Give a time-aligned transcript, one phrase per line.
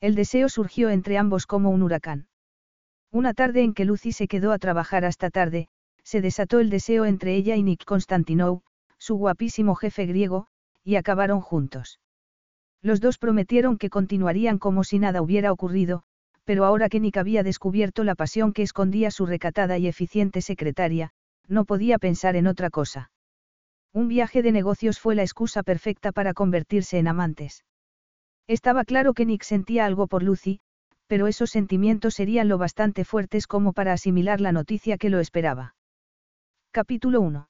[0.00, 2.26] El deseo surgió entre ambos como un huracán.
[3.12, 5.68] Una tarde en que Lucy se quedó a trabajar hasta tarde,
[6.02, 8.62] se desató el deseo entre ella y Nick Constantinou,
[8.98, 10.46] su guapísimo jefe griego,
[10.84, 12.00] y acabaron juntos.
[12.82, 16.04] Los dos prometieron que continuarían como si nada hubiera ocurrido,
[16.44, 21.12] pero ahora que Nick había descubierto la pasión que escondía su recatada y eficiente secretaria,
[21.46, 23.10] no podía pensar en otra cosa.
[23.92, 27.64] Un viaje de negocios fue la excusa perfecta para convertirse en amantes.
[28.50, 30.58] Estaba claro que Nick sentía algo por Lucy,
[31.06, 35.76] pero esos sentimientos serían lo bastante fuertes como para asimilar la noticia que lo esperaba.
[36.72, 37.48] Capítulo 1.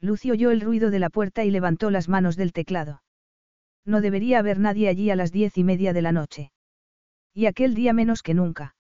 [0.00, 3.00] Lucy oyó el ruido de la puerta y levantó las manos del teclado.
[3.84, 6.50] No debería haber nadie allí a las diez y media de la noche.
[7.32, 8.74] Y aquel día menos que nunca.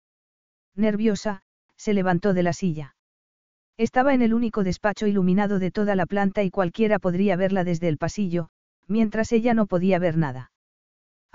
[0.73, 1.43] Nerviosa,
[1.75, 2.95] se levantó de la silla.
[3.77, 7.89] Estaba en el único despacho iluminado de toda la planta y cualquiera podría verla desde
[7.89, 8.49] el pasillo,
[8.87, 10.49] mientras ella no podía ver nada.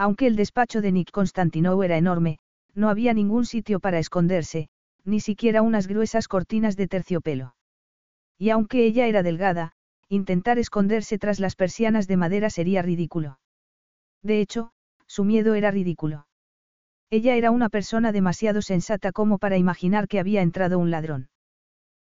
[0.04, 2.40] Aunque el despacho de Nick Constantinou era enorme,
[2.74, 4.68] no había ningún sitio para esconderse,
[5.04, 7.54] ni siquiera unas gruesas cortinas de terciopelo.
[8.36, 9.74] Y aunque ella era delgada,
[10.08, 13.38] intentar esconderse tras las persianas de madera sería ridículo.
[14.24, 14.72] De hecho,
[15.06, 16.26] su miedo era ridículo.
[17.08, 21.28] Ella era una persona demasiado sensata como para imaginar que había entrado un ladrón.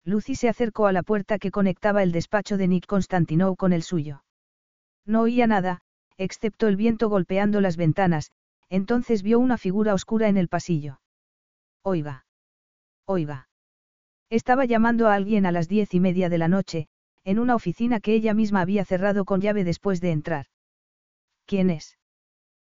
[0.04, 3.84] Lucy se acercó a la puerta que conectaba el despacho de Nick Constantinou con el
[3.84, 4.24] suyo.
[5.06, 5.83] No oía nada,
[6.18, 8.32] excepto el viento golpeando las ventanas,
[8.70, 11.00] entonces vio una figura oscura en el pasillo.
[11.84, 12.26] Oiga.
[13.06, 13.50] Oiga.
[14.30, 16.88] Estaba llamando a alguien a las diez y media de la noche,
[17.24, 20.48] en una oficina que ella misma había cerrado con llave después de entrar.
[21.46, 21.98] ¿Quién es?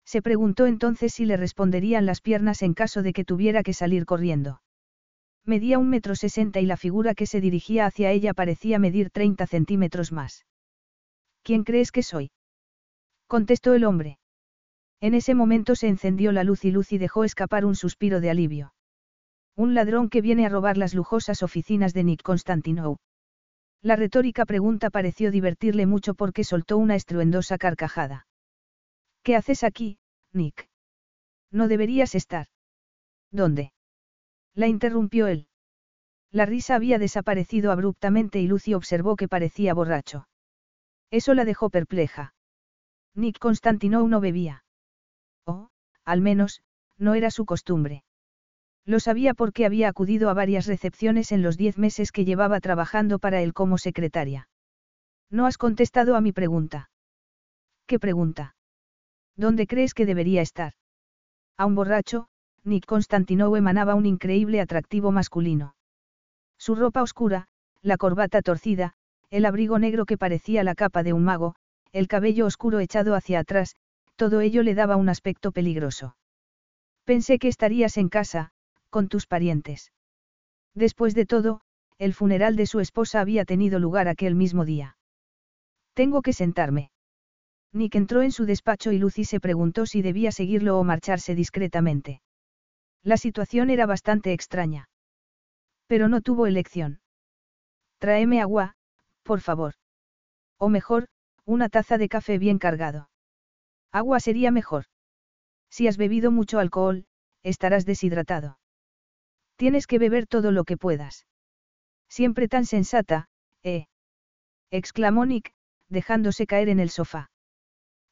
[0.04, 4.06] Se preguntó entonces si le responderían las piernas en caso de que tuviera que salir
[4.06, 4.62] corriendo.
[5.44, 9.46] Medía un metro sesenta y la figura que se dirigía hacia ella parecía medir treinta
[9.46, 10.46] centímetros más.
[11.42, 12.30] ¿Quién crees que soy?
[13.28, 14.18] Contestó el hombre.
[15.00, 18.72] En ese momento se encendió la luz y Lucy dejó escapar un suspiro de alivio.
[19.54, 22.96] Un ladrón que viene a robar las lujosas oficinas de Nick Constantinou.
[23.80, 28.26] La retórica pregunta pareció divertirle mucho porque soltó una estruendosa carcajada.
[29.22, 29.98] ¿Qué haces aquí,
[30.32, 30.68] Nick?
[31.52, 32.48] No deberías estar.
[33.30, 33.72] ¿Dónde?
[34.54, 35.46] La interrumpió él.
[36.32, 40.28] La risa había desaparecido abruptamente y Lucy observó que parecía borracho.
[41.10, 42.34] Eso la dejó perpleja.
[43.18, 44.62] Nick Constantinou no bebía.
[45.44, 45.70] O,
[46.04, 46.62] al menos,
[46.98, 48.04] no era su costumbre.
[48.86, 53.18] Lo sabía porque había acudido a varias recepciones en los diez meses que llevaba trabajando
[53.18, 54.48] para él como secretaria.
[55.30, 56.90] No has contestado a mi pregunta.
[57.86, 58.54] ¿Qué pregunta?
[59.36, 60.74] ¿Dónde crees que debería estar?
[61.56, 62.28] A un borracho,
[62.62, 65.74] Nick Constantinou emanaba un increíble atractivo masculino.
[66.56, 67.48] Su ropa oscura,
[67.82, 68.94] la corbata torcida,
[69.30, 71.56] el abrigo negro que parecía la capa de un mago,
[71.92, 73.76] el cabello oscuro echado hacia atrás,
[74.16, 76.16] todo ello le daba un aspecto peligroso.
[77.04, 78.50] Pensé que estarías en casa,
[78.90, 79.92] con tus parientes.
[80.74, 81.60] Después de todo,
[81.98, 84.96] el funeral de su esposa había tenido lugar aquel mismo día.
[85.94, 86.90] Tengo que sentarme.
[87.72, 92.22] Nick entró en su despacho y Lucy se preguntó si debía seguirlo o marcharse discretamente.
[93.02, 94.88] La situación era bastante extraña.
[95.86, 97.00] Pero no tuvo elección.
[97.98, 98.74] Tráeme agua,
[99.22, 99.74] por favor.
[100.58, 101.08] O mejor,
[101.48, 103.08] una taza de café bien cargado.
[103.90, 104.84] Agua sería mejor.
[105.70, 107.06] Si has bebido mucho alcohol,
[107.42, 108.58] estarás deshidratado.
[109.56, 111.26] Tienes que beber todo lo que puedas.
[112.06, 113.28] Siempre tan sensata,
[113.62, 113.86] ¿eh?
[114.70, 115.54] exclamó Nick,
[115.88, 117.30] dejándose caer en el sofá.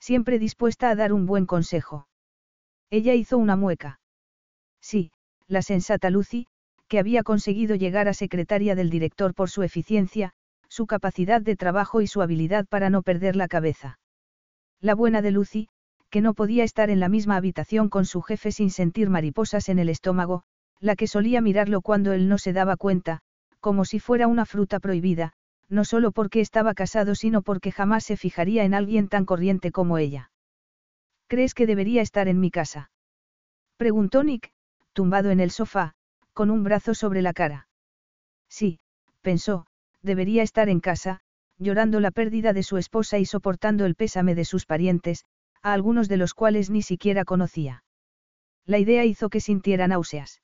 [0.00, 2.08] Siempre dispuesta a dar un buen consejo.
[2.88, 4.00] Ella hizo una mueca.
[4.80, 5.12] Sí,
[5.47, 6.47] la sensata Lucy,
[6.89, 10.32] que había conseguido llegar a secretaria del director por su eficiencia,
[10.77, 13.99] su capacidad de trabajo y su habilidad para no perder la cabeza.
[14.78, 15.69] La buena de Lucy,
[16.11, 19.78] que no podía estar en la misma habitación con su jefe sin sentir mariposas en
[19.78, 20.43] el estómago,
[20.78, 23.21] la que solía mirarlo cuando él no se daba cuenta,
[23.59, 25.33] como si fuera una fruta prohibida,
[25.71, 29.97] no solo porque estaba casado sino porque jamás se fijaría en alguien tan corriente como
[29.97, 30.31] ella.
[31.27, 32.91] ¿Crees que debería estar en mi casa?
[33.78, 34.53] Preguntó Nick,
[34.93, 35.95] tumbado en el sofá,
[36.34, 37.67] con un brazo sobre la cara.
[38.51, 38.78] Sí,
[39.23, 39.67] pensó,
[40.06, 41.20] debería estar en casa,
[41.58, 45.26] llorando la pérdida de su esposa y soportando el pésame de sus parientes,
[45.62, 47.84] a algunos de los cuales ni siquiera conocía.
[48.64, 50.41] La idea hizo que sintiera náuseas.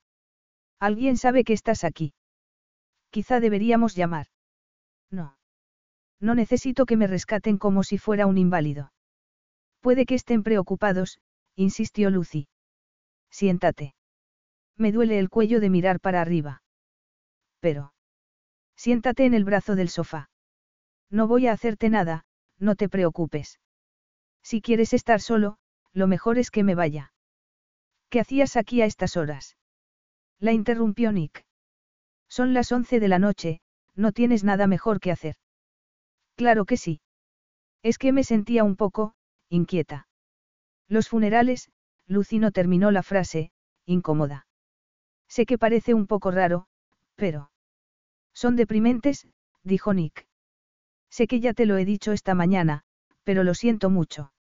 [0.78, 2.12] ¿Alguien sabe que estás aquí?
[3.10, 4.26] Quizá deberíamos llamar.
[5.10, 5.36] No.
[6.20, 8.92] No necesito que me rescaten como si fuera un inválido.
[9.80, 11.18] Puede que estén preocupados,
[11.56, 12.48] insistió Lucy.
[13.30, 13.94] Siéntate.
[14.76, 16.62] Me duele el cuello de mirar para arriba.
[17.60, 17.91] Pero.
[18.76, 20.30] Siéntate en el brazo del sofá.
[21.10, 22.24] No voy a hacerte nada,
[22.58, 23.60] no te preocupes.
[24.42, 25.58] Si quieres estar solo,
[25.92, 27.12] lo mejor es que me vaya.
[28.08, 29.56] ¿Qué hacías aquí a estas horas?
[30.38, 31.44] La interrumpió Nick.
[32.28, 33.60] Son las once de la noche,
[33.94, 35.36] no tienes nada mejor que hacer.
[36.34, 37.00] Claro que sí.
[37.82, 39.14] Es que me sentía un poco,
[39.48, 40.08] inquieta.
[40.88, 41.70] Los funerales,
[42.06, 43.52] Lucino terminó la frase,
[43.86, 44.46] incómoda.
[45.28, 46.66] Sé que parece un poco raro,
[47.16, 47.51] pero...
[48.34, 49.26] Son deprimentes,
[49.62, 50.26] dijo Nick.
[51.11, 52.82] Sé que ya te lo he dicho esta mañana,
[53.25, 54.32] pero lo siento mucho.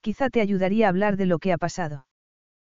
[0.00, 2.06] Quizá te ayudaría a hablar de lo que ha pasado.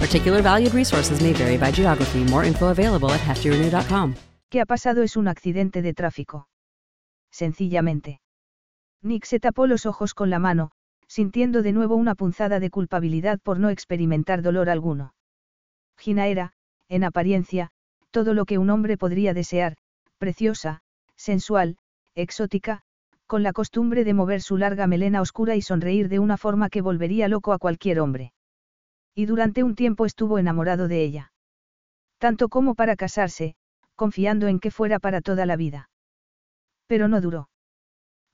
[0.00, 2.20] Particular valued resources may vary by geography.
[2.30, 4.14] More info available at heftyrenew.com.
[4.48, 6.46] ¿Qué ha pasado es un accidente de tráfico.
[7.30, 8.20] Sencillamente.
[9.02, 10.70] Nick se tapó los ojos con la mano,
[11.08, 15.14] sintiendo de nuevo una punzada de culpabilidad por no experimentar dolor alguno.
[15.96, 16.52] Gina era,
[16.88, 17.70] en apariencia,
[18.12, 19.76] todo lo que un hombre podría desear,
[20.18, 20.80] preciosa,
[21.16, 21.76] sensual,
[22.14, 22.82] exótica,
[23.26, 26.82] con la costumbre de mover su larga melena oscura y sonreír de una forma que
[26.82, 28.32] volvería loco a cualquier hombre.
[29.18, 31.32] Y durante un tiempo estuvo enamorado de ella.
[32.18, 33.56] Tanto como para casarse,
[33.96, 35.90] confiando en que fuera para toda la vida.
[36.86, 37.50] Pero no duró.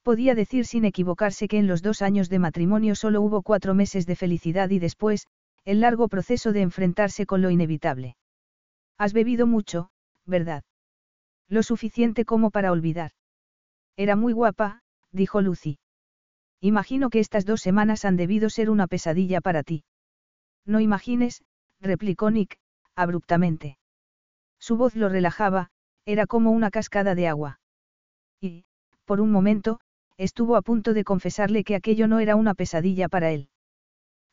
[0.03, 4.05] Podía decir sin equivocarse que en los dos años de matrimonio solo hubo cuatro meses
[4.05, 5.27] de felicidad y después,
[5.65, 8.19] el largo proceso de enfrentarse con lo inevitable.
[8.99, 9.89] Has bebido mucho,
[10.27, 10.65] ¿verdad?
[11.49, 13.13] Lo suficiente como para olvidar.
[13.97, 14.83] Era muy guapa,
[15.13, 15.79] dijo Lucy.
[16.61, 19.85] Imagino que estas dos semanas han debido ser una pesadilla para ti.
[20.67, 21.43] No imagines,
[21.81, 22.59] replicó Nick,
[22.95, 23.79] abruptamente.
[24.59, 25.71] Su voz lo relajaba,
[26.07, 27.61] era como una cascada de agua.
[28.41, 28.65] Y,
[29.05, 29.81] por un momento,
[30.17, 33.49] estuvo a punto de confesarle que aquello no era una pesadilla para él.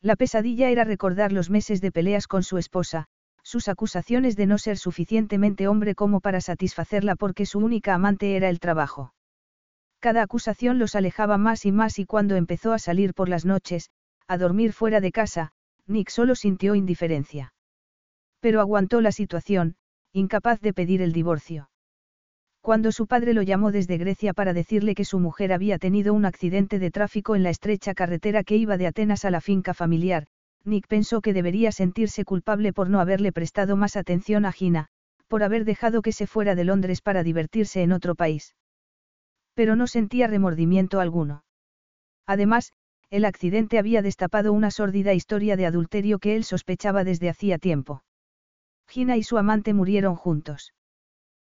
[0.00, 3.06] La pesadilla era recordar los meses de peleas con su esposa,
[3.42, 8.48] sus acusaciones de no ser suficientemente hombre como para satisfacerla porque su única amante era
[8.48, 9.14] el trabajo.
[10.00, 13.90] Cada acusación los alejaba más y más y cuando empezó a salir por las noches,
[14.26, 15.52] a dormir fuera de casa,
[15.86, 17.54] Nick solo sintió indiferencia.
[18.40, 19.76] Pero aguantó la situación,
[20.12, 21.70] incapaz de pedir el divorcio.
[22.60, 26.24] Cuando su padre lo llamó desde Grecia para decirle que su mujer había tenido un
[26.24, 30.28] accidente de tráfico en la estrecha carretera que iba de Atenas a la finca familiar,
[30.64, 34.88] Nick pensó que debería sentirse culpable por no haberle prestado más atención a Gina,
[35.26, 38.54] por haber dejado que se fuera de Londres para divertirse en otro país.
[39.54, 41.44] Pero no sentía remordimiento alguno.
[42.26, 42.72] Además,
[43.12, 48.02] el accidente había destapado una sórdida historia de adulterio que él sospechaba desde hacía tiempo.
[48.88, 50.72] Gina y su amante murieron juntos.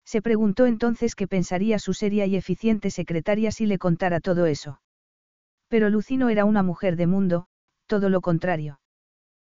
[0.03, 4.81] Se preguntó entonces qué pensaría su seria y eficiente secretaria si le contara todo eso.
[5.67, 7.45] Pero Lucino era una mujer de mundo,
[7.85, 8.79] todo lo contrario.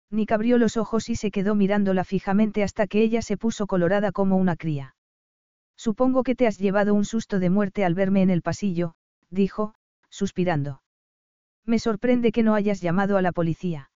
[0.09, 4.11] Nick abrió los ojos y se quedó mirándola fijamente hasta que ella se puso colorada
[4.11, 4.95] como una cría.
[5.77, 8.95] Supongo que te has llevado un susto de muerte al verme en el pasillo,
[9.29, 9.75] dijo,
[10.09, 10.81] suspirando.
[11.65, 13.89] Me sorprende que no hayas llamado a la policía.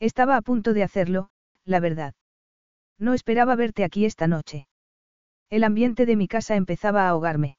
[0.00, 1.30] Estaba a punto de hacerlo,
[1.64, 2.14] la verdad.
[2.98, 4.68] No esperaba verte aquí esta noche.
[5.50, 7.56] El ambiente de mi casa empezaba a ahogarme.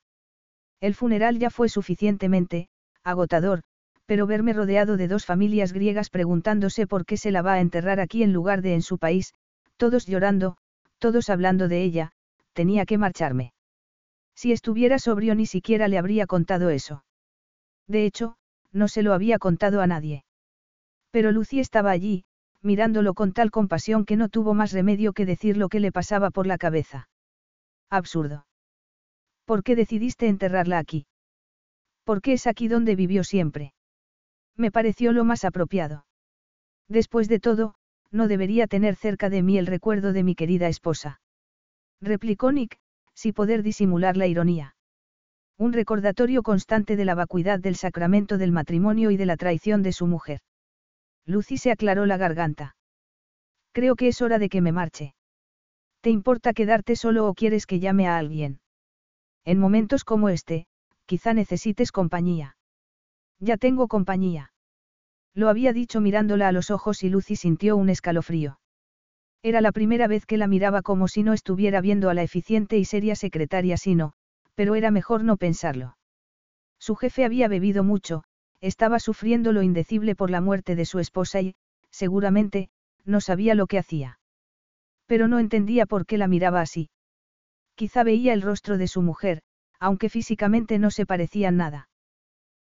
[0.79, 2.69] El funeral ya fue suficientemente,
[3.03, 3.63] agotador,
[4.05, 7.99] pero verme rodeado de dos familias griegas preguntándose por qué se la va a enterrar
[7.99, 9.33] aquí en lugar de en su país,
[9.77, 10.57] todos llorando,
[10.97, 12.11] todos hablando de ella,
[12.53, 13.53] tenía que marcharme.
[14.35, 17.03] Si estuviera sobrio ni siquiera le habría contado eso.
[17.87, 18.37] De hecho,
[18.77, 20.23] no se lo había contado a nadie.
[21.11, 22.25] Pero Lucy estaba allí,
[22.61, 26.29] mirándolo con tal compasión que no tuvo más remedio que decir lo que le pasaba
[26.29, 27.09] por la cabeza.
[27.89, 28.45] Absurdo.
[29.45, 31.07] ¿Por qué decidiste enterrarla aquí?
[32.03, 33.73] ¿Por qué es aquí donde vivió siempre?
[34.55, 36.05] Me pareció lo más apropiado.
[36.87, 37.75] Después de todo,
[38.11, 41.19] no debería tener cerca de mí el recuerdo de mi querida esposa.
[41.99, 42.79] Replicó Nick,
[43.13, 44.76] sin poder disimular la ironía.
[45.59, 49.91] Un recordatorio constante de la vacuidad del sacramento del matrimonio y de la traición de
[49.91, 50.41] su mujer.
[51.25, 52.75] Lucy se aclaró la garganta.
[53.71, 55.15] Creo que es hora de que me marche.
[56.01, 58.59] ¿Te importa quedarte solo o quieres que llame a alguien?
[59.45, 60.67] En momentos como este,
[61.05, 62.55] quizá necesites compañía.
[63.39, 64.51] Ya tengo compañía.
[65.33, 68.59] Lo había dicho mirándola a los ojos y Lucy sintió un escalofrío.
[69.41, 72.77] Era la primera vez que la miraba como si no estuviera viendo a la eficiente
[72.77, 74.13] y seria secretaria sino,
[74.57, 75.97] pero era mejor no pensarlo.
[76.79, 78.23] Su jefe había bebido mucho,
[78.59, 81.55] estaba sufriendo lo indecible por la muerte de su esposa y,
[81.91, 82.71] seguramente,
[83.05, 84.19] no sabía lo que hacía.
[85.05, 86.89] Pero no entendía por qué la miraba así.
[87.75, 89.43] Quizá veía el rostro de su mujer,
[89.79, 91.87] aunque físicamente no se parecían nada.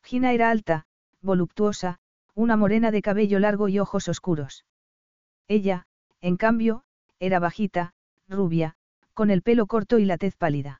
[0.03, 0.85] Gina era alta,
[1.23, 1.97] voluptuosa,
[2.35, 4.63] una morena de cabello largo y ojos oscuros.
[5.47, 5.87] Ella,
[6.21, 6.83] en cambio,
[7.17, 7.93] era bajita,
[8.27, 8.75] rubia,
[9.15, 10.78] con el pelo corto y la tez pálida.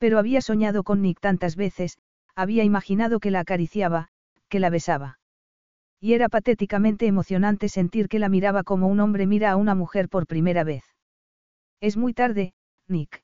[0.00, 1.98] Pero había soñado con Nick tantas veces,
[2.34, 4.08] había imaginado que la acariciaba,
[4.48, 5.18] que la besaba.
[6.00, 10.08] Y era patéticamente emocionante sentir que la miraba como un hombre mira a una mujer
[10.08, 10.84] por primera vez.
[11.80, 12.54] Es muy tarde,
[12.88, 13.22] Nick.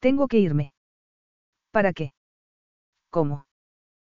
[0.00, 0.74] Tengo que irme.
[1.70, 2.12] ¿Para qué?
[3.10, 3.46] ¿Cómo?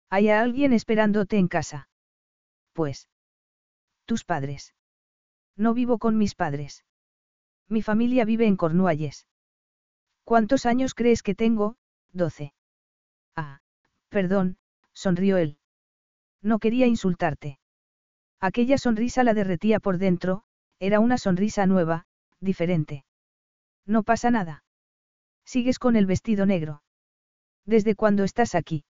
[0.09, 1.89] ¿Hay alguien esperándote en casa?
[2.71, 3.09] Pues.
[4.05, 4.73] Tus padres.
[5.57, 6.85] No vivo con mis padres.
[7.67, 9.27] Mi familia vive en Cornualles.
[10.29, 11.75] ¿Cuántos años crees que tengo?
[12.13, 12.53] Doce.
[13.35, 13.61] Ah,
[14.09, 14.57] perdón,
[14.93, 15.57] sonrió él.
[16.43, 17.57] No quería insultarte.
[18.39, 20.43] Aquella sonrisa la derretía por dentro,
[20.77, 22.05] era una sonrisa nueva,
[22.39, 23.05] diferente.
[23.87, 24.63] No pasa nada.
[25.45, 26.83] Sigues con el vestido negro.
[27.65, 28.85] ¿Desde cuándo estás aquí?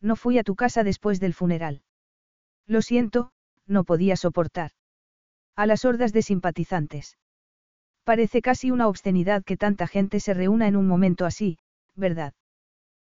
[0.00, 1.82] No fui a tu casa después del funeral.
[2.66, 3.32] Lo siento,
[3.66, 4.70] no podía soportar.
[5.56, 7.18] A las hordas de simpatizantes.
[8.04, 11.58] Parece casi una obscenidad que tanta gente se reúna en un momento así,
[11.96, 12.34] ¿verdad?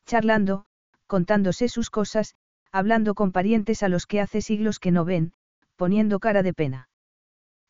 [0.06, 0.64] Charlando,
[1.06, 2.34] contándose sus cosas,
[2.72, 5.32] hablando con parientes a los que hace siglos que no ven,
[5.76, 6.88] poniendo cara de pena.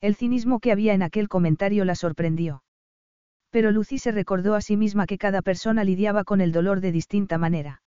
[0.00, 2.62] El cinismo que había en aquel comentario la sorprendió.
[3.50, 6.92] Pero Lucy se recordó a sí misma que cada persona lidiaba con el dolor de
[6.92, 7.82] distinta manera.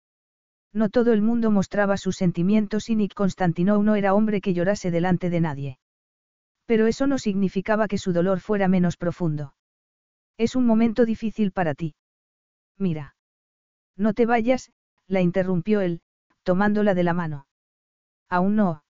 [0.73, 4.91] No todo el mundo mostraba sus sentimientos y Nick Constantinou no era hombre que llorase
[4.91, 5.79] delante de nadie.
[6.69, 9.55] Pero eso no significaba que su dolor fuera menos profundo.
[10.37, 11.95] Es un momento difícil para ti.
[12.77, 13.17] Mira.
[13.97, 14.71] No te vayas,
[15.07, 16.03] la interrumpió él,
[16.43, 17.47] tomándola de la mano.
[18.29, 18.85] Aún no.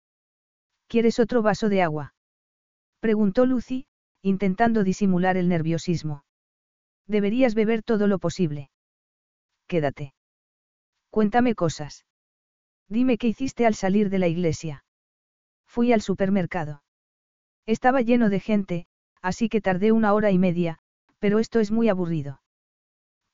[0.86, 2.14] ¿Quieres otro vaso de agua?
[3.00, 3.86] Preguntó Lucy,
[4.22, 6.24] intentando disimular el nerviosismo.
[7.08, 8.70] Deberías beber todo lo posible.
[9.66, 10.14] Quédate.
[11.10, 12.06] Cuéntame cosas.
[12.88, 14.84] Dime qué hiciste al salir de la iglesia.
[15.66, 16.83] Fui al supermercado.
[17.66, 18.86] Estaba lleno de gente,
[19.22, 20.78] así que tardé una hora y media,
[21.18, 22.42] pero esto es muy aburrido.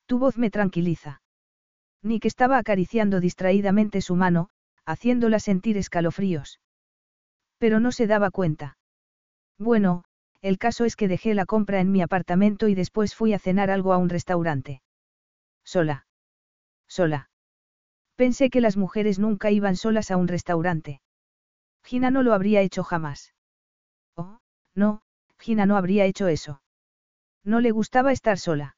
[0.05, 1.21] Tu voz me tranquiliza.
[2.01, 4.49] Nick estaba acariciando distraídamente su mano,
[4.85, 6.59] haciéndola sentir escalofríos.
[7.57, 8.77] Pero no se daba cuenta.
[9.59, 10.03] Bueno,
[10.41, 13.69] el caso es que dejé la compra en mi apartamento y después fui a cenar
[13.69, 14.81] algo a un restaurante.
[15.63, 16.07] Sola.
[16.87, 17.29] Sola.
[18.15, 21.01] Pensé que las mujeres nunca iban solas a un restaurante.
[21.83, 23.33] Gina no lo habría hecho jamás.
[24.75, 25.01] No,
[25.39, 26.61] Gina no habría hecho eso.
[27.43, 28.75] No le gustaba estar sola.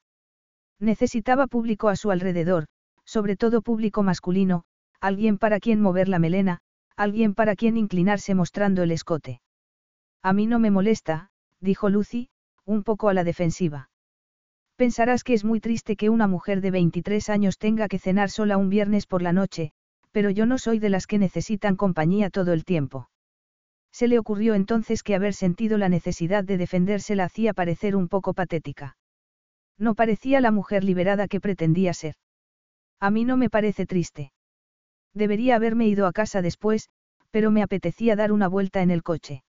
[0.79, 2.65] Necesitaba público a su alrededor,
[3.05, 4.63] sobre todo público masculino,
[5.00, 6.59] alguien para quien mover la melena,
[6.95, 9.41] alguien para quien inclinarse mostrando el escote.
[10.21, 12.29] A mí no me molesta, dijo Lucy,
[12.65, 13.89] un poco a la defensiva.
[14.75, 18.57] Pensarás que es muy triste que una mujer de 23 años tenga que cenar sola
[18.57, 19.71] un viernes por la noche,
[20.12, 23.09] pero yo no soy de las que necesitan compañía todo el tiempo.
[23.93, 28.09] Se le ocurrió entonces que haber sentido la necesidad de defenderse la hacía parecer un
[28.09, 28.97] poco patética.
[29.77, 32.15] No parecía la mujer liberada que pretendía ser.
[33.00, 34.33] A mí no me parece triste.
[35.13, 36.89] Debería haberme ido a casa después,
[37.29, 39.43] pero me apetecía dar una vuelta en el coche.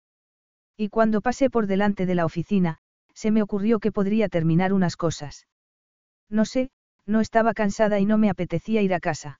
[0.77, 2.77] Y cuando pasé por delante de la oficina,
[3.13, 5.47] se me ocurrió que podría terminar unas cosas.
[6.29, 6.69] No sé,
[7.05, 9.39] no estaba cansada y no me apetecía ir a casa.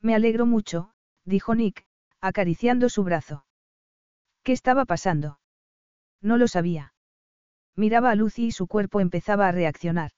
[0.00, 0.92] Me alegro mucho,
[1.24, 1.84] dijo Nick,
[2.20, 3.44] acariciando su brazo.
[4.44, 5.38] ¿Qué estaba pasando?
[6.20, 6.92] No lo sabía.
[7.76, 10.10] Miraba a Lucy y su cuerpo empezaba a reaccionar.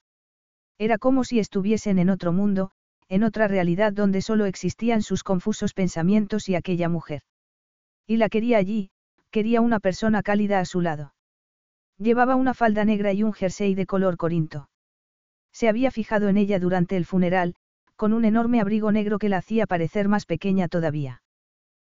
[0.79, 2.73] Era como si estuviesen en otro mundo,
[3.09, 7.23] en otra realidad donde solo existían sus confusos pensamientos y aquella mujer.
[8.05, 8.91] Y la quería allí,
[9.31, 11.15] quería una persona cálida a su lado.
[11.97, 14.69] Llevaba una falda negra y un jersey de color corinto.
[15.53, 17.55] Se había fijado en ella durante el funeral,
[17.95, 21.23] con un enorme abrigo negro que la hacía parecer más pequeña todavía.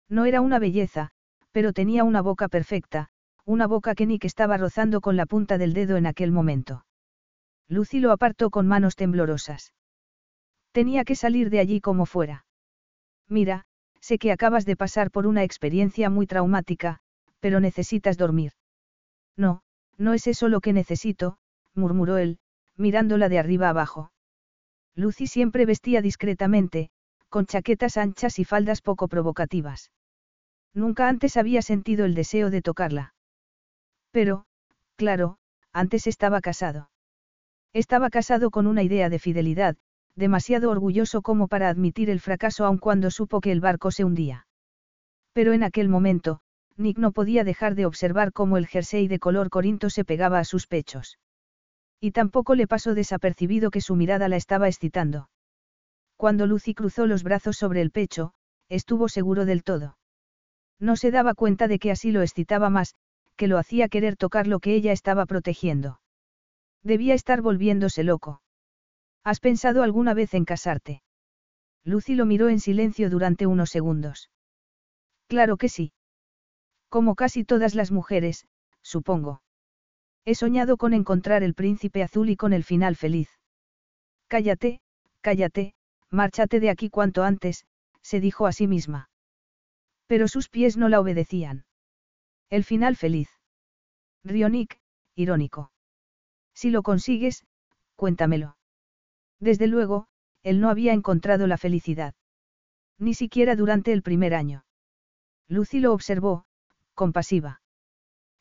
[0.09, 1.11] No era una belleza,
[1.51, 3.09] pero tenía una boca perfecta,
[3.45, 6.85] una boca que Nick estaba rozando con la punta del dedo en aquel momento.
[7.67, 9.73] Lucy lo apartó con manos temblorosas.
[10.71, 12.45] Tenía que salir de allí como fuera.
[13.27, 13.65] Mira,
[13.99, 16.99] sé que acabas de pasar por una experiencia muy traumática,
[17.39, 18.53] pero necesitas dormir.
[19.37, 19.61] No,
[19.97, 21.37] no es eso lo que necesito,
[21.73, 22.39] murmuró él,
[22.77, 24.11] mirándola de arriba abajo.
[24.95, 26.89] Lucy siempre vestía discretamente,
[27.29, 29.91] con chaquetas anchas y faldas poco provocativas.
[30.73, 33.13] Nunca antes había sentido el deseo de tocarla.
[34.11, 34.45] Pero,
[34.95, 35.37] claro,
[35.73, 36.89] antes estaba casado.
[37.73, 39.77] Estaba casado con una idea de fidelidad,
[40.15, 44.47] demasiado orgulloso como para admitir el fracaso aun cuando supo que el barco se hundía.
[45.33, 46.41] Pero en aquel momento,
[46.77, 50.45] Nick no podía dejar de observar cómo el jersey de color corinto se pegaba a
[50.45, 51.19] sus pechos.
[51.99, 55.29] Y tampoco le pasó desapercibido que su mirada la estaba excitando.
[56.17, 58.33] Cuando Lucy cruzó los brazos sobre el pecho,
[58.69, 59.97] estuvo seguro del todo.
[60.81, 62.95] No se daba cuenta de que así lo excitaba más,
[63.37, 66.01] que lo hacía querer tocar lo que ella estaba protegiendo.
[66.81, 68.41] Debía estar volviéndose loco.
[69.23, 71.03] ¿Has pensado alguna vez en casarte?
[71.83, 74.31] Lucy lo miró en silencio durante unos segundos.
[75.27, 75.93] Claro que sí.
[76.89, 78.47] Como casi todas las mujeres,
[78.81, 79.43] supongo.
[80.25, 83.29] He soñado con encontrar el príncipe azul y con el final feliz.
[84.27, 84.81] Cállate,
[85.21, 85.75] cállate,
[86.09, 87.65] márchate de aquí cuanto antes,
[88.01, 89.10] se dijo a sí misma.
[90.11, 91.63] Pero sus pies no la obedecían.
[92.49, 93.29] El final feliz.
[94.25, 94.81] Rionic,
[95.15, 95.71] irónico.
[96.53, 97.45] Si lo consigues,
[97.95, 98.57] cuéntamelo.
[99.39, 100.07] Desde luego,
[100.43, 102.13] él no había encontrado la felicidad.
[102.99, 104.65] Ni siquiera durante el primer año.
[105.47, 106.43] Lucy lo observó,
[106.93, 107.61] compasiva.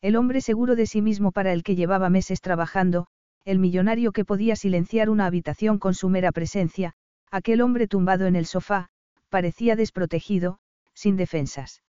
[0.01, 3.07] El hombre seguro de sí mismo para el que llevaba meses trabajando,
[3.45, 6.95] el millonario que podía silenciar una habitación con su mera presencia,
[7.31, 8.89] aquel hombre tumbado en el sofá,
[9.29, 10.59] parecía desprotegido,
[11.01, 11.83] sin defensas.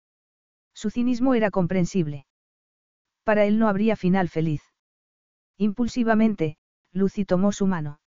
[0.71, 2.27] Su cinismo era comprensible.
[3.23, 4.61] Para él no habría final feliz.
[5.57, 6.57] Impulsivamente,
[6.93, 8.01] Lucy tomó su mano.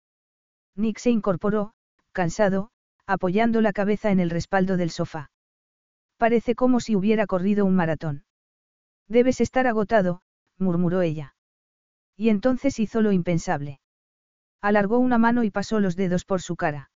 [0.77, 1.73] Nick se incorporó,
[2.13, 2.71] cansado,
[3.05, 5.33] apoyando la cabeza en el respaldo del sofá.
[6.19, 8.25] Parece como si hubiera corrido un maratón.
[9.09, 10.23] Debes estar agotado,
[10.57, 11.35] murmuró ella.
[12.17, 13.81] Y entonces hizo lo impensable.
[14.61, 16.93] Alargó una mano y pasó los dedos por su cara.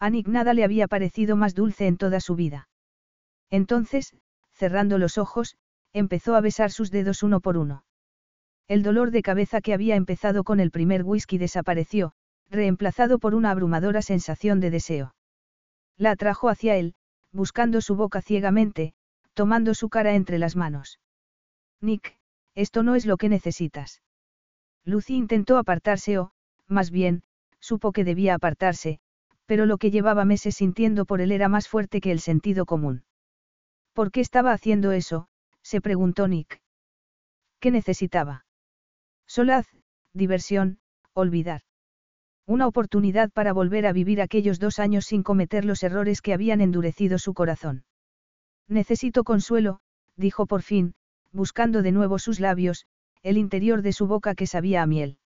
[0.00, 2.69] A Nick nada le había parecido más dulce en toda su vida.
[3.50, 4.14] Entonces,
[4.52, 5.56] cerrando los ojos,
[5.92, 7.84] empezó a besar sus dedos uno por uno.
[8.68, 12.12] El dolor de cabeza que había empezado con el primer whisky desapareció,
[12.48, 15.14] reemplazado por una abrumadora sensación de deseo.
[15.96, 16.94] La atrajo hacia él,
[17.32, 18.94] buscando su boca ciegamente,
[19.34, 21.00] tomando su cara entre las manos.
[21.80, 22.16] Nick,
[22.54, 24.02] esto no es lo que necesitas.
[24.84, 26.32] Lucy intentó apartarse o,
[26.66, 27.22] más bien,
[27.58, 29.00] supo que debía apartarse,
[29.46, 33.04] pero lo que llevaba meses sintiendo por él era más fuerte que el sentido común.
[33.92, 35.28] ¿Por qué estaba haciendo eso?
[35.62, 36.60] se preguntó Nick.
[37.60, 38.46] ¿Qué necesitaba?
[39.26, 39.66] Solaz,
[40.14, 40.78] diversión,
[41.12, 41.62] olvidar.
[42.46, 46.60] Una oportunidad para volver a vivir aquellos dos años sin cometer los errores que habían
[46.60, 47.84] endurecido su corazón.
[48.66, 49.80] Necesito consuelo,
[50.16, 50.94] dijo por fin,
[51.32, 52.86] buscando de nuevo sus labios,
[53.22, 55.18] el interior de su boca que sabía a miel.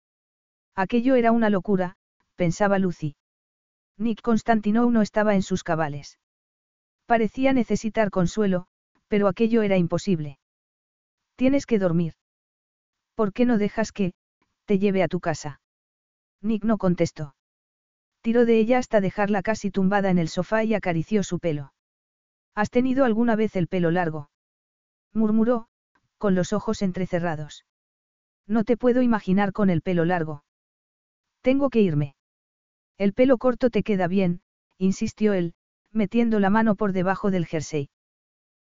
[0.75, 1.95] Aquello era una locura,
[2.35, 3.15] pensaba Lucy.
[3.97, 6.17] Nick Constantinou no estaba en sus cabales.
[7.05, 8.67] Parecía necesitar consuelo,
[9.07, 10.39] pero aquello era imposible.
[11.35, 12.13] Tienes que dormir.
[13.15, 14.13] ¿Por qué no dejas que,
[14.65, 15.61] te lleve a tu casa?
[16.41, 17.35] Nick no contestó.
[18.21, 21.73] Tiró de ella hasta dejarla casi tumbada en el sofá y acarició su pelo.
[22.55, 24.29] ¿Has tenido alguna vez el pelo largo?
[25.13, 25.67] murmuró,
[26.17, 27.65] con los ojos entrecerrados.
[28.47, 30.43] No te puedo imaginar con el pelo largo.
[31.41, 32.15] Tengo que irme.
[32.97, 34.41] El pelo corto te queda bien,
[34.77, 35.53] insistió él,
[35.93, 37.89] metiendo la mano por debajo del jersey.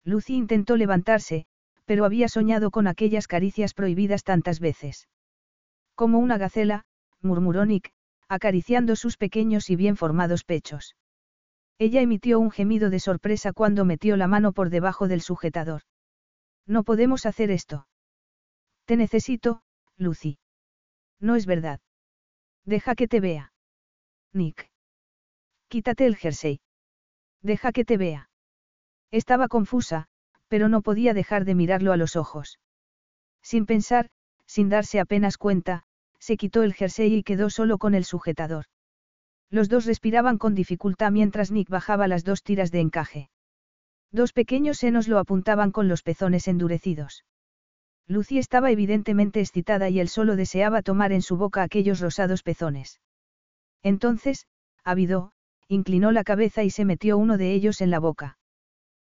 [0.05, 1.47] Lucy intentó levantarse,
[1.85, 5.09] pero había soñado con aquellas caricias prohibidas tantas veces.
[5.95, 6.85] Como una gacela,
[7.21, 7.93] murmuró Nick,
[8.29, 10.97] acariciando sus pequeños y bien formados pechos.
[11.79, 15.83] Ella emitió un gemido de sorpresa cuando metió la mano por debajo del sujetador.
[16.67, 17.87] No podemos hacer esto.
[18.87, 19.62] Te necesito,
[19.97, 20.39] Lucy.
[21.21, 21.81] No es verdad.
[22.65, 23.53] Deja que te vea.
[24.33, 24.71] Nick.
[25.69, 26.61] Quítate el jersey.
[27.47, 28.29] Deja que te vea.
[29.13, 30.09] Estaba confusa,
[30.49, 32.59] pero no podía dejar de mirarlo a los ojos.
[33.41, 34.09] Sin pensar,
[34.47, 35.85] sin darse apenas cuenta,
[36.19, 38.65] se quitó el jersey y quedó solo con el sujetador.
[39.49, 43.31] Los dos respiraban con dificultad mientras Nick bajaba las dos tiras de encaje.
[44.11, 47.25] Dos pequeños senos lo apuntaban con los pezones endurecidos.
[48.09, 53.01] Lucy estaba evidentemente excitada y él solo deseaba tomar en su boca aquellos rosados pezones.
[53.85, 54.49] Entonces,
[54.83, 55.31] ávido,
[55.69, 58.39] inclinó la cabeza y se metió uno de ellos en la boca.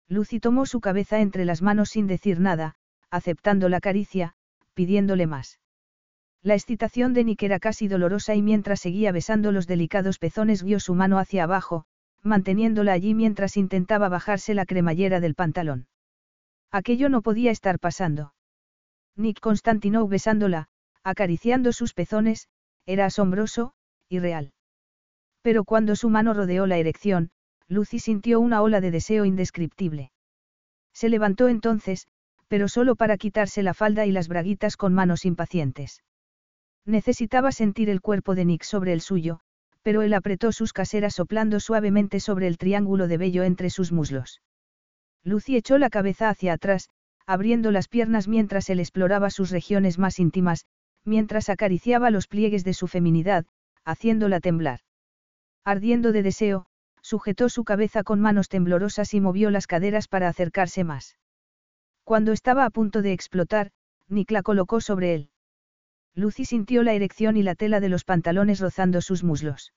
[0.07, 2.75] Lucy tomó su cabeza entre las manos sin decir nada,
[3.09, 4.35] aceptando la caricia,
[4.73, 5.59] pidiéndole más.
[6.43, 10.79] La excitación de Nick era casi dolorosa y mientras seguía besando los delicados pezones guió
[10.79, 11.85] su mano hacia abajo,
[12.21, 15.87] manteniéndola allí mientras intentaba bajarse la cremallera del pantalón.
[16.71, 18.33] Aquello no podía estar pasando.
[19.15, 20.67] Nick Constantinou besándola,
[21.03, 22.47] acariciando sus pezones,
[22.85, 23.73] era asombroso,
[24.09, 24.53] y real.
[25.45, 27.29] Pero cuando su mano rodeó la erección,
[27.67, 30.11] Lucy sintió una ola de deseo indescriptible.
[30.91, 32.07] Se levantó entonces,
[32.47, 36.01] pero solo para quitarse la falda y las braguitas con manos impacientes.
[36.83, 39.39] Necesitaba sentir el cuerpo de Nick sobre el suyo,
[39.83, 44.41] pero él apretó sus caseras soplando suavemente sobre el triángulo de vello entre sus muslos.
[45.23, 46.89] Lucy echó la cabeza hacia atrás,
[47.27, 50.65] abriendo las piernas mientras él exploraba sus regiones más íntimas,
[51.03, 53.45] mientras acariciaba los pliegues de su feminidad,
[53.83, 54.79] haciéndola temblar.
[55.65, 56.67] Ardiendo de deseo,
[57.01, 61.17] sujetó su cabeza con manos temblorosas y movió las caderas para acercarse más.
[62.03, 63.71] Cuando estaba a punto de explotar,
[64.07, 65.29] Nick la colocó sobre él.
[66.13, 69.73] Lucy sintió la erección y la tela de los pantalones rozando sus muslos.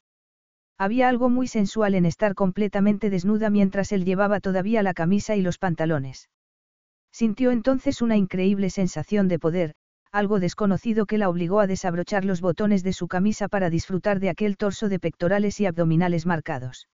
[0.77, 5.42] Había algo muy sensual en estar completamente desnuda mientras él llevaba todavía la camisa y
[5.42, 6.29] los pantalones.
[7.11, 9.74] Sintió entonces una increíble sensación de poder,
[10.12, 14.31] algo desconocido que la obligó a desabrochar los botones de su camisa para disfrutar de
[14.31, 16.88] aquel torso de pectorales y abdominales marcados.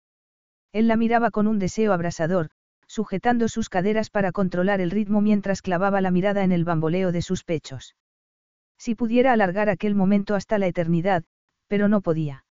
[0.72, 2.50] Él la miraba con un deseo abrasador,
[2.86, 7.22] sujetando sus caderas para controlar el ritmo mientras clavaba la mirada en el bamboleo de
[7.22, 7.94] sus pechos.
[8.78, 11.24] Si pudiera alargar aquel momento hasta la eternidad,
[11.68, 12.44] pero no podía.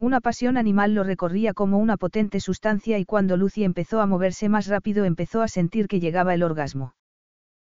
[0.00, 4.48] Una pasión animal lo recorría como una potente sustancia y cuando Lucy empezó a moverse
[4.48, 6.94] más rápido empezó a sentir que llegaba el orgasmo.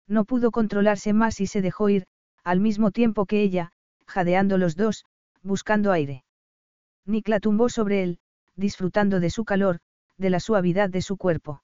[0.08, 2.06] No pudo controlarse más y se dejó ir,
[2.44, 3.72] al mismo tiempo que ella,
[4.06, 5.04] jadeando los dos,
[5.42, 6.24] buscando aire.
[7.06, 8.18] Nick la tumbó sobre él,
[8.56, 9.80] disfrutando de su calor,
[10.18, 11.62] de la suavidad de su cuerpo.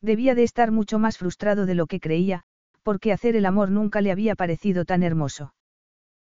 [0.00, 2.44] Debía de estar mucho más frustrado de lo que creía,
[2.82, 5.54] porque hacer el amor nunca le había parecido tan hermoso.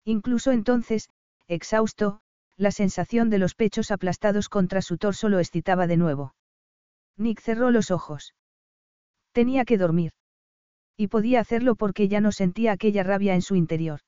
[0.04, 1.10] Incluso entonces,
[1.48, 2.20] exhausto,
[2.56, 6.34] la sensación de los pechos aplastados contra su torso lo excitaba de nuevo.
[7.16, 8.34] Nick cerró los ojos.
[9.32, 10.12] Tenía que dormir.
[10.96, 14.00] Y podía hacerlo porque ya no sentía aquella rabia en su interior.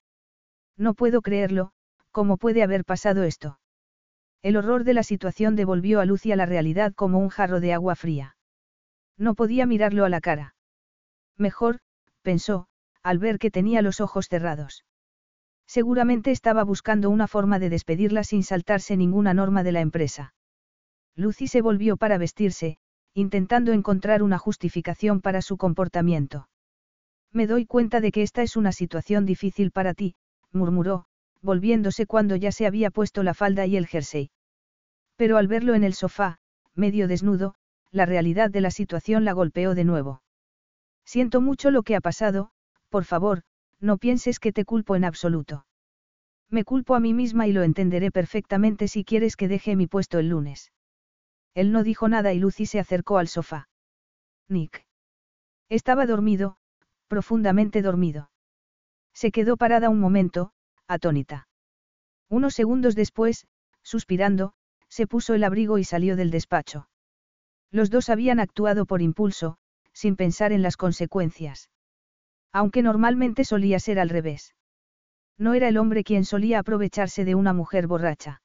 [0.76, 1.72] No puedo creerlo,
[2.12, 3.58] ¿cómo puede haber pasado esto?
[4.42, 7.72] El horror de la situación devolvió a Lucy a la realidad como un jarro de
[7.72, 8.36] agua fría.
[9.16, 10.54] No podía mirarlo a la cara.
[11.36, 11.80] Mejor,
[12.22, 12.68] pensó,
[13.02, 14.84] al ver que tenía los ojos cerrados.
[15.66, 20.34] Seguramente estaba buscando una forma de despedirla sin saltarse ninguna norma de la empresa.
[21.14, 22.78] Lucy se volvió para vestirse,
[23.12, 26.48] intentando encontrar una justificación para su comportamiento.
[27.38, 30.16] Me doy cuenta de que esta es una situación difícil para ti,
[30.50, 31.04] murmuró,
[31.40, 34.32] volviéndose cuando ya se había puesto la falda y el jersey.
[35.14, 36.40] Pero al verlo en el sofá,
[36.74, 37.54] medio desnudo,
[37.92, 40.20] la realidad de la situación la golpeó de nuevo.
[41.04, 42.50] Siento mucho lo que ha pasado,
[42.88, 43.42] por favor,
[43.78, 45.64] no pienses que te culpo en absoluto.
[46.50, 50.18] Me culpo a mí misma y lo entenderé perfectamente si quieres que deje mi puesto
[50.18, 50.72] el lunes.
[51.54, 53.68] Él no dijo nada y Lucy se acercó al sofá.
[54.48, 54.84] Nick.
[55.68, 56.58] Estaba dormido,
[57.08, 58.30] profundamente dormido.
[59.12, 60.52] Se quedó parada un momento,
[60.86, 61.48] atónita.
[62.28, 63.46] Unos segundos después,
[63.82, 64.52] suspirando,
[64.88, 66.88] se puso el abrigo y salió del despacho.
[67.70, 69.58] Los dos habían actuado por impulso,
[69.92, 71.70] sin pensar en las consecuencias.
[72.52, 74.54] Aunque normalmente solía ser al revés.
[75.36, 78.42] No era el hombre quien solía aprovecharse de una mujer borracha.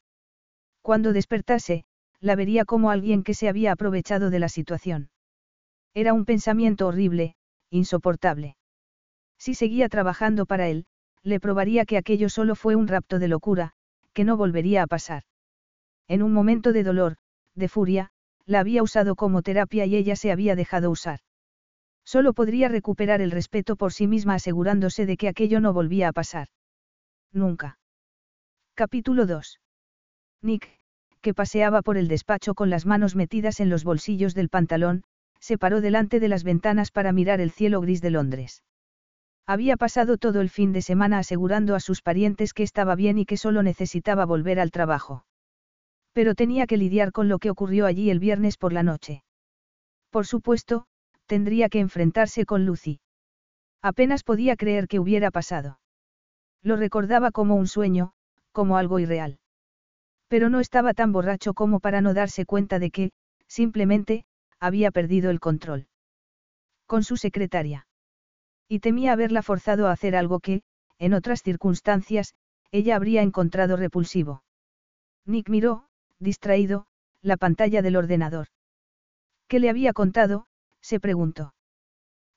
[0.82, 1.86] Cuando despertase,
[2.20, 5.10] la vería como alguien que se había aprovechado de la situación.
[5.94, 7.36] Era un pensamiento horrible,
[7.74, 8.56] insoportable.
[9.38, 10.86] Si seguía trabajando para él,
[11.24, 13.72] le probaría que aquello solo fue un rapto de locura,
[14.14, 15.24] que no volvería a pasar.
[16.08, 17.16] En un momento de dolor,
[17.56, 18.12] de furia,
[18.46, 21.20] la había usado como terapia y ella se había dejado usar.
[22.06, 26.14] Solo podría recuperar el respeto por sí misma asegurándose de que aquello no volvía a
[26.14, 26.48] pasar.
[27.32, 27.80] Nunca.
[28.76, 29.60] Capítulo 2.
[30.42, 30.70] Nick,
[31.22, 35.04] que paseaba por el despacho con las manos metidas en los bolsillos del pantalón,
[35.44, 38.64] se paró delante de las ventanas para mirar el cielo gris de Londres.
[39.46, 43.26] Había pasado todo el fin de semana asegurando a sus parientes que estaba bien y
[43.26, 45.26] que solo necesitaba volver al trabajo.
[46.14, 49.26] Pero tenía que lidiar con lo que ocurrió allí el viernes por la noche.
[50.12, 50.86] Por supuesto,
[51.26, 53.02] tendría que enfrentarse con Lucy.
[53.82, 55.78] Apenas podía creer que hubiera pasado.
[56.62, 58.14] Lo recordaba como un sueño,
[58.54, 59.40] como algo irreal.
[60.30, 63.12] Pero no estaba tan borracho como para no darse cuenta de que,
[63.50, 64.24] simplemente,
[64.64, 65.88] había perdido el control.
[66.86, 67.86] Con su secretaria.
[68.70, 70.64] Y temía haberla forzado a hacer algo que,
[71.00, 72.34] en otras circunstancias,
[72.72, 74.42] ella habría encontrado repulsivo.
[75.26, 76.88] Nick miró, distraído,
[77.22, 78.48] la pantalla del ordenador.
[79.50, 80.48] ¿Qué le había contado?
[80.80, 81.54] se preguntó.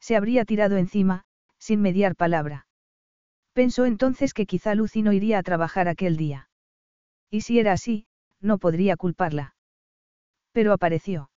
[0.01, 1.27] Se habría tirado encima,
[1.59, 2.67] sin mediar palabra.
[3.53, 6.51] Pensó entonces que quizá Lucy no iría a trabajar aquel día.
[7.31, 8.09] Y si era así,
[8.41, 9.55] no podría culparla.
[10.51, 11.31] Pero apareció.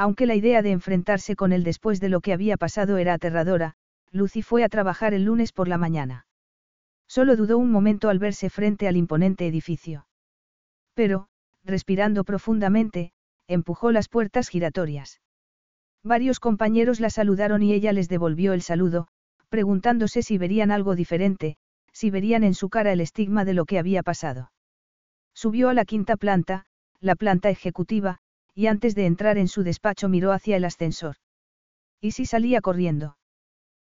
[0.00, 3.74] Aunque la idea de enfrentarse con él después de lo que había pasado era aterradora,
[4.10, 6.24] Lucy fue a trabajar el lunes por la mañana.
[7.06, 10.06] Solo dudó un momento al verse frente al imponente edificio.
[10.94, 11.28] Pero,
[11.64, 13.12] respirando profundamente,
[13.46, 15.20] empujó las puertas giratorias.
[16.02, 19.06] Varios compañeros la saludaron y ella les devolvió el saludo,
[19.50, 21.58] preguntándose si verían algo diferente,
[21.92, 24.50] si verían en su cara el estigma de lo que había pasado.
[25.34, 26.64] Subió a la quinta planta,
[27.00, 28.22] la planta ejecutiva,
[28.54, 31.16] y antes de entrar en su despacho miró hacia el ascensor.
[32.00, 33.16] ¿Y si salía corriendo?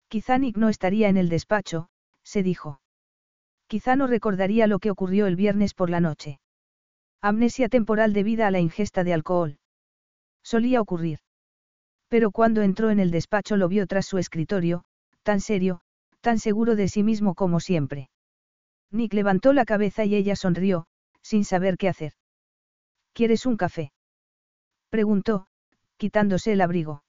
[0.09, 1.89] Quizá Nick no estaría en el despacho,
[2.23, 2.81] se dijo.
[3.67, 6.41] Quizá no recordaría lo que ocurrió el viernes por la noche.
[7.21, 9.59] Amnesia temporal debida a la ingesta de alcohol.
[10.43, 11.21] Solía ocurrir.
[12.09, 14.85] Pero cuando entró en el despacho lo vio tras su escritorio,
[15.23, 15.81] tan serio,
[16.21, 18.11] tan seguro de sí mismo como siempre.
[18.91, 20.87] Nick levantó la cabeza y ella sonrió,
[21.23, 22.13] sin saber qué hacer.
[23.15, 23.94] ¿Quieres un café?
[24.95, 25.49] Preguntó,
[25.97, 27.03] quitándose el abrigo.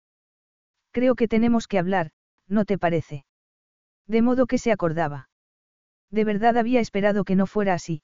[0.92, 2.10] Creo que tenemos que hablar,
[2.48, 3.28] ¿no te parece?
[4.08, 5.30] De modo que se acordaba.
[6.10, 8.02] De verdad había esperado que no fuera así.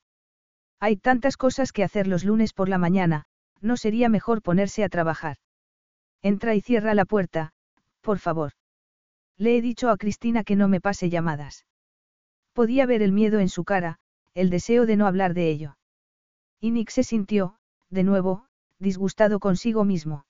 [0.80, 3.24] Hay tantas cosas que hacer los lunes por la mañana,
[3.60, 5.38] ¿no sería mejor ponerse a trabajar?
[6.22, 7.54] Entra y cierra la puerta,
[8.02, 8.52] por favor.
[9.36, 11.65] Le he dicho a Cristina que no me pase llamadas.
[12.54, 13.98] Podía ver el miedo en su cara,
[14.36, 15.76] el deseo de no hablar de ello.
[16.60, 17.58] Y Nick se sintió,
[17.89, 18.46] de nuevo,
[18.82, 20.26] disgustado consigo mismo.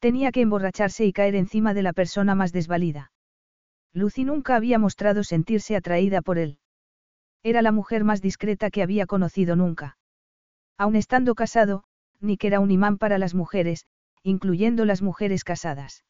[0.00, 3.12] Tenía que emborracharse y caer encima de la persona más desvalida.
[3.92, 6.58] Lucy nunca había mostrado sentirse atraída por él.
[7.42, 9.98] Era la mujer más discreta que había conocido nunca.
[10.76, 11.84] Aun estando casado,
[12.20, 13.86] Nick era un imán para las mujeres,
[14.22, 16.04] incluyendo las mujeres casadas.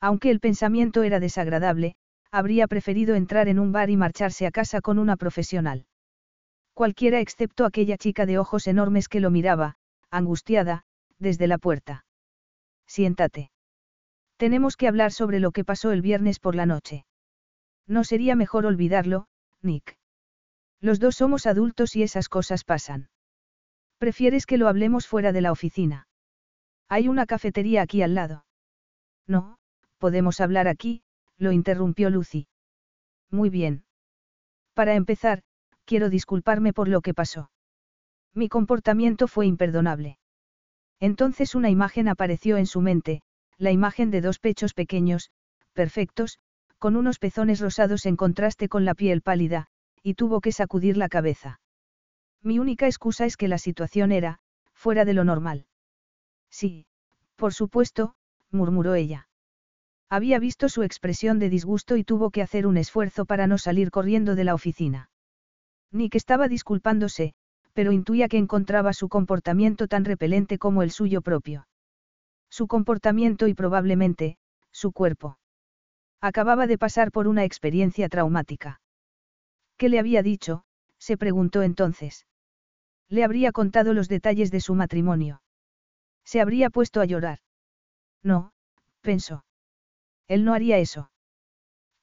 [0.00, 1.94] Aunque el pensamiento era desagradable,
[2.30, 5.86] habría preferido entrar en un bar y marcharse a casa con una profesional.
[6.74, 9.76] Cualquiera excepto aquella chica de ojos enormes que lo miraba,
[10.12, 10.84] angustiada,
[11.18, 12.04] desde la puerta.
[12.86, 13.50] Siéntate.
[14.36, 17.06] Tenemos que hablar sobre lo que pasó el viernes por la noche.
[17.86, 19.26] No sería mejor olvidarlo,
[19.62, 19.96] Nick.
[20.80, 23.08] Los dos somos adultos y esas cosas pasan.
[23.98, 26.08] ¿Prefieres que lo hablemos fuera de la oficina?
[26.88, 28.44] Hay una cafetería aquí al lado.
[29.26, 29.58] No,
[29.98, 31.02] podemos hablar aquí,
[31.38, 32.48] lo interrumpió Lucy.
[33.30, 33.84] Muy bien.
[34.74, 35.42] Para empezar,
[35.84, 37.50] quiero disculparme por lo que pasó.
[38.34, 40.18] Mi comportamiento fue imperdonable.
[41.00, 43.22] Entonces una imagen apareció en su mente,
[43.58, 45.30] la imagen de dos pechos pequeños,
[45.72, 46.38] perfectos,
[46.78, 49.68] con unos pezones rosados en contraste con la piel pálida,
[50.02, 51.60] y tuvo que sacudir la cabeza.
[52.42, 54.40] Mi única excusa es que la situación era,
[54.72, 55.66] fuera de lo normal.
[56.50, 56.86] Sí,
[57.36, 58.14] por supuesto,
[58.50, 59.28] murmuró ella.
[60.08, 63.90] Había visto su expresión de disgusto y tuvo que hacer un esfuerzo para no salir
[63.90, 65.08] corriendo de la oficina.
[65.90, 67.34] Nick estaba disculpándose,
[67.72, 71.66] pero intuía que encontraba su comportamiento tan repelente como el suyo propio.
[72.50, 74.36] Su comportamiento y probablemente,
[74.70, 75.38] su cuerpo.
[76.20, 78.80] Acababa de pasar por una experiencia traumática.
[79.76, 80.64] ¿Qué le había dicho?
[80.98, 82.26] se preguntó entonces.
[83.08, 85.42] Le habría contado los detalles de su matrimonio.
[86.24, 87.40] Se habría puesto a llorar.
[88.22, 88.52] No,
[89.00, 89.44] pensó.
[90.28, 91.10] Él no haría eso.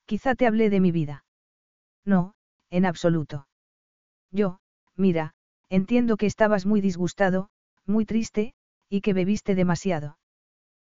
[0.05, 1.23] Quizá te hablé de mi vida.
[2.03, 2.33] No,
[2.69, 3.47] en absoluto.
[4.31, 4.59] Yo,
[4.95, 5.33] mira,
[5.69, 7.49] entiendo que estabas muy disgustado,
[7.85, 8.53] muy triste,
[8.89, 10.17] y que bebiste demasiado.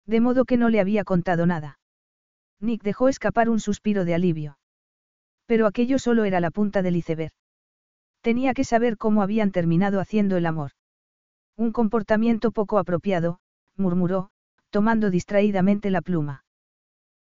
[0.07, 1.79] De modo que no le había contado nada.
[2.61, 4.59] Nick dejó escapar un suspiro de alivio.
[5.47, 7.33] Pero aquello solo era la punta del iceberg.
[8.21, 10.73] Tenía que saber cómo habían terminado haciendo el amor.
[11.57, 13.39] Un comportamiento poco apropiado,
[13.77, 14.31] murmuró,
[14.71, 16.45] tomando distraídamente la pluma.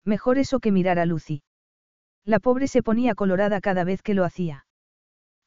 [0.04, 1.42] Mejor eso que mirar a Lucy.
[2.24, 4.64] La pobre se ponía colorada cada vez que lo hacía.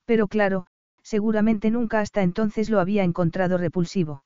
[0.06, 0.68] Pero claro,
[1.06, 4.24] seguramente nunca hasta entonces lo había encontrado repulsivo.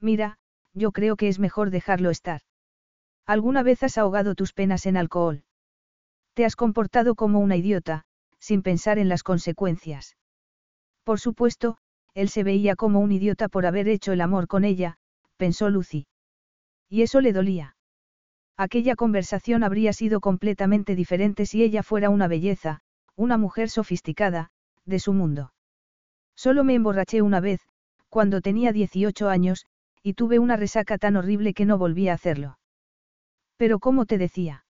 [0.00, 0.38] Mira,
[0.72, 2.42] yo creo que es mejor dejarlo estar.
[3.26, 5.42] ¿Alguna vez has ahogado tus penas en alcohol?
[6.34, 8.04] Te has comportado como una idiota,
[8.38, 10.16] sin pensar en las consecuencias.
[11.02, 11.78] Por supuesto,
[12.14, 14.98] él se veía como un idiota por haber hecho el amor con ella,
[15.36, 16.06] pensó Lucy.
[16.88, 17.76] Y eso le dolía.
[18.56, 22.82] Aquella conversación habría sido completamente diferente si ella fuera una belleza,
[23.16, 24.50] una mujer sofisticada,
[24.84, 25.52] de su mundo.
[26.38, 27.60] Solo me emborraché una vez,
[28.08, 29.66] cuando tenía 18 años,
[30.04, 32.60] y tuve una resaca tan horrible que no volví a hacerlo.
[33.56, 34.64] Pero como te decía.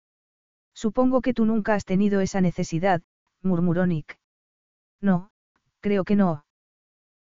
[0.74, 3.02] Supongo que tú nunca has tenido esa necesidad,
[3.42, 4.16] murmuró Nick.
[5.00, 5.30] No,
[5.80, 6.44] creo que no.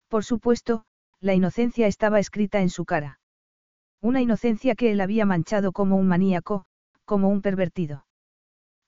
[0.09, 0.87] Por supuesto,
[1.21, 3.21] la inocencia estaba escrita en su cara.
[4.01, 6.65] Una inocencia que él había manchado como un maníaco,
[7.05, 8.07] como un pervertido.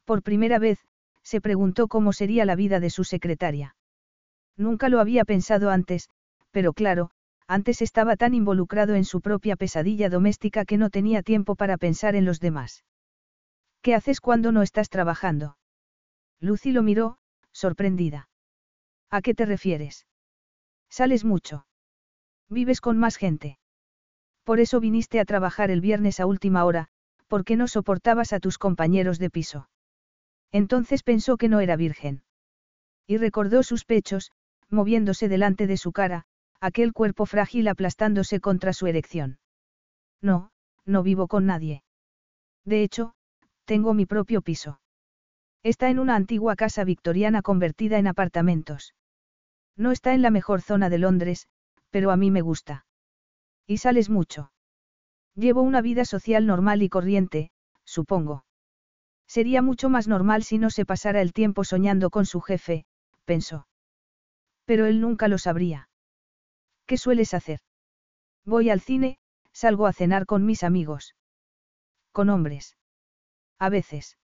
[0.05, 0.81] Por primera vez,
[1.23, 3.77] se preguntó cómo sería la vida de su secretaria.
[4.57, 6.09] Nunca lo había pensado antes,
[6.51, 7.11] pero claro,
[7.47, 12.15] antes estaba tan involucrado en su propia pesadilla doméstica que no tenía tiempo para pensar
[12.15, 12.85] en los demás.
[13.83, 15.59] ¿Qué haces cuando no estás trabajando?
[16.41, 17.19] Lucy lo miró,
[17.53, 18.29] sorprendida.
[19.11, 20.07] ¿A qué te refieres?
[20.89, 21.67] Sales mucho.
[22.49, 23.59] Vives con más gente.
[24.45, 26.89] Por eso viniste a trabajar el viernes a última hora,
[27.29, 29.69] porque no soportabas a tus compañeros de piso.
[30.53, 32.23] Entonces pensó que no era virgen.
[33.07, 34.33] Y recordó sus pechos,
[34.71, 36.25] moviéndose delante de su cara,
[36.61, 39.39] aquel cuerpo frágil aplastándose contra su erección.
[40.21, 40.51] No,
[40.85, 41.83] no vivo con nadie.
[42.65, 43.15] De hecho,
[43.65, 44.81] tengo mi propio piso.
[45.63, 48.95] Está en una antigua casa victoriana convertida en apartamentos.
[49.77, 51.49] No está en la mejor zona de Londres,
[51.91, 52.87] pero a mí me gusta.
[53.67, 54.53] Y sales mucho.
[55.35, 57.51] Llevo una vida social normal y corriente,
[57.85, 58.45] supongo.
[59.27, 62.85] Sería mucho más normal si no se pasara el tiempo soñando con su jefe,
[63.25, 63.67] pensó.
[64.65, 65.89] Pero él nunca lo sabría.
[66.87, 67.61] ¿Qué sueles hacer?
[68.45, 69.19] Voy al cine,
[69.53, 71.15] salgo a cenar con mis amigos.
[72.13, 72.77] Con hombres.
[73.59, 74.19] A veces.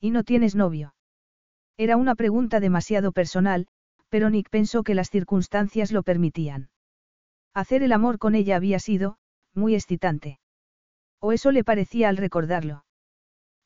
[0.00, 0.94] ¿Y no tienes novio?
[1.76, 3.66] Era una pregunta demasiado personal,
[4.08, 6.70] pero Nick pensó que las circunstancias lo permitían.
[7.52, 9.18] Hacer el amor con ella había sido,
[9.54, 10.38] muy excitante.
[11.20, 12.84] O eso le parecía al recordarlo.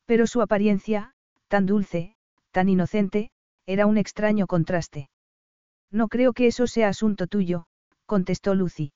[0.07, 1.13] Pero su apariencia,
[1.49, 2.17] tan dulce,
[2.51, 3.31] tan inocente,
[3.67, 5.11] era un extraño contraste.
[5.91, 7.67] No creo que eso sea asunto tuyo,
[8.07, 8.93] contestó Lucy.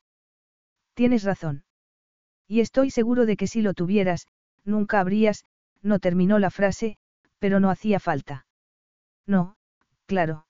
[0.94, 1.64] Tienes razón.
[2.46, 4.26] Y estoy seguro de que si lo tuvieras,
[4.64, 5.44] nunca habrías,
[5.80, 6.96] no terminó la frase,
[7.38, 8.46] pero no hacía falta.
[9.26, 9.56] No,
[10.06, 10.46] claro.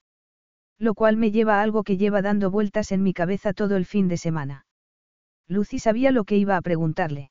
[0.78, 3.87] Lo cual me lleva a algo que lleva dando vueltas en mi cabeza todo el
[3.87, 4.66] fin de semana.
[5.46, 7.31] Lucy sabía lo que iba a preguntarle.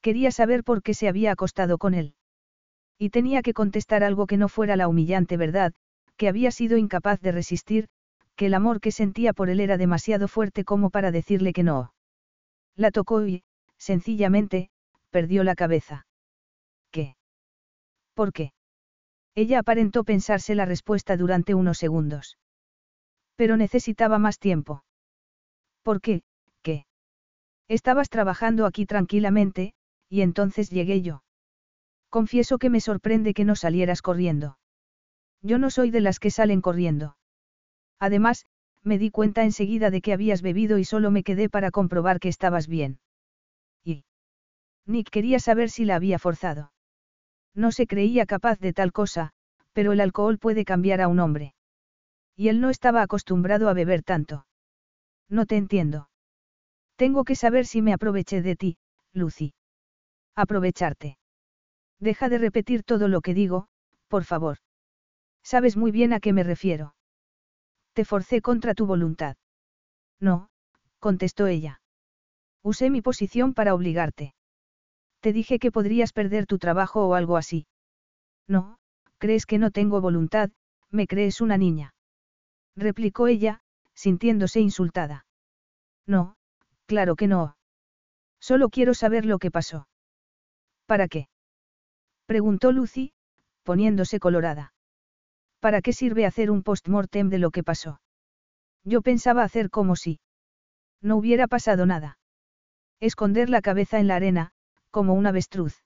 [0.00, 2.14] Quería saber por qué se había acostado con él.
[2.98, 5.74] Y tenía que contestar algo que no fuera la humillante verdad,
[6.16, 7.88] que había sido incapaz de resistir,
[8.36, 11.92] que el amor que sentía por él era demasiado fuerte como para decirle que no.
[12.76, 13.42] La tocó y,
[13.78, 14.70] sencillamente,
[15.10, 16.06] perdió la cabeza.
[16.90, 17.16] ¿Qué?
[18.14, 18.52] ¿Por qué?
[19.34, 22.38] Ella aparentó pensarse la respuesta durante unos segundos.
[23.36, 24.84] Pero necesitaba más tiempo.
[25.82, 26.22] ¿Por qué?
[26.62, 26.86] ¿Qué?
[27.68, 29.74] Estabas trabajando aquí tranquilamente,
[30.08, 31.22] y entonces llegué yo.
[32.10, 34.58] Confieso que me sorprende que no salieras corriendo.
[35.42, 37.16] Yo no soy de las que salen corriendo.
[37.98, 38.46] Además,
[38.82, 42.28] me di cuenta enseguida de que habías bebido y solo me quedé para comprobar que
[42.28, 43.00] estabas bien.
[43.84, 44.04] Y.
[44.86, 46.72] Nick quería saber si la había forzado.
[47.54, 49.32] No se creía capaz de tal cosa,
[49.72, 51.54] pero el alcohol puede cambiar a un hombre.
[52.36, 54.46] Y él no estaba acostumbrado a beber tanto.
[55.28, 56.08] No te entiendo.
[56.96, 58.78] Tengo que saber si me aproveché de ti,
[59.12, 59.54] Lucy.
[60.34, 61.18] Aprovecharte.
[61.98, 63.68] Deja de repetir todo lo que digo,
[64.08, 64.58] por favor.
[65.42, 66.95] Sabes muy bien a qué me refiero.
[67.96, 69.38] Te forcé contra tu voluntad.
[70.20, 70.50] No,
[70.98, 71.80] contestó ella.
[72.62, 74.34] Usé mi posición para obligarte.
[75.20, 77.66] Te dije que podrías perder tu trabajo o algo así.
[78.46, 78.76] No,
[79.16, 80.50] crees que no tengo voluntad,
[80.90, 81.94] me crees una niña.
[82.76, 83.62] Replicó ella,
[83.94, 85.24] sintiéndose insultada.
[86.06, 86.36] No,
[86.84, 87.56] claro que no.
[88.40, 89.88] Solo quiero saber lo que pasó.
[90.84, 91.30] ¿Para qué?
[92.26, 93.14] Preguntó Lucy,
[93.62, 94.74] poniéndose colorada.
[95.66, 98.00] ¿Para qué sirve hacer un post-mortem de lo que pasó?
[98.84, 100.20] Yo pensaba hacer como si.
[101.02, 102.18] No hubiera pasado nada.
[103.00, 104.52] Esconder la cabeza en la arena,
[104.92, 105.82] como un avestruz.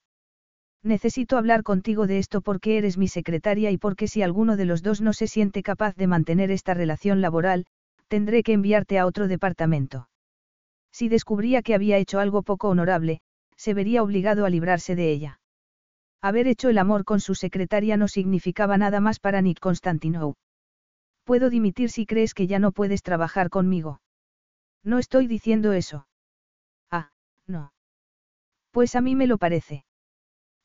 [0.83, 4.83] Necesito hablar contigo de esto porque eres mi secretaria y porque si alguno de los
[4.83, 7.65] dos no se siente capaz de mantener esta relación laboral,
[8.07, 10.11] tendré que enviarte a otro departamento.
[10.93, 13.23] Si descubría que había hecho algo poco honorable,
[13.57, 15.40] se vería obligado a librarse de ella.
[16.23, 20.35] Haber hecho el amor con su secretaria no significaba nada más para Nick Constantinou.
[21.25, 24.01] Puedo dimitir si crees que ya no puedes trabajar conmigo.
[24.85, 26.07] No estoy diciendo eso.
[26.91, 27.11] Ah,
[27.47, 27.73] no.
[28.71, 29.85] Pues a mí me lo parece.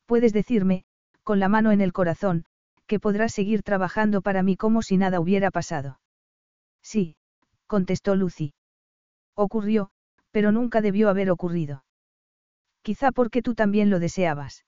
[0.06, 0.86] Puedes decirme,
[1.24, 2.46] con la mano en el corazón,
[2.86, 6.00] que podrás seguir trabajando para mí como si nada hubiera pasado.
[6.82, 7.16] Sí,
[7.68, 8.54] contestó Lucy.
[9.36, 9.90] Ocurrió,
[10.32, 11.86] pero nunca debió haber ocurrido.
[12.82, 14.65] Quizá porque tú también lo deseabas.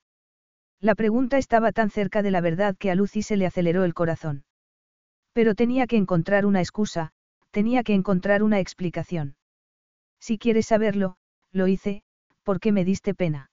[0.80, 3.94] La pregunta estaba tan cerca de la verdad que a Lucy se le aceleró el
[3.94, 4.44] corazón.
[5.32, 7.12] Pero tenía que encontrar una excusa,
[7.50, 9.36] tenía que encontrar una explicación.
[10.20, 11.16] Si quieres saberlo,
[11.52, 12.02] lo hice,
[12.44, 13.50] porque me diste pena.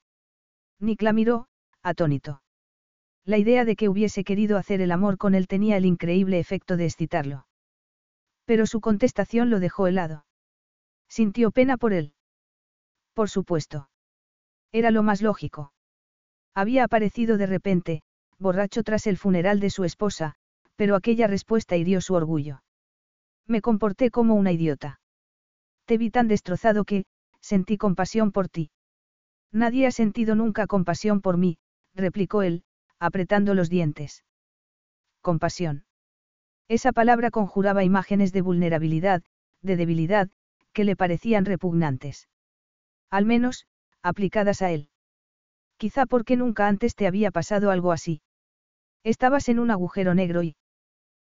[0.78, 1.48] Nick la miró,
[1.82, 2.42] atónito.
[3.24, 6.76] La idea de que hubiese querido hacer el amor con él tenía el increíble efecto
[6.76, 7.46] de excitarlo.
[8.44, 10.26] Pero su contestación lo dejó helado.
[11.08, 12.14] Sintió pena por él.
[13.14, 13.88] Por supuesto.
[14.70, 15.72] Era lo más lógico.
[16.56, 18.02] Había aparecido de repente,
[18.38, 20.36] borracho tras el funeral de su esposa,
[20.74, 22.62] pero aquella respuesta hirió su orgullo.
[23.46, 24.98] Me comporté como una idiota.
[25.84, 27.04] Te vi tan destrozado que,
[27.42, 28.70] sentí compasión por ti.
[29.52, 31.58] Nadie ha sentido nunca compasión por mí,
[31.94, 32.64] replicó él,
[32.98, 34.24] apretando los dientes.
[35.20, 35.84] Compasión.
[36.68, 39.22] Esa palabra conjuraba imágenes de vulnerabilidad,
[39.60, 40.30] de debilidad,
[40.72, 42.30] que le parecían repugnantes.
[43.10, 43.66] Al menos,
[44.02, 44.88] aplicadas a él.
[45.78, 48.22] Quizá porque nunca antes te había pasado algo así.
[49.04, 50.56] Estabas en un agujero negro y...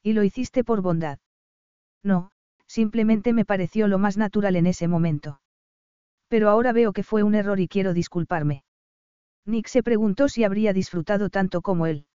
[0.03, 1.19] Y lo hiciste por bondad.
[2.03, 2.31] No,
[2.67, 5.41] simplemente me pareció lo más natural en ese momento.
[6.27, 8.63] Pero ahora veo que fue un error y quiero disculparme.
[9.45, 12.05] Nick se preguntó si habría disfrutado tanto como él.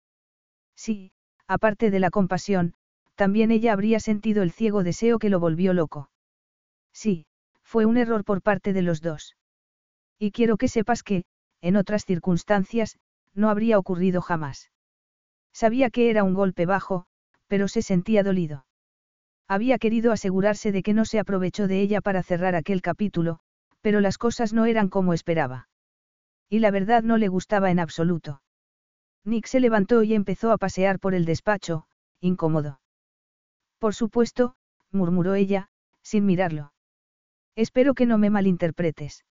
[0.75, 1.13] Sí,
[1.47, 2.75] aparte de la compasión,
[3.15, 6.11] también ella habría sentido el ciego deseo que lo volvió loco.
[6.93, 7.27] Sí,
[7.63, 9.37] fue un error por parte de los dos.
[10.19, 11.25] Y quiero que sepas que,
[11.67, 12.97] en otras circunstancias,
[13.35, 14.71] no habría ocurrido jamás.
[15.53, 17.07] Sabía que era un golpe bajo,
[17.49, 18.67] pero se sentía dolido.
[19.49, 23.41] Había querido asegurarse de que no se aprovechó de ella para cerrar aquel capítulo,
[23.81, 25.69] pero las cosas no eran como esperaba.
[26.49, 28.43] Y la verdad no le gustaba en absoluto.
[29.25, 31.87] Nick se levantó y empezó a pasear por el despacho,
[32.21, 32.81] incómodo.
[33.81, 34.55] Por supuesto,
[34.93, 35.69] murmuró ella,
[36.03, 36.73] sin mirarlo.
[37.57, 39.25] Espero que no me malinterpretes.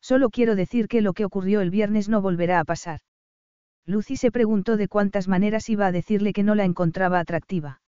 [0.00, 3.00] Solo quiero decir que lo que ocurrió el viernes no volverá a pasar.
[3.86, 7.82] Lucy se preguntó de cuántas maneras iba a decirle que no la encontraba atractiva.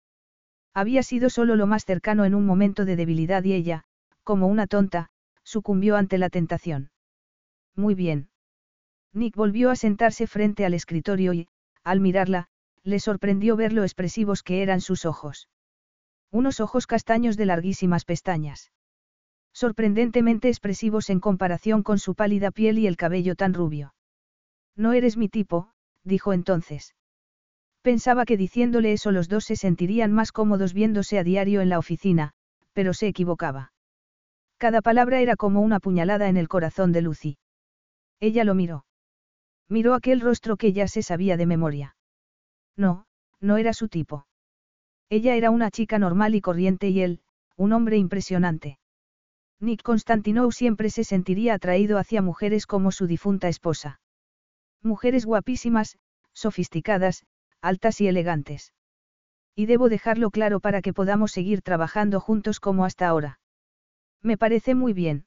[0.74, 3.84] Había sido solo lo más cercano en un momento de debilidad y ella,
[4.24, 5.10] como una tonta,
[5.42, 6.90] sucumbió ante la tentación.
[7.76, 8.28] Muy bien.
[9.12, 11.48] Nick volvió a sentarse frente al escritorio y,
[11.84, 12.48] al mirarla,
[12.82, 15.48] le sorprendió ver lo expresivos que eran sus ojos.
[16.30, 18.72] Unos ojos castaños de larguísimas pestañas
[19.52, 23.94] sorprendentemente expresivos en comparación con su pálida piel y el cabello tan rubio.
[24.76, 25.70] No eres mi tipo,
[26.04, 26.94] dijo entonces.
[27.82, 31.78] Pensaba que diciéndole eso los dos se sentirían más cómodos viéndose a diario en la
[31.78, 32.32] oficina,
[32.72, 33.72] pero se equivocaba.
[34.56, 37.38] Cada palabra era como una puñalada en el corazón de Lucy.
[38.20, 38.86] Ella lo miró.
[39.68, 41.96] Miró aquel rostro que ya se sabía de memoria.
[42.76, 43.06] No,
[43.40, 44.26] no era su tipo.
[45.10, 47.20] Ella era una chica normal y corriente y él,
[47.56, 48.78] un hombre impresionante.
[49.62, 54.00] Nick Constantinou siempre se sentiría atraído hacia mujeres como su difunta esposa.
[54.82, 55.98] Mujeres guapísimas,
[56.32, 57.24] sofisticadas,
[57.60, 58.72] altas y elegantes.
[59.54, 63.38] Y debo dejarlo claro para que podamos seguir trabajando juntos como hasta ahora.
[64.20, 65.26] Me parece muy bien.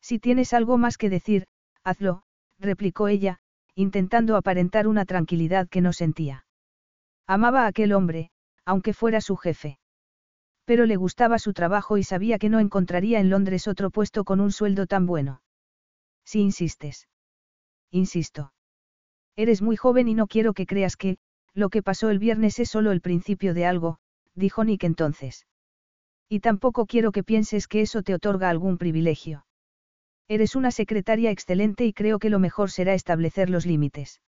[0.00, 1.46] Si tienes algo más que decir,
[1.84, 2.24] hazlo,
[2.58, 3.38] replicó ella,
[3.76, 6.44] intentando aparentar una tranquilidad que no sentía.
[7.28, 8.32] Amaba a aquel hombre,
[8.64, 9.78] aunque fuera su jefe.
[10.64, 14.40] Pero le gustaba su trabajo y sabía que no encontraría en Londres otro puesto con
[14.40, 15.42] un sueldo tan bueno.
[16.24, 17.08] Si insistes.
[17.90, 18.52] Insisto.
[19.36, 21.18] Eres muy joven y no quiero que creas que,
[21.52, 23.98] lo que pasó el viernes es solo el principio de algo,
[24.34, 25.46] dijo Nick entonces.
[26.28, 29.46] Y tampoco quiero que pienses que eso te otorga algún privilegio.
[30.26, 34.22] Eres una secretaria excelente y creo que lo mejor será establecer los límites.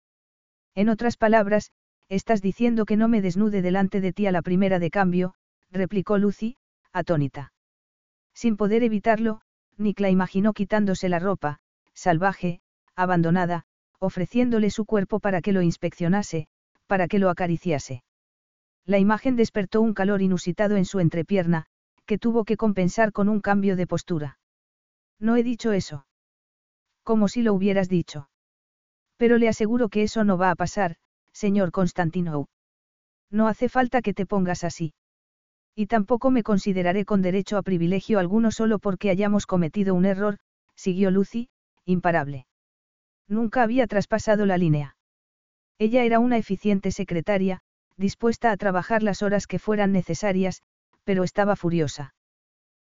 [0.75, 1.71] En otras palabras,
[2.09, 5.35] estás diciendo que no me desnude delante de ti a la primera de cambio,
[5.75, 6.57] replicó Lucy,
[6.91, 7.53] atónita.
[8.33, 9.41] Sin poder evitarlo,
[9.77, 11.59] Nick la imaginó quitándose la ropa,
[11.93, 12.61] salvaje,
[12.95, 13.65] abandonada,
[13.99, 16.47] ofreciéndole su cuerpo para que lo inspeccionase,
[16.87, 18.03] para que lo acariciase.
[18.85, 21.65] La imagen despertó un calor inusitado en su entrepierna,
[22.05, 24.37] que tuvo que compensar con un cambio de postura.
[25.19, 26.05] No he dicho eso.
[27.03, 28.29] Como si lo hubieras dicho.
[29.17, 30.97] Pero le aseguro que eso no va a pasar,
[31.31, 32.47] señor Constantinou.
[33.31, 34.93] No hace falta que te pongas así.
[35.75, 40.37] Y tampoco me consideraré con derecho a privilegio alguno solo porque hayamos cometido un error,
[40.75, 41.49] siguió Lucy,
[41.83, 42.47] imparable.
[43.27, 44.95] Nunca había traspasado la línea.
[45.77, 47.59] Ella era una eficiente secretaria,
[47.97, 50.63] dispuesta a trabajar las horas que fueran necesarias,
[51.03, 52.13] pero estaba furiosa.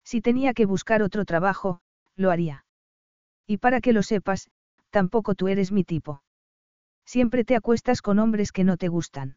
[0.04, 1.80] Si tenía que buscar otro trabajo,
[2.16, 2.66] lo haría.
[3.46, 4.50] Y para que lo sepas,
[4.90, 6.22] tampoco tú eres mi tipo.
[7.06, 9.36] Siempre te acuestas con hombres que no te gustan.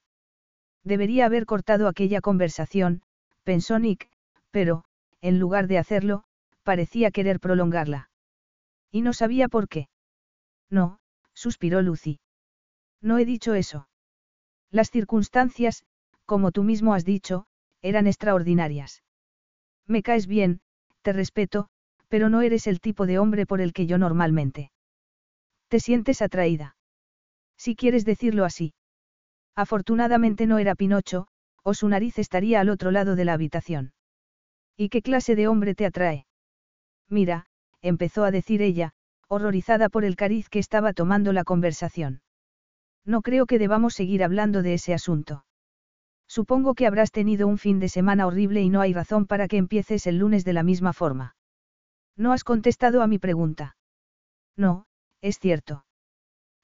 [0.84, 3.02] Debería haber cortado aquella conversación,
[3.48, 4.10] pensó Nick,
[4.52, 4.84] pero,
[5.22, 6.26] en lugar de hacerlo,
[6.64, 8.10] parecía querer prolongarla.
[8.92, 9.88] Y no sabía por qué.
[10.70, 11.00] No,
[11.34, 12.20] suspiró Lucy.
[13.02, 13.88] No he dicho eso.
[14.70, 15.86] Las circunstancias,
[16.26, 17.46] como tú mismo has dicho,
[17.82, 19.02] eran extraordinarias.
[19.86, 20.60] Me caes bien,
[21.02, 21.70] te respeto,
[22.10, 24.74] pero no eres el tipo de hombre por el que yo normalmente.
[25.70, 26.76] Te sientes atraída.
[27.56, 28.74] Si quieres decirlo así.
[29.56, 31.30] Afortunadamente no era Pinocho,
[31.68, 33.92] o su nariz estaría al otro lado de la habitación.
[34.78, 36.26] ¿Y qué clase de hombre te atrae?
[37.10, 37.48] Mira,
[37.82, 38.94] empezó a decir ella,
[39.28, 42.22] horrorizada por el cariz que estaba tomando la conversación.
[43.04, 45.44] No creo que debamos seguir hablando de ese asunto.
[46.26, 49.58] Supongo que habrás tenido un fin de semana horrible y no hay razón para que
[49.58, 51.36] empieces el lunes de la misma forma.
[52.16, 53.76] No has contestado a mi pregunta.
[54.56, 54.86] No,
[55.20, 55.84] es cierto.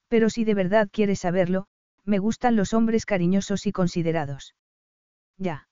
[0.08, 1.68] Pero si de verdad quieres saberlo,
[2.06, 4.56] me gustan los hombres cariñosos y considerados.
[5.38, 5.68] Ya.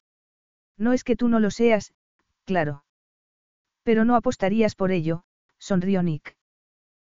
[0.77, 1.93] No es que tú no lo seas,
[2.45, 2.83] claro.
[3.83, 5.23] Pero no apostarías por ello,
[5.59, 6.35] sonrió Nick.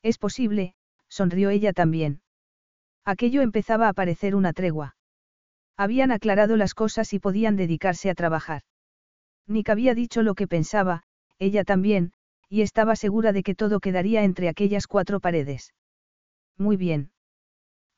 [0.02, 0.74] Es posible,
[1.08, 2.20] sonrió ella también.
[3.04, 4.96] Aquello empezaba a parecer una tregua.
[5.76, 8.62] Habían aclarado las cosas y podían dedicarse a trabajar.
[9.46, 11.02] Nick había dicho lo que pensaba,
[11.38, 12.12] ella también,
[12.48, 15.74] y estaba segura de que todo quedaría entre aquellas cuatro paredes.
[16.56, 17.10] Muy bien.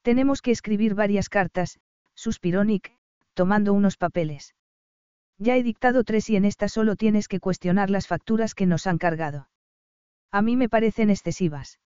[0.03, 1.79] Tenemos que escribir varias cartas,
[2.15, 2.97] suspiró Nick,
[3.37, 4.55] tomando unos papeles.
[5.39, 8.87] Ya he dictado tres y en esta solo tienes que cuestionar las facturas que nos
[8.87, 9.49] han cargado.
[10.33, 11.79] A mí me parecen excesivas.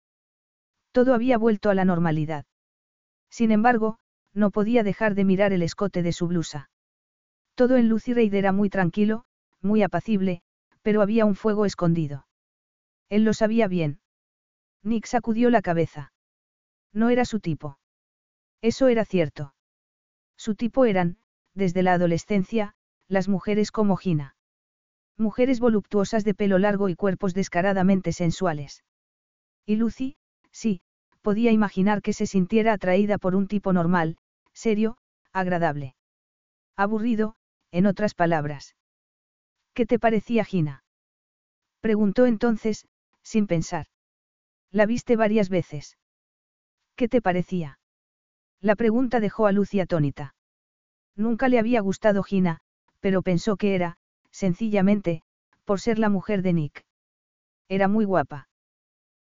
[0.92, 2.46] Todo había vuelto a la normalidad.
[3.28, 3.98] Sin embargo,
[4.32, 6.70] no podía dejar de mirar el escote de su blusa.
[7.56, 9.24] Todo en Lucy Reid era muy tranquilo,
[9.60, 10.42] muy apacible,
[10.82, 12.28] pero había un fuego escondido.
[13.08, 14.00] Él lo sabía bien.
[14.84, 16.12] Nick sacudió la cabeza.
[16.92, 17.78] No era su tipo.
[18.62, 19.52] Eso era cierto.
[20.36, 21.18] Su tipo eran,
[21.60, 22.74] desde la adolescencia,
[23.06, 24.34] las mujeres como Gina.
[25.16, 28.82] Mujeres voluptuosas de pelo largo y cuerpos descaradamente sensuales.
[29.66, 30.16] Y Lucy,
[30.50, 30.80] sí,
[31.20, 34.16] podía imaginar que se sintiera atraída por un tipo normal,
[34.52, 34.96] serio,
[35.32, 35.94] agradable.
[36.76, 37.36] Aburrido,
[37.70, 38.74] en otras palabras.
[39.74, 40.82] ¿Qué te parecía Gina?
[41.80, 42.88] Preguntó entonces,
[43.22, 43.86] sin pensar.
[44.72, 45.98] La viste varias veces.
[46.96, 47.78] ¿Qué te parecía?
[48.60, 50.34] La pregunta dejó a Lucy atónita.
[51.20, 52.60] Nunca le había gustado Gina,
[53.00, 53.98] pero pensó que era,
[54.30, 55.22] sencillamente,
[55.66, 56.86] por ser la mujer de Nick.
[57.68, 58.48] Era muy guapa.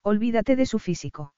[0.03, 1.35] Olvídate de su físico.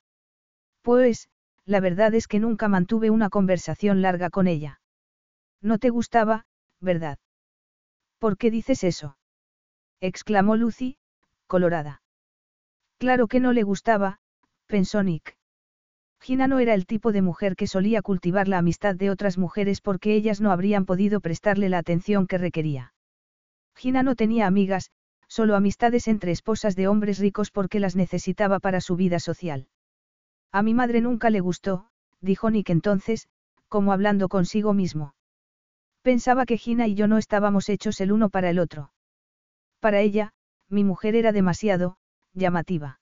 [0.80, 1.28] Pues,
[1.66, 4.80] la verdad es que nunca mantuve una conversación larga con ella.
[5.61, 6.46] No te gustaba,
[6.80, 7.18] ¿verdad?
[8.18, 9.18] ¿Por qué dices eso?
[10.00, 10.96] exclamó Lucy,
[11.46, 12.00] colorada.
[12.96, 14.20] Claro que no le gustaba,
[14.66, 15.36] pensó Nick.
[16.27, 19.81] Gina no era el tipo de mujer que solía cultivar la amistad de otras mujeres
[19.81, 22.95] porque ellas no habrían podido prestarle la atención que requería.
[23.77, 24.91] Gina no tenía amigas,
[25.29, 29.68] solo amistades entre esposas de hombres ricos porque las necesitaba para su vida social.
[30.51, 31.87] A mi madre nunca le gustó,
[32.20, 33.29] dijo Nick entonces,
[33.68, 35.14] como hablando consigo mismo.
[36.03, 38.91] Pensaba que Gina y yo no estábamos hechos el uno para el otro.
[39.79, 40.33] Para ella,
[40.68, 41.99] mi mujer era demasiado,
[42.33, 42.99] llamativa.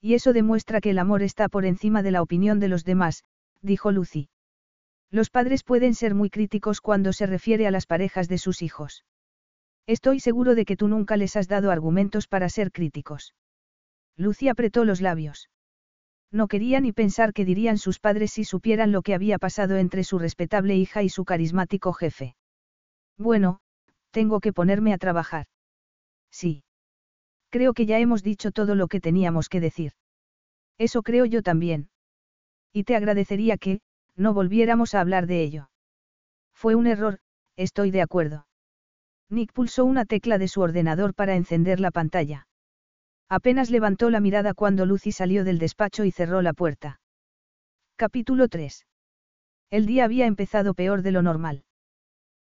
[0.00, 3.24] Y eso demuestra que el amor está por encima de la opinión de los demás,
[3.62, 4.28] dijo Lucy.
[5.10, 9.04] Los padres pueden ser muy críticos cuando se refiere a las parejas de sus hijos.
[9.86, 13.34] Estoy seguro de que tú nunca les has dado argumentos para ser críticos.
[14.16, 15.48] Lucy apretó los labios.
[16.32, 20.02] No quería ni pensar qué dirían sus padres si supieran lo que había pasado entre
[20.02, 22.34] su respetable hija y su carismático jefe.
[23.16, 23.60] Bueno,
[24.10, 25.46] tengo que ponerme a trabajar.
[26.30, 26.64] Sí.
[27.56, 29.92] Creo que ya hemos dicho todo lo que teníamos que decir.
[30.76, 31.88] Eso creo yo también.
[32.70, 33.80] Y te agradecería que,
[34.14, 35.70] no volviéramos a hablar de ello.
[36.52, 37.18] Fue un error,
[37.56, 38.46] estoy de acuerdo.
[39.30, 42.46] Nick pulsó una tecla de su ordenador para encender la pantalla.
[43.26, 47.00] Apenas levantó la mirada cuando Lucy salió del despacho y cerró la puerta.
[47.96, 48.86] Capítulo 3.
[49.70, 51.64] El día había empezado peor de lo normal.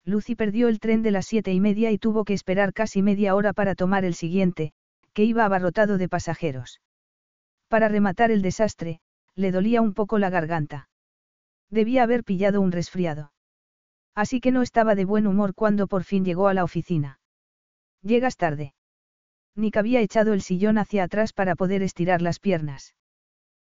[0.07, 3.35] Lucy perdió el tren de las siete y media y tuvo que esperar casi media
[3.35, 4.73] hora para tomar el siguiente,
[5.13, 6.81] que iba abarrotado de pasajeros.
[7.69, 9.01] Para rematar el desastre,
[9.35, 10.89] le dolía un poco la garganta.
[11.71, 13.33] Debía haber pillado un resfriado.
[14.15, 17.19] Así que no estaba de buen humor cuando por fin llegó a la oficina.
[18.03, 18.75] Llegas tarde.
[19.55, 22.95] Nick había echado el sillón hacia atrás para poder estirar las piernas.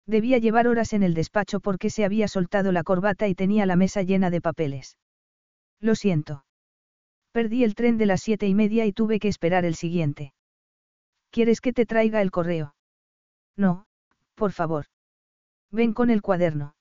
[0.07, 3.75] Debía llevar horas en el despacho porque se había soltado la corbata y tenía la
[3.75, 4.97] mesa llena de papeles.
[5.79, 6.43] Lo siento.
[7.31, 10.33] Perdí el tren de las siete y media y tuve que esperar el siguiente.
[11.31, 12.75] ¿Quieres que te traiga el correo?
[13.55, 13.85] No,
[14.35, 14.85] por favor.
[15.71, 16.75] Ven con el cuaderno.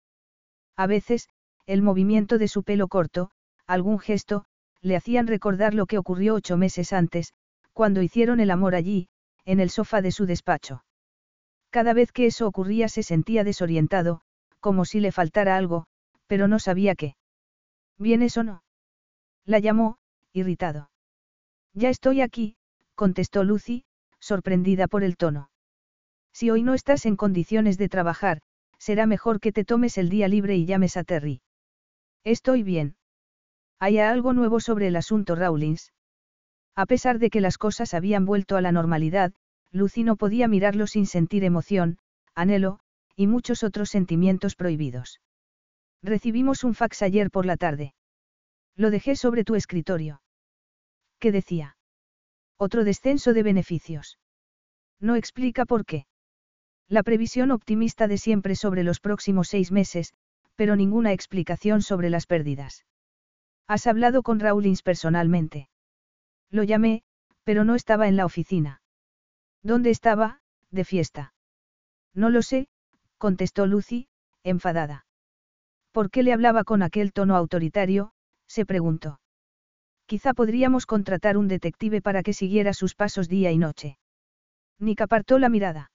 [0.76, 1.28] A veces,
[1.66, 3.30] el movimiento de su pelo corto,
[3.66, 4.44] algún gesto,
[4.82, 7.32] le hacían recordar lo que ocurrió ocho meses antes,
[7.72, 9.08] cuando hicieron el amor allí,
[9.44, 10.84] en el sofá de su despacho.
[11.70, 14.22] Cada vez que eso ocurría se sentía desorientado,
[14.58, 15.86] como si le faltara algo,
[16.26, 17.14] pero no sabía qué.
[17.98, 18.64] ¿Vienes o no?
[19.44, 19.98] La llamó,
[20.32, 20.90] irritado.
[21.72, 22.56] Ya estoy aquí,
[22.94, 23.84] contestó Lucy,
[24.30, 25.50] sorprendida por el tono.
[26.32, 28.42] Si hoy no estás en condiciones de trabajar,
[28.78, 31.42] será mejor que te tomes el día libre y llames a Terry.
[32.22, 32.94] Estoy bien.
[33.80, 35.92] ¿Hay algo nuevo sobre el asunto Rawlins?
[36.76, 39.32] A pesar de que las cosas habían vuelto a la normalidad,
[39.72, 41.98] Lucy no podía mirarlo sin sentir emoción,
[42.36, 42.78] anhelo,
[43.16, 45.20] y muchos otros sentimientos prohibidos.
[46.04, 47.94] Recibimos un fax ayer por la tarde.
[48.76, 50.22] Lo dejé sobre tu escritorio.
[51.18, 51.76] ¿Qué decía?
[52.62, 54.18] Otro descenso de beneficios.
[55.00, 56.04] No explica por qué.
[56.88, 60.12] La previsión optimista de siempre sobre los próximos seis meses,
[60.56, 62.84] pero ninguna explicación sobre las pérdidas.
[63.66, 65.70] ¿Has hablado con Rawlins personalmente?
[66.50, 67.02] Lo llamé,
[67.44, 68.82] pero no estaba en la oficina.
[69.62, 70.42] ¿Dónde estaba?
[70.70, 71.32] De fiesta.
[72.12, 72.68] No lo sé,
[73.16, 74.08] contestó Lucy,
[74.44, 75.06] enfadada.
[75.92, 78.12] ¿Por qué le hablaba con aquel tono autoritario?
[78.46, 79.18] se preguntó.
[80.10, 83.96] Quizá podríamos contratar un detective para que siguiera sus pasos día y noche.
[84.80, 85.92] Nick apartó la mirada.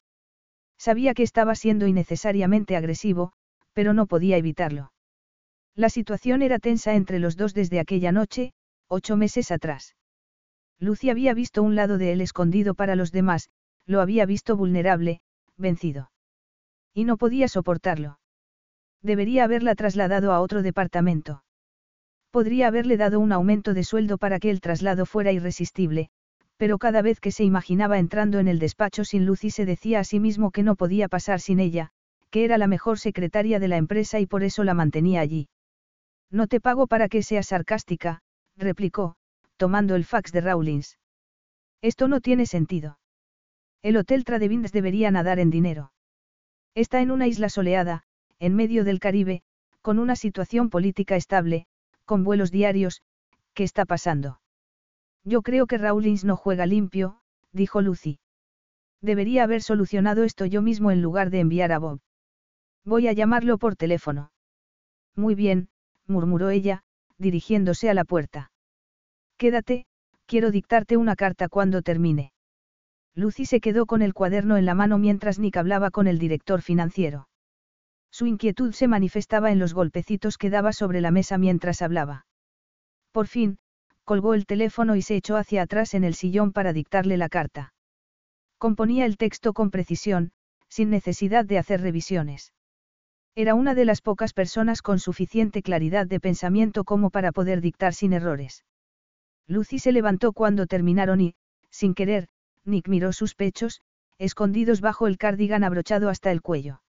[0.77, 3.33] Sabía que estaba siendo innecesariamente agresivo,
[3.73, 4.93] pero no podía evitarlo.
[5.75, 8.53] La situación era tensa entre los dos desde aquella noche,
[8.87, 9.97] ocho meses atrás.
[10.79, 13.49] Lucy había visto un lado de él escondido para los demás,
[13.85, 15.19] lo había visto vulnerable,
[15.57, 16.09] vencido.
[16.93, 18.17] Y no podía soportarlo.
[19.01, 21.43] Debería haberla trasladado a otro departamento.
[22.35, 26.09] Podría haberle dado un aumento de sueldo para que el traslado fuera irresistible,
[26.57, 30.03] pero cada vez que se imaginaba entrando en el despacho sin Lucy se decía a
[30.03, 31.91] sí mismo que no podía pasar sin ella,
[32.31, 35.47] que era la mejor secretaria de la empresa y por eso la mantenía allí.
[36.29, 38.19] No te pago para que seas sarcástica,
[38.57, 39.15] replicó,
[39.55, 40.99] tomando el fax de Rawlins.
[41.81, 42.99] Esto no tiene sentido.
[43.81, 45.93] El Hotel Tradevins debería nadar en dinero.
[46.73, 48.03] Está en una isla soleada,
[48.39, 49.41] en medio del Caribe,
[49.81, 51.67] con una situación política estable,
[52.05, 53.01] con vuelos diarios,
[53.53, 54.39] ¿qué está pasando?
[55.23, 57.19] Yo creo que Rawlins no juega limpio,
[57.51, 58.19] dijo Lucy.
[59.01, 61.99] Debería haber solucionado esto yo mismo en lugar de enviar a Bob.
[62.83, 64.31] Voy a llamarlo por teléfono.
[65.15, 65.69] Muy bien,
[66.07, 66.83] murmuró ella,
[67.17, 68.51] dirigiéndose a la puerta.
[69.37, 69.85] Quédate,
[70.25, 72.31] quiero dictarte una carta cuando termine.
[73.15, 76.61] Lucy se quedó con el cuaderno en la mano mientras Nick hablaba con el director
[76.61, 77.27] financiero.
[78.15, 82.25] Su inquietud se manifestaba en los golpecitos que daba sobre la mesa mientras hablaba.
[83.11, 83.57] Por fin,
[84.05, 87.73] colgó el teléfono y se echó hacia atrás en el sillón para dictarle la carta.
[88.57, 90.31] Componía el texto con precisión,
[90.69, 92.53] sin necesidad de hacer revisiones.
[93.35, 97.93] Era una de las pocas personas con suficiente claridad de pensamiento como para poder dictar
[97.93, 98.63] sin errores.
[99.45, 101.35] Lucy se levantó cuando terminaron y,
[101.69, 102.29] sin querer,
[102.63, 103.81] Nick miró sus pechos,
[104.19, 106.79] escondidos bajo el cardigan abrochado hasta el cuello.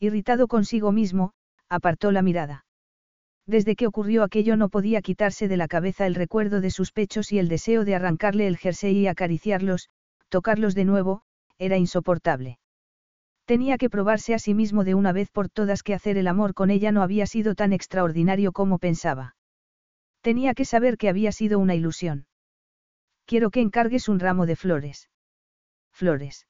[0.00, 1.32] Irritado consigo mismo,
[1.68, 2.64] apartó la mirada.
[3.46, 7.32] Desde que ocurrió aquello no podía quitarse de la cabeza el recuerdo de sus pechos
[7.32, 9.90] y el deseo de arrancarle el jersey y acariciarlos,
[10.30, 11.22] tocarlos de nuevo,
[11.58, 12.58] era insoportable.
[13.44, 16.54] Tenía que probarse a sí mismo de una vez por todas que hacer el amor
[16.54, 19.34] con ella no había sido tan extraordinario como pensaba.
[20.22, 22.26] Tenía que saber que había sido una ilusión.
[23.26, 25.10] Quiero que encargues un ramo de flores.
[25.92, 26.46] Flores.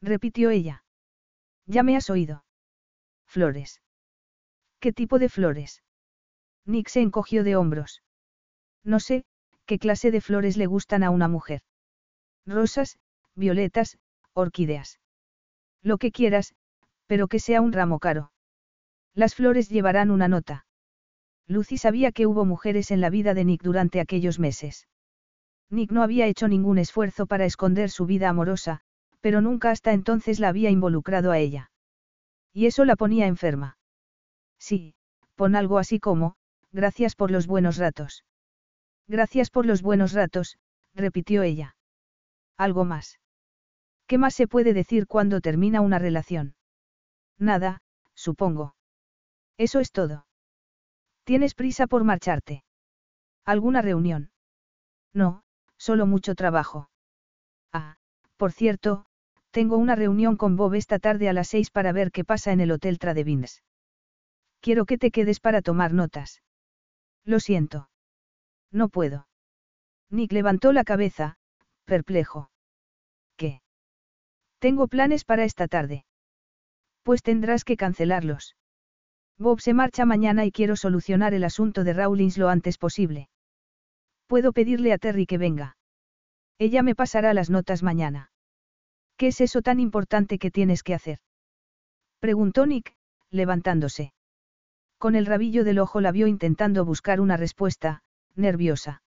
[0.00, 0.84] Repitió ella.
[1.66, 2.44] Ya me has oído.
[3.32, 3.80] Flores.
[4.78, 5.82] ¿Qué tipo de flores?
[6.66, 8.02] Nick se encogió de hombros.
[8.84, 9.24] No sé,
[9.64, 11.62] qué clase de flores le gustan a una mujer.
[12.44, 12.98] Rosas,
[13.34, 13.96] violetas,
[14.34, 15.00] orquídeas.
[15.82, 16.54] Lo que quieras,
[17.06, 18.32] pero que sea un ramo caro.
[19.14, 20.66] Las flores llevarán una nota.
[21.46, 24.88] Lucy sabía que hubo mujeres en la vida de Nick durante aquellos meses.
[25.70, 28.82] Nick no había hecho ningún esfuerzo para esconder su vida amorosa,
[29.22, 31.71] pero nunca hasta entonces la había involucrado a ella.
[32.52, 33.78] Y eso la ponía enferma.
[34.58, 34.94] Sí,
[35.34, 36.36] pon algo así como,
[36.70, 38.24] gracias por los buenos ratos.
[39.08, 40.58] Gracias por los buenos ratos,
[40.94, 41.76] repitió ella.
[42.56, 43.18] Algo más.
[44.06, 46.54] ¿Qué más se puede decir cuando termina una relación?
[47.38, 47.82] Nada,
[48.14, 48.74] supongo.
[49.56, 50.26] Eso es todo.
[51.24, 52.64] ¿Tienes prisa por marcharte?
[53.44, 54.30] ¿Alguna reunión?
[55.12, 55.42] No,
[55.76, 56.90] solo mucho trabajo.
[57.72, 57.96] Ah,
[58.36, 59.06] por cierto,
[59.52, 62.60] tengo una reunión con Bob esta tarde a las seis para ver qué pasa en
[62.60, 63.62] el Hotel Tradevins.
[64.60, 66.42] Quiero que te quedes para tomar notas.
[67.24, 67.90] Lo siento.
[68.70, 69.28] No puedo.
[70.08, 71.36] Nick levantó la cabeza,
[71.84, 72.50] perplejo.
[73.36, 73.60] ¿Qué?
[74.58, 76.06] Tengo planes para esta tarde.
[77.02, 78.56] Pues tendrás que cancelarlos.
[79.38, 83.28] Bob se marcha mañana y quiero solucionar el asunto de Rawlins lo antes posible.
[84.26, 85.76] Puedo pedirle a Terry que venga.
[86.58, 88.31] Ella me pasará las notas mañana.
[89.16, 91.18] ¿Qué es eso tan importante que tienes que hacer?
[92.20, 92.94] Preguntó Nick,
[93.30, 94.12] levantándose.
[94.98, 98.02] Con el rabillo del ojo la vio intentando buscar una respuesta,
[98.36, 99.02] nerviosa.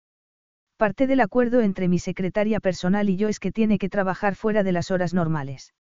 [0.77, 4.63] Parte del acuerdo entre mi secretaria personal y yo es que tiene que trabajar fuera
[4.63, 5.73] de las horas normales.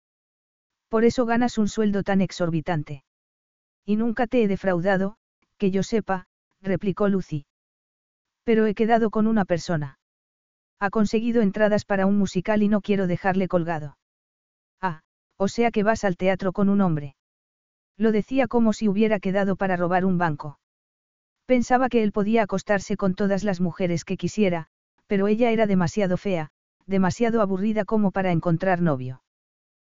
[0.88, 3.04] Por eso ganas un sueldo tan exorbitante.
[3.84, 5.18] Y nunca te he defraudado,
[5.58, 6.26] que yo sepa,
[6.62, 7.44] replicó Lucy.
[8.44, 9.98] Pero he quedado con una persona.
[10.80, 13.97] Ha conseguido entradas para un musical y no quiero dejarle colgado.
[15.38, 17.14] O sea que vas al teatro con un hombre.
[17.96, 20.58] Lo decía como si hubiera quedado para robar un banco.
[21.46, 24.66] Pensaba que él podía acostarse con todas las mujeres que quisiera,
[25.06, 26.50] pero ella era demasiado fea,
[26.86, 29.22] demasiado aburrida como para encontrar novio.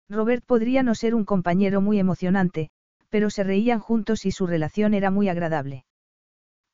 [0.09, 2.69] Robert podría no ser un compañero muy emocionante,
[3.09, 5.85] pero se reían juntos y su relación era muy agradable.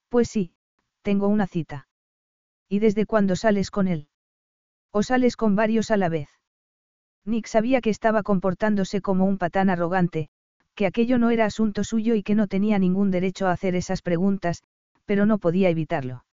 [0.09, 0.53] Pues sí,
[1.01, 1.87] tengo una cita.
[2.69, 4.07] ¿Y desde cuándo sales con él?
[4.91, 6.38] ¿O sales con varios a la vez?
[7.29, 10.29] Nick sabía que estaba comportándose como un patán arrogante,
[10.75, 14.01] que aquello no era asunto suyo y que no tenía ningún derecho a hacer esas
[14.01, 14.63] preguntas,
[15.05, 16.25] pero no podía evitarlo.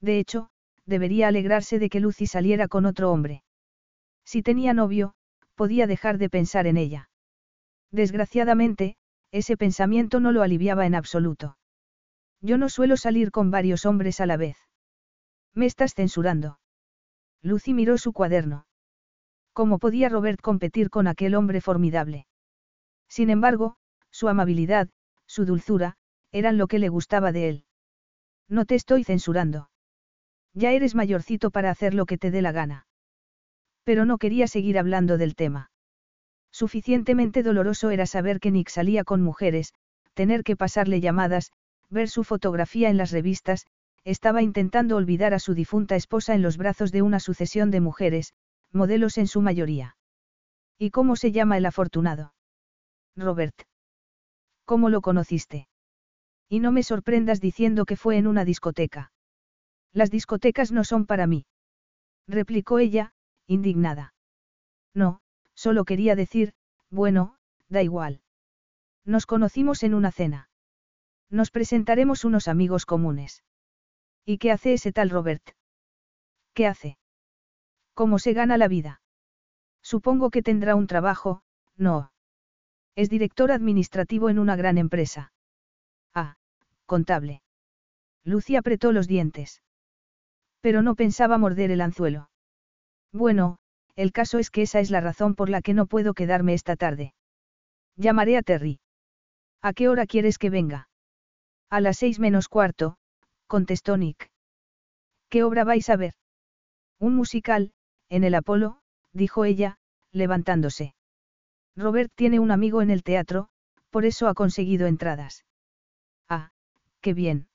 [0.00, 0.48] De hecho,
[0.86, 3.42] debería alegrarse de que Lucy saliera con otro hombre.
[4.24, 5.14] Si tenía novio,
[5.54, 7.08] podía dejar de pensar en ella.
[7.90, 8.96] Desgraciadamente,
[9.30, 11.56] ese pensamiento no lo aliviaba en absoluto.
[12.40, 14.56] Yo no suelo salir con varios hombres a la vez.
[15.54, 16.58] Me estás censurando.
[17.42, 18.66] Lucy miró su cuaderno.
[19.52, 22.26] ¿Cómo podía Robert competir con aquel hombre formidable?
[23.08, 23.76] Sin embargo,
[24.10, 24.88] su amabilidad,
[25.26, 25.96] su dulzura,
[26.30, 27.64] eran lo que le gustaba de él.
[28.48, 29.70] No te estoy censurando.
[30.54, 32.86] Ya eres mayorcito para hacer lo que te dé la gana.
[33.84, 35.70] Pero no quería seguir hablando del tema.
[36.50, 39.72] Suficientemente doloroso era saber que Nick salía con mujeres,
[40.14, 41.52] tener que pasarle llamadas,
[41.88, 43.66] ver su fotografía en las revistas,
[44.04, 48.34] estaba intentando olvidar a su difunta esposa en los brazos de una sucesión de mujeres,
[48.72, 49.96] modelos en su mayoría.
[50.78, 52.34] ¿Y cómo se llama el afortunado?
[53.16, 53.62] Robert.
[54.64, 55.68] ¿Cómo lo conociste?
[56.48, 59.12] Y no me sorprendas diciendo que fue en una discoteca.
[59.92, 61.46] Las discotecas no son para mí.
[62.26, 63.12] Replicó ella,
[63.46, 64.14] indignada.
[64.94, 65.20] No,
[65.54, 66.54] solo quería decir,
[66.90, 67.36] bueno,
[67.68, 68.22] da igual.
[69.04, 70.48] Nos conocimos en una cena.
[71.30, 73.42] Nos presentaremos unos amigos comunes.
[74.24, 75.42] ¿Y qué hace ese tal Robert?
[76.54, 76.98] ¿Qué hace?
[77.94, 79.00] ¿Cómo se gana la vida?
[79.82, 81.42] Supongo que tendrá un trabajo,
[81.76, 82.12] no.
[82.94, 85.32] Es director administrativo en una gran empresa.
[86.14, 86.36] Ah,
[86.86, 87.42] contable.
[88.24, 89.62] Lucy apretó los dientes.
[90.60, 92.30] Pero no pensaba morder el anzuelo.
[93.12, 93.58] Bueno,
[93.96, 96.76] el caso es que esa es la razón por la que no puedo quedarme esta
[96.76, 97.14] tarde.
[97.96, 98.80] Llamaré a Terry.
[99.60, 100.88] ¿A qué hora quieres que venga?
[101.68, 102.96] A las seis menos cuarto,
[103.46, 104.30] contestó Nick.
[105.28, 106.14] ¿Qué obra vais a ver?
[106.98, 107.72] Un musical,
[108.12, 108.76] en el Apolo,
[109.14, 109.78] dijo ella,
[110.12, 110.94] levantándose.
[111.74, 113.48] Robert tiene un amigo en el teatro,
[113.88, 115.46] por eso ha conseguido entradas.
[116.28, 116.50] Ah,
[117.00, 117.48] qué bien.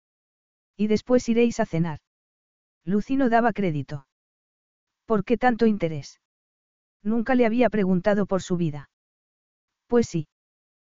[0.75, 1.99] Y después iréis a cenar.
[2.83, 4.07] Lucy no daba crédito.
[5.05, 6.19] ¿Por qué tanto interés?
[7.03, 8.89] Nunca le había preguntado por su vida.
[9.85, 10.27] Pues sí.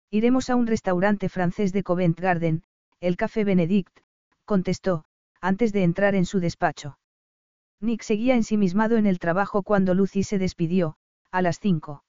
[0.09, 2.63] Iremos a un restaurante francés de Covent Garden,
[3.01, 3.99] el Café Benedict,
[4.45, 5.05] contestó,
[5.41, 6.97] antes de entrar en su despacho.
[7.81, 10.97] Nick seguía ensimismado en el trabajo cuando Lucy se despidió,
[11.31, 12.05] a las cinco.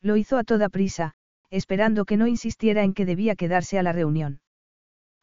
[0.00, 1.14] Lo hizo a toda prisa,
[1.50, 4.40] esperando que no insistiera en que debía quedarse a la reunión.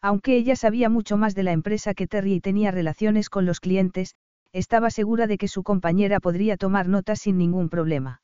[0.01, 3.59] Aunque ella sabía mucho más de la empresa que Terry y tenía relaciones con los
[3.59, 4.15] clientes,
[4.51, 8.21] estaba segura de que su compañera podría tomar notas sin ningún problema.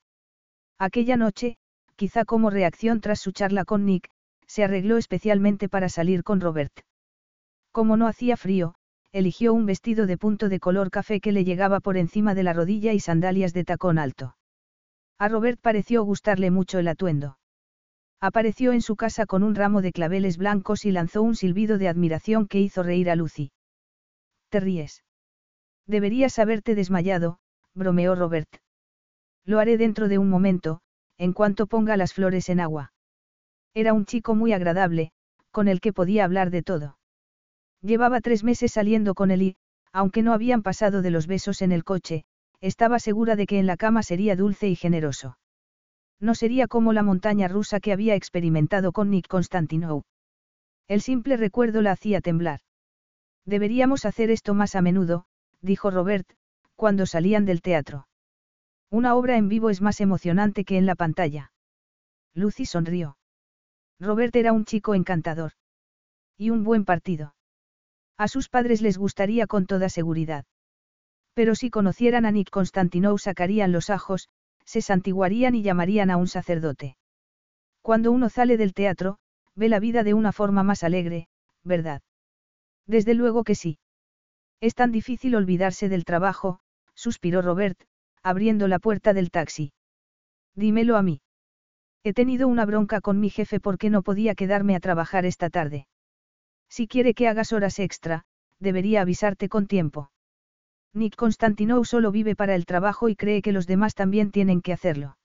[0.79, 1.57] Aquella noche,
[1.95, 4.09] quizá como reacción tras su charla con Nick,
[4.47, 6.73] se arregló especialmente para salir con Robert.
[7.71, 8.75] Como no hacía frío,
[9.11, 12.53] eligió un vestido de punto de color café que le llegaba por encima de la
[12.53, 14.35] rodilla y sandalias de tacón alto.
[15.17, 17.37] A Robert pareció gustarle mucho el atuendo.
[18.19, 21.87] Apareció en su casa con un ramo de claveles blancos y lanzó un silbido de
[21.87, 23.51] admiración que hizo reír a Lucy.
[24.49, 25.03] ¿Te ríes?
[25.85, 27.39] Deberías haberte desmayado,
[27.73, 28.49] bromeó Robert.
[29.45, 30.81] Lo haré dentro de un momento,
[31.17, 32.91] en cuanto ponga las flores en agua.
[33.73, 35.11] Era un chico muy agradable,
[35.51, 36.96] con el que podía hablar de todo.
[37.87, 39.55] Llevaba tres meses saliendo con él y,
[39.93, 42.25] aunque no habían pasado de los besos en el coche,
[42.59, 45.37] estaba segura de que en la cama sería dulce y generoso.
[46.19, 50.03] No sería como la montaña rusa que había experimentado con Nick Constantinou.
[50.89, 52.59] El simple recuerdo la hacía temblar.
[53.45, 55.23] Deberíamos hacer esto más a menudo,
[55.61, 56.29] dijo Robert,
[56.75, 58.09] cuando salían del teatro.
[58.89, 61.53] Una obra en vivo es más emocionante que en la pantalla.
[62.33, 63.17] Lucy sonrió.
[63.97, 65.53] Robert era un chico encantador.
[66.37, 67.36] Y un buen partido.
[68.17, 70.45] A sus padres les gustaría con toda seguridad.
[71.33, 74.29] Pero si conocieran a Nick Constantinou sacarían los ajos,
[74.65, 76.97] se santiguarían y llamarían a un sacerdote.
[77.81, 79.19] Cuando uno sale del teatro,
[79.55, 81.27] ve la vida de una forma más alegre,
[81.63, 82.01] ¿verdad?
[82.87, 83.77] Desde luego que sí.
[84.61, 86.59] Es tan difícil olvidarse del trabajo,
[86.95, 87.79] suspiró Robert,
[88.23, 89.73] abriendo la puerta del taxi.
[90.55, 91.21] Dímelo a mí.
[92.03, 95.87] He tenido una bronca con mi jefe porque no podía quedarme a trabajar esta tarde.
[96.69, 98.23] Si quiere que hagas horas extra,
[98.59, 100.11] debería avisarte con tiempo.
[100.93, 104.73] Nick Constantinou solo vive para el trabajo y cree que los demás también tienen que
[104.73, 105.17] hacerlo.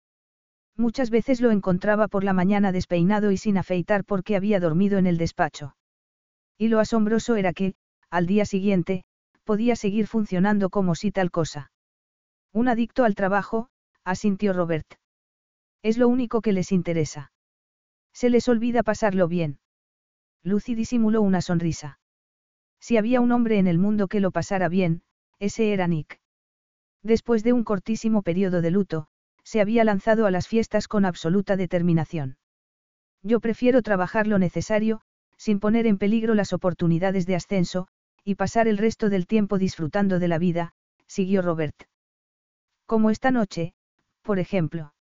[0.77, 5.07] Muchas veces lo encontraba por la mañana despeinado y sin afeitar porque había dormido en
[5.07, 5.77] el despacho.
[6.59, 7.75] Y lo asombroso era que,
[8.11, 9.05] al día siguiente,
[9.45, 11.71] podía seguir funcionando como si tal cosa.
[12.53, 13.69] Un adicto al trabajo,
[14.05, 14.87] asintió Robert.
[15.83, 17.33] Es lo único que les interesa.
[18.13, 19.59] Se les olvida pasarlo bien.
[20.45, 21.99] Lucy disimuló una sonrisa.
[22.81, 25.03] Si había un hombre en el mundo que lo pasara bien,
[25.39, 26.21] ese era Nick.
[27.03, 29.09] Después de un cortísimo periodo de luto,
[29.45, 32.39] se había lanzado a las fiestas con absoluta determinación.
[33.23, 35.01] Yo prefiero trabajar lo necesario,
[35.37, 37.89] sin poner en peligro las oportunidades de ascenso,
[38.25, 40.75] y pasar el resto del tiempo disfrutando de la vida,
[41.07, 41.85] siguió Robert.
[42.87, 43.75] Como esta noche,
[44.23, 44.95] por ejemplo.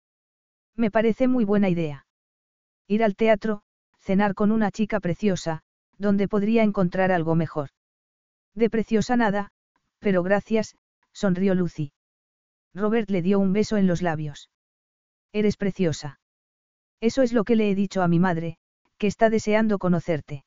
[0.77, 2.07] Me parece muy buena idea.
[2.87, 3.63] Ir al teatro,
[4.01, 5.63] cenar con una chica preciosa,
[5.99, 7.71] donde podría encontrar algo mejor.
[8.55, 9.53] De preciosa nada,
[9.99, 10.77] pero gracias,
[11.13, 11.93] sonrió Lucy.
[12.75, 14.51] Robert le dio un beso en los labios.
[15.33, 16.21] Eres preciosa.
[17.01, 18.59] Eso es lo que le he dicho a mi madre,
[18.99, 20.45] que está deseando conocerte.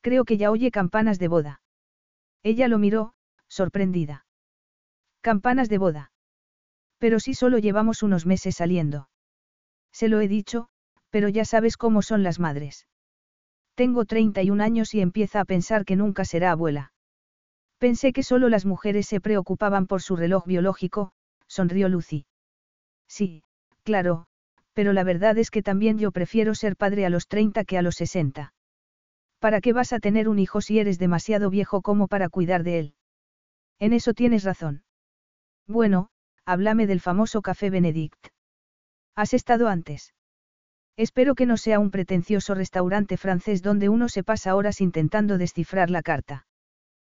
[0.00, 1.60] Creo que ya oye campanas de boda.
[2.42, 3.14] Ella lo miró,
[3.48, 4.24] sorprendida.
[5.20, 6.12] Campanas de boda.
[6.98, 9.08] Pero si solo llevamos unos meses saliendo.
[9.92, 10.68] Se lo he dicho,
[11.10, 12.86] pero ya sabes cómo son las madres.
[13.74, 16.92] Tengo 31 años y empieza a pensar que nunca será abuela.
[17.78, 21.12] Pensé que solo las mujeres se preocupaban por su reloj biológico,
[21.46, 22.26] sonrió Lucy.
[23.08, 23.42] Sí,
[23.82, 24.26] claro,
[24.72, 27.82] pero la verdad es que también yo prefiero ser padre a los 30 que a
[27.82, 28.52] los 60.
[29.38, 32.78] ¿Para qué vas a tener un hijo si eres demasiado viejo como para cuidar de
[32.78, 32.94] él?
[33.78, 34.84] En eso tienes razón.
[35.66, 36.10] Bueno,
[36.44, 38.28] háblame del famoso Café Benedict.
[39.16, 40.12] ¿Has estado antes?
[41.00, 45.88] Espero que no sea un pretencioso restaurante francés donde uno se pasa horas intentando descifrar
[45.88, 46.46] la carta.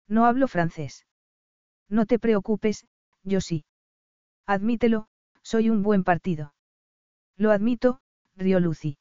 [0.07, 1.07] No hablo francés.
[1.89, 2.85] No te preocupes,
[3.23, 3.65] yo sí.
[4.45, 5.07] Admítelo,
[5.41, 6.53] soy un buen partido.
[7.37, 8.01] Lo admito,
[8.35, 8.99] rió Lucy.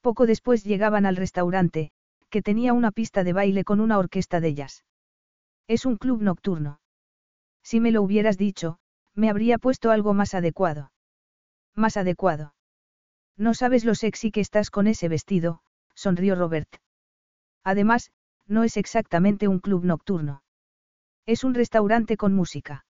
[0.00, 1.90] Poco después llegaban al restaurante,
[2.30, 4.84] que tenía una pista de baile con una orquesta de ellas.
[5.66, 6.80] Es un club nocturno.
[7.64, 8.78] Si me lo hubieras dicho,
[9.16, 10.92] me habría puesto algo más adecuado.
[11.74, 12.54] Más adecuado.
[13.38, 15.62] No sabes lo sexy que estás con ese vestido,
[15.94, 16.68] sonrió Robert.
[17.62, 18.10] Además,
[18.48, 20.42] no es exactamente un club nocturno.
[21.24, 22.84] Es un restaurante con música.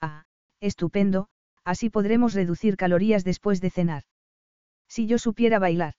[0.00, 0.24] Ah,
[0.60, 1.28] estupendo,
[1.64, 4.02] así podremos reducir calorías después de cenar.
[4.88, 5.94] Si yo supiera bailar.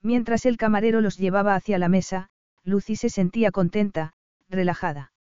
[0.00, 2.28] Mientras el camarero los llevaba hacia la mesa,
[2.62, 4.12] Lucy se sentía contenta,
[4.48, 5.12] relajada.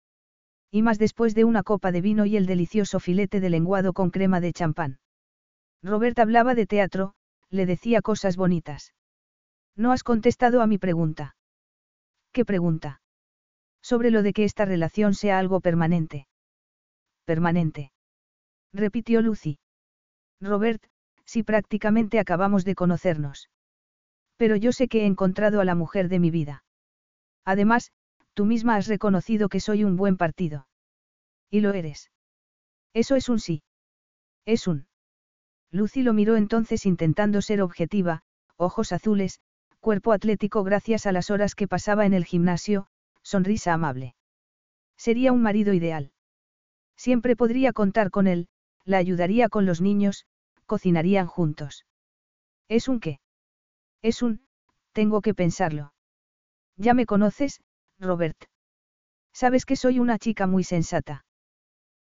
[0.71, 4.11] Y más después de una copa de vino y el delicioso filete de lenguado con
[4.11, 4.99] crema de champán.
[5.83, 7.15] Robert hablaba de teatro,
[7.53, 8.95] le decía cosas bonitas.
[9.77, 11.37] No has contestado a mi pregunta.
[12.33, 13.01] ¿Qué pregunta?
[13.83, 16.27] Sobre lo de que esta relación sea algo permanente.
[17.25, 17.93] Permanente.
[18.73, 19.59] Repitió Lucy.
[20.41, 20.83] Robert,
[21.27, 23.51] si prácticamente acabamos de conocernos.
[24.37, 26.65] Pero yo sé que he encontrado a la mujer de mi vida.
[27.45, 27.93] Además,
[28.35, 30.67] tú misma has reconocido que soy un buen partido.
[31.51, 32.11] Y lo eres.
[32.95, 33.63] Eso es un sí.
[34.47, 34.87] Es un.
[35.73, 38.23] Lucy lo miró entonces intentando ser objetiva,
[38.57, 39.41] ojos azules,
[39.81, 42.87] cuerpo atlético gracias a las horas que pasaba en el gimnasio,
[43.23, 44.15] sonrisa amable.
[44.97, 46.13] Sería un marido ideal.
[46.97, 48.49] Siempre podría contar con él,
[48.85, 50.27] la ayudaría con los niños,
[50.67, 51.87] cocinarían juntos.
[52.69, 53.19] ¿Es un qué?
[54.03, 54.47] Es un,
[54.93, 55.95] tengo que pensarlo.
[56.77, 57.61] Ya me conoces,
[57.99, 58.37] Robert.
[59.33, 61.25] Sabes que soy una chica muy sensata.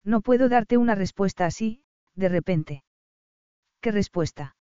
[0.03, 1.83] No puedo darte una respuesta así,
[2.17, 2.85] de repente.
[3.81, 4.57] ¿Qué respuesta?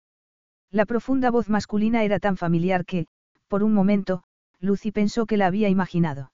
[0.71, 3.07] La profunda voz masculina era tan familiar que,
[3.49, 4.25] por un momento,
[4.59, 6.33] Lucy pensó que la había imaginado.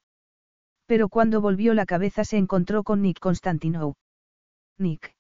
[0.87, 3.95] Pero cuando volvió la cabeza se encontró con Nick Constantinou.
[4.79, 5.15] Nick.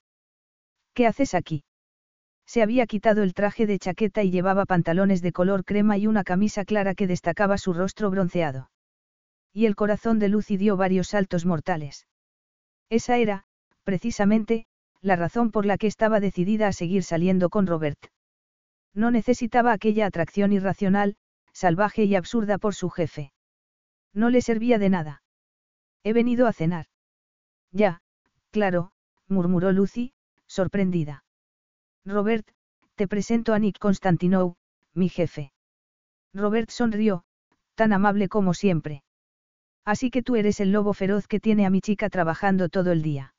[0.94, 1.64] ¿Qué haces aquí?
[2.46, 6.24] Se había quitado el traje de chaqueta y llevaba pantalones de color crema y una
[6.24, 8.70] camisa clara que destacaba su rostro bronceado.
[9.52, 12.06] Y el corazón de Lucy dio varios saltos mortales.
[12.88, 13.44] Esa era,
[13.84, 14.66] precisamente,
[15.02, 17.98] la razón por la que estaba decidida a seguir saliendo con Robert.
[18.94, 21.16] No necesitaba aquella atracción irracional,
[21.52, 23.32] salvaje y absurda por su jefe.
[24.12, 25.22] No le servía de nada.
[26.02, 26.86] He venido a cenar.
[27.72, 28.02] Ya,
[28.50, 28.92] claro,
[29.28, 30.12] murmuró Lucy,
[30.46, 31.24] sorprendida.
[32.04, 32.48] Robert,
[32.96, 34.56] te presento a Nick Constantinou,
[34.94, 35.52] mi jefe.
[36.34, 37.24] Robert sonrió,
[37.74, 39.02] tan amable como siempre.
[39.84, 43.02] Así que tú eres el lobo feroz que tiene a mi chica trabajando todo el
[43.02, 43.34] día.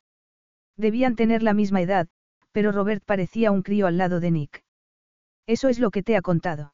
[0.82, 2.08] Debían tener la misma edad,
[2.52, 4.64] pero Robert parecía un crío al lado de Nick.
[5.46, 6.74] Eso es lo que te ha contado.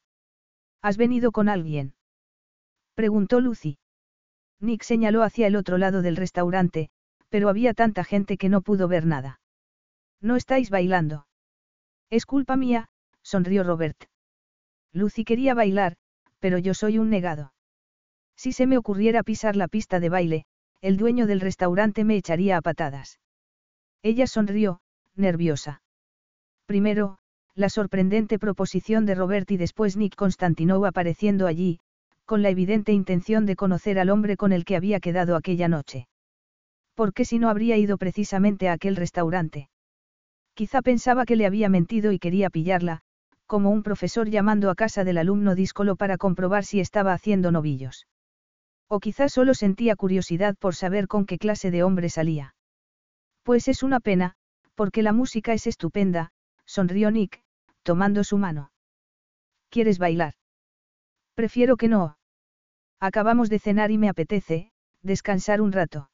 [0.82, 1.94] ¿Has venido con alguien?
[2.96, 3.80] Preguntó Lucy.
[4.62, 6.90] Nick señaló hacia el otro lado del restaurante,
[7.28, 9.42] pero había tanta gente que no pudo ver nada.
[10.22, 11.28] No estáis bailando.
[12.10, 12.88] Es culpa mía,
[13.24, 14.06] sonrió Robert.
[14.94, 15.98] Lucy quería bailar,
[16.40, 17.52] pero yo soy un negado.
[18.38, 20.46] Si se me ocurriera pisar la pista de baile,
[20.80, 23.20] el dueño del restaurante me echaría a patadas.
[24.04, 24.80] Ella sonrió,
[25.16, 25.82] nerviosa.
[26.66, 27.18] Primero,
[27.56, 31.80] la sorprendente proposición de Robert y después Nick Constantinou apareciendo allí,
[32.26, 36.08] con la evidente intención de conocer al hombre con el que había quedado aquella noche.
[36.94, 39.70] Porque si no habría ido precisamente a aquel restaurante?
[40.54, 43.02] Quizá pensaba que le había mentido y quería pillarla,
[43.46, 48.08] como un profesor llamando a casa del alumno díscolo para comprobar si estaba haciendo novillos.
[48.90, 52.56] O quizá solo sentía curiosidad por saber con qué clase de hombre salía.
[53.48, 54.34] Pues es una pena,
[54.76, 56.34] porque la música es estupenda,
[56.66, 57.42] sonrió Nick,
[57.82, 58.74] tomando su mano.
[59.70, 60.34] ¿Quieres bailar?
[61.34, 62.18] Prefiero que no.
[63.00, 66.10] Acabamos de cenar y me apetece, descansar un rato.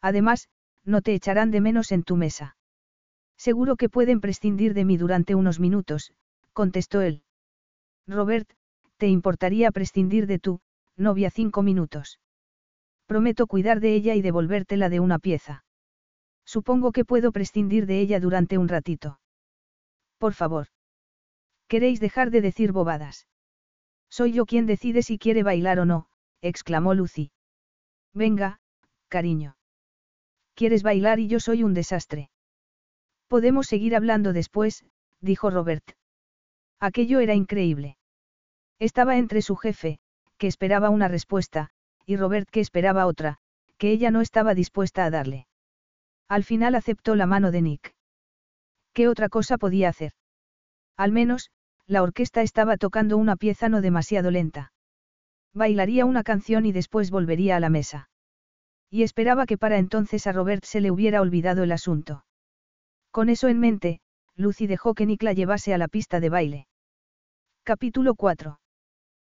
[0.00, 0.48] Además,
[0.82, 2.56] no te echarán de menos en tu mesa.
[3.36, 6.14] Seguro que pueden prescindir de mí durante unos minutos,
[6.54, 7.22] contestó él.
[8.06, 8.50] Robert,
[8.96, 10.62] ¿te importaría prescindir de tu
[10.96, 12.18] novia cinco minutos?
[13.04, 15.65] Prometo cuidar de ella y devolvértela de una pieza.
[16.46, 19.20] Supongo que puedo prescindir de ella durante un ratito.
[20.18, 20.68] Por favor.
[21.68, 23.26] ¿Queréis dejar de decir bobadas?
[24.08, 26.08] Soy yo quien decide si quiere bailar o no,
[26.40, 27.32] exclamó Lucy.
[28.14, 28.60] Venga,
[29.08, 29.56] cariño.
[30.54, 32.30] ¿Quieres bailar y yo soy un desastre?
[33.26, 34.84] Podemos seguir hablando después,
[35.20, 35.84] dijo Robert.
[36.78, 37.98] Aquello era increíble.
[38.78, 39.98] Estaba entre su jefe,
[40.38, 41.70] que esperaba una respuesta,
[42.06, 43.38] y Robert que esperaba otra,
[43.78, 45.45] que ella no estaba dispuesta a darle.
[46.28, 47.94] Al final aceptó la mano de Nick.
[48.92, 50.12] ¿Qué otra cosa podía hacer?
[50.96, 51.50] Al menos,
[51.86, 54.72] la orquesta estaba tocando una pieza no demasiado lenta.
[55.54, 58.10] Bailaría una canción y después volvería a la mesa.
[58.90, 62.24] Y esperaba que para entonces a Robert se le hubiera olvidado el asunto.
[63.10, 64.00] Con eso en mente,
[64.34, 66.66] Lucy dejó que Nick la llevase a la pista de baile.
[67.62, 68.58] Capítulo 4.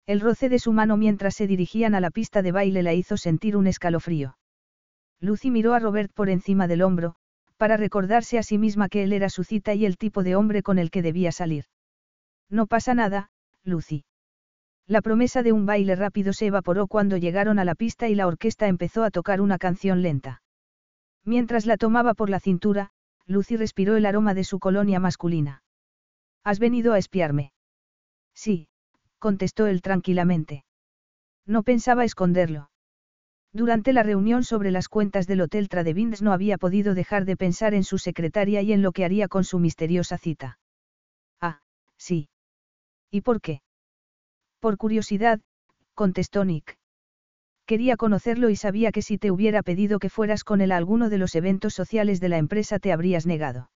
[0.05, 3.15] El roce de su mano mientras se dirigían a la pista de baile la hizo
[3.15, 4.38] sentir un escalofrío.
[5.21, 7.15] Lucy miró a Robert por encima del hombro,
[7.57, 10.63] para recordarse a sí misma que él era su cita y el tipo de hombre
[10.63, 11.65] con el que debía salir.
[12.49, 13.31] No pasa nada,
[13.63, 14.05] Lucy.
[14.87, 18.27] La promesa de un baile rápido se evaporó cuando llegaron a la pista y la
[18.27, 20.41] orquesta empezó a tocar una canción lenta.
[21.25, 22.91] Mientras la tomaba por la cintura,
[23.25, 25.61] Lucy respiró el aroma de su colonia masculina.
[26.43, 27.51] ¿Has venido a espiarme?
[28.33, 28.69] Sí,
[29.19, 30.63] contestó él tranquilamente.
[31.45, 32.71] No pensaba esconderlo.
[33.51, 37.73] Durante la reunión sobre las cuentas del Hotel Tradevins no había podido dejar de pensar
[37.73, 40.59] en su secretaria y en lo que haría con su misteriosa cita.
[41.41, 41.61] Ah,
[41.97, 42.29] sí.
[43.09, 43.61] ¿Y por qué?
[44.59, 45.39] Por curiosidad,
[45.95, 46.77] contestó Nick.
[47.65, 51.09] Quería conocerlo y sabía que si te hubiera pedido que fueras con él a alguno
[51.09, 53.71] de los eventos sociales de la empresa te habrías negado.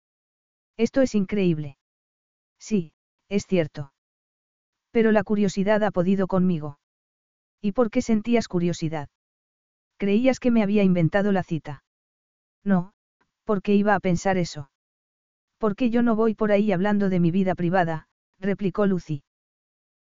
[0.77, 1.77] Esto es increíble.
[2.59, 2.93] Sí,
[3.29, 3.93] es cierto.
[4.91, 6.79] Pero la curiosidad ha podido conmigo.
[7.61, 9.09] ¿Y por qué sentías curiosidad?
[10.03, 11.85] ¿Creías que me había inventado la cita?
[12.61, 12.91] No,
[13.45, 14.69] porque iba a pensar eso.
[15.57, 19.23] Porque yo no voy por ahí hablando de mi vida privada, replicó Lucy.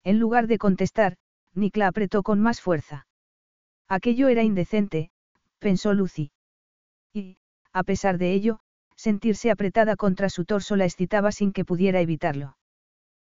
[0.03, 1.17] En lugar de contestar,
[1.53, 3.05] Nick la apretó con más fuerza.
[3.87, 5.11] Aquello era indecente,
[5.59, 6.31] pensó Lucy.
[7.13, 7.37] Y,
[7.71, 8.59] a pesar de ello,
[8.95, 12.57] sentirse apretada contra su torso la excitaba sin que pudiera evitarlo.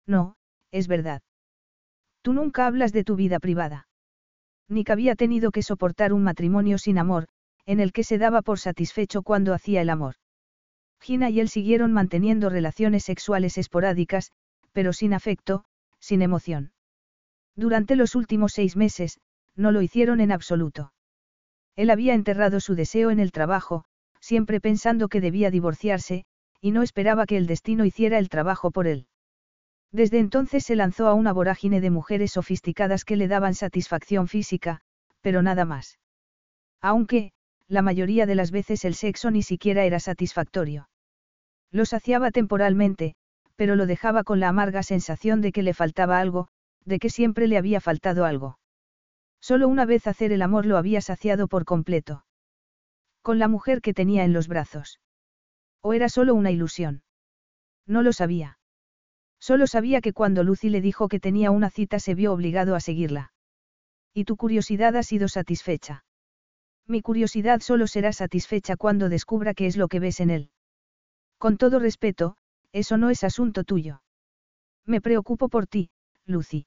[0.05, 0.35] No,
[0.69, 1.23] es verdad.
[2.21, 3.88] Tú nunca hablas de tu vida privada.
[4.69, 7.27] Nick había tenido que soportar un matrimonio sin amor,
[7.65, 10.15] en el que se daba por satisfecho cuando hacía el amor.
[11.01, 14.31] Gina y él siguieron manteniendo relaciones sexuales esporádicas,
[14.71, 15.65] pero sin afecto,
[15.99, 16.71] sin emoción.
[17.55, 19.19] Durante los últimos seis meses,
[19.55, 20.93] no lo hicieron en absoluto.
[21.75, 23.85] Él había enterrado su deseo en el trabajo,
[24.19, 26.25] siempre pensando que debía divorciarse,
[26.61, 29.07] y no esperaba que el destino hiciera el trabajo por él.
[29.91, 34.81] Desde entonces se lanzó a una vorágine de mujeres sofisticadas que le daban satisfacción física,
[35.21, 35.99] pero nada más.
[36.81, 37.31] Aunque,
[37.67, 40.89] la mayoría de las veces el sexo ni siquiera era satisfactorio.
[41.71, 43.15] Lo saciaba temporalmente,
[43.55, 46.47] pero lo dejaba con la amarga sensación de que le faltaba algo,
[46.85, 48.59] de que siempre le había faltado algo.
[49.41, 52.25] Solo una vez hacer el amor lo había saciado por completo.
[53.21, 54.99] Con la mujer que tenía en los brazos.
[55.81, 57.03] ¿O era solo una ilusión?
[57.85, 58.58] No lo sabía.
[59.39, 62.79] Solo sabía que cuando Lucy le dijo que tenía una cita se vio obligado a
[62.79, 63.33] seguirla.
[64.13, 66.03] Y tu curiosidad ha sido satisfecha.
[66.87, 70.51] Mi curiosidad solo será satisfecha cuando descubra qué es lo que ves en él.
[71.37, 72.35] Con todo respeto,
[72.73, 74.01] eso no es asunto tuyo.
[74.85, 75.91] Me preocupo por ti,
[76.25, 76.65] Lucy.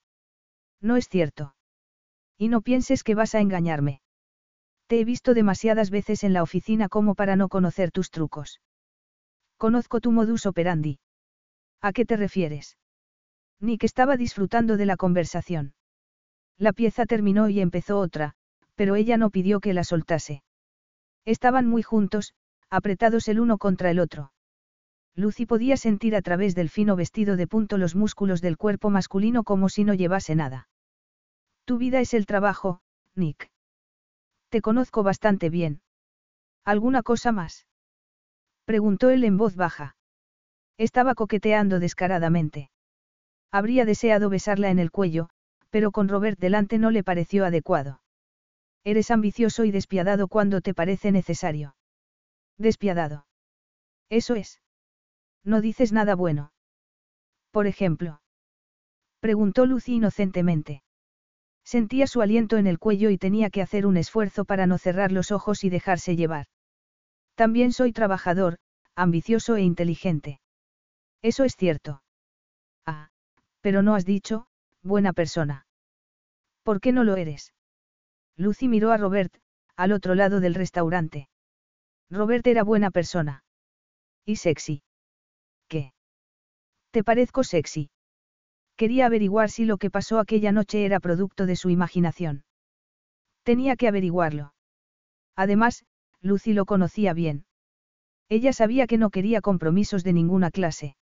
[0.80, 1.54] No es cierto.
[2.38, 4.00] Y no pienses que vas a engañarme.
[4.86, 8.60] Te he visto demasiadas veces en la oficina como para no conocer tus trucos.
[9.56, 10.98] Conozco tu modus operandi.
[11.82, 12.78] ¿A qué te refieres?
[13.60, 15.74] Nick estaba disfrutando de la conversación.
[16.56, 18.34] La pieza terminó y empezó otra,
[18.76, 20.42] pero ella no pidió que la soltase.
[21.24, 22.34] Estaban muy juntos,
[22.70, 24.32] apretados el uno contra el otro.
[25.14, 29.44] Lucy podía sentir a través del fino vestido de punto los músculos del cuerpo masculino
[29.44, 30.68] como si no llevase nada.
[31.64, 32.80] Tu vida es el trabajo,
[33.14, 33.50] Nick.
[34.48, 35.82] Te conozco bastante bien.
[36.64, 37.66] ¿Alguna cosa más?
[38.64, 39.96] Preguntó él en voz baja.
[40.78, 42.70] Estaba coqueteando descaradamente.
[43.50, 45.28] Habría deseado besarla en el cuello,
[45.70, 48.02] pero con Robert delante no le pareció adecuado.
[48.84, 51.76] Eres ambicioso y despiadado cuando te parece necesario.
[52.58, 53.26] Despiadado.
[54.10, 54.60] Eso es.
[55.44, 56.52] No dices nada bueno.
[57.50, 58.20] Por ejemplo.
[59.20, 60.82] Preguntó Lucy inocentemente.
[61.64, 65.12] Sentía su aliento en el cuello y tenía que hacer un esfuerzo para no cerrar
[65.12, 66.46] los ojos y dejarse llevar.
[67.34, 68.58] También soy trabajador,
[68.94, 70.40] ambicioso e inteligente.
[71.22, 72.02] Eso es cierto.
[72.84, 73.10] Ah,
[73.60, 74.46] pero no has dicho,
[74.82, 75.66] buena persona.
[76.64, 77.54] ¿Por qué no lo eres?
[78.36, 79.32] Lucy miró a Robert,
[79.76, 81.28] al otro lado del restaurante.
[82.10, 83.44] Robert era buena persona.
[84.24, 84.82] Y sexy.
[85.68, 85.92] ¿Qué?
[86.90, 87.90] ¿Te parezco sexy?
[88.76, 92.44] Quería averiguar si lo que pasó aquella noche era producto de su imaginación.
[93.44, 94.54] Tenía que averiguarlo.
[95.36, 95.84] Además,
[96.20, 97.44] Lucy lo conocía bien.
[98.28, 100.96] Ella sabía que no quería compromisos de ninguna clase.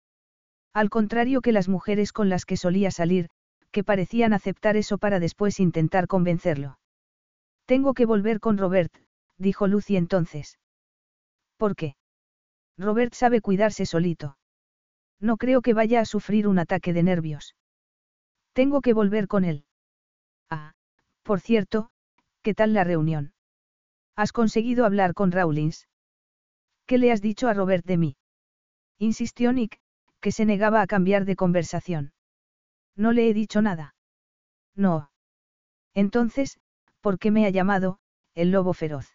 [0.79, 3.31] Al contrario que las mujeres con las que solía salir,
[3.73, 6.79] que parecían aceptar eso para después intentar convencerlo.
[7.67, 8.95] Tengo que volver con Robert,
[9.39, 10.61] dijo Lucy entonces.
[11.57, 11.97] ¿Por qué?
[12.77, 14.39] Robert sabe cuidarse solito.
[15.19, 17.57] No creo que vaya a sufrir un ataque de nervios.
[18.53, 19.65] Tengo que volver con él.
[20.49, 20.75] Ah,
[21.25, 21.91] por cierto,
[22.43, 23.33] ¿qué tal la reunión?
[24.15, 25.89] ¿Has conseguido hablar con Rawlins?
[26.87, 28.17] ¿Qué le has dicho a Robert de mí?
[28.99, 29.81] Insistió Nick,
[30.21, 32.13] que se negaba a cambiar de conversación.
[32.97, 33.95] No le he dicho nada.
[34.75, 35.11] No.
[35.95, 36.59] Entonces,
[37.01, 37.99] ¿por qué me ha llamado,
[38.35, 39.09] el lobo feroz?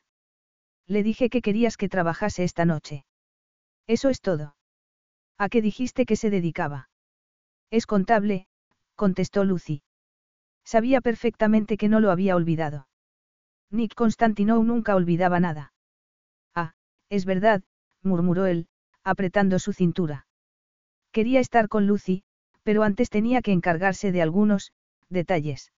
[0.87, 3.05] Le dije que querías que trabajase esta noche.
[3.87, 4.55] Eso es todo.
[5.37, 6.89] ¿A qué dijiste que se dedicaba?
[7.69, 8.47] Es contable,
[8.95, 9.83] contestó Lucy.
[10.63, 12.87] Sabía perfectamente que no lo había olvidado.
[13.69, 15.73] Nick Constantinou nunca olvidaba nada.
[16.53, 16.73] Ah,
[17.09, 17.63] es verdad,
[18.03, 18.67] murmuró él,
[19.03, 20.27] apretando su cintura.
[21.13, 22.23] Quería estar con Lucy,
[22.63, 24.73] pero antes tenía que encargarse de algunos,
[25.09, 25.71] detalles.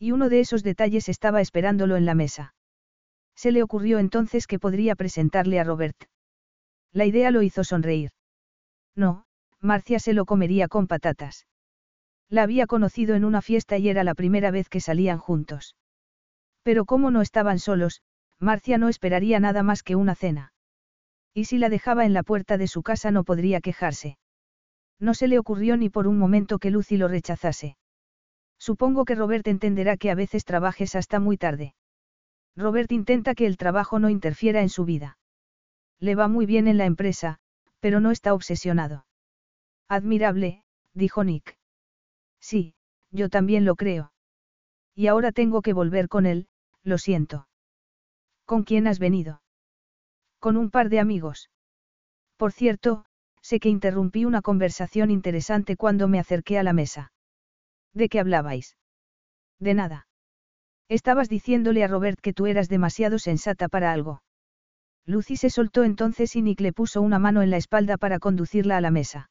[0.00, 2.54] Y uno de esos detalles estaba esperándolo en la mesa.
[3.36, 5.96] Se le ocurrió entonces que podría presentarle a Robert.
[6.92, 8.10] La idea lo hizo sonreír.
[8.96, 9.26] No,
[9.60, 11.46] Marcia se lo comería con patatas.
[12.28, 15.76] La había conocido en una fiesta y era la primera vez que salían juntos.
[16.64, 18.02] Pero como no estaban solos,
[18.40, 20.52] Marcia no esperaría nada más que una cena.
[21.32, 24.18] Y si la dejaba en la puerta de su casa no podría quejarse.
[25.00, 27.76] No se le ocurrió ni por un momento que Lucy lo rechazase.
[28.58, 31.74] Supongo que Robert entenderá que a veces trabajes hasta muy tarde.
[32.56, 35.18] Robert intenta que el trabajo no interfiera en su vida.
[36.00, 37.38] Le va muy bien en la empresa,
[37.80, 39.06] pero no está obsesionado.
[39.88, 41.56] Admirable, dijo Nick.
[42.40, 42.74] Sí,
[43.10, 44.12] yo también lo creo.
[44.94, 46.48] Y ahora tengo que volver con él,
[46.82, 47.48] lo siento.
[48.44, 49.42] ¿Con quién has venido?
[50.40, 51.50] Con un par de amigos.
[52.36, 53.04] Por cierto,
[53.48, 57.12] sé que interrumpí una conversación interesante cuando me acerqué a la mesa.
[57.94, 58.76] ¿De qué hablabais?
[59.58, 60.06] De nada.
[60.90, 64.22] Estabas diciéndole a Robert que tú eras demasiado sensata para algo.
[65.06, 68.76] Lucy se soltó entonces y Nick le puso una mano en la espalda para conducirla
[68.76, 69.30] a la mesa.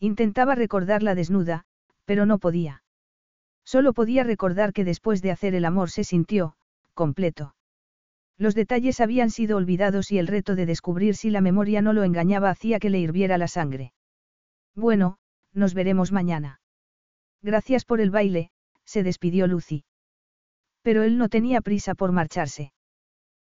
[0.00, 1.64] Intentaba recordarla desnuda,
[2.06, 2.84] pero no podía.
[3.66, 6.54] Solo podía recordar que después de hacer el amor se sintió,
[6.94, 7.55] completo.
[8.38, 12.04] Los detalles habían sido olvidados y el reto de descubrir si la memoria no lo
[12.04, 13.92] engañaba hacía que le hirviera la sangre.
[14.74, 15.18] Bueno,
[15.52, 16.60] nos veremos mañana.
[17.42, 18.50] Gracias por el baile,
[18.84, 19.84] se despidió Lucy.
[20.82, 22.72] Pero él no tenía prisa por marcharse.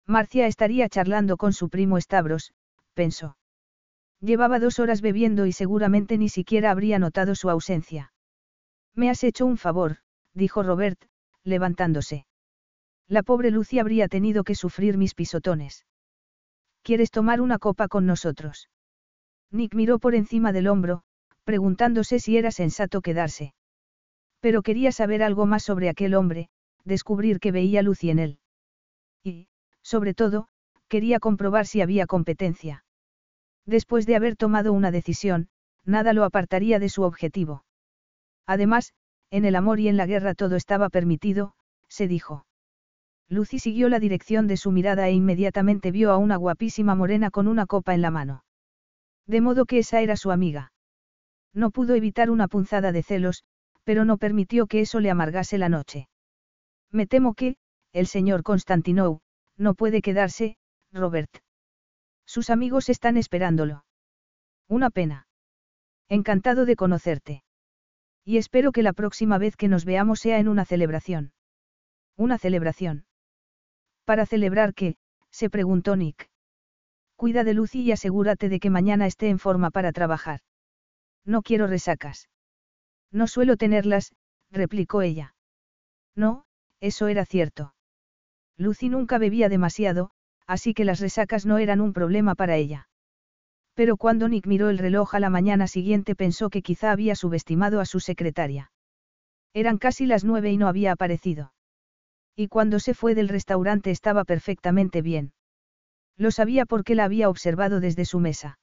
[0.05, 2.53] Marcia estaría charlando con su primo Stavros,
[2.93, 3.37] pensó.
[4.21, 8.13] Llevaba dos horas bebiendo y seguramente ni siquiera habría notado su ausencia.
[8.95, 9.97] Me has hecho un favor,
[10.33, 10.99] dijo Robert,
[11.43, 12.25] levantándose.
[13.07, 15.85] La pobre Lucy habría tenido que sufrir mis pisotones.
[16.83, 18.69] ¿Quieres tomar una copa con nosotros?
[19.51, 21.03] Nick miró por encima del hombro,
[21.43, 23.53] preguntándose si era sensato quedarse.
[24.41, 26.49] Pero quería saber algo más sobre aquel hombre,
[26.83, 28.39] descubrir que veía Lucy en él.
[29.23, 29.47] Y,
[29.81, 30.49] sobre todo,
[30.87, 32.83] quería comprobar si había competencia.
[33.65, 35.49] Después de haber tomado una decisión,
[35.83, 37.63] nada lo apartaría de su objetivo.
[38.45, 38.93] Además,
[39.29, 41.53] en el amor y en la guerra todo estaba permitido,
[41.89, 42.46] se dijo.
[43.29, 47.47] Lucy siguió la dirección de su mirada e inmediatamente vio a una guapísima morena con
[47.47, 48.43] una copa en la mano.
[49.25, 50.71] De modo que esa era su amiga.
[51.53, 53.43] No pudo evitar una punzada de celos,
[53.83, 56.07] pero no permitió que eso le amargase la noche.
[56.91, 57.57] Me temo que,
[57.91, 59.19] el señor Constantinou,
[59.57, 60.55] no puede quedarse,
[60.93, 61.31] Robert.
[62.25, 63.85] Sus amigos están esperándolo.
[64.69, 65.27] Una pena.
[66.09, 67.43] Encantado de conocerte.
[68.23, 71.31] Y espero que la próxima vez que nos veamos sea en una celebración.
[72.17, 73.06] Una celebración.
[74.07, 74.95] Para celebrar que,
[75.31, 76.29] se preguntó Nick.
[77.17, 80.39] Cuida de Lucy y asegúrate de que mañana esté en forma para trabajar.
[81.25, 82.29] No quiero resacas.
[83.11, 84.13] No suelo tenerlas,
[84.49, 85.35] replicó ella.
[86.15, 86.45] No,
[86.79, 87.73] eso era cierto.
[88.55, 90.11] Lucy nunca bebía demasiado,
[90.45, 92.87] así que las resacas no eran un problema para ella.
[93.73, 97.81] Pero cuando Nick miró el reloj a la mañana siguiente pensó que quizá había subestimado
[97.81, 98.71] a su secretaria.
[99.53, 101.51] Eran casi las nueve y no había aparecido.
[102.39, 105.33] Y cuando se fue del restaurante estaba perfectamente bien.
[106.17, 108.59] Lo sabía porque la había observado desde su mesa.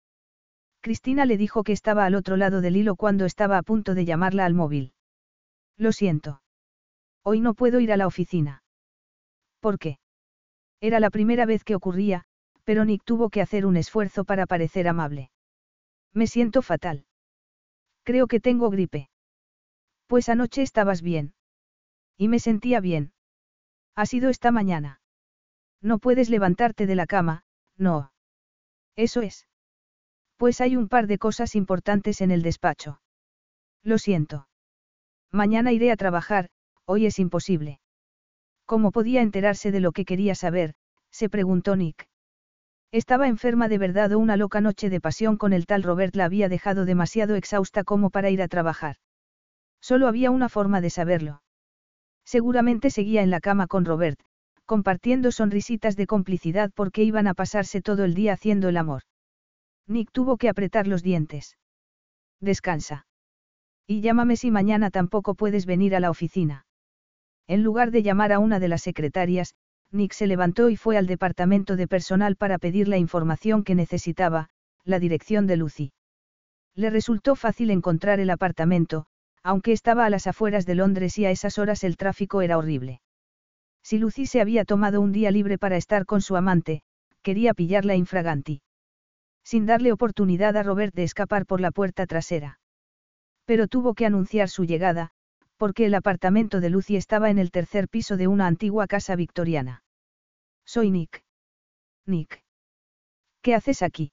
[0.81, 4.05] Cristina le dijo que estaba al otro lado del hilo cuando estaba a punto de
[4.05, 4.93] llamarla al móvil.
[5.77, 6.41] Lo siento.
[7.25, 8.63] Hoy no puedo ir a la oficina.
[9.59, 9.99] ¿Por qué?
[10.81, 12.27] Era la primera vez que ocurría,
[12.63, 15.31] pero Nick tuvo que hacer un esfuerzo para parecer amable.
[16.13, 17.07] Me siento fatal.
[18.05, 19.09] Creo que tengo gripe.
[20.07, 21.35] Pues anoche estabas bien.
[22.17, 23.13] Y me sentía bien.
[23.97, 25.01] Ha sido esta mañana.
[25.81, 27.45] No puedes levantarte de la cama,
[27.77, 28.13] no.
[28.97, 29.47] Eso es.
[30.37, 33.01] Pues hay un par de cosas importantes en el despacho.
[33.83, 34.49] Lo siento.
[35.31, 36.49] Mañana iré a trabajar,
[36.87, 37.81] hoy es imposible.
[38.67, 40.75] ¿Cómo podía enterarse de lo que quería saber?
[41.11, 42.09] se preguntó Nick.
[42.91, 46.25] Estaba enferma de verdad o una loca noche de pasión con el tal Robert la
[46.25, 48.97] había dejado demasiado exhausta como para ir a trabajar.
[49.81, 51.43] Solo había una forma de saberlo.
[52.25, 54.19] Seguramente seguía en la cama con Robert,
[54.65, 59.03] compartiendo sonrisitas de complicidad porque iban a pasarse todo el día haciendo el amor.
[59.87, 61.59] Nick tuvo que apretar los dientes.
[62.41, 63.07] Descansa.
[63.87, 66.67] Y llámame si mañana tampoco puedes venir a la oficina.
[67.47, 69.55] En lugar de llamar a una de las secretarias,
[69.91, 74.49] Nick se levantó y fue al departamento de personal para pedir la información que necesitaba,
[74.85, 75.93] la dirección de Lucy.
[76.75, 79.07] Le resultó fácil encontrar el apartamento,
[79.45, 83.03] aunque estaba a las afueras de Londres y a esas horas el tráfico era horrible.
[83.83, 86.83] Si Lucy se había tomado un día libre para estar con su amante,
[87.23, 88.63] quería pillarla infraganti.
[89.45, 92.59] Sin darle oportunidad a Robert de escapar por la puerta trasera.
[93.45, 95.11] Pero tuvo que anunciar su llegada,
[95.59, 99.83] porque el apartamento de Lucy estaba en el tercer piso de una antigua casa victoriana.
[100.65, 101.23] Soy Nick.
[102.07, 102.43] Nick.
[103.43, 104.13] ¿Qué haces aquí?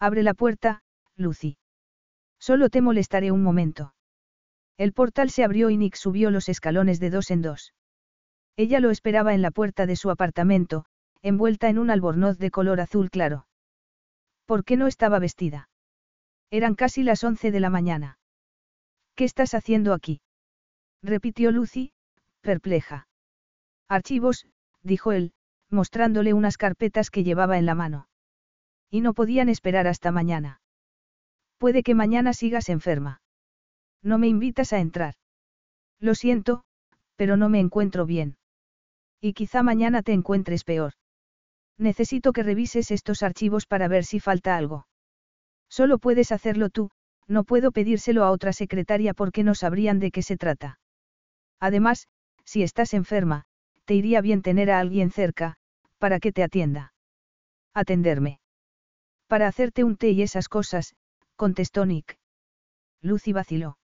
[0.00, 0.82] Abre la puerta,
[1.14, 1.56] Lucy.
[2.40, 3.94] Solo te molestaré un momento.
[4.80, 7.74] El portal se abrió y Nick subió los escalones de dos en dos.
[8.56, 10.86] Ella lo esperaba en la puerta de su apartamento,
[11.20, 13.46] envuelta en un albornoz de color azul claro.
[14.46, 15.68] ¿Por qué no estaba vestida?
[16.50, 18.18] Eran casi las once de la mañana.
[19.16, 20.22] ¿Qué estás haciendo aquí?
[21.02, 21.92] repitió Lucy,
[22.40, 23.06] perpleja.
[23.86, 24.46] Archivos,
[24.82, 25.34] dijo él,
[25.68, 28.08] mostrándole unas carpetas que llevaba en la mano.
[28.88, 30.62] Y no podían esperar hasta mañana.
[31.58, 33.20] Puede que mañana sigas enferma.
[34.02, 35.14] No me invitas a entrar.
[35.98, 36.62] Lo siento,
[37.16, 38.36] pero no me encuentro bien.
[39.20, 40.94] Y quizá mañana te encuentres peor.
[41.76, 44.86] Necesito que revises estos archivos para ver si falta algo.
[45.68, 46.90] Solo puedes hacerlo tú,
[47.26, 50.80] no puedo pedírselo a otra secretaria porque no sabrían de qué se trata.
[51.60, 52.08] Además,
[52.44, 53.44] si estás enferma,
[53.84, 55.56] te iría bien tener a alguien cerca,
[55.98, 56.92] para que te atienda.
[57.74, 58.40] Atenderme.
[59.26, 60.94] Para hacerte un té y esas cosas,
[61.36, 62.18] contestó Nick.
[63.02, 63.79] Lucy vaciló.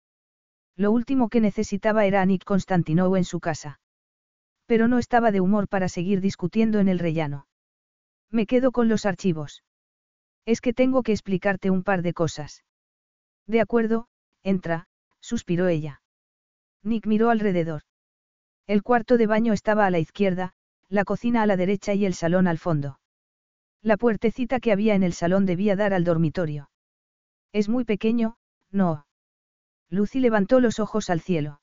[0.77, 3.81] Lo último que necesitaba era a Nick Constantinou en su casa.
[4.66, 7.47] Pero no estaba de humor para seguir discutiendo en el rellano.
[8.31, 9.65] Me quedo con los archivos.
[10.44, 12.65] Es que tengo que explicarte un par de cosas.
[13.47, 14.09] De acuerdo,
[14.43, 14.86] entra,
[15.20, 16.03] suspiró ella.
[16.82, 17.82] Nick miró alrededor.
[18.66, 20.53] El cuarto de baño estaba a la izquierda,
[20.89, 23.01] la cocina a la derecha y el salón al fondo.
[23.82, 26.70] La puertecita que había en el salón debía dar al dormitorio.
[27.53, 28.36] Es muy pequeño,
[28.70, 29.05] no.
[29.88, 31.60] Lucy levantó los ojos al cielo.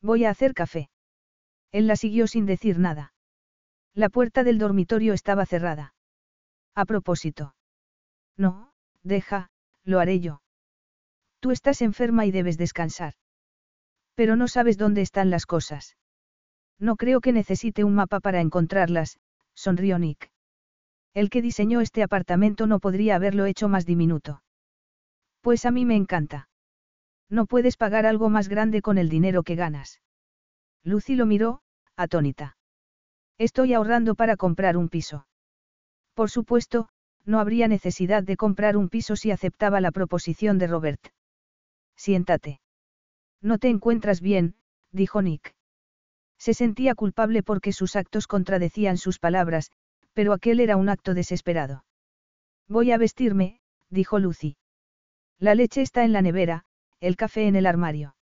[0.00, 0.90] Voy a hacer café.
[1.72, 3.12] Él la siguió sin decir nada.
[3.94, 5.94] La puerta del dormitorio estaba cerrada.
[6.74, 7.54] A propósito.
[8.36, 8.72] No,
[9.02, 9.50] deja,
[9.84, 10.42] lo haré yo.
[11.40, 13.14] Tú estás enferma y debes descansar.
[14.14, 15.96] Pero no sabes dónde están las cosas.
[16.78, 19.18] No creo que necesite un mapa para encontrarlas,
[19.54, 20.30] sonrió Nick.
[21.12, 24.42] El que diseñó este apartamento no podría haberlo hecho más diminuto.
[25.40, 26.48] Pues a mí me encanta.
[27.30, 30.00] No puedes pagar algo más grande con el dinero que ganas.
[30.82, 31.62] Lucy lo miró,
[31.96, 32.56] atónita.
[33.38, 35.26] Estoy ahorrando para comprar un piso.
[36.14, 36.88] Por supuesto,
[37.24, 41.08] no habría necesidad de comprar un piso si aceptaba la proposición de Robert.
[41.96, 42.60] Siéntate.
[43.40, 44.54] No te encuentras bien,
[44.92, 45.54] dijo Nick.
[46.38, 49.70] Se sentía culpable porque sus actos contradecían sus palabras,
[50.12, 51.84] pero aquel era un acto desesperado.
[52.68, 53.60] Voy a vestirme,
[53.90, 54.56] dijo Lucy.
[55.38, 56.64] La leche está en la nevera,
[57.04, 58.16] el café en el armario.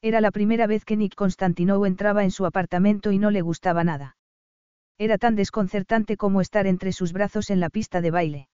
[0.00, 3.84] Era la primera vez que Nick Constantinou entraba en su apartamento y no le gustaba
[3.84, 4.16] nada.
[4.96, 8.48] Era tan desconcertante como estar entre sus brazos en la pista de baile.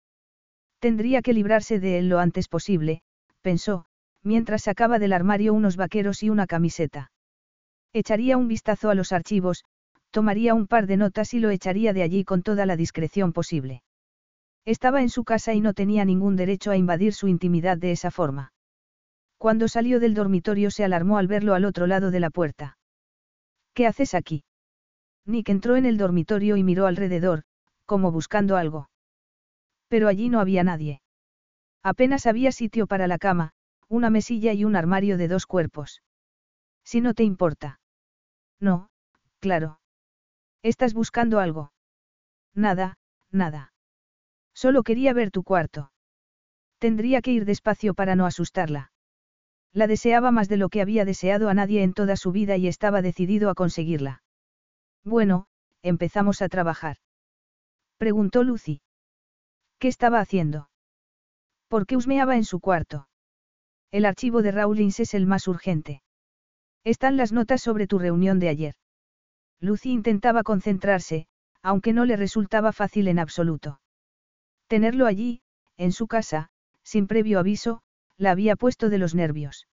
[0.80, 3.04] Tendría que librarse de él lo antes posible,
[3.42, 3.86] pensó,
[4.24, 7.12] mientras sacaba del armario unos vaqueros y una camiseta.
[7.94, 9.66] Echaría un vistazo a los archivos,
[10.10, 13.84] tomaría un par de notas y lo echaría de allí con toda la discreción posible.
[14.66, 18.10] Estaba en su casa y no tenía ningún derecho a invadir su intimidad de esa
[18.10, 18.52] forma.
[19.44, 22.78] Cuando salió del dormitorio se alarmó al verlo al otro lado de la puerta.
[23.74, 24.46] ¿Qué haces aquí?
[25.26, 27.44] Nick entró en el dormitorio y miró alrededor,
[27.86, 28.90] como buscando algo.
[29.90, 31.02] Pero allí no había nadie.
[31.84, 33.52] Apenas había sitio para la cama,
[33.90, 36.02] una mesilla y un armario de dos cuerpos.
[36.86, 37.82] Si no te importa.
[38.62, 38.88] No,
[39.42, 39.82] claro.
[40.62, 41.74] ¿Estás buscando algo?
[42.56, 42.98] Nada,
[43.30, 43.74] nada.
[44.54, 45.92] Solo quería ver tu cuarto.
[46.80, 48.93] Tendría que ir despacio para no asustarla.
[49.74, 52.68] La deseaba más de lo que había deseado a nadie en toda su vida y
[52.68, 54.22] estaba decidido a conseguirla.
[55.04, 55.48] Bueno,
[55.82, 56.98] empezamos a trabajar.
[57.98, 58.82] Preguntó Lucy.
[59.80, 60.70] ¿Qué estaba haciendo?
[61.68, 63.08] ¿Por qué husmeaba en su cuarto?
[63.92, 66.04] El archivo de Rawlins es el más urgente.
[66.84, 68.74] Están las notas sobre tu reunión de ayer.
[69.60, 71.28] Lucy intentaba concentrarse,
[71.62, 73.80] aunque no le resultaba fácil en absoluto.
[74.68, 75.42] Tenerlo allí,
[75.78, 76.50] en su casa,
[76.84, 77.83] sin previo aviso,
[78.18, 79.68] la había puesto de los nervios.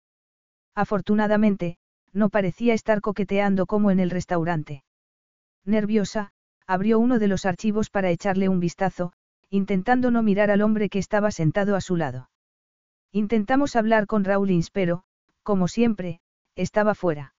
[0.75, 1.77] Afortunadamente,
[2.13, 4.83] no parecía estar coqueteando como en el restaurante.
[5.65, 6.31] Nerviosa,
[6.65, 9.13] abrió uno de los archivos para echarle un vistazo,
[9.49, 12.29] intentando no mirar al hombre que estaba sentado a su lado.
[13.11, 15.03] Intentamos hablar con Rawlins pero,
[15.43, 16.21] como siempre,
[16.55, 17.33] estaba fuera.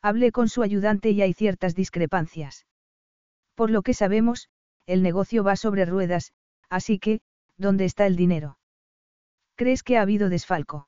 [0.00, 2.66] Hablé con su ayudante y hay ciertas discrepancias.
[3.54, 4.48] Por lo que sabemos,
[4.86, 6.32] el negocio va sobre ruedas,
[6.70, 7.20] así que,
[7.56, 8.58] ¿dónde está el dinero?
[9.56, 10.86] ¿Crees que ha habido desfalco?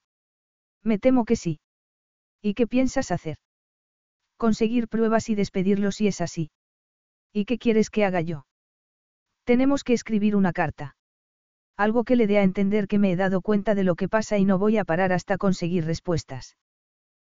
[0.84, 1.60] Me temo que sí.
[2.42, 3.38] ¿Y qué piensas hacer?
[4.36, 6.50] Conseguir pruebas y despedirlo si es así.
[7.32, 8.46] ¿Y qué quieres que haga yo?
[9.44, 10.96] Tenemos que escribir una carta.
[11.76, 14.36] Algo que le dé a entender que me he dado cuenta de lo que pasa
[14.36, 16.56] y no voy a parar hasta conseguir respuestas.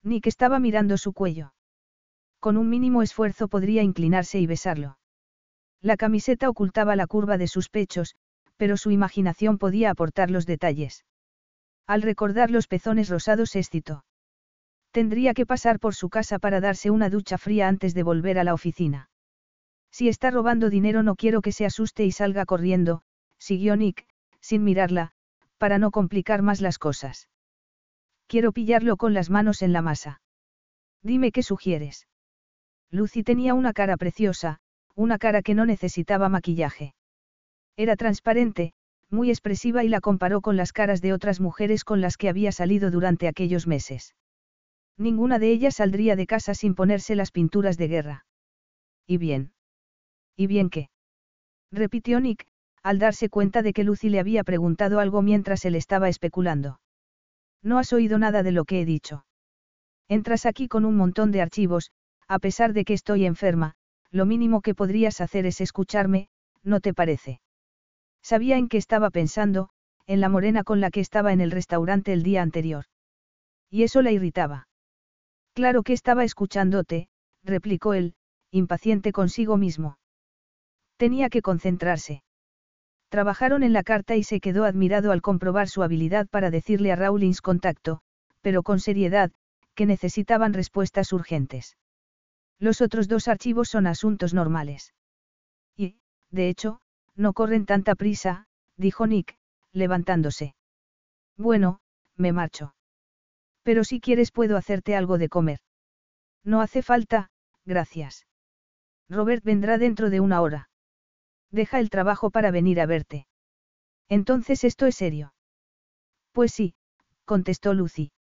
[0.02, 1.54] Nick estaba mirando su cuello.
[2.40, 4.98] Con un mínimo esfuerzo podría inclinarse y besarlo.
[5.80, 8.16] La camiseta ocultaba la curva de sus pechos,
[8.56, 11.04] pero su imaginación podía aportar los detalles.
[11.86, 14.04] Al recordar los pezones rosados se excitó.
[14.92, 18.44] Tendría que pasar por su casa para darse una ducha fría antes de volver a
[18.44, 19.10] la oficina.
[19.90, 23.02] Si está robando dinero no quiero que se asuste y salga corriendo,
[23.38, 24.06] siguió Nick,
[24.40, 25.12] sin mirarla,
[25.58, 27.28] para no complicar más las cosas.
[28.26, 30.20] Quiero pillarlo con las manos en la masa.
[31.02, 32.06] Dime qué sugieres.
[32.90, 34.60] Lucy tenía una cara preciosa,
[34.94, 36.94] una cara que no necesitaba maquillaje.
[37.76, 38.74] Era transparente,
[39.12, 42.50] muy expresiva y la comparó con las caras de otras mujeres con las que había
[42.50, 44.14] salido durante aquellos meses.
[44.98, 48.26] Ninguna de ellas saldría de casa sin ponerse las pinturas de guerra.
[49.06, 49.52] ¿Y bien?
[50.36, 50.88] ¿Y bien qué?
[51.70, 52.46] repitió Nick,
[52.82, 56.80] al darse cuenta de que Lucy le había preguntado algo mientras él estaba especulando.
[57.62, 59.24] No has oído nada de lo que he dicho.
[60.08, 61.90] Entras aquí con un montón de archivos,
[62.28, 63.74] a pesar de que estoy enferma,
[64.10, 66.28] lo mínimo que podrías hacer es escucharme,
[66.62, 67.40] ¿no te parece?
[68.22, 69.68] Sabía en qué estaba pensando,
[70.06, 72.84] en la morena con la que estaba en el restaurante el día anterior.
[73.70, 74.68] Y eso la irritaba.
[75.54, 77.08] Claro que estaba escuchándote,
[77.42, 78.14] replicó él,
[78.50, 79.98] impaciente consigo mismo.
[80.96, 82.22] Tenía que concentrarse.
[83.08, 86.96] Trabajaron en la carta y se quedó admirado al comprobar su habilidad para decirle a
[86.96, 88.00] Rawlins contacto,
[88.40, 89.32] pero con seriedad,
[89.74, 91.76] que necesitaban respuestas urgentes.
[92.58, 94.94] Los otros dos archivos son asuntos normales.
[95.76, 95.96] Y,
[96.30, 96.80] de hecho,
[97.16, 99.36] no corren tanta prisa, dijo Nick,
[99.72, 100.54] levantándose.
[101.36, 101.80] Bueno,
[102.16, 102.74] me marcho.
[103.62, 105.60] Pero si quieres puedo hacerte algo de comer.
[106.44, 107.30] No hace falta,
[107.64, 108.26] gracias.
[109.08, 110.68] Robert vendrá dentro de una hora.
[111.50, 113.26] Deja el trabajo para venir a verte.
[114.08, 115.34] Entonces esto es serio.
[116.32, 116.74] Pues sí,
[117.24, 118.12] contestó Lucy.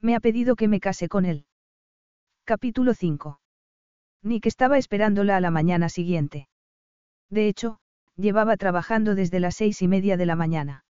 [0.00, 1.46] Me ha pedido que me case con él.
[2.44, 3.40] Capítulo 5.
[4.22, 6.48] Nick estaba esperándola a la mañana siguiente.
[7.30, 7.80] De hecho,
[8.18, 10.84] llevaba trabajando desde las seis y media de la mañana.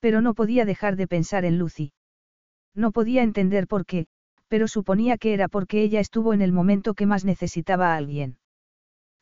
[0.00, 1.92] Pero no podía dejar de pensar en Lucy.
[2.74, 4.06] No podía entender por qué,
[4.48, 8.38] pero suponía que era porque ella estuvo en el momento que más necesitaba a alguien.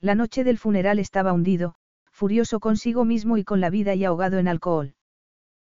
[0.01, 1.77] La noche del funeral estaba hundido,
[2.11, 4.95] furioso consigo mismo y con la vida y ahogado en alcohol.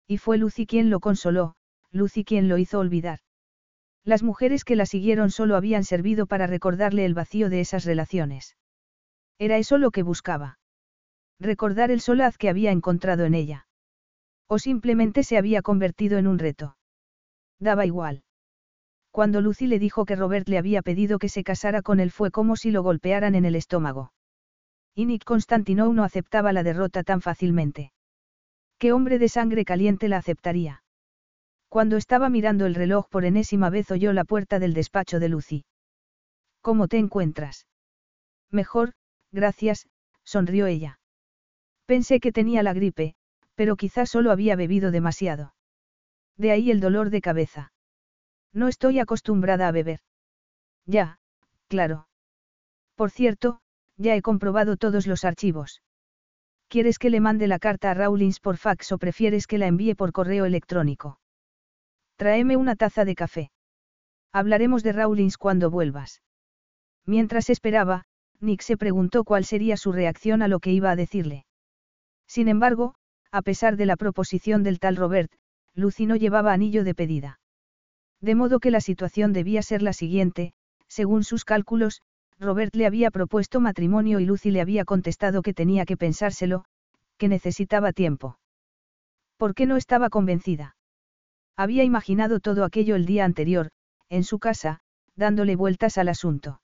[0.07, 1.57] Y fue Lucy quien lo consoló,
[1.91, 3.19] Lucy quien lo hizo olvidar.
[4.05, 8.57] Las mujeres que la siguieron solo habían servido para recordarle el vacío de esas relaciones.
[9.39, 10.59] Era eso lo que buscaba.
[11.43, 13.67] Recordar el solaz que había encontrado en ella.
[14.47, 16.77] O simplemente se había convertido en un reto.
[17.59, 18.23] Daba igual.
[19.11, 22.31] Cuando Lucy le dijo que Robert le había pedido que se casara con él fue
[22.31, 24.13] como si lo golpearan en el estómago.
[24.95, 25.29] Y Nick
[25.69, 27.93] no aceptaba la derrota tan fácilmente.
[28.79, 30.85] ¿Qué hombre de sangre caliente la aceptaría?
[31.69, 35.65] Cuando estaba mirando el reloj por enésima vez oyó la puerta del despacho de Lucy.
[36.61, 37.67] ¿Cómo te encuentras?
[38.51, 38.93] Mejor,
[39.33, 39.89] gracias,
[40.23, 41.01] sonrió ella.
[41.95, 43.15] Pensé que tenía la gripe,
[43.55, 45.55] pero quizás solo había bebido demasiado.
[46.39, 47.75] De ahí el dolor de cabeza.
[48.55, 50.01] No estoy acostumbrada a beber.
[50.87, 51.19] Ya,
[51.69, 52.09] claro.
[52.95, 53.61] Por cierto,
[53.99, 55.83] ya he comprobado todos los archivos.
[56.69, 59.95] ¿Quieres que le mande la carta a Rawlins por fax o prefieres que la envíe
[59.95, 61.21] por correo electrónico?
[62.17, 63.51] Tráeme una taza de café.
[64.33, 66.23] Hablaremos de Rawlins cuando vuelvas.
[67.05, 68.05] Mientras esperaba,
[68.41, 71.45] Nick se preguntó cuál sería su reacción a lo que iba a decirle.
[72.33, 72.95] Sin embargo,
[73.31, 75.31] a pesar de la proposición del tal Robert,
[75.75, 77.41] Lucy no llevaba anillo de pedida.
[78.23, 80.55] De modo que la situación debía ser la siguiente,
[80.89, 82.01] según sus cálculos,
[82.41, 86.65] Robert le había propuesto matrimonio y Lucy le había contestado que tenía que pensárselo,
[87.19, 88.39] que necesitaba tiempo.
[89.37, 90.75] ¿Por qué no estaba convencida?
[91.55, 93.73] Había imaginado todo aquello el día anterior,
[94.09, 94.81] en su casa,
[95.17, 96.63] dándole vueltas al asunto.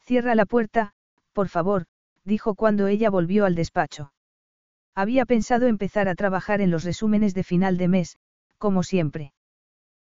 [0.00, 0.94] Cierra la puerta,
[1.34, 1.84] por favor,
[2.24, 4.12] dijo cuando ella volvió al despacho.
[4.98, 8.18] Había pensado empezar a trabajar en los resúmenes de final de mes,
[8.58, 9.32] como siempre.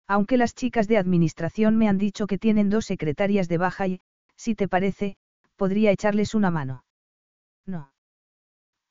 [0.06, 4.02] Aunque las chicas de administración me han dicho que tienen dos secretarias de baja y,
[4.36, 5.16] si te parece,
[5.56, 6.84] podría echarles una mano.
[7.66, 7.94] No.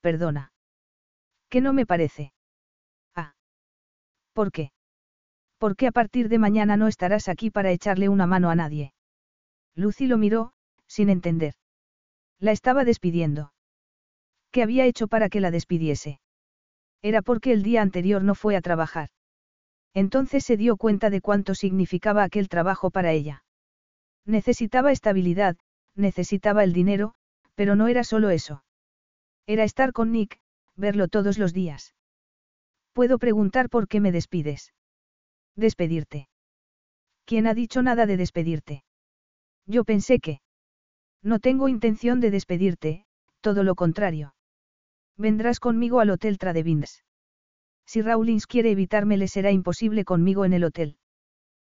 [0.01, 0.55] Perdona.
[1.51, 2.33] ¿Qué no me parece?
[3.15, 3.35] Ah.
[4.33, 4.73] ¿Por qué?
[5.59, 8.95] Porque a partir de mañana no estarás aquí para echarle una mano a nadie.
[9.75, 10.55] Lucy lo miró,
[10.87, 11.53] sin entender.
[12.39, 13.53] La estaba despidiendo.
[14.53, 16.21] ¿Qué había hecho para que la despidiese?
[17.03, 19.11] Era porque el día anterior no fue a trabajar.
[19.95, 23.45] Entonces se dio cuenta de cuánto significaba aquel trabajo para ella.
[24.27, 25.57] Necesitaba estabilidad,
[25.95, 27.15] necesitaba el dinero,
[27.55, 28.65] pero no era solo eso.
[29.47, 30.39] Era estar con Nick,
[30.77, 31.95] verlo todos los días.
[32.93, 34.73] Puedo preguntar por qué me despides.
[35.57, 36.29] Despedirte.
[37.25, 38.85] ¿Quién ha dicho nada de despedirte?
[39.67, 40.41] Yo pensé que...
[41.23, 43.05] No tengo intención de despedirte,
[43.41, 44.35] todo lo contrario.
[45.21, 47.05] Vendrás conmigo al Hotel Tradevins.
[47.85, 50.97] Si Rawlins quiere evitarme le será imposible conmigo en el hotel.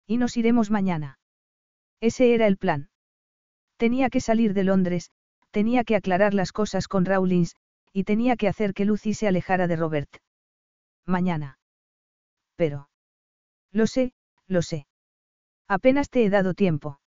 [0.04, 1.20] Y nos iremos mañana.
[2.00, 2.90] Ese era el plan.
[3.76, 5.12] Tenía que salir de Londres,
[5.52, 7.54] tenía que aclarar las cosas con Rawlins,
[7.92, 10.16] y tenía que hacer que Lucy se alejara de Robert.
[11.04, 11.60] Mañana.
[12.56, 12.88] Pero.
[13.70, 14.12] Lo sé,
[14.48, 14.88] lo sé.
[15.68, 16.98] Apenas te he dado tiempo.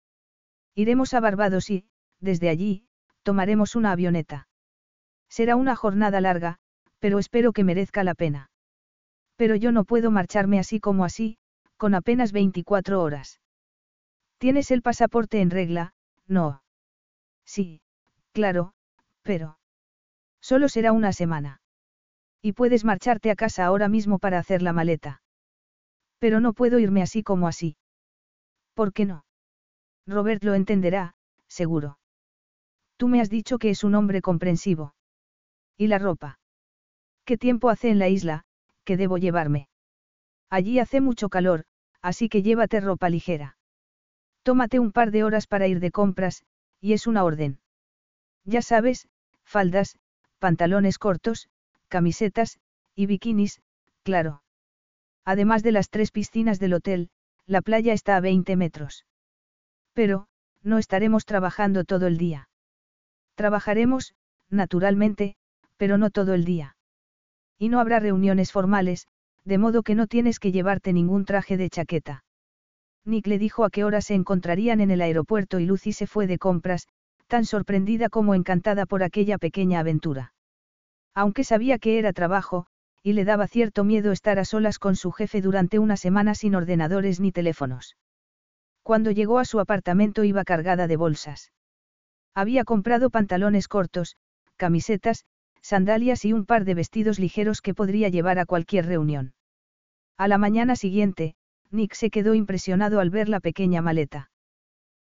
[0.77, 1.89] Iremos a Barbados y,
[2.21, 2.87] desde allí,
[3.25, 4.48] tomaremos una avioneta.
[5.29, 6.59] Será una jornada larga,
[6.99, 8.51] pero espero que merezca la pena.
[9.37, 11.39] Pero yo no puedo marcharme así como así,
[11.77, 13.41] con apenas 24 horas.
[14.39, 15.95] ¿Tienes el pasaporte en regla?
[16.27, 16.63] No.
[17.45, 17.81] Sí,
[18.33, 18.73] claro,
[19.23, 19.59] pero...
[20.41, 21.61] Solo será una semana.
[22.41, 25.23] Y puedes marcharte a casa ahora mismo para hacer la maleta.
[26.19, 27.77] Pero no puedo irme así como así.
[28.75, 29.25] ¿Por qué no?
[30.07, 31.15] Robert lo entenderá,
[31.49, 31.99] seguro.
[32.97, 34.95] Tú me has dicho que es un hombre comprensivo.
[35.79, 36.41] ¿Y la ropa?
[37.25, 38.45] ¿Qué tiempo hace en la isla,
[38.85, 39.69] que debo llevarme?
[40.51, 41.65] Allí hace mucho calor,
[42.03, 43.57] así que llévate ropa ligera.
[44.43, 46.43] Tómate un par de horas para ir de compras,
[46.81, 47.61] y es una orden.
[48.45, 49.09] Ya sabes,
[49.45, 49.99] faldas,
[50.41, 51.49] pantalones cortos,
[51.87, 52.59] camisetas,
[52.97, 53.61] y bikinis,
[54.03, 54.43] claro.
[55.25, 57.11] Además de las tres piscinas del hotel,
[57.47, 59.05] la playa está a 20 metros.
[59.93, 60.27] Pero,
[60.63, 62.49] no estaremos trabajando todo el día.
[63.37, 64.15] Trabajaremos,
[64.51, 65.37] naturalmente,
[65.79, 66.77] pero no todo el día.
[67.59, 69.09] Y no habrá reuniones formales,
[69.45, 72.25] de modo que no tienes que llevarte ningún traje de chaqueta.
[73.07, 76.27] Nick le dijo a qué hora se encontrarían en el aeropuerto y Lucy se fue
[76.27, 76.87] de compras,
[77.27, 80.35] tan sorprendida como encantada por aquella pequeña aventura.
[81.15, 82.67] Aunque sabía que era trabajo,
[83.03, 86.55] y le daba cierto miedo estar a solas con su jefe durante una semana sin
[86.55, 87.97] ordenadores ni teléfonos.
[88.83, 91.53] Cuando llegó a su apartamento iba cargada de bolsas.
[92.35, 94.17] Había comprado pantalones cortos,
[94.57, 95.25] camisetas,
[95.63, 99.35] sandalias y un par de vestidos ligeros que podría llevar a cualquier reunión.
[100.17, 101.35] A la mañana siguiente,
[101.71, 104.31] Nick se quedó impresionado al ver la pequeña maleta.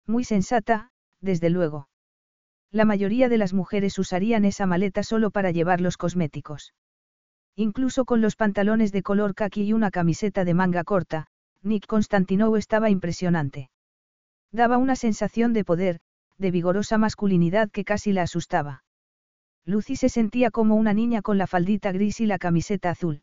[0.06, 1.88] Muy sensata, desde luego.
[2.70, 6.72] La mayoría de las mujeres usarían esa maleta solo para llevar los cosméticos.
[7.54, 11.26] Incluso con los pantalones de color khaki y una camiseta de manga corta,
[11.62, 13.70] Nick Constantinou estaba impresionante.
[14.52, 16.00] Daba una sensación de poder,
[16.38, 18.84] de vigorosa masculinidad que casi la asustaba.
[19.64, 23.22] Lucy se sentía como una niña con la faldita gris y la camiseta azul.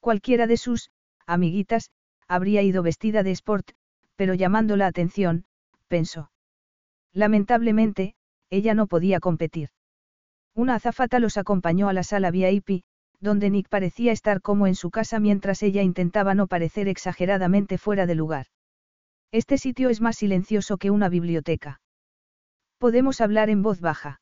[0.00, 0.90] Cualquiera de sus,
[1.26, 1.90] amiguitas,
[2.26, 3.72] habría ido vestida de sport,
[4.16, 5.44] pero llamando la atención,
[5.88, 6.30] pensó.
[7.12, 8.14] Lamentablemente,
[8.48, 9.68] ella no podía competir.
[10.54, 12.84] Una azafata los acompañó a la sala VIP,
[13.20, 18.06] donde Nick parecía estar como en su casa mientras ella intentaba no parecer exageradamente fuera
[18.06, 18.46] de lugar.
[19.30, 21.80] Este sitio es más silencioso que una biblioteca.
[22.78, 24.21] Podemos hablar en voz baja.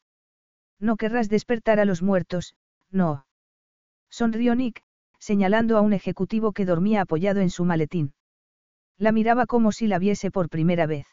[0.80, 2.54] No querrás despertar a los muertos,
[2.90, 3.26] no.
[4.08, 4.82] Sonrió Nick,
[5.18, 8.14] señalando a un ejecutivo que dormía apoyado en su maletín.
[8.96, 11.06] La miraba como si la viese por primera vez.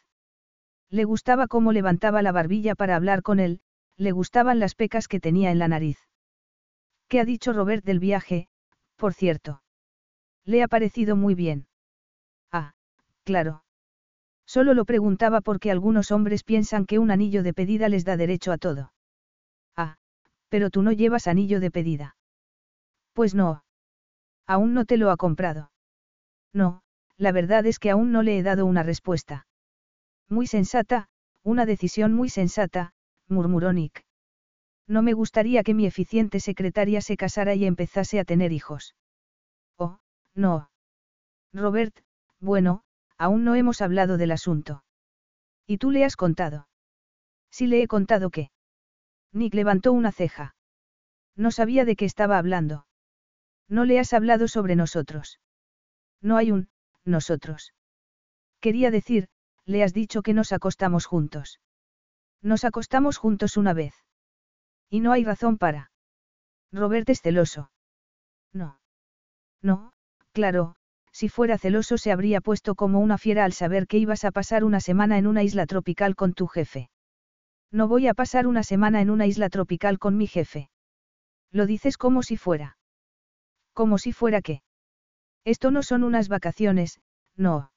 [0.89, 3.59] Le gustaba cómo levantaba la barbilla para hablar con él,
[3.97, 5.97] le gustaban las pecas que tenía en la nariz.
[7.09, 8.47] ¿Qué ha dicho Robert del viaje,
[8.95, 9.61] por cierto?
[10.45, 11.67] Le ha parecido muy bien.
[12.51, 12.73] Ah,
[13.23, 13.63] claro.
[14.45, 18.53] Solo lo preguntaba porque algunos hombres piensan que un anillo de pedida les da derecho
[18.53, 18.93] a todo.
[20.49, 22.15] Pero tú no llevas anillo de pedida.
[23.13, 23.63] Pues no.
[24.45, 25.71] Aún no te lo ha comprado.
[26.53, 26.81] No,
[27.17, 29.47] la verdad es que aún no le he dado una respuesta.
[30.29, 31.09] Muy sensata,
[31.43, 32.93] una decisión muy sensata,
[33.27, 34.05] murmuró Nick.
[34.87, 38.95] No me gustaría que mi eficiente secretaria se casara y empezase a tener hijos.
[39.77, 39.99] Oh,
[40.33, 40.69] no.
[41.53, 41.97] Robert,
[42.39, 42.83] bueno,
[43.17, 44.83] aún no hemos hablado del asunto.
[45.65, 46.67] ¿Y tú le has contado?
[47.51, 48.51] Sí le he contado qué.
[49.31, 50.55] Nick levantó una ceja.
[51.35, 52.87] No sabía de qué estaba hablando.
[53.67, 55.39] No le has hablado sobre nosotros.
[56.21, 56.69] No hay un,
[57.03, 57.73] nosotros.
[58.59, 59.29] Quería decir,
[59.65, 61.59] le has dicho que nos acostamos juntos.
[62.41, 63.93] Nos acostamos juntos una vez.
[64.89, 65.91] Y no hay razón para.
[66.71, 67.71] Robert es celoso.
[68.53, 68.79] No.
[69.61, 69.93] No,
[70.31, 70.75] claro,
[71.11, 74.63] si fuera celoso se habría puesto como una fiera al saber que ibas a pasar
[74.63, 76.89] una semana en una isla tropical con tu jefe.
[77.71, 80.69] No voy a pasar una semana en una isla tropical con mi jefe.
[81.51, 82.77] Lo dices como si fuera.
[83.73, 84.61] Como si fuera qué.
[85.45, 86.99] Esto no son unas vacaciones,
[87.35, 87.71] no.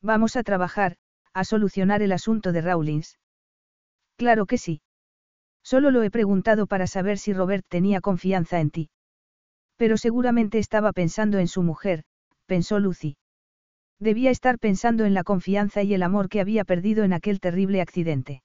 [0.00, 0.96] Vamos a trabajar,
[1.32, 3.18] a solucionar el asunto de Rawlins.
[4.16, 4.80] Claro que sí.
[5.64, 8.90] Solo lo he preguntado para saber si Robert tenía confianza en ti.
[9.76, 12.04] Pero seguramente estaba pensando en su mujer,
[12.46, 13.16] pensó Lucy.
[13.98, 17.80] Debía estar pensando en la confianza y el amor que había perdido en aquel terrible
[17.80, 18.43] accidente.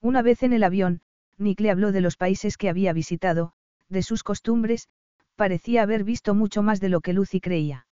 [0.00, 1.02] Una vez en el avión,
[1.36, 3.52] Nick le habló de los países que había visitado,
[3.88, 4.88] de sus costumbres,
[5.36, 7.86] parecía haber visto mucho más de lo que Lucy creía.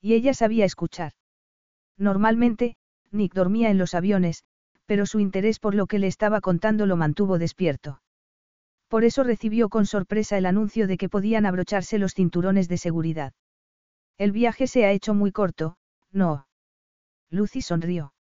[0.00, 1.12] Y ella sabía escuchar.
[1.96, 2.76] Normalmente,
[3.10, 4.44] Nick dormía en los aviones,
[4.86, 8.02] pero su interés por lo que le estaba contando lo mantuvo despierto.
[8.88, 13.32] Por eso recibió con sorpresa el anuncio de que podían abrocharse los cinturones de seguridad.
[14.18, 15.76] El viaje se ha hecho muy corto,
[16.10, 16.46] no.
[17.30, 18.12] Lucy sonrió.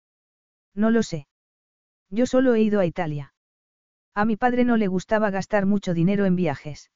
[0.73, 1.27] No lo sé.
[2.11, 3.33] Yo solo he ido a Italia.
[4.13, 6.91] A mi padre no le gustaba gastar mucho dinero en viajes.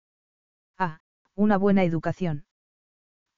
[0.78, 1.00] Ah,
[1.34, 2.46] una buena educación.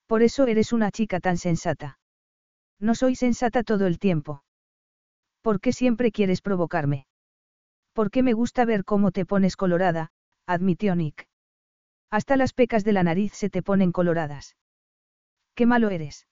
[0.08, 2.00] Por eso eres una chica tan sensata.
[2.80, 4.44] No soy sensata todo el tiempo.
[5.42, 7.06] ¿Por qué siempre quieres provocarme?
[7.94, 10.10] Porque me gusta ver cómo te pones colorada,
[10.48, 11.28] admitió Nick.
[12.10, 14.56] Hasta las pecas de la nariz se te ponen coloradas.
[15.56, 16.28] Qué malo eres.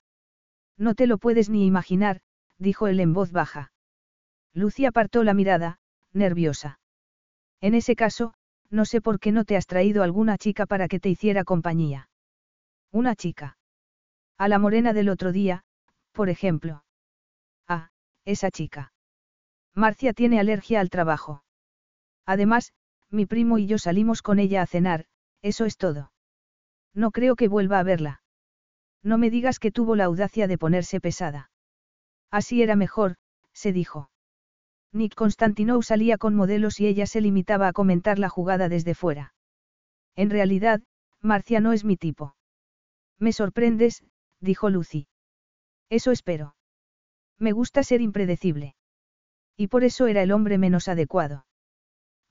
[0.78, 2.22] No te lo puedes ni imaginar,
[2.58, 3.72] dijo él en voz baja.
[4.56, 5.80] Lucy apartó la mirada,
[6.14, 6.80] nerviosa.
[7.60, 8.34] En ese caso,
[8.70, 12.10] no sé por qué no te has traído alguna chica para que te hiciera compañía.
[12.92, 13.58] Una chica.
[14.38, 15.66] A la morena del otro día,
[16.14, 16.86] por ejemplo.
[17.68, 17.90] Ah,
[18.24, 18.94] esa chica.
[19.74, 21.44] Marcia tiene alergia al trabajo.
[22.26, 22.74] Además,
[23.10, 25.06] mi primo y yo salimos con ella a cenar,
[25.42, 26.14] eso es todo.
[26.94, 28.22] No creo que vuelva a verla.
[29.04, 31.52] No me digas que tuvo la audacia de ponerse pesada.
[32.32, 33.18] Así era mejor,
[33.52, 34.10] se dijo.
[34.96, 39.34] Nick Constantinou salía con modelos y ella se limitaba a comentar la jugada desde fuera.
[40.16, 40.82] En realidad,
[41.22, 42.38] Marcia no es mi tipo.
[43.20, 44.06] Me sorprendes,
[44.40, 45.08] dijo Lucy.
[45.90, 46.56] Eso espero.
[47.38, 48.76] Me gusta ser impredecible.
[49.58, 51.46] Y por eso era el hombre menos adecuado.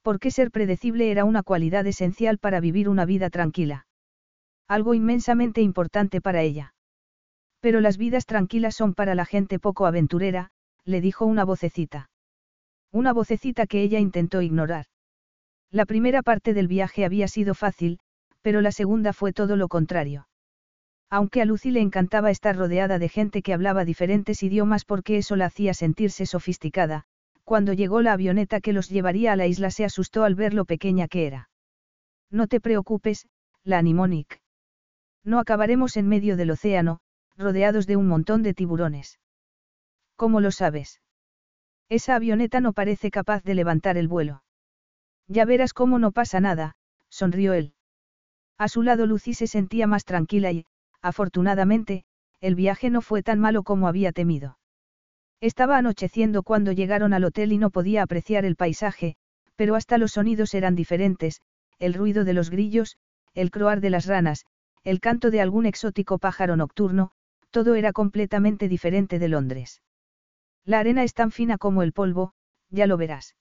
[0.01, 3.87] Porque ser predecible era una cualidad esencial para vivir una vida tranquila.
[4.67, 6.75] Algo inmensamente importante para ella.
[7.61, 10.51] Pero las vidas tranquilas son para la gente poco aventurera,
[10.87, 12.09] le dijo una vocecita.
[12.95, 14.87] Una vocecita que ella intentó ignorar.
[15.73, 17.99] La primera parte del viaje había sido fácil,
[18.41, 20.29] pero la segunda fue todo lo contrario.
[21.11, 25.35] Aunque a Lucy le encantaba estar rodeada de gente que hablaba diferentes idiomas porque eso
[25.35, 27.03] la hacía sentirse sofisticada,
[27.43, 30.65] cuando llegó la avioneta que los llevaría a la isla se asustó al ver lo
[30.65, 31.51] pequeña que era.
[32.31, 33.27] No te preocupes,
[33.65, 34.41] la animó Nick.
[35.25, 37.01] No acabaremos en medio del océano,
[37.37, 39.19] rodeados de un montón de tiburones.
[40.15, 41.01] ¿Cómo lo sabes?
[41.95, 44.43] Esa avioneta no parece capaz de levantar el vuelo.
[45.29, 46.75] Ya verás cómo no pasa nada,
[47.09, 47.75] sonrió él.
[48.59, 50.67] A su lado Lucy se sentía más tranquila y,
[51.03, 52.05] afortunadamente,
[52.41, 54.59] el viaje no fue tan malo como había temido.
[55.41, 59.15] Estaba anocheciendo cuando llegaron al hotel y no podía apreciar el paisaje,
[59.55, 61.43] pero hasta los sonidos eran diferentes,
[61.79, 62.97] el ruido de los grillos,
[63.35, 64.47] el croar de las ranas,
[64.83, 67.13] el canto de algún exótico pájaro nocturno,
[67.53, 69.81] todo era completamente diferente de Londres.
[70.65, 72.33] La arena es tan fina como el polvo,
[72.71, 73.37] ya lo verás.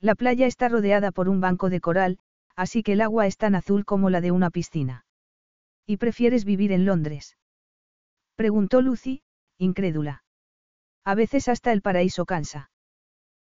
[0.00, 2.18] La playa está rodeada por un banco de coral,
[2.54, 5.04] así que el agua es tan azul como la de una piscina.
[5.86, 7.36] ¿Y prefieres vivir en Londres?
[8.34, 9.22] Preguntó Lucy,
[9.58, 10.24] incrédula.
[11.04, 12.70] A veces hasta el paraíso cansa.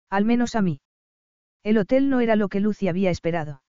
[0.09, 0.81] Al menos a mí.
[1.63, 3.63] El hotel no era lo que Lucy había esperado.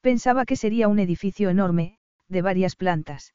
[0.00, 3.34] Pensaba que sería un edificio enorme, de varias plantas.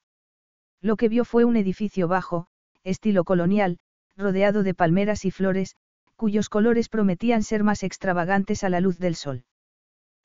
[0.81, 2.47] Lo que vio fue un edificio bajo,
[2.83, 3.79] estilo colonial,
[4.17, 5.75] rodeado de palmeras y flores,
[6.15, 9.45] cuyos colores prometían ser más extravagantes a la luz del sol.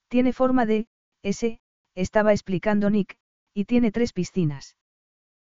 [0.08, 0.88] Tiene forma de,
[1.22, 1.60] ese,
[1.94, 3.16] estaba explicando Nick,
[3.54, 4.76] y tiene tres piscinas.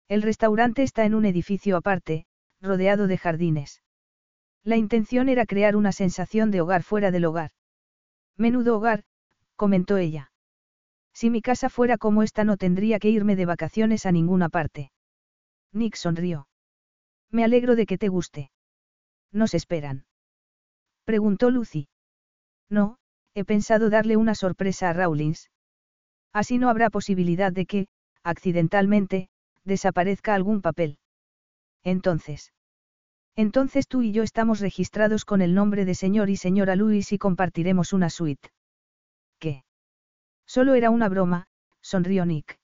[0.08, 2.28] El restaurante está en un edificio aparte,
[2.62, 3.82] rodeado de jardines.
[4.64, 7.52] La intención era crear una sensación de hogar fuera del hogar.
[8.38, 9.04] Menudo hogar,
[9.56, 10.32] comentó ella.
[11.14, 14.92] Si mi casa fuera como esta no tendría que irme de vacaciones a ninguna parte.
[15.72, 16.48] Nick sonrió.
[17.32, 18.52] Me alegro de que te guste.
[19.32, 20.06] ¿Nos esperan?
[21.04, 21.88] Preguntó Lucy.
[22.70, 22.98] No,
[23.34, 25.50] he pensado darle una sorpresa a Rawlins.
[26.34, 27.88] Así no habrá posibilidad de que,
[28.24, 29.30] accidentalmente,
[29.64, 30.98] desaparezca algún papel.
[31.84, 32.54] Entonces.
[33.36, 37.18] Entonces tú y yo estamos registrados con el nombre de señor y señora Luis y
[37.18, 38.50] compartiremos una suite.
[39.40, 39.64] ¿Qué?
[40.46, 41.48] Solo era una broma,
[41.82, 42.60] sonrió Nick.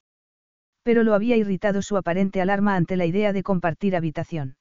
[0.83, 4.57] Pero lo había irritado su aparente alarma ante la idea de compartir habitación.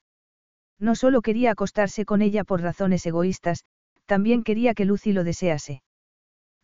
[0.79, 3.65] No solo quería acostarse con ella por razones egoístas,
[4.07, 5.83] también quería que Lucy lo desease.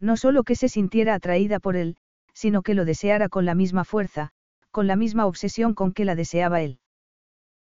[0.01, 1.97] No solo que se sintiera atraída por él,
[2.33, 4.31] sino que lo deseara con la misma fuerza,
[4.71, 6.81] con la misma obsesión con que la deseaba él.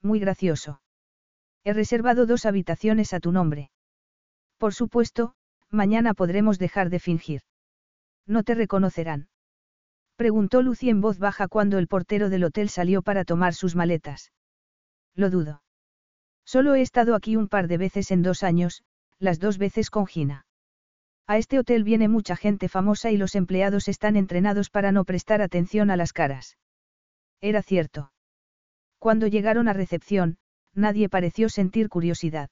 [0.02, 0.82] Muy gracioso.
[1.64, 3.70] He reservado dos habitaciones a tu nombre.
[4.58, 5.36] Por supuesto,
[5.70, 7.42] mañana podremos dejar de fingir.
[8.26, 9.28] No te reconocerán.
[10.16, 14.32] Preguntó Lucy en voz baja cuando el portero del hotel salió para tomar sus maletas.
[15.16, 15.64] Lo dudo.
[16.46, 18.84] Solo he estado aquí un par de veces en dos años,
[19.20, 20.46] las dos veces con Gina.
[21.26, 25.42] A este hotel viene mucha gente famosa y los empleados están entrenados para no prestar
[25.42, 26.58] atención a las caras.
[27.40, 28.12] Era cierto.
[29.00, 30.38] Cuando llegaron a recepción,
[30.74, 32.50] nadie pareció sentir curiosidad.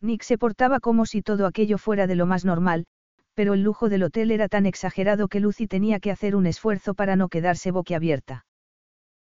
[0.00, 2.86] Nick se portaba como si todo aquello fuera de lo más normal,
[3.34, 6.94] pero el lujo del hotel era tan exagerado que Lucy tenía que hacer un esfuerzo
[6.94, 8.44] para no quedarse boquiabierta.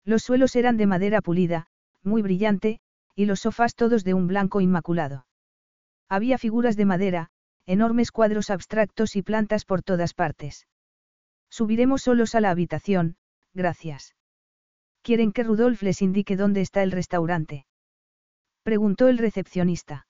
[0.05, 1.66] Los suelos eran de madera pulida,
[2.02, 2.80] muy brillante,
[3.14, 5.26] y los sofás todos de un blanco inmaculado.
[6.09, 7.28] Había figuras de madera,
[7.66, 10.66] enormes cuadros abstractos y plantas por todas partes.
[11.51, 13.16] Subiremos solos a la habitación,
[13.52, 14.14] gracias.
[15.02, 17.66] ¿Quieren que Rudolf les indique dónde está el restaurante?
[18.62, 20.06] Preguntó el recepcionista.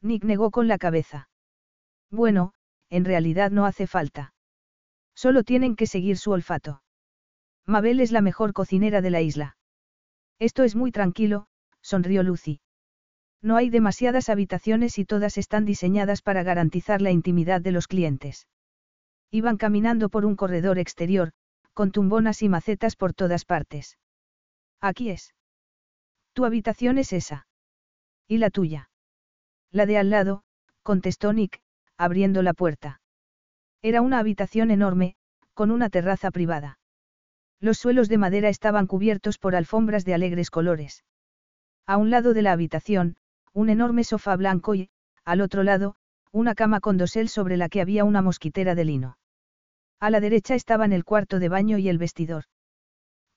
[0.00, 1.28] Nick negó con la cabeza.
[2.10, 2.52] Bueno,
[2.92, 4.34] en realidad no hace falta.
[5.14, 6.82] Solo tienen que seguir su olfato.
[7.64, 9.56] Mabel es la mejor cocinera de la isla.
[10.38, 11.46] Esto es muy tranquilo,
[11.80, 12.60] sonrió Lucy.
[13.40, 18.46] No hay demasiadas habitaciones y todas están diseñadas para garantizar la intimidad de los clientes.
[19.30, 21.32] Iban caminando por un corredor exterior,
[21.72, 23.96] con tumbonas y macetas por todas partes.
[24.82, 25.34] Aquí es.
[26.34, 27.46] Tu habitación es esa.
[28.28, 28.90] ¿Y la tuya?
[29.70, 30.44] La de al lado,
[30.82, 31.62] contestó Nick,
[32.02, 33.00] abriendo la puerta.
[33.80, 35.14] Era una habitación enorme,
[35.54, 36.78] con una terraza privada.
[37.60, 41.04] Los suelos de madera estaban cubiertos por alfombras de alegres colores.
[41.86, 43.16] A un lado de la habitación,
[43.52, 44.90] un enorme sofá blanco y,
[45.24, 45.94] al otro lado,
[46.32, 49.16] una cama con dosel sobre la que había una mosquitera de lino.
[50.00, 52.44] A la derecha estaban el cuarto de baño y el vestidor.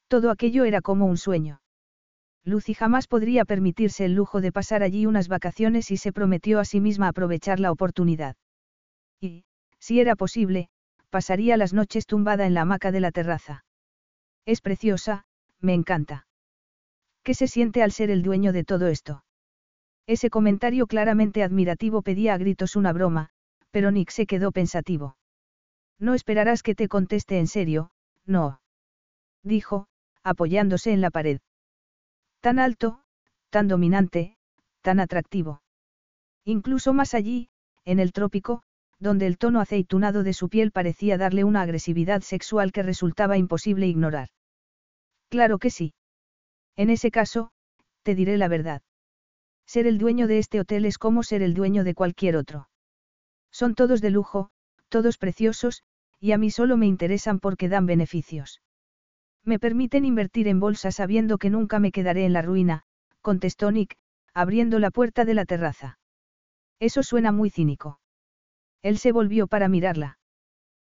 [0.07, 1.61] Todo aquello era como un sueño.
[2.43, 6.65] Lucy jamás podría permitirse el lujo de pasar allí unas vacaciones y se prometió a
[6.65, 8.35] sí misma aprovechar la oportunidad.
[9.19, 9.45] Y,
[9.79, 10.69] si era posible,
[11.09, 13.65] pasaría las noches tumbada en la hamaca de la terraza.
[14.45, 15.25] Es preciosa,
[15.59, 16.27] me encanta.
[17.23, 19.23] ¿Qué se siente al ser el dueño de todo esto?
[20.07, 23.29] Ese comentario claramente admirativo pedía a gritos una broma,
[23.71, 25.17] pero Nick se quedó pensativo.
[25.97, 27.91] No esperarás que te conteste en serio,
[28.25, 28.61] no.
[29.41, 29.87] Dijo,
[30.21, 31.39] apoyándose en la pared.
[32.41, 33.01] Tan alto,
[33.49, 34.37] tan dominante,
[34.81, 35.61] tan atractivo.
[36.43, 37.49] Incluso más allí,
[37.85, 38.64] en el trópico,
[38.99, 43.87] donde el tono aceitunado de su piel parecía darle una agresividad sexual que resultaba imposible
[43.87, 44.29] ignorar.
[45.29, 45.93] Claro que sí.
[46.75, 47.51] En ese caso,
[48.03, 48.81] te diré la verdad.
[49.65, 52.69] Ser el dueño de este hotel es como ser el dueño de cualquier otro.
[53.51, 54.49] Son todos de lujo,
[54.89, 55.83] todos preciosos,
[56.19, 58.61] y a mí solo me interesan porque dan beneficios.
[59.43, 62.83] Me permiten invertir en bolsa sabiendo que nunca me quedaré en la ruina,
[63.21, 63.95] contestó Nick,
[64.33, 65.97] abriendo la puerta de la terraza.
[66.79, 67.99] Eso suena muy cínico.
[68.85, 70.19] Él se volvió para mirarla.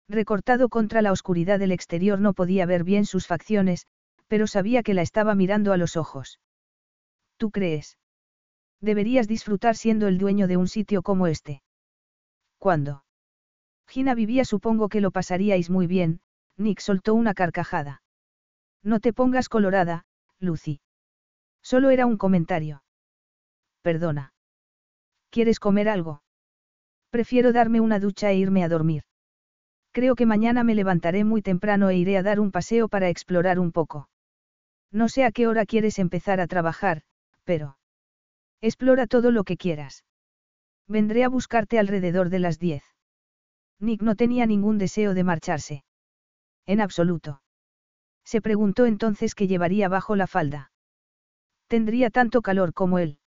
[0.08, 3.86] Recortado contra la oscuridad del exterior no podía ver bien sus facciones,
[4.26, 6.40] pero sabía que la estaba mirando a los ojos.
[7.36, 7.96] ¿Tú crees?
[8.80, 11.62] Deberías disfrutar siendo el dueño de un sitio como este.
[12.58, 13.04] ¿Cuándo?
[13.86, 16.20] Gina vivía supongo que lo pasaríais muy bien,
[16.56, 18.02] Nick soltó una carcajada.
[18.82, 20.04] No te pongas colorada,
[20.40, 20.80] Lucy.
[21.62, 22.82] Solo era un comentario.
[23.82, 24.32] Perdona.
[25.30, 26.23] ¿Quieres comer algo?
[27.14, 29.04] Prefiero darme una ducha e irme a dormir.
[29.92, 33.60] Creo que mañana me levantaré muy temprano e iré a dar un paseo para explorar
[33.60, 34.08] un poco.
[34.90, 37.02] No sé a qué hora quieres empezar a trabajar,
[37.44, 37.78] pero...
[38.60, 40.04] Explora todo lo que quieras.
[40.88, 42.82] Vendré a buscarte alrededor de las diez.
[43.78, 45.84] Nick no tenía ningún deseo de marcharse.
[46.66, 47.42] En absoluto.
[48.24, 50.72] Se preguntó entonces qué llevaría bajo la falda.
[51.68, 53.20] Tendría tanto calor como él.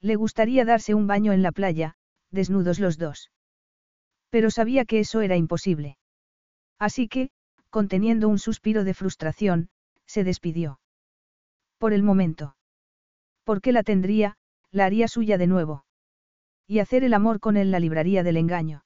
[0.00, 1.98] Le gustaría darse un baño en la playa,
[2.32, 3.30] desnudos los dos.
[4.30, 5.98] Pero sabía que eso era imposible.
[6.78, 7.30] Así que,
[7.70, 9.68] conteniendo un suspiro de frustración,
[10.06, 10.80] se despidió.
[11.78, 12.56] Por el momento.
[13.44, 14.36] Porque la tendría,
[14.70, 15.84] la haría suya de nuevo.
[16.66, 18.84] Y hacer el amor con él la libraría del engaño.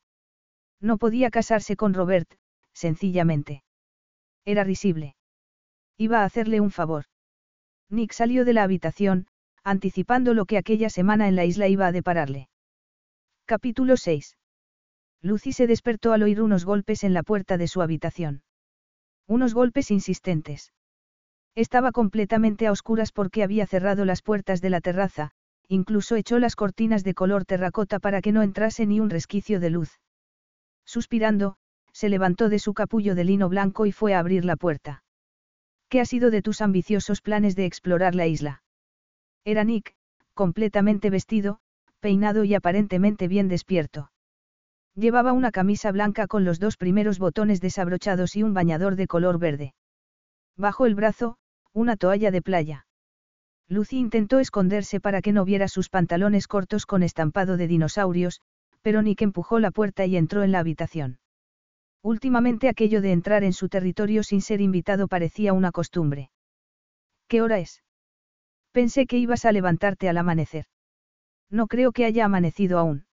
[0.80, 2.28] No podía casarse con Robert,
[2.72, 3.62] sencillamente.
[4.44, 5.16] Era risible.
[5.96, 7.04] Iba a hacerle un favor.
[7.88, 9.26] Nick salió de la habitación,
[9.62, 12.48] anticipando lo que aquella semana en la isla iba a depararle.
[13.48, 14.36] Capítulo 6.
[15.22, 18.42] Lucy se despertó al oír unos golpes en la puerta de su habitación.
[19.28, 20.72] Unos golpes insistentes.
[21.54, 25.30] Estaba completamente a oscuras porque había cerrado las puertas de la terraza,
[25.68, 29.70] incluso echó las cortinas de color terracota para que no entrase ni un resquicio de
[29.70, 30.00] luz.
[30.84, 31.56] Suspirando,
[31.92, 35.04] se levantó de su capullo de lino blanco y fue a abrir la puerta.
[35.88, 38.64] ¿Qué ha sido de tus ambiciosos planes de explorar la isla?
[39.44, 39.94] Era Nick,
[40.34, 41.60] completamente vestido,
[42.06, 44.12] peinado y aparentemente bien despierto.
[44.94, 49.40] Llevaba una camisa blanca con los dos primeros botones desabrochados y un bañador de color
[49.40, 49.74] verde.
[50.56, 51.36] Bajo el brazo,
[51.72, 52.86] una toalla de playa.
[53.66, 58.40] Lucy intentó esconderse para que no viera sus pantalones cortos con estampado de dinosaurios,
[58.82, 61.18] pero Nick empujó la puerta y entró en la habitación.
[62.04, 66.30] Últimamente aquello de entrar en su territorio sin ser invitado parecía una costumbre.
[67.26, 67.82] ¿Qué hora es?
[68.70, 70.66] Pensé que ibas a levantarte al amanecer.
[71.50, 73.06] No creo que haya amanecido aún.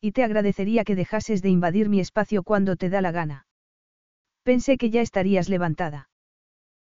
[0.00, 3.46] Y te agradecería que dejases de invadir mi espacio cuando te da la gana.
[4.44, 6.08] Pensé que ya estarías levantada.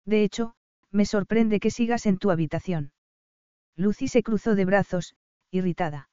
[0.05, 0.55] De hecho,
[0.91, 2.91] me sorprende que sigas en tu habitación.
[3.75, 5.15] Lucy se cruzó de brazos,
[5.51, 6.09] irritada.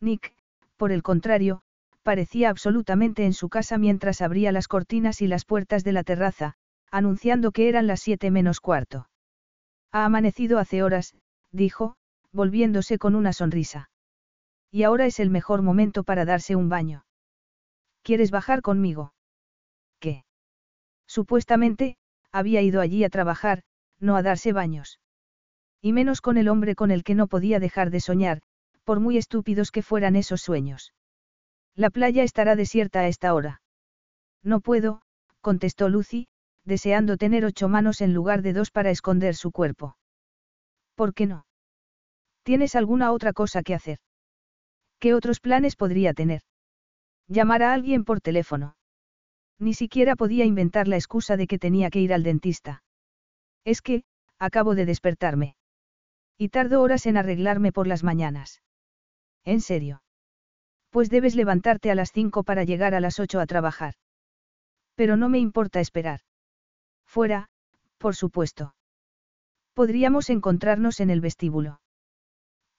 [0.00, 0.34] Nick,
[0.76, 1.62] por el contrario,
[2.02, 6.54] parecía absolutamente en su casa mientras abría las cortinas y las puertas de la terraza,
[6.90, 9.08] anunciando que eran las siete menos cuarto.
[9.92, 11.14] Ha amanecido hace horas,
[11.50, 11.96] dijo,
[12.34, 13.88] volviéndose con una sonrisa.
[14.70, 17.06] Y ahora es el mejor momento para darse un baño.
[18.02, 19.14] ¿Quieres bajar conmigo?
[20.00, 20.24] ¿Qué?
[21.06, 21.96] Supuestamente,
[22.32, 23.62] había ido allí a trabajar,
[24.00, 24.98] no a darse baños.
[25.80, 28.42] Y menos con el hombre con el que no podía dejar de soñar,
[28.82, 30.92] por muy estúpidos que fueran esos sueños.
[31.76, 33.62] La playa estará desierta a esta hora.
[34.42, 35.02] No puedo,
[35.40, 36.26] contestó Lucy,
[36.64, 39.96] deseando tener ocho manos en lugar de dos para esconder su cuerpo.
[40.96, 41.46] ¿Por qué no?
[42.44, 43.98] ¿Tienes alguna otra cosa que hacer?
[45.00, 46.42] ¿Qué otros planes podría tener?
[47.26, 48.76] Llamar a alguien por teléfono.
[49.58, 52.82] Ni siquiera podía inventar la excusa de que tenía que ir al dentista.
[53.64, 54.04] Es que,
[54.38, 55.56] acabo de despertarme.
[56.36, 58.62] Y tardo horas en arreglarme por las mañanas.
[59.44, 60.02] ¿En serio?
[60.90, 63.94] Pues debes levantarte a las cinco para llegar a las ocho a trabajar.
[64.96, 66.20] Pero no me importa esperar.
[67.06, 67.48] Fuera,
[67.96, 68.74] por supuesto.
[69.72, 71.80] Podríamos encontrarnos en el vestíbulo.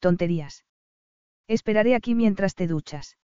[0.06, 0.64] Tonterías.
[1.48, 3.18] Esperaré aquí mientras te duchas.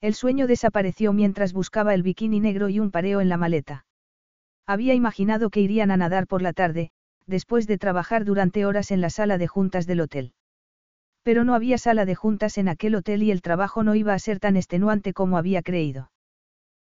[0.00, 3.86] El sueño desapareció mientras buscaba el bikini negro y un pareo en la maleta.
[4.68, 6.92] Había imaginado que irían a nadar por la tarde,
[7.26, 10.32] después de trabajar durante horas en la sala de juntas del hotel.
[11.24, 14.20] Pero no había sala de juntas en aquel hotel y el trabajo no iba a
[14.20, 16.12] ser tan extenuante como había creído.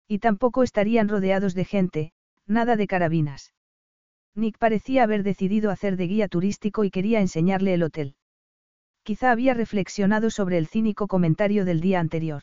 [0.09, 2.13] Y tampoco estarían rodeados de gente,
[2.47, 3.53] nada de carabinas.
[4.35, 8.15] Nick parecía haber decidido hacer de guía turístico y quería enseñarle el hotel.
[9.03, 12.43] Quizá había reflexionado sobre el cínico comentario del día anterior.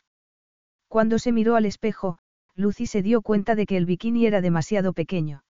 [0.88, 2.17] Cuando se miró al espejo,
[2.55, 5.43] Lucy se dio cuenta de que el bikini era demasiado pequeño.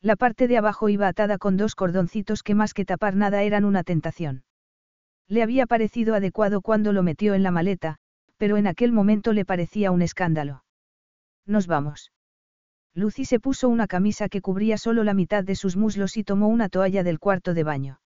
[0.00, 3.64] La parte de abajo iba atada con dos cordoncitos que más que tapar nada eran
[3.64, 4.44] una tentación.
[5.28, 7.98] Le había parecido adecuado cuando lo metió en la maleta,
[8.36, 10.64] pero en aquel momento le parecía un escándalo.
[11.46, 12.12] Nos vamos.
[12.94, 16.48] Lucy se puso una camisa que cubría solo la mitad de sus muslos y tomó
[16.48, 18.00] una toalla del cuarto de baño.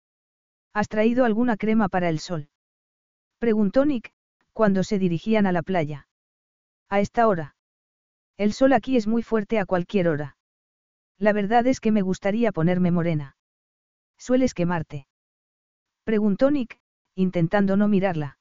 [0.73, 2.49] ¿Has traído alguna crema para el sol?
[3.39, 4.11] Preguntó Nick,
[4.53, 6.07] cuando se dirigían a la playa.
[6.89, 7.55] A esta hora.
[8.37, 10.37] El sol aquí es muy fuerte a cualquier hora.
[11.19, 13.35] La verdad es que me gustaría ponerme morena.
[14.17, 15.07] ¿Sueles quemarte?
[16.03, 16.79] Preguntó Nick,
[17.15, 18.37] intentando no mirarla.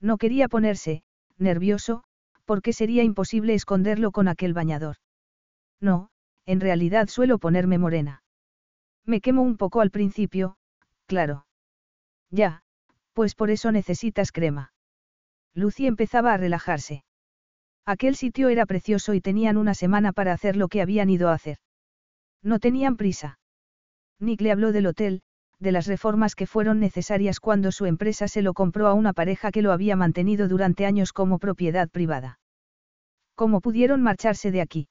[0.00, 1.04] No quería ponerse,
[1.38, 2.04] nervioso,
[2.44, 4.96] porque sería imposible esconderlo con aquel bañador.
[5.80, 6.10] No,
[6.46, 8.22] en realidad suelo ponerme morena.
[9.04, 10.56] Me quemo un poco al principio,
[11.06, 11.46] claro.
[12.30, 12.62] Ya,
[13.12, 14.72] pues por eso necesitas crema.
[15.54, 17.04] Lucy empezaba a relajarse.
[17.86, 21.34] Aquel sitio era precioso y tenían una semana para hacer lo que habían ido a
[21.34, 21.58] hacer.
[22.42, 23.38] No tenían prisa.
[24.18, 25.22] Nick le habló del hotel,
[25.60, 29.50] de las reformas que fueron necesarias cuando su empresa se lo compró a una pareja
[29.50, 32.38] que lo había mantenido durante años como propiedad privada.
[33.34, 34.88] ¿Cómo pudieron marcharse de aquí?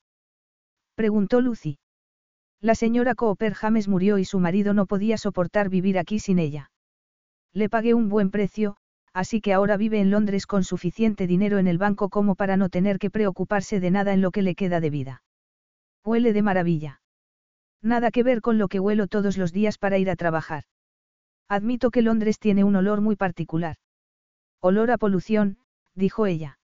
[0.96, 1.80] preguntó Lucy.
[2.64, 6.72] La señora Cooper James murió y su marido no podía soportar vivir aquí sin ella.
[7.52, 8.78] Le pagué un buen precio,
[9.12, 12.70] así que ahora vive en Londres con suficiente dinero en el banco como para no
[12.70, 15.24] tener que preocuparse de nada en lo que le queda de vida.
[16.06, 17.02] Huele de maravilla.
[17.82, 20.64] Nada que ver con lo que huelo todos los días para ir a trabajar.
[21.50, 23.76] Admito que Londres tiene un olor muy particular.
[24.62, 25.58] Olor a polución,
[25.96, 26.60] dijo ella.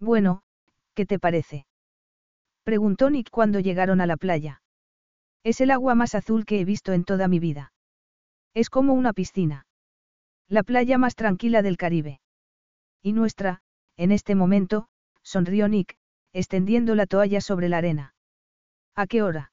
[0.00, 0.42] Bueno,
[0.94, 1.64] ¿qué te parece?
[2.64, 4.61] Preguntó Nick cuando llegaron a la playa.
[5.44, 7.72] Es el agua más azul que he visto en toda mi vida.
[8.54, 9.66] Es como una piscina.
[10.48, 12.20] La playa más tranquila del Caribe.
[13.02, 13.62] Y nuestra,
[13.96, 14.88] en este momento,
[15.22, 15.96] sonrió Nick,
[16.32, 18.14] extendiendo la toalla sobre la arena.
[18.94, 19.52] ¿A qué hora?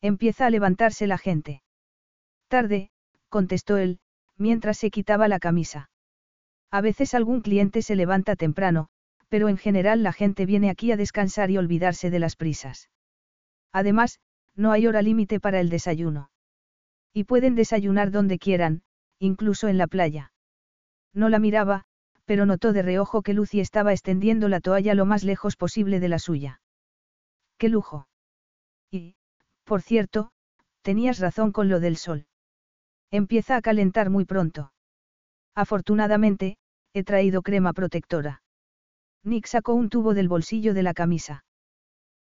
[0.00, 1.62] Empieza a levantarse la gente.
[2.48, 2.90] Tarde,
[3.28, 4.00] contestó él,
[4.36, 5.90] mientras se quitaba la camisa.
[6.70, 8.88] A veces algún cliente se levanta temprano,
[9.28, 12.90] pero en general la gente viene aquí a descansar y olvidarse de las prisas.
[13.72, 14.20] Además,
[14.56, 16.30] no hay hora límite para el desayuno.
[17.12, 18.82] Y pueden desayunar donde quieran,
[19.18, 20.32] incluso en la playa.
[21.12, 21.84] No la miraba,
[22.24, 26.08] pero notó de reojo que Lucy estaba extendiendo la toalla lo más lejos posible de
[26.08, 26.60] la suya.
[27.58, 28.06] ¡Qué lujo!
[28.90, 29.16] Y,
[29.64, 30.30] por cierto,
[30.82, 32.26] tenías razón con lo del sol.
[33.10, 34.72] Empieza a calentar muy pronto.
[35.54, 36.56] Afortunadamente,
[36.92, 38.42] he traído crema protectora.
[39.24, 41.44] Nick sacó un tubo del bolsillo de la camisa.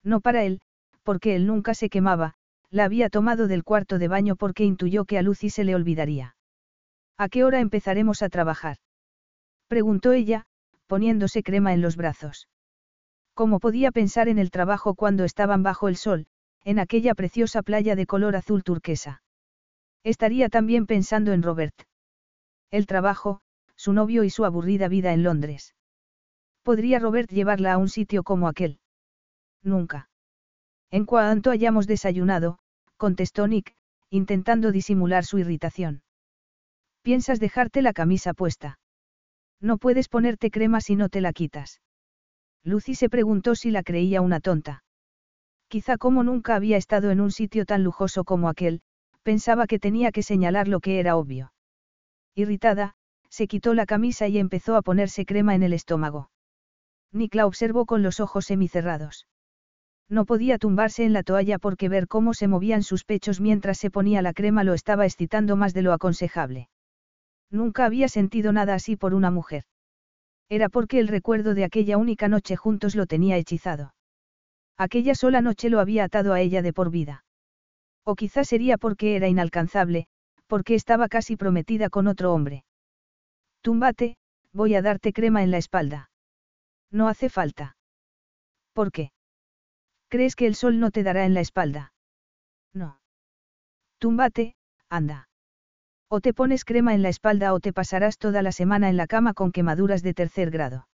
[0.02, 0.60] No para él,
[1.08, 2.34] porque él nunca se quemaba,
[2.68, 6.36] la había tomado del cuarto de baño porque intuyó que a Lucy se le olvidaría.
[7.16, 8.76] ¿A qué hora empezaremos a trabajar?
[9.68, 10.44] Preguntó ella,
[10.86, 12.50] poniéndose crema en los brazos.
[13.32, 16.26] ¿Cómo podía pensar en el trabajo cuando estaban bajo el sol,
[16.62, 19.22] en aquella preciosa playa de color azul turquesa.
[20.04, 21.84] Estaría también pensando en Robert.
[22.70, 23.40] El trabajo,
[23.76, 25.74] su novio y su aburrida vida en Londres.
[26.62, 28.78] ¿Podría Robert llevarla a un sitio como aquel?
[29.62, 30.10] Nunca.
[30.90, 32.58] En cuanto hayamos desayunado,
[32.96, 33.74] contestó Nick,
[34.10, 36.02] intentando disimular su irritación.
[37.02, 38.78] ¿Piensas dejarte la camisa puesta?
[39.60, 41.80] No puedes ponerte crema si no te la quitas.
[42.64, 44.84] Lucy se preguntó si la creía una tonta.
[45.68, 48.80] Quizá como nunca había estado en un sitio tan lujoso como aquel,
[49.22, 51.52] pensaba que tenía que señalar lo que era obvio.
[52.34, 52.94] Irritada,
[53.28, 56.30] se quitó la camisa y empezó a ponerse crema en el estómago.
[57.12, 59.26] Nick la observó con los ojos semicerrados.
[60.08, 63.90] No podía tumbarse en la toalla porque ver cómo se movían sus pechos mientras se
[63.90, 66.68] ponía la crema lo estaba excitando más de lo aconsejable.
[67.50, 69.64] Nunca había sentido nada así por una mujer.
[70.48, 73.94] Era porque el recuerdo de aquella única noche juntos lo tenía hechizado.
[74.78, 77.24] Aquella sola noche lo había atado a ella de por vida.
[78.04, 80.06] O quizás sería porque era inalcanzable,
[80.46, 82.64] porque estaba casi prometida con otro hombre.
[83.60, 84.16] Túmbate,
[84.52, 86.10] voy a darte crema en la espalda.
[86.90, 87.76] No hace falta.
[88.72, 89.10] ¿Por qué?
[90.08, 91.92] ¿Crees que el sol no te dará en la espalda?
[92.72, 93.00] No.
[93.98, 94.56] Túmbate,
[94.88, 95.28] anda.
[96.08, 99.06] O te pones crema en la espalda o te pasarás toda la semana en la
[99.06, 100.88] cama con quemaduras de tercer grado.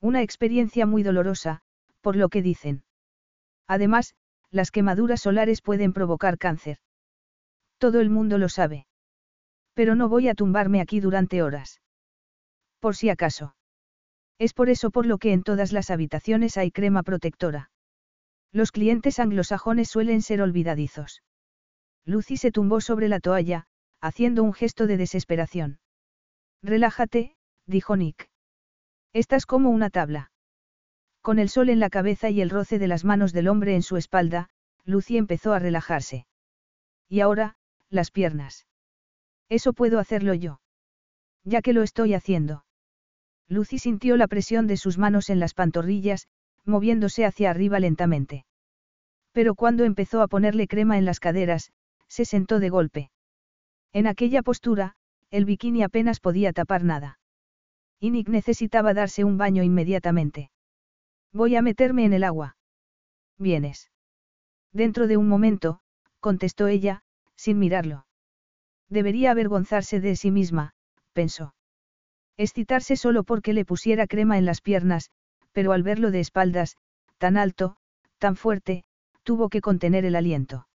[0.00, 1.62] Una experiencia muy dolorosa,
[2.00, 2.84] por lo que dicen.
[3.66, 4.14] Además,
[4.50, 6.78] las quemaduras solares pueden provocar cáncer.
[7.78, 8.86] Todo el mundo lo sabe.
[9.74, 11.80] Pero no voy a tumbarme aquí durante horas.
[12.78, 13.56] Por si acaso.
[14.38, 17.70] Es por eso por lo que en todas las habitaciones hay crema protectora.
[18.52, 21.22] Los clientes anglosajones suelen ser olvidadizos.
[22.04, 23.66] Lucy se tumbó sobre la toalla,
[24.00, 25.80] haciendo un gesto de desesperación.
[26.62, 28.30] Relájate, dijo Nick.
[29.12, 30.30] Estás como una tabla.
[31.20, 33.82] Con el sol en la cabeza y el roce de las manos del hombre en
[33.82, 34.48] su espalda,
[34.84, 36.26] Lucy empezó a relajarse.
[37.08, 37.56] Y ahora,
[37.90, 38.66] las piernas.
[39.48, 40.60] Eso puedo hacerlo yo.
[41.44, 42.64] Ya que lo estoy haciendo.
[43.48, 46.28] Lucy sintió la presión de sus manos en las pantorrillas,
[46.68, 48.44] moviéndose hacia arriba lentamente.
[49.32, 51.72] Pero cuando empezó a ponerle crema en las caderas,
[52.06, 53.10] se sentó de golpe.
[53.92, 54.94] En aquella postura,
[55.30, 57.18] el bikini apenas podía tapar nada.
[58.00, 60.50] Y Nick necesitaba darse un baño inmediatamente.
[61.32, 62.56] Voy a meterme en el agua.
[63.38, 63.90] ¿Vienes?
[64.72, 65.80] Dentro de un momento,
[66.20, 67.02] contestó ella,
[67.36, 68.06] sin mirarlo.
[68.88, 70.74] Debería avergonzarse de sí misma,
[71.12, 71.54] pensó.
[72.36, 75.10] Excitarse solo porque le pusiera crema en las piernas,
[75.52, 76.76] pero al verlo de espaldas,
[77.18, 77.76] tan alto,
[78.18, 78.84] tan fuerte,
[79.22, 80.68] tuvo que contener el aliento.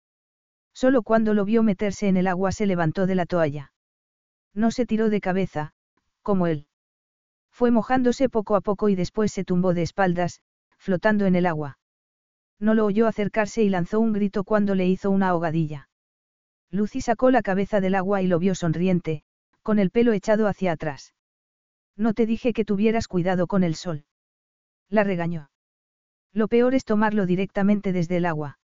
[0.75, 3.73] Solo cuando lo vio meterse en el agua se levantó de la toalla.
[4.55, 5.73] No se tiró de cabeza,
[6.23, 6.67] como él.
[7.51, 10.41] Fue mojándose poco a poco y después se tumbó de espaldas,
[10.79, 11.79] flotando en el agua.
[12.59, 15.89] No lo oyó acercarse y lanzó un grito cuando le hizo una ahogadilla.
[16.71, 19.25] Lucy sacó la cabeza del agua y lo vio sonriente,
[19.63, 21.15] con el pelo echado hacia atrás.
[21.97, 24.05] No te dije que tuvieras cuidado con el sol.
[24.89, 25.51] La regañó.
[26.33, 28.59] Lo peor es tomarlo directamente desde el agua.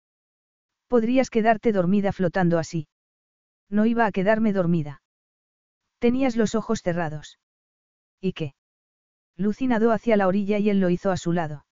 [0.89, 2.89] Podrías quedarte dormida flotando así.
[3.71, 5.03] No iba a quedarme dormida.
[5.99, 7.39] Tenías los ojos cerrados.
[8.21, 8.55] ¿Y qué?
[9.37, 11.67] Lucy nadó hacia la orilla y él lo hizo a su lado.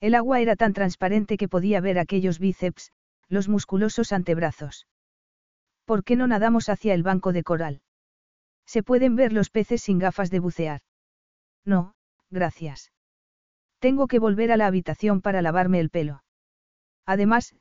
[0.00, 2.92] El agua era tan transparente que podía ver aquellos bíceps,
[3.28, 4.86] los musculosos antebrazos.
[5.84, 7.80] ¿Por qué no nadamos hacia el banco de coral?
[8.66, 10.80] Se pueden ver los peces sin gafas de bucear.
[11.64, 11.94] No,
[12.30, 12.92] gracias.
[13.78, 16.22] Tengo que volver a la habitación para lavarme el pelo.
[17.04, 17.54] Además,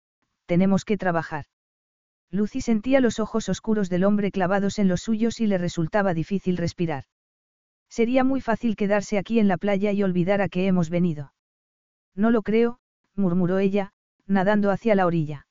[0.45, 1.45] tenemos que trabajar.
[2.31, 6.57] Lucy sentía los ojos oscuros del hombre clavados en los suyos y le resultaba difícil
[6.57, 7.05] respirar.
[7.89, 11.33] Sería muy fácil quedarse aquí en la playa y olvidar a qué hemos venido.
[12.15, 12.79] No lo creo,
[13.15, 13.91] murmuró ella,
[14.25, 15.47] nadando hacia la orilla.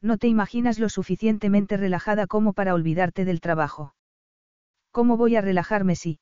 [0.00, 3.94] No te imaginas lo suficientemente relajada como para olvidarte del trabajo.
[4.92, 6.20] ¿Cómo voy a relajarme si?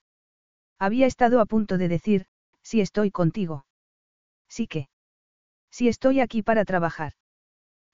[0.79, 2.27] Había estado a punto de decir,
[2.67, 3.65] si estoy contigo.
[4.49, 4.89] Sí que.
[5.71, 7.13] Si estoy aquí para trabajar.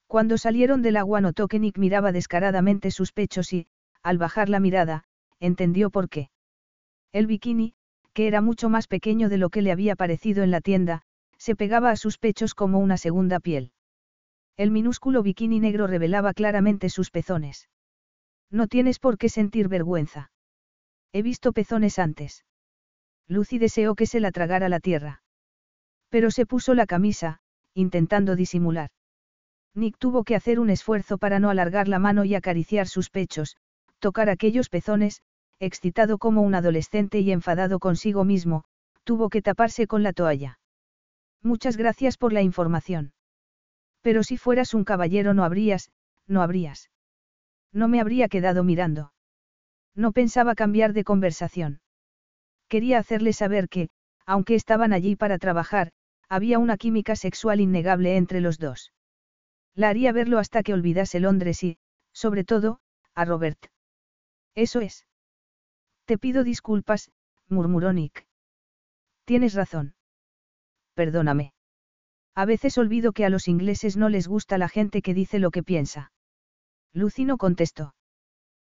[0.07, 3.67] Cuando salieron del agua notó que Nick miraba descaradamente sus pechos y,
[4.03, 5.05] al bajar la mirada,
[5.41, 6.31] entendió por qué.
[7.13, 7.75] El bikini,
[8.15, 11.03] que era mucho más pequeño de lo que le había parecido en la tienda,
[11.37, 13.73] se pegaba a sus pechos como una segunda piel.
[14.57, 17.69] El minúsculo bikini negro revelaba claramente sus pezones.
[18.51, 20.31] No tienes por qué sentir vergüenza.
[21.13, 22.47] He visto pezones antes.
[23.29, 25.23] Lucy deseó que se la tragara la tierra.
[26.09, 27.41] Pero se puso la camisa,
[27.75, 28.91] intentando disimular.
[29.75, 33.57] Nick tuvo que hacer un esfuerzo para no alargar la mano y acariciar sus pechos,
[33.99, 35.23] tocar aquellos pezones,
[35.59, 38.65] excitado como un adolescente y enfadado consigo mismo,
[39.05, 40.59] tuvo que taparse con la toalla.
[41.43, 43.13] Muchas gracias por la información.
[44.03, 45.91] Pero si fueras un caballero no habrías,
[46.27, 46.91] no habrías.
[47.73, 49.13] No me habría quedado mirando.
[49.95, 51.82] No pensaba cambiar de conversación.
[52.73, 53.91] Quería hacerle saber que,
[54.25, 55.93] aunque estaban allí para trabajar,
[56.27, 58.95] había una química sexual innegable entre los dos.
[59.75, 61.77] La haría verlo hasta que olvidase Londres y,
[62.15, 62.81] sobre todo,
[63.15, 63.67] a Robert.
[64.55, 65.07] Eso es.
[66.07, 67.11] Te pido disculpas,
[67.47, 68.27] murmuró Nick.
[69.27, 69.95] Tienes razón.
[70.95, 71.53] Perdóname.
[72.35, 75.51] A veces olvido que a los ingleses no les gusta la gente que dice lo
[75.51, 76.11] que piensa.
[76.95, 77.95] Lucy no contestó.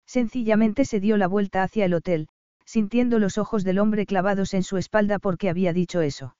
[0.07, 2.29] Sencillamente se dio la vuelta hacia el hotel,
[2.65, 6.35] sintiendo los ojos del hombre clavados en su espalda porque había dicho eso.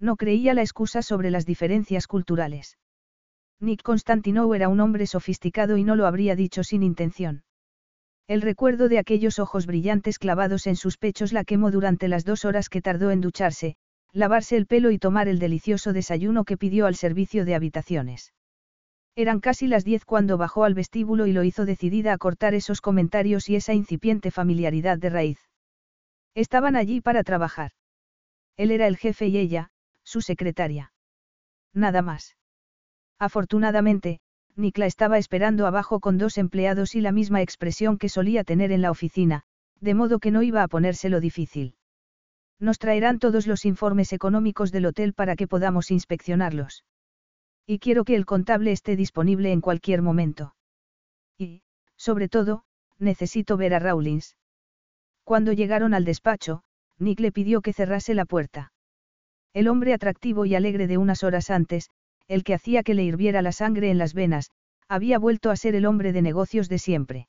[0.00, 2.78] No creía la excusa sobre las diferencias culturales.
[3.60, 7.44] Nick Constantinow era un hombre sofisticado y no lo habría dicho sin intención.
[8.26, 12.44] El recuerdo de aquellos ojos brillantes clavados en sus pechos la quemó durante las dos
[12.44, 13.76] horas que tardó en ducharse,
[14.12, 18.32] lavarse el pelo y tomar el delicioso desayuno que pidió al servicio de habitaciones.
[19.14, 22.80] Eran casi las diez cuando bajó al vestíbulo y lo hizo decidida a cortar esos
[22.80, 25.38] comentarios y esa incipiente familiaridad de raíz.
[26.34, 27.72] Estaban allí para trabajar.
[28.56, 29.70] Él era el jefe y ella,
[30.02, 30.92] su secretaria.
[31.74, 32.36] Nada más.
[33.18, 34.20] Afortunadamente,
[34.56, 38.82] Nikla estaba esperando abajo con dos empleados y la misma expresión que solía tener en
[38.82, 39.44] la oficina,
[39.80, 41.74] de modo que no iba a ponérselo difícil.
[42.58, 46.84] Nos traerán todos los informes económicos del hotel para que podamos inspeccionarlos.
[47.66, 50.54] Y quiero que el contable esté disponible en cualquier momento.
[51.38, 51.62] Y,
[51.96, 52.64] sobre todo,
[52.98, 54.36] necesito ver a Rawlins.
[55.24, 56.62] Cuando llegaron al despacho,
[56.98, 58.72] Nick le pidió que cerrase la puerta.
[59.52, 61.90] El hombre atractivo y alegre de unas horas antes,
[62.26, 64.50] el que hacía que le hirviera la sangre en las venas,
[64.88, 67.28] había vuelto a ser el hombre de negocios de siempre.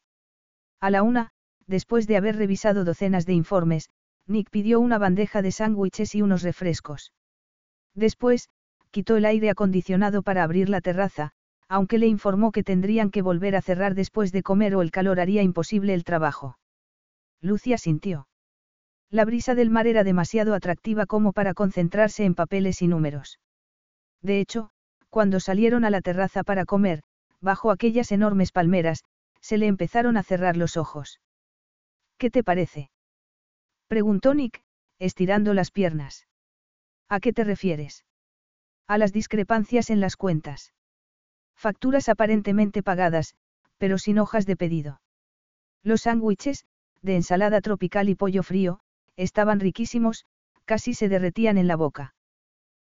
[0.80, 1.32] A la una,
[1.68, 3.90] después de haber revisado docenas de informes,
[4.28, 7.14] Nick pidió una bandeja de sándwiches y unos refrescos.
[7.94, 8.50] Después,
[8.94, 11.32] quitó el aire acondicionado para abrir la terraza,
[11.68, 15.20] aunque le informó que tendrían que volver a cerrar después de comer o el calor
[15.20, 16.60] haría imposible el trabajo.
[17.42, 18.28] Lucia sintió.
[19.10, 23.40] La brisa del mar era demasiado atractiva como para concentrarse en papeles y números.
[24.22, 24.70] De hecho,
[25.10, 27.02] cuando salieron a la terraza para comer,
[27.42, 29.04] bajo aquellas enormes palmeras,
[29.42, 31.20] se le empezaron a cerrar los ojos.
[32.20, 32.92] ¿Qué te parece?
[33.88, 34.62] preguntó Nick,
[35.00, 36.28] estirando las piernas.
[37.10, 38.06] ¿A qué te refieres?
[38.88, 40.74] A las discrepancias en las cuentas.
[41.56, 43.36] Facturas aparentemente pagadas,
[43.78, 45.02] pero sin hojas de pedido.
[45.84, 46.66] Los sándwiches,
[47.02, 48.80] de ensalada tropical y pollo frío,
[49.16, 50.26] estaban riquísimos,
[50.66, 52.16] casi se derretían en la boca.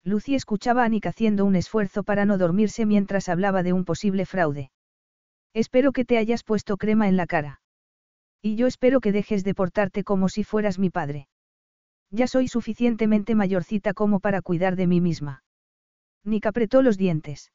[0.03, 4.26] Lucy escuchaba a Nick haciendo un esfuerzo para no dormirse mientras hablaba de un posible
[4.26, 4.72] fraude.
[5.53, 7.61] Espero que te hayas puesto crema en la cara.
[8.41, 11.27] Y yo espero que dejes de portarte como si fueras mi padre.
[12.09, 15.43] Ya soy suficientemente mayorcita como para cuidar de mí misma.
[16.23, 17.52] Nick apretó los dientes.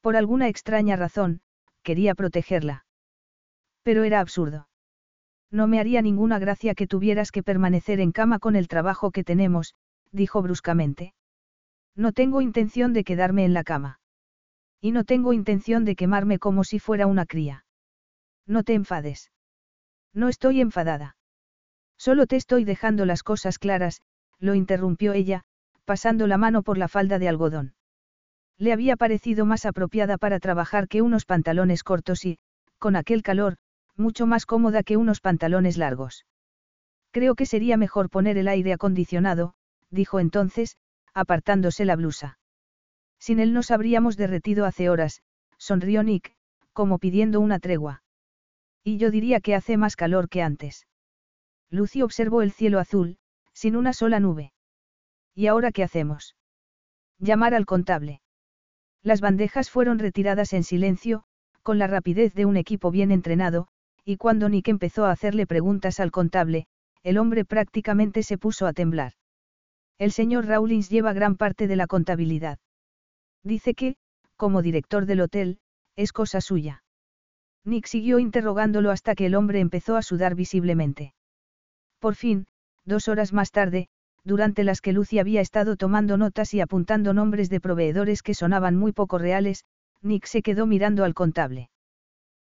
[0.00, 1.40] Por alguna extraña razón,
[1.82, 2.84] quería protegerla.
[3.82, 4.68] Pero era absurdo.
[5.50, 9.24] No me haría ninguna gracia que tuvieras que permanecer en cama con el trabajo que
[9.24, 9.74] tenemos,
[10.10, 11.14] dijo bruscamente.
[11.94, 14.00] No tengo intención de quedarme en la cama.
[14.80, 17.64] Y no tengo intención de quemarme como si fuera una cría.
[18.46, 19.30] No te enfades.
[20.14, 21.16] No estoy enfadada.
[21.96, 24.02] Solo te estoy dejando las cosas claras,
[24.38, 25.44] lo interrumpió ella,
[25.84, 27.74] pasando la mano por la falda de algodón.
[28.58, 32.38] Le había parecido más apropiada para trabajar que unos pantalones cortos y,
[32.78, 33.56] con aquel calor,
[33.96, 36.26] mucho más cómoda que unos pantalones largos.
[37.10, 39.54] Creo que sería mejor poner el aire acondicionado,
[39.90, 40.76] dijo entonces,
[41.14, 42.38] apartándose la blusa.
[43.18, 45.22] Sin él nos habríamos derretido hace horas,
[45.58, 46.34] sonrió Nick,
[46.72, 48.02] como pidiendo una tregua.
[48.82, 50.86] Y yo diría que hace más calor que antes.
[51.70, 53.18] Lucy observó el cielo azul,
[53.52, 54.52] sin una sola nube.
[55.34, 56.36] ¿Y ahora qué hacemos?
[57.18, 58.20] Llamar al contable.
[59.02, 61.24] Las bandejas fueron retiradas en silencio,
[61.62, 63.68] con la rapidez de un equipo bien entrenado,
[64.04, 66.66] y cuando Nick empezó a hacerle preguntas al contable,
[67.02, 69.12] el hombre prácticamente se puso a temblar.
[69.98, 72.58] El señor Rawlins lleva gran parte de la contabilidad.
[73.42, 73.96] Dice que,
[74.36, 75.58] como director del hotel,
[75.96, 76.82] es cosa suya.
[77.64, 81.14] Nick siguió interrogándolo hasta que el hombre empezó a sudar visiblemente.
[82.00, 82.46] Por fin,
[82.84, 83.88] dos horas más tarde,
[84.24, 88.76] durante las que Lucy había estado tomando notas y apuntando nombres de proveedores que sonaban
[88.76, 89.64] muy poco reales,
[90.00, 91.70] Nick se quedó mirando al contable.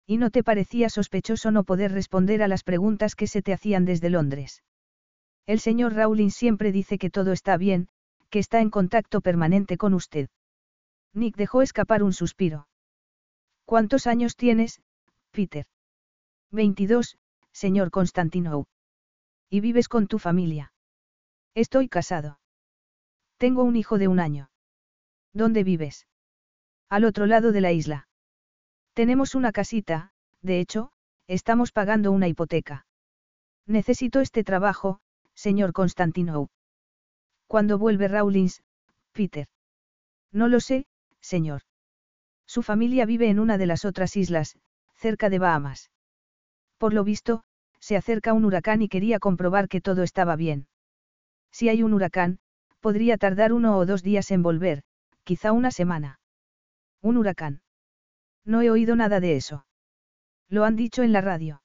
[0.06, 3.86] ¿Y no te parecía sospechoso no poder responder a las preguntas que se te hacían
[3.86, 4.64] desde Londres?
[5.46, 7.90] El señor Rowling siempre dice que todo está bien,
[8.30, 10.30] que está en contacto permanente con usted.
[11.14, 12.68] Nick dejó escapar un suspiro.
[13.66, 14.82] ¿Cuántos años tienes,
[15.32, 15.66] Peter?
[16.52, 17.18] 22,
[17.52, 18.66] señor Constantino.
[19.50, 20.72] ¿Y vives con tu familia?
[21.58, 22.40] Estoy casado.
[23.38, 24.52] Tengo un hijo de un año.
[25.34, 26.06] ¿Dónde vives?
[26.88, 28.08] Al otro lado de la isla.
[28.94, 30.12] Tenemos una casita,
[30.44, 30.92] de hecho,
[31.26, 32.86] estamos pagando una hipoteca.
[33.66, 35.00] Necesito este trabajo,
[35.34, 36.52] señor Constantino.
[37.48, 38.62] ¿Cuándo vuelve Rawlins,
[39.12, 39.48] Peter?
[40.32, 40.86] No lo sé,
[41.22, 41.64] señor.
[42.46, 44.60] Su familia vive en una de las otras islas,
[44.94, 45.90] cerca de Bahamas.
[46.78, 47.46] Por lo visto,
[47.80, 50.68] se acerca un huracán y quería comprobar que todo estaba bien.
[51.52, 52.40] Si hay un huracán,
[52.80, 54.84] podría tardar uno o dos días en volver,
[55.24, 56.20] quizá una semana.
[57.02, 57.62] Un huracán.
[58.46, 59.66] No he oído nada de eso.
[60.50, 61.62] Lo han dicho en la radio.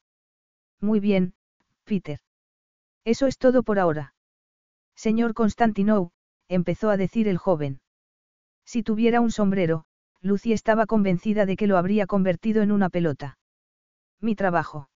[0.81, 1.35] Muy bien,
[1.85, 2.21] Peter.
[3.05, 4.15] Eso es todo por ahora.
[4.95, 6.11] Señor Constantinou,
[6.49, 7.81] empezó a decir el joven.
[8.65, 9.85] Si tuviera un sombrero,
[10.21, 13.39] Lucy estaba convencida de que lo habría convertido en una pelota.
[14.21, 14.89] Mi trabajo.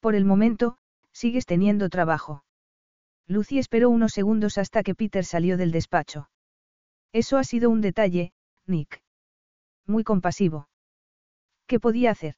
[0.00, 0.76] Por el momento,
[1.12, 2.44] sigues teniendo trabajo.
[3.26, 6.28] Lucy esperó unos segundos hasta que Peter salió del despacho.
[7.12, 8.32] Eso ha sido un detalle,
[8.66, 9.02] Nick.
[9.86, 10.68] Muy compasivo.
[11.66, 12.36] ¿Qué podía hacer?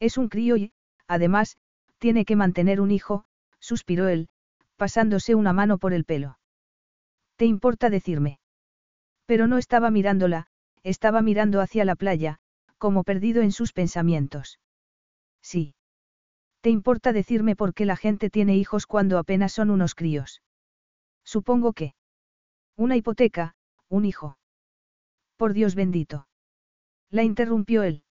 [0.00, 0.72] Es un crío y,
[1.06, 1.56] además,
[1.98, 3.24] tiene que mantener un hijo,
[3.60, 4.28] suspiró él,
[4.76, 6.38] pasándose una mano por el pelo.
[7.36, 8.40] ¿Te importa decirme?
[9.26, 10.48] Pero no estaba mirándola,
[10.82, 12.38] estaba mirando hacia la playa,
[12.78, 14.58] como perdido en sus pensamientos.
[15.40, 15.74] Sí.
[16.64, 20.40] ¿Te importa decirme por qué la gente tiene hijos cuando apenas son unos críos?
[21.22, 21.94] Supongo que.
[22.74, 23.54] Una hipoteca,
[23.90, 24.38] un hijo.
[25.36, 26.26] Por Dios bendito.
[27.10, 28.02] La interrumpió él.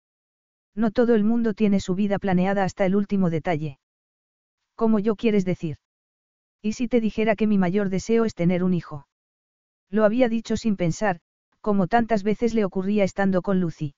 [0.74, 3.78] No todo el mundo tiene su vida planeada hasta el último detalle.
[4.74, 5.78] ¿Cómo yo quieres decir?
[6.60, 9.06] ¿Y si te dijera que mi mayor deseo es tener un hijo?
[9.88, 11.20] Lo había dicho sin pensar,
[11.62, 13.94] como tantas veces le ocurría estando con Lucy.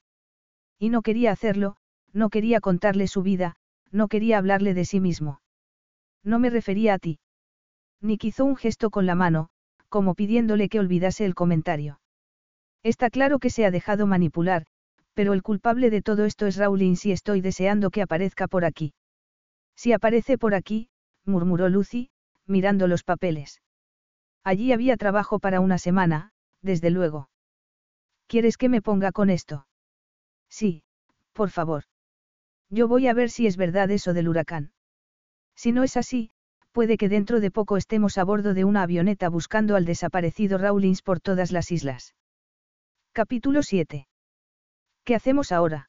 [0.78, 1.76] Y no quería hacerlo,
[2.12, 3.56] no quería contarle su vida,
[3.94, 5.40] no quería hablarle de sí mismo.
[6.24, 7.20] No me refería a ti.
[8.00, 9.50] Ni hizo un gesto con la mano,
[9.88, 12.00] como pidiéndole que olvidase el comentario.
[12.82, 14.66] Está claro que se ha dejado manipular,
[15.14, 18.94] pero el culpable de todo esto es Rawlins y estoy deseando que aparezca por aquí.
[19.76, 20.88] Si aparece por aquí,
[21.24, 22.10] murmuró Lucy,
[22.46, 23.62] mirando los papeles.
[24.42, 27.30] Allí había trabajo para una semana, desde luego.
[28.26, 29.66] ¿Quieres que me ponga con esto?
[30.48, 30.82] Sí,
[31.32, 31.84] por favor.
[32.74, 34.72] Yo voy a ver si es verdad eso del huracán.
[35.54, 36.30] Si no es así,
[36.74, 41.02] Puede que dentro de poco estemos a bordo de una avioneta buscando al desaparecido Rawlins
[41.02, 42.16] por todas las islas.
[43.12, 44.08] Capítulo 7.
[45.04, 45.88] ¿Qué hacemos ahora?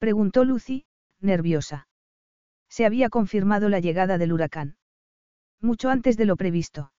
[0.00, 0.86] Preguntó Lucy,
[1.20, 1.86] nerviosa.
[2.68, 4.76] Se había confirmado la llegada del huracán.
[5.60, 6.90] Mucho antes de lo previsto.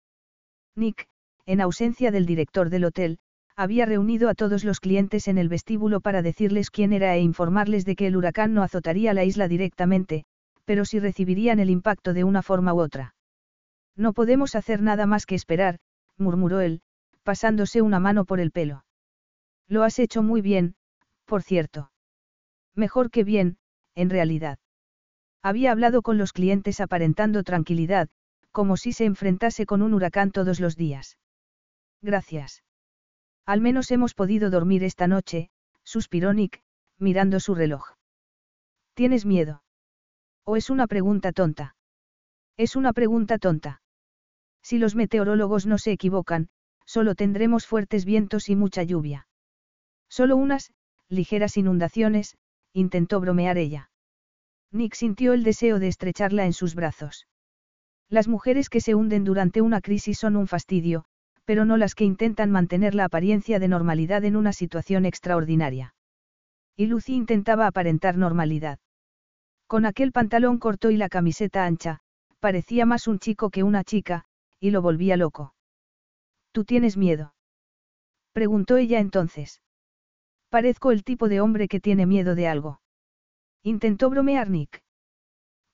[0.73, 1.09] Nick,
[1.45, 3.19] en ausencia del director del hotel,
[3.57, 7.85] había reunido a todos los clientes en el vestíbulo para decirles quién era e informarles
[7.85, 10.25] de que el huracán no azotaría la isla directamente,
[10.63, 13.15] pero sí recibirían el impacto de una forma u otra.
[13.95, 15.79] No podemos hacer nada más que esperar,
[16.17, 16.81] murmuró él,
[17.23, 18.85] pasándose una mano por el pelo.
[19.67, 20.75] Lo has hecho muy bien,
[21.25, 21.91] por cierto.
[22.75, 23.57] Mejor que bien,
[23.95, 24.59] en realidad.
[25.41, 28.07] Había hablado con los clientes aparentando tranquilidad,
[28.51, 31.17] como si se enfrentase con un huracán todos los días.
[32.03, 32.61] Gracias.
[33.47, 35.49] Al menos hemos podido dormir esta noche,
[35.83, 36.61] suspiró Nick,
[36.99, 37.93] mirando su reloj.
[38.93, 39.63] ¿Tienes miedo?
[40.43, 41.75] ¿O es una pregunta tonta?
[42.57, 43.81] Es una pregunta tonta.
[44.61, 46.49] Si los meteorólogos no se equivocan,
[46.85, 49.29] solo tendremos fuertes vientos y mucha lluvia.
[50.09, 50.73] Solo unas,
[51.07, 52.37] ligeras inundaciones,
[52.73, 53.91] intentó bromear ella.
[54.71, 57.27] Nick sintió el deseo de estrecharla en sus brazos.
[58.09, 61.05] Las mujeres que se hunden durante una crisis son un fastidio,
[61.47, 65.95] pero no las que intentan mantener la apariencia de normalidad en una situación extraordinaria.
[66.75, 68.79] Y Lucy intentaba aparentar normalidad.
[69.65, 72.01] Con aquel pantalón corto y la camiseta ancha,
[72.41, 74.25] parecía más un chico que una chica,
[74.59, 75.55] y lo volvía loco.
[76.51, 77.33] ¿Tú tienes miedo?
[78.33, 79.61] Preguntó ella entonces.
[80.49, 82.81] Parezco el tipo de hombre que tiene miedo de algo.
[83.63, 84.83] Intentó bromear Nick.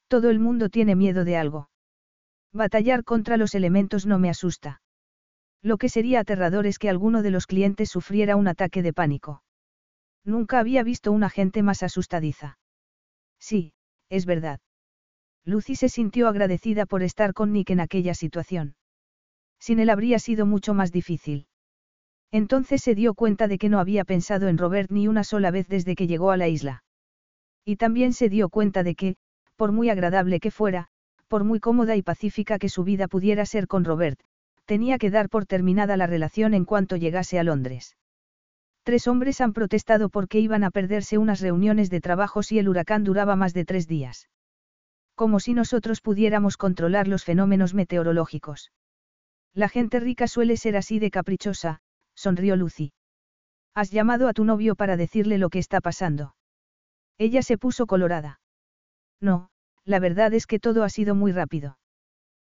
[0.08, 1.72] Todo el mundo tiene miedo de algo.
[2.52, 4.82] Batallar contra los elementos no me asusta.
[5.64, 9.41] Lo que sería aterrador es que alguno de los clientes sufriera un ataque de pánico.
[10.26, 12.60] Nunca había visto una gente más asustadiza.
[13.40, 13.73] Sí,
[14.10, 14.60] es verdad.
[15.45, 18.76] Lucy se sintió agradecida por estar con Nick en aquella situación.
[19.60, 21.48] Sin él habría sido mucho más difícil.
[22.31, 25.68] Entonces se dio cuenta de que no había pensado en Robert ni una sola vez
[25.69, 26.84] desde que llegó a la isla.
[27.64, 29.15] Y también se dio cuenta de que,
[29.56, 30.88] por muy agradable que fuera,
[31.30, 34.19] por muy cómoda y pacífica que su vida pudiera ser con Robert,
[34.65, 37.98] tenía que dar por terminada la relación en cuanto llegase a Londres.
[38.84, 43.03] Tres hombres han protestado porque iban a perderse unas reuniones de trabajo si el huracán
[43.03, 44.30] duraba más de tres días.
[45.15, 48.72] Como si nosotros pudiéramos controlar los fenómenos meteorológicos.
[49.53, 51.80] La gente rica suele ser así de caprichosa,
[52.15, 52.91] sonrió Lucy.
[53.73, 56.35] ¿Has llamado a tu novio para decirle lo que está pasando?
[57.18, 58.40] Ella se puso colorada.
[59.22, 59.49] No,
[59.85, 61.77] la verdad es que todo ha sido muy rápido.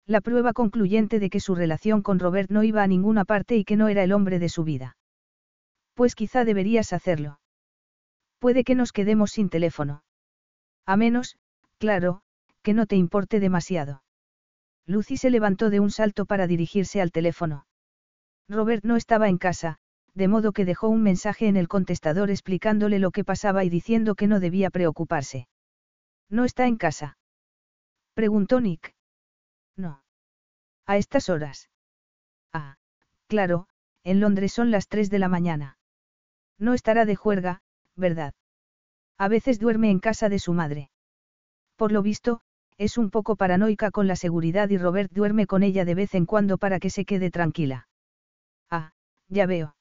[0.09, 3.65] La prueba concluyente de que su relación con Robert no iba a ninguna parte y
[3.65, 4.97] que no era el hombre de su vida.
[5.93, 7.41] Pues quizá deberías hacerlo.
[8.39, 10.03] Puede que nos quedemos sin teléfono.
[10.87, 11.37] A menos,
[11.77, 12.23] claro,
[12.63, 14.03] que no te importe demasiado.
[14.87, 17.67] Lucy se levantó de un salto para dirigirse al teléfono.
[18.49, 19.77] Robert no estaba en casa,
[20.15, 24.15] de modo que dejó un mensaje en el contestador explicándole lo que pasaba y diciendo
[24.15, 25.49] que no debía preocuparse.
[26.31, 27.19] ¿No está en casa?
[28.15, 28.95] Preguntó Nick.
[29.79, 30.03] No.
[30.87, 31.71] A estas horas.
[32.53, 32.77] Ah,
[33.29, 33.69] claro,
[34.05, 35.79] en Londres son las 3 de la mañana.
[36.59, 37.63] No estará de juerga,
[37.95, 38.35] ¿verdad?
[39.17, 40.91] A veces duerme en casa de su madre.
[41.77, 42.41] Por lo visto,
[42.77, 46.27] es un poco paranoica con la seguridad y Robert duerme con ella de vez en
[46.27, 47.89] cuando para que se quede tranquila.
[48.71, 48.93] Ah,
[49.29, 49.77] ya veo.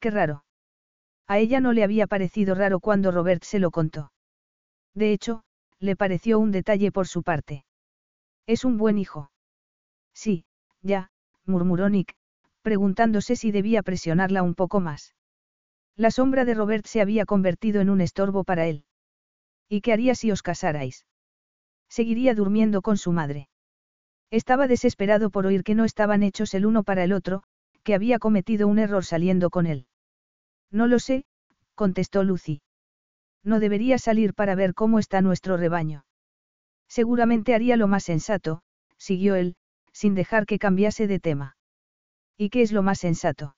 [0.00, 0.44] Qué raro.
[1.26, 4.12] A ella no le había parecido raro cuando Robert se lo contó.
[4.94, 5.44] De hecho,
[5.78, 7.64] le pareció un detalle por su parte.
[8.46, 9.30] Es un buen hijo.
[10.12, 10.44] Sí,
[10.82, 11.10] ya,
[11.44, 12.14] murmuró Nick,
[12.62, 15.14] preguntándose si debía presionarla un poco más.
[15.96, 18.84] La sombra de Robert se había convertido en un estorbo para él.
[19.68, 21.06] ¿Y qué haría si os casarais?
[21.88, 23.48] Seguiría durmiendo con su madre.
[24.30, 27.44] Estaba desesperado por oír que no estaban hechos el uno para el otro,
[27.82, 29.86] que había cometido un error saliendo con él.
[30.70, 31.24] No lo sé,
[31.74, 32.62] contestó Lucy.
[33.44, 36.04] No debería salir para ver cómo está nuestro rebaño.
[36.94, 38.62] Seguramente haría lo más sensato,
[38.98, 39.56] siguió él,
[39.92, 41.56] sin dejar que cambiase de tema.
[42.38, 43.56] ¿Y qué es lo más sensato?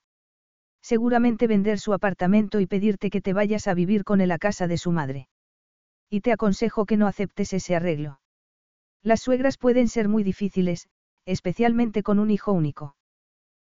[0.81, 4.65] Seguramente vender su apartamento y pedirte que te vayas a vivir con él a casa
[4.65, 5.27] de su madre.
[6.09, 8.19] Y te aconsejo que no aceptes ese arreglo.
[9.03, 10.87] Las suegras pueden ser muy difíciles,
[11.27, 12.95] especialmente con un hijo único.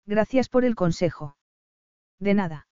[0.04, 1.38] Gracias por el consejo.
[2.20, 2.68] De nada.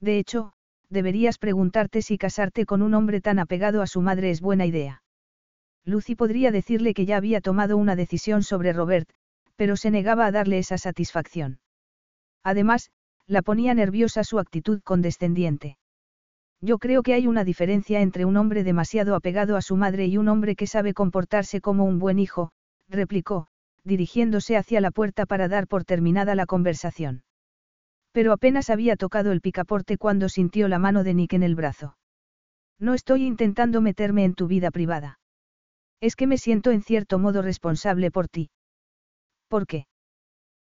[0.00, 0.54] De hecho,
[0.88, 5.02] deberías preguntarte si casarte con un hombre tan apegado a su madre es buena idea.
[5.86, 9.08] Lucy podría decirle que ya había tomado una decisión sobre Robert,
[9.54, 11.60] pero se negaba a darle esa satisfacción.
[12.42, 12.90] Además,
[13.26, 15.78] la ponía nerviosa su actitud condescendiente.
[16.60, 20.18] Yo creo que hay una diferencia entre un hombre demasiado apegado a su madre y
[20.18, 22.50] un hombre que sabe comportarse como un buen hijo,
[22.88, 23.46] replicó,
[23.84, 27.22] dirigiéndose hacia la puerta para dar por terminada la conversación.
[28.10, 31.96] Pero apenas había tocado el picaporte cuando sintió la mano de Nick en el brazo.
[32.80, 35.18] No estoy intentando meterme en tu vida privada.
[36.00, 38.50] Es que me siento en cierto modo responsable por ti.
[39.48, 39.86] ¿Por qué?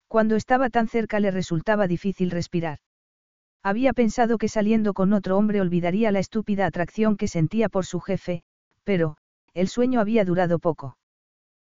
[0.08, 2.80] Cuando estaba tan cerca le resultaba difícil respirar.
[3.64, 8.00] Había pensado que saliendo con otro hombre olvidaría la estúpida atracción que sentía por su
[8.00, 8.44] jefe,
[8.84, 9.18] pero,
[9.54, 10.98] el sueño había durado poco.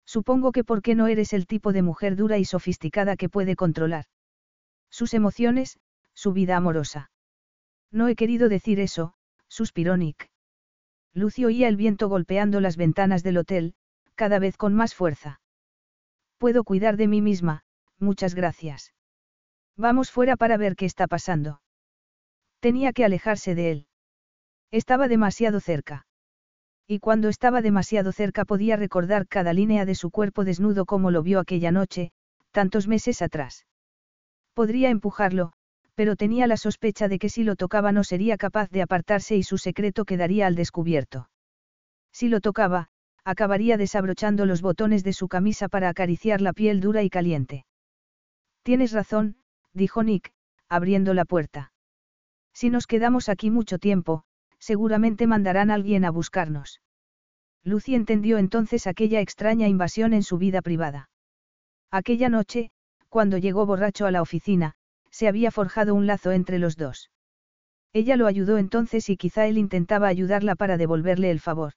[0.05, 4.05] Supongo que porque no eres el tipo de mujer dura y sofisticada que puede controlar.
[4.89, 5.79] Sus emociones,
[6.13, 7.11] su vida amorosa.
[7.91, 9.13] No he querido decir eso,
[9.47, 10.29] suspiró Nick.
[11.13, 13.73] Lucio oía el viento golpeando las ventanas del hotel,
[14.15, 15.41] cada vez con más fuerza.
[16.37, 17.63] Puedo cuidar de mí misma,
[17.99, 18.93] muchas gracias.
[19.75, 21.61] Vamos fuera para ver qué está pasando.
[22.59, 23.87] Tenía que alejarse de él.
[24.71, 26.05] Estaba demasiado cerca.
[26.87, 31.21] Y cuando estaba demasiado cerca podía recordar cada línea de su cuerpo desnudo como lo
[31.21, 32.11] vio aquella noche,
[32.51, 33.65] tantos meses atrás.
[34.53, 35.53] Podría empujarlo,
[35.97, 39.41] pero tenía la sospecha de que si lo tocaba no sería capaz de apartarse y
[39.41, 41.27] su secreto quedaría al descubierto.
[42.13, 42.89] Si lo tocaba,
[43.23, 47.65] acabaría desabrochando los botones de su camisa para acariciar la piel dura y caliente.
[48.61, 49.37] Tienes razón,
[49.73, 50.33] dijo Nick,
[50.69, 51.71] abriendo la puerta.
[52.53, 54.23] Si nos quedamos aquí mucho tiempo,
[54.59, 56.79] seguramente mandarán a alguien a buscarnos.
[57.63, 61.09] Lucy entendió entonces aquella extraña invasión en su vida privada.
[61.89, 62.69] Aquella noche,
[63.09, 64.76] cuando llegó borracho a la oficina,
[65.17, 67.09] se había forjado un lazo entre los dos.
[67.91, 71.73] Ella lo ayudó entonces y quizá él intentaba ayudarla para devolverle el favor.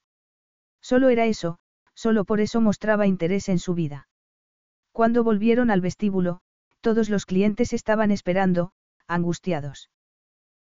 [0.83, 1.59] Solo era eso,
[1.95, 4.09] solo por eso mostraba interés en su vida.
[4.93, 6.43] Cuando volvieron al vestíbulo,
[6.83, 8.73] todos los clientes estaban esperando,
[9.07, 9.89] angustiados.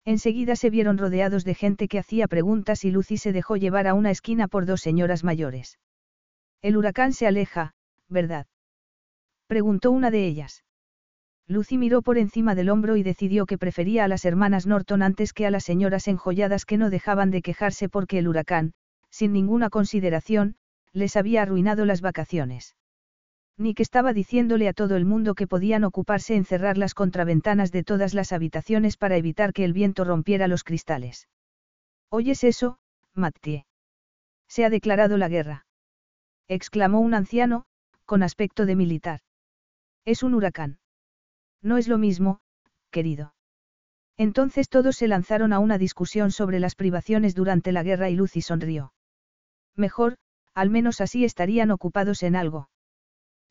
[0.03, 3.93] Enseguida se vieron rodeados de gente que hacía preguntas y Lucy se dejó llevar a
[3.93, 5.77] una esquina por dos señoras mayores.
[6.63, 7.75] El huracán se aleja,
[8.09, 8.47] ¿verdad?
[9.45, 10.63] Preguntó una de ellas.
[11.47, 15.33] Lucy miró por encima del hombro y decidió que prefería a las hermanas Norton antes
[15.33, 18.73] que a las señoras enjolladas que no dejaban de quejarse porque el huracán,
[19.09, 20.55] sin ninguna consideración,
[20.93, 22.75] les había arruinado las vacaciones.
[23.57, 27.83] Nick estaba diciéndole a todo el mundo que podían ocuparse en cerrar las contraventanas de
[27.83, 31.27] todas las habitaciones para evitar que el viento rompiera los cristales.
[32.09, 32.79] ¿Oyes eso,
[33.13, 33.65] Mattie?
[34.47, 35.65] Se ha declarado la guerra.
[36.47, 37.65] exclamó un anciano,
[38.05, 39.19] con aspecto de militar.
[40.05, 40.79] Es un huracán.
[41.63, 42.39] No es lo mismo,
[42.91, 43.33] querido.
[44.17, 48.41] Entonces todos se lanzaron a una discusión sobre las privaciones durante la guerra y Lucy
[48.41, 48.93] sonrió.
[49.75, 50.17] Mejor,
[50.53, 52.69] al menos así estarían ocupados en algo.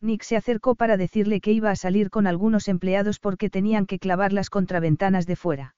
[0.01, 3.99] Nick se acercó para decirle que iba a salir con algunos empleados porque tenían que
[3.99, 5.75] clavar las contraventanas de fuera.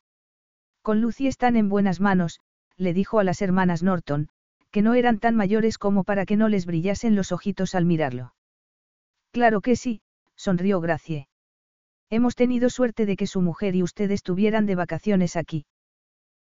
[0.82, 2.40] Con Lucy están en buenas manos,
[2.76, 4.28] le dijo a las hermanas Norton,
[4.70, 8.34] que no eran tan mayores como para que no les brillasen los ojitos al mirarlo.
[9.30, 10.02] Claro que sí,
[10.36, 11.28] sonrió Gracie.
[12.10, 15.66] Hemos tenido suerte de que su mujer y usted estuvieran de vacaciones aquí.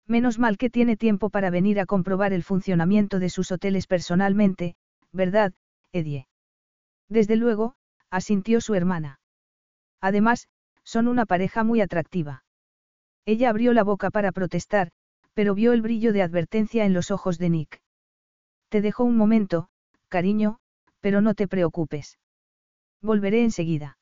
[0.07, 4.75] Menos mal que tiene tiempo para venir a comprobar el funcionamiento de sus hoteles personalmente,
[5.13, 5.53] ¿verdad,
[5.93, 6.27] Edie?
[7.09, 7.75] Desde luego,
[8.11, 9.21] asintió su hermana.
[10.01, 10.49] Además,
[10.85, 12.45] son una pareja muy atractiva.
[13.25, 14.91] Ella abrió la boca para protestar,
[15.35, 17.81] pero vio el brillo de advertencia en los ojos de Nick.
[18.69, 19.69] Te dejo un momento,
[20.09, 20.59] cariño,
[21.01, 22.19] pero no te preocupes.
[23.01, 23.97] Volveré enseguida.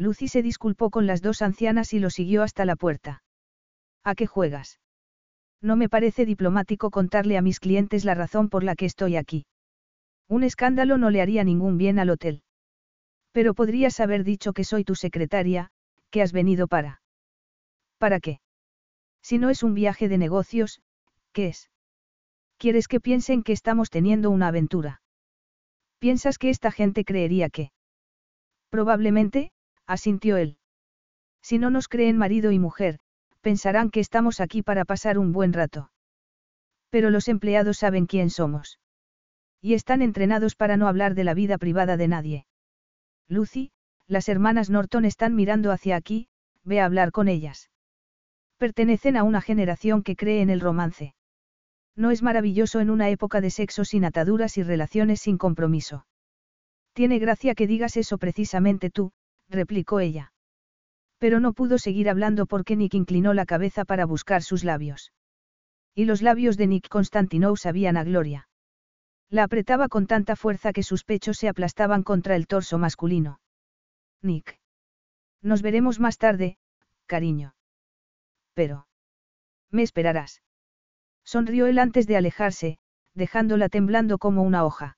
[0.00, 3.22] Lucy se disculpó con las dos ancianas y lo siguió hasta la puerta.
[4.02, 4.80] ¿A qué juegas?
[5.60, 9.44] No me parece diplomático contarle a mis clientes la razón por la que estoy aquí.
[10.26, 12.42] Un escándalo no le haría ningún bien al hotel.
[13.32, 15.68] Pero podrías haber dicho que soy tu secretaria,
[16.08, 17.02] que has venido para.
[17.98, 18.40] ¿Para qué?
[19.20, 20.80] Si no es un viaje de negocios,
[21.34, 21.68] ¿qué es?
[22.56, 25.02] ¿Quieres que piensen que estamos teniendo una aventura?
[25.98, 27.70] ¿Piensas que esta gente creería que?
[28.70, 29.52] Probablemente,
[29.90, 30.56] asintió él.
[31.42, 32.98] Si no nos creen marido y mujer,
[33.40, 35.90] pensarán que estamos aquí para pasar un buen rato.
[36.90, 38.78] Pero los empleados saben quién somos.
[39.60, 42.46] Y están entrenados para no hablar de la vida privada de nadie.
[43.28, 43.72] Lucy,
[44.06, 46.28] las hermanas Norton están mirando hacia aquí,
[46.64, 47.70] ve a hablar con ellas.
[48.58, 51.14] Pertenecen a una generación que cree en el romance.
[51.96, 56.06] No es maravilloso en una época de sexo sin ataduras y relaciones sin compromiso.
[56.92, 59.12] Tiene gracia que digas eso precisamente tú,
[59.50, 60.32] replicó ella.
[61.18, 65.12] Pero no pudo seguir hablando porque Nick inclinó la cabeza para buscar sus labios.
[65.94, 68.48] Y los labios de Nick Constantinou sabían a gloria.
[69.28, 73.40] La apretaba con tanta fuerza que sus pechos se aplastaban contra el torso masculino.
[74.22, 74.58] Nick.
[75.42, 76.58] Nos veremos más tarde,
[77.06, 77.54] cariño.
[78.54, 78.86] Pero.
[79.70, 80.42] Me esperarás.
[81.24, 82.78] Sonrió él antes de alejarse,
[83.14, 84.96] dejándola temblando como una hoja.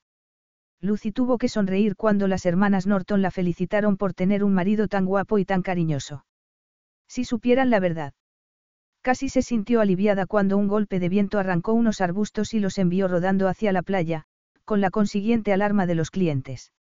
[0.82, 5.06] Lucy tuvo que sonreír cuando las hermanas Norton la felicitaron por tener un marido tan
[5.06, 6.26] guapo y tan cariñoso.
[7.06, 8.14] Si supieran la verdad.
[9.00, 13.06] Casi se sintió aliviada cuando un golpe de viento arrancó unos arbustos y los envió
[13.06, 14.24] rodando hacia la playa,
[14.64, 16.72] con la consiguiente alarma de los clientes.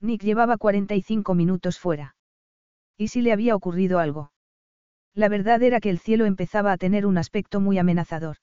[0.00, 2.16] Nick llevaba 45 minutos fuera.
[2.96, 4.32] ¿Y si le había ocurrido algo?
[5.14, 8.36] La verdad era que el cielo empezaba a tener un aspecto muy amenazador.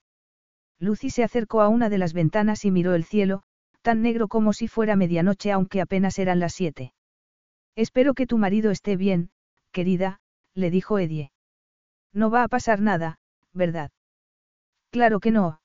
[0.79, 3.43] Lucy se acercó a una de las ventanas y miró el cielo,
[3.85, 6.91] tan negro como si fuera medianoche aunque apenas eran las siete.
[7.75, 9.29] Espero que tu marido esté bien,
[9.71, 10.19] querida,
[10.55, 11.31] le dijo Edie.
[12.11, 13.19] No va a pasar nada,
[13.53, 13.91] ¿verdad?
[14.89, 15.61] Claro que no.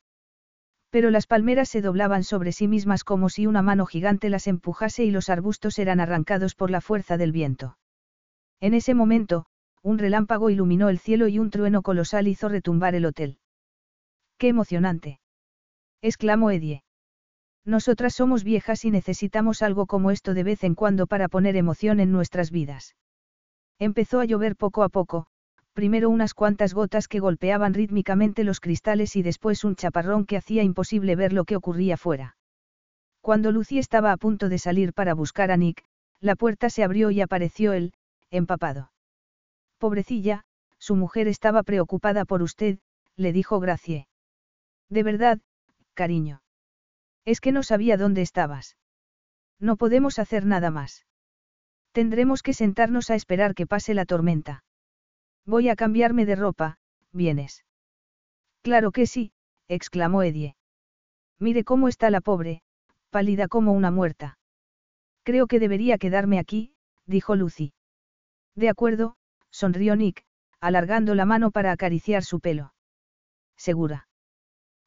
[0.91, 5.03] Pero las palmeras se doblaban sobre sí mismas como si una mano gigante las empujase
[5.05, 7.79] y los arbustos eran arrancados por la fuerza del viento.
[8.61, 9.47] En ese momento,
[9.83, 13.39] un relámpago iluminó el cielo y un trueno colosal hizo retumbar el hotel.
[14.37, 15.21] ¡Qué emocionante!
[16.03, 16.83] exclamó Edie.
[17.65, 22.01] Nosotras somos viejas y necesitamos algo como esto de vez en cuando para poner emoción
[22.01, 22.97] en nuestras vidas.
[23.79, 25.27] Empezó a llover poco a poco,
[25.73, 30.63] primero unas cuantas gotas que golpeaban rítmicamente los cristales y después un chaparrón que hacía
[30.63, 32.37] imposible ver lo que ocurría fuera.
[33.21, 35.85] Cuando Lucy estaba a punto de salir para buscar a Nick,
[36.21, 37.93] la puerta se abrió y apareció él,
[38.31, 38.93] empapado.
[39.79, 40.45] Pobrecilla,
[40.79, 42.79] su mujer estaba preocupada por usted,
[43.17, 44.07] le dijo Gracie.
[44.89, 45.39] De verdad,
[45.95, 46.43] cariño.
[47.25, 48.77] Es que no sabía dónde estabas.
[49.59, 51.07] No podemos hacer nada más.
[51.93, 54.65] Tendremos que sentarnos a esperar que pase la tormenta.
[55.45, 56.79] Voy a cambiarme de ropa,
[57.13, 57.65] ¿vienes?
[58.63, 59.33] Claro que sí,
[59.69, 60.57] exclamó Edie.
[61.39, 62.63] Mire cómo está la pobre,
[63.11, 64.39] pálida como una muerta.
[65.25, 66.75] Creo que debería quedarme aquí,
[67.07, 67.73] dijo Lucy.
[68.55, 69.17] De acuerdo,
[69.51, 70.25] sonrió Nick,
[70.61, 72.75] alargando la mano para acariciar su pelo.
[73.57, 74.09] ¿Segura?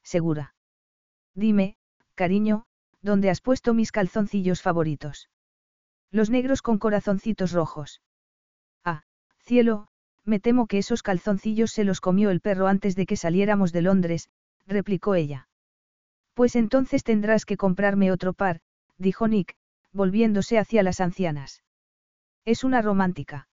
[0.02, 0.54] ¿Segura?
[1.34, 1.76] Dime,
[2.14, 2.64] cariño,
[3.02, 5.28] ¿dónde has puesto mis calzoncillos favoritos?
[6.10, 8.00] Los negros con corazoncitos rojos.
[8.84, 9.02] Ah,
[9.40, 9.88] cielo,
[10.24, 13.82] me temo que esos calzoncillos se los comió el perro antes de que saliéramos de
[13.82, 14.30] Londres,
[14.66, 15.48] replicó ella.
[16.34, 18.60] Pues entonces tendrás que comprarme otro par,
[18.98, 19.54] dijo Nick,
[19.92, 21.62] volviéndose hacia las ancianas.
[22.44, 23.48] Es una romántica.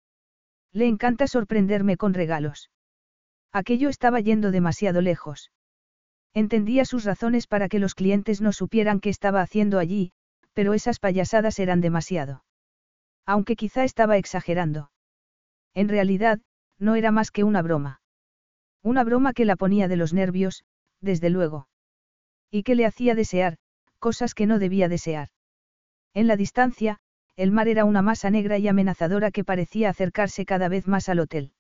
[0.72, 2.70] Le encanta sorprenderme con regalos.
[3.52, 5.52] Aquello estaba yendo demasiado lejos.
[6.34, 10.12] Entendía sus razones para que los clientes no supieran qué estaba haciendo allí,
[10.54, 12.44] pero esas payasadas eran demasiado.
[13.26, 14.92] Aunque quizá estaba exagerando.
[15.74, 16.40] En realidad,
[16.80, 18.02] no era más que una broma.
[18.84, 20.64] Una broma que la ponía de los nervios,
[21.02, 21.68] desde luego.
[22.50, 23.58] Y que le hacía desear,
[24.00, 25.30] cosas que no debía desear.
[26.14, 27.00] En la distancia,
[27.36, 31.20] el mar era una masa negra y amenazadora que parecía acercarse cada vez más al
[31.20, 31.52] hotel.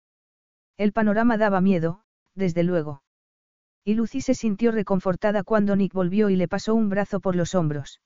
[0.77, 2.01] El panorama daba miedo,
[2.33, 3.03] desde luego.
[3.87, 7.55] Y Lucy se sintió reconfortada cuando Nick volvió y le pasó un brazo por los
[7.55, 8.01] hombros.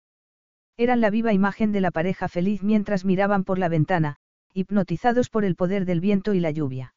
[0.78, 4.18] Eran la viva imagen de la pareja feliz mientras miraban por la ventana,
[4.53, 6.94] hipnotizados por el poder del viento y la lluvia.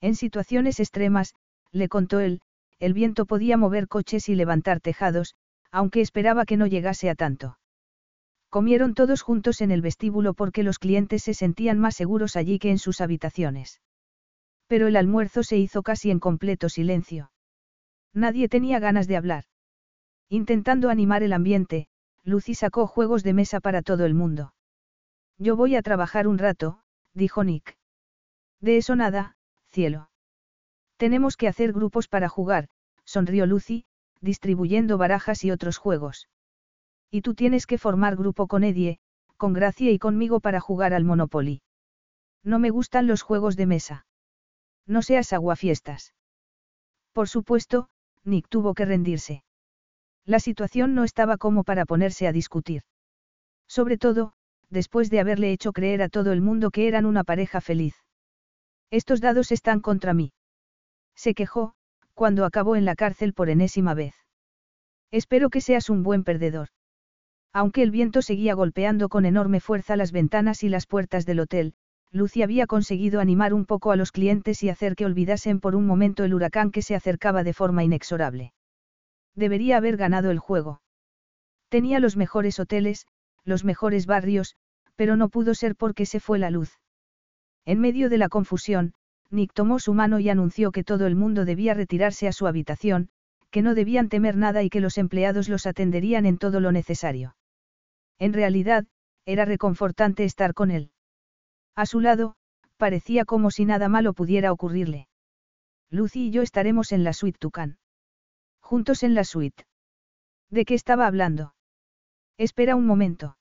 [0.00, 1.34] En situaciones extremas,
[1.72, 2.42] le contó él,
[2.78, 5.34] el viento podía mover coches y levantar tejados,
[5.72, 7.58] aunque esperaba que no llegase a tanto.
[8.50, 12.70] Comieron todos juntos en el vestíbulo porque los clientes se sentían más seguros allí que
[12.70, 13.80] en sus habitaciones.
[14.68, 17.32] Pero el almuerzo se hizo casi en completo silencio.
[18.16, 19.44] Nadie tenía ganas de hablar.
[20.30, 21.86] Intentando animar el ambiente,
[22.24, 24.54] Lucy sacó juegos de mesa para todo el mundo.
[25.36, 26.80] Yo voy a trabajar un rato,
[27.12, 27.76] dijo Nick.
[28.58, 29.36] De eso nada,
[29.68, 30.08] cielo.
[30.96, 32.70] Tenemos que hacer grupos para jugar,
[33.04, 33.84] sonrió Lucy,
[34.22, 36.30] distribuyendo barajas y otros juegos.
[37.10, 38.98] Y tú tienes que formar grupo con Edie,
[39.36, 41.60] con Gracia y conmigo para jugar al Monopoly.
[42.42, 44.06] No me gustan los juegos de mesa.
[44.86, 46.14] No seas aguafiestas.
[47.12, 47.90] Por supuesto,
[48.26, 49.42] Nick tuvo que rendirse.
[50.24, 52.82] La situación no estaba como para ponerse a discutir.
[53.68, 54.32] Sobre todo,
[54.68, 57.94] después de haberle hecho creer a todo el mundo que eran una pareja feliz.
[58.90, 60.32] Estos dados están contra mí.
[61.14, 61.74] Se quejó,
[62.14, 64.14] cuando acabó en la cárcel por enésima vez.
[65.10, 66.68] Espero que seas un buen perdedor.
[67.52, 71.74] Aunque el viento seguía golpeando con enorme fuerza las ventanas y las puertas del hotel,
[72.16, 75.86] Lucy había conseguido animar un poco a los clientes y hacer que olvidasen por un
[75.86, 78.52] momento el huracán que se acercaba de forma inexorable.
[79.34, 80.80] Debería haber ganado el juego.
[81.68, 83.06] Tenía los mejores hoteles,
[83.44, 84.56] los mejores barrios,
[84.96, 86.72] pero no pudo ser porque se fue la luz.
[87.66, 88.94] En medio de la confusión,
[89.30, 93.10] Nick tomó su mano y anunció que todo el mundo debía retirarse a su habitación,
[93.50, 97.36] que no debían temer nada y que los empleados los atenderían en todo lo necesario.
[98.18, 98.86] En realidad,
[99.26, 100.90] era reconfortante estar con él.
[101.76, 102.36] A su lado,
[102.78, 105.08] parecía como si nada malo pudiera ocurrirle.
[105.90, 107.78] Lucy y yo estaremos en la suite Tucán.
[108.60, 109.64] Juntos en la suite.
[110.50, 111.54] ¿De qué estaba hablando?
[112.38, 113.36] Espera un momento.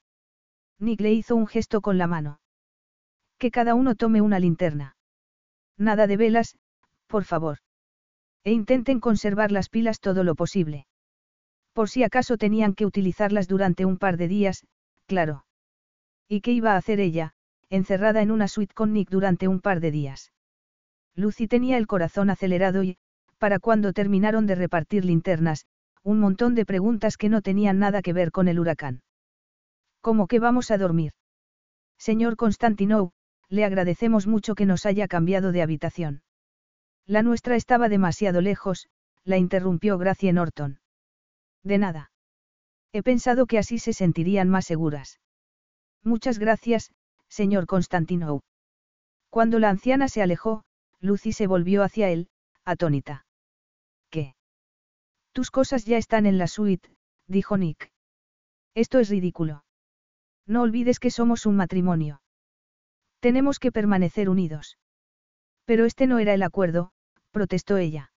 [0.79, 2.39] Nick le hizo un gesto con la mano.
[3.37, 4.97] Que cada uno tome una linterna.
[5.77, 6.57] Nada de velas,
[7.07, 7.59] por favor.
[8.43, 10.87] E intenten conservar las pilas todo lo posible.
[11.73, 14.65] Por si acaso tenían que utilizarlas durante un par de días,
[15.05, 15.45] claro.
[16.27, 17.34] ¿Y qué iba a hacer ella,
[17.69, 20.31] encerrada en una suite con Nick durante un par de días?
[21.15, 22.97] Lucy tenía el corazón acelerado y,
[23.37, 25.65] para cuando terminaron de repartir linternas,
[26.03, 29.01] un montón de preguntas que no tenían nada que ver con el huracán.
[30.01, 31.13] ¿Cómo que vamos a dormir?
[31.97, 33.11] Señor Constantinou,
[33.49, 36.21] le agradecemos mucho que nos haya cambiado de habitación.
[37.07, 38.87] La nuestra estaba demasiado lejos,
[39.23, 40.79] la interrumpió Gracie Norton.
[41.63, 42.11] De nada.
[42.91, 45.19] He pensado que así se sentirían más seguras.
[46.03, 46.91] Muchas gracias,
[47.29, 48.41] señor Constantinou.
[49.29, 50.63] Cuando la anciana se alejó,
[51.01, 52.29] Lucy se volvió hacia él,
[52.63, 53.25] atónita.
[54.09, 54.35] ¿Qué?
[55.33, 56.89] Tus cosas ya están en la suite,
[57.27, 57.91] dijo Nick.
[58.73, 59.65] Esto es ridículo.
[60.47, 62.21] No olvides que somos un matrimonio.
[63.19, 64.77] Tenemos que permanecer unidos.
[65.65, 66.91] Pero este no era el acuerdo,
[67.31, 68.11] protestó ella.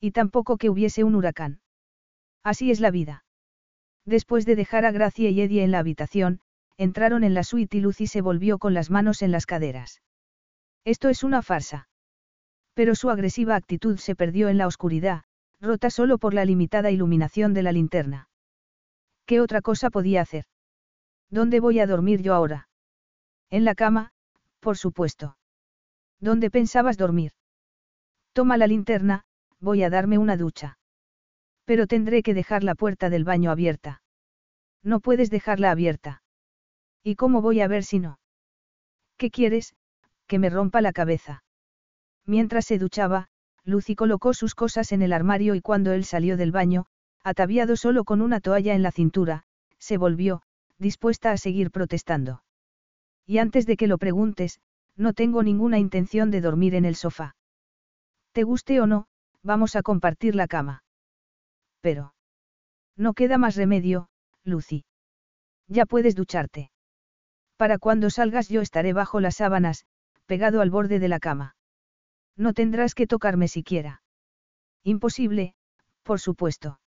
[0.00, 1.60] Y tampoco que hubiese un huracán.
[2.42, 3.24] Así es la vida.
[4.04, 6.40] Después de dejar a Gracia y Eddie en la habitación,
[6.82, 10.02] entraron en la suite y Lucy se volvió con las manos en las caderas.
[10.84, 11.88] Esto es una farsa.
[12.74, 15.22] Pero su agresiva actitud se perdió en la oscuridad,
[15.60, 18.28] rota solo por la limitada iluminación de la linterna.
[19.26, 20.44] ¿Qué otra cosa podía hacer?
[21.30, 22.68] ¿Dónde voy a dormir yo ahora?
[23.48, 24.12] En la cama,
[24.58, 25.36] por supuesto.
[26.18, 27.32] ¿Dónde pensabas dormir?
[28.32, 29.24] Toma la linterna,
[29.60, 30.78] voy a darme una ducha.
[31.64, 34.02] Pero tendré que dejar la puerta del baño abierta.
[34.82, 36.22] No puedes dejarla abierta.
[37.02, 38.18] ¿Y cómo voy a ver si no?
[39.16, 39.74] ¿Qué quieres?
[40.26, 41.44] Que me rompa la cabeza.
[42.26, 43.28] Mientras se duchaba,
[43.64, 46.86] Lucy colocó sus cosas en el armario y cuando él salió del baño,
[47.22, 49.44] ataviado solo con una toalla en la cintura,
[49.78, 50.42] se volvió,
[50.78, 52.42] dispuesta a seguir protestando.
[53.26, 54.60] Y antes de que lo preguntes,
[54.96, 57.36] no tengo ninguna intención de dormir en el sofá.
[58.32, 59.06] Te guste o no,
[59.42, 60.82] vamos a compartir la cama.
[61.80, 62.14] Pero.
[62.96, 64.08] No queda más remedio,
[64.44, 64.84] Lucy.
[65.66, 66.70] Ya puedes ducharte.
[67.62, 69.86] Para cuando salgas yo estaré bajo las sábanas,
[70.26, 71.54] pegado al borde de la cama.
[72.36, 74.02] No tendrás que tocarme siquiera.
[74.82, 75.54] Imposible,
[76.02, 76.80] por supuesto.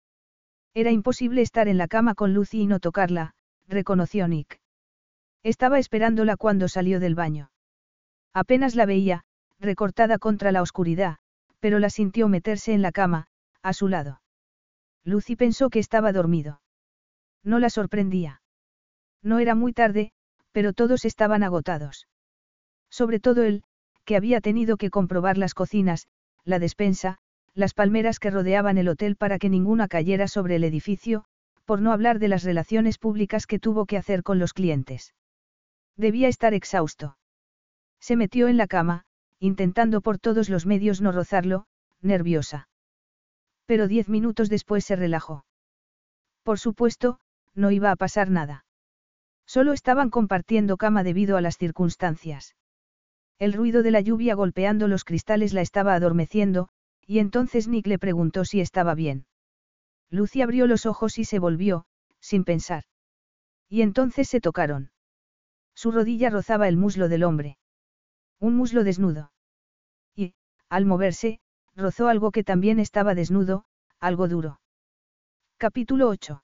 [0.73, 3.35] Era imposible estar en la cama con Lucy y no tocarla,
[3.67, 4.59] reconoció Nick.
[5.43, 7.51] Estaba esperándola cuando salió del baño.
[8.33, 9.25] Apenas la veía,
[9.59, 11.19] recortada contra la oscuridad,
[11.59, 13.27] pero la sintió meterse en la cama,
[13.61, 14.23] a su lado.
[15.03, 16.61] Lucy pensó que estaba dormido.
[17.43, 18.41] No la sorprendía.
[19.21, 20.13] No era muy tarde,
[20.53, 22.07] pero todos estaban agotados.
[22.89, 23.63] Sobre todo él,
[24.05, 26.07] que había tenido que comprobar las cocinas,
[26.45, 27.17] la despensa,
[27.53, 31.25] las palmeras que rodeaban el hotel para que ninguna cayera sobre el edificio,
[31.65, 35.13] por no hablar de las relaciones públicas que tuvo que hacer con los clientes.
[35.97, 37.17] Debía estar exhausto.
[37.99, 39.05] Se metió en la cama,
[39.39, 41.65] intentando por todos los medios no rozarlo,
[42.01, 42.67] nerviosa.
[43.65, 45.45] Pero diez minutos después se relajó.
[46.43, 47.19] Por supuesto,
[47.55, 48.65] no iba a pasar nada.
[49.45, 52.55] Solo estaban compartiendo cama debido a las circunstancias.
[53.39, 56.69] El ruido de la lluvia golpeando los cristales la estaba adormeciendo,
[57.05, 59.25] y entonces Nick le preguntó si estaba bien.
[60.09, 61.85] Lucy abrió los ojos y se volvió,
[62.19, 62.83] sin pensar.
[63.67, 64.91] Y entonces se tocaron.
[65.75, 67.57] Su rodilla rozaba el muslo del hombre.
[68.39, 69.31] Un muslo desnudo.
[70.15, 70.35] Y,
[70.69, 71.39] al moverse,
[71.75, 73.65] rozó algo que también estaba desnudo,
[73.99, 74.61] algo duro.
[75.57, 76.43] Capítulo 8.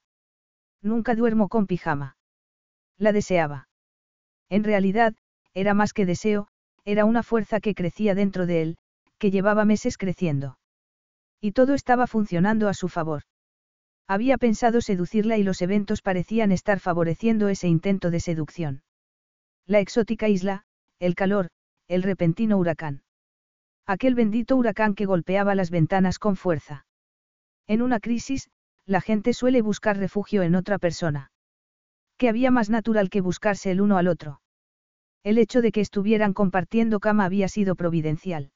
[0.82, 2.18] Nunca duermo con pijama.
[3.00, 3.70] La deseaba.
[4.50, 5.16] En realidad,
[5.54, 6.48] era más que deseo,
[6.86, 8.78] era una fuerza que crecía dentro de él,
[9.18, 10.60] que llevaba meses creciendo.
[11.42, 13.24] Y todo estaba funcionando a su favor.
[14.08, 18.84] Había pensado seducirla y los eventos parecían estar favoreciendo ese intento de seducción.
[19.66, 20.66] La exótica isla,
[21.00, 21.50] el calor,
[21.88, 23.04] el repentino huracán.
[23.86, 26.86] Aquel bendito huracán que golpeaba las ventanas con fuerza.
[27.68, 28.50] En una crisis,
[28.86, 31.32] la gente suele buscar refugio en otra persona.
[32.20, 34.42] ¿Qué había más natural que buscarse el uno al otro?
[35.24, 38.52] El hecho de que estuvieran compartiendo cama había sido providencial.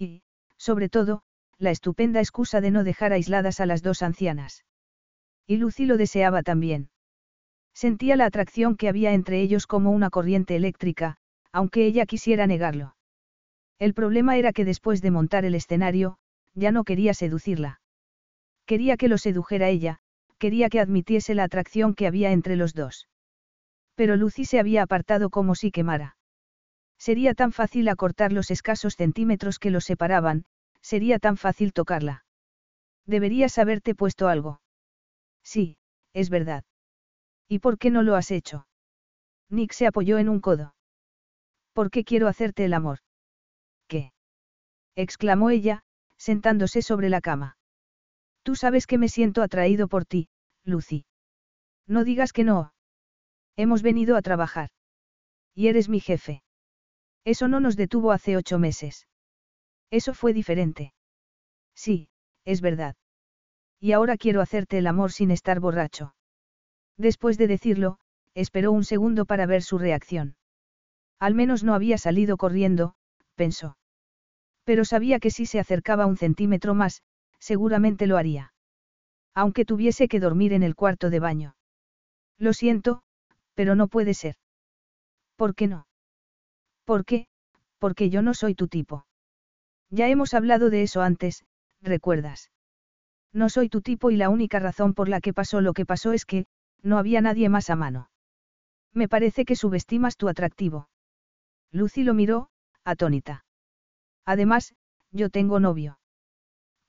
[0.00, 0.22] Y,
[0.56, 1.22] sobre todo,
[1.58, 4.64] la estupenda excusa de no dejar aisladas a las dos ancianas.
[5.46, 6.90] Y Lucy lo deseaba también.
[7.72, 11.18] Sentía la atracción que había entre ellos como una corriente eléctrica,
[11.52, 12.96] aunque ella quisiera negarlo.
[13.78, 16.16] El problema era que después de montar el escenario,
[16.54, 17.80] ya no quería seducirla.
[18.66, 20.00] Quería que lo sedujera ella,
[20.42, 23.06] quería que admitiese la atracción que había entre los dos.
[23.94, 26.16] Pero Lucy se había apartado como si quemara.
[26.98, 30.44] Sería tan fácil acortar los escasos centímetros que los separaban,
[30.80, 32.24] sería tan fácil tocarla.
[33.06, 34.60] Deberías haberte puesto algo.
[35.44, 35.76] Sí,
[36.12, 36.64] es verdad.
[37.46, 38.66] ¿Y por qué no lo has hecho?
[39.48, 40.74] Nick se apoyó en un codo.
[41.72, 42.98] ¿Por qué quiero hacerte el amor?
[43.86, 44.12] ¿Qué?
[44.96, 45.84] exclamó ella,
[46.16, 47.58] sentándose sobre la cama.
[48.42, 50.28] Tú sabes que me siento atraído por ti,
[50.64, 51.04] Lucy.
[51.86, 52.72] No digas que no.
[53.56, 54.70] Hemos venido a trabajar.
[55.54, 56.42] Y eres mi jefe.
[57.24, 59.06] Eso no nos detuvo hace ocho meses.
[59.90, 60.94] Eso fue diferente.
[61.74, 62.08] Sí,
[62.44, 62.96] es verdad.
[63.78, 66.14] Y ahora quiero hacerte el amor sin estar borracho.
[66.96, 67.98] Después de decirlo,
[68.34, 70.36] esperó un segundo para ver su reacción.
[71.18, 72.94] Al menos no había salido corriendo,
[73.34, 73.76] pensó.
[74.64, 77.02] Pero sabía que si se acercaba un centímetro más,
[77.38, 78.51] seguramente lo haría.
[79.34, 81.56] Aunque tuviese que dormir en el cuarto de baño.
[82.38, 83.02] Lo siento,
[83.54, 84.36] pero no puede ser.
[85.36, 85.86] ¿Por qué no?
[86.84, 87.26] ¿Por qué?
[87.78, 89.06] Porque yo no soy tu tipo.
[89.90, 91.44] Ya hemos hablado de eso antes,
[91.80, 92.50] ¿recuerdas?
[93.32, 96.12] No soy tu tipo y la única razón por la que pasó lo que pasó
[96.12, 96.46] es que,
[96.82, 98.10] no había nadie más a mano.
[98.92, 100.88] Me parece que subestimas tu atractivo.
[101.70, 102.50] Lucy lo miró,
[102.84, 103.44] atónita.
[104.26, 104.74] Además,
[105.10, 105.98] yo tengo novio.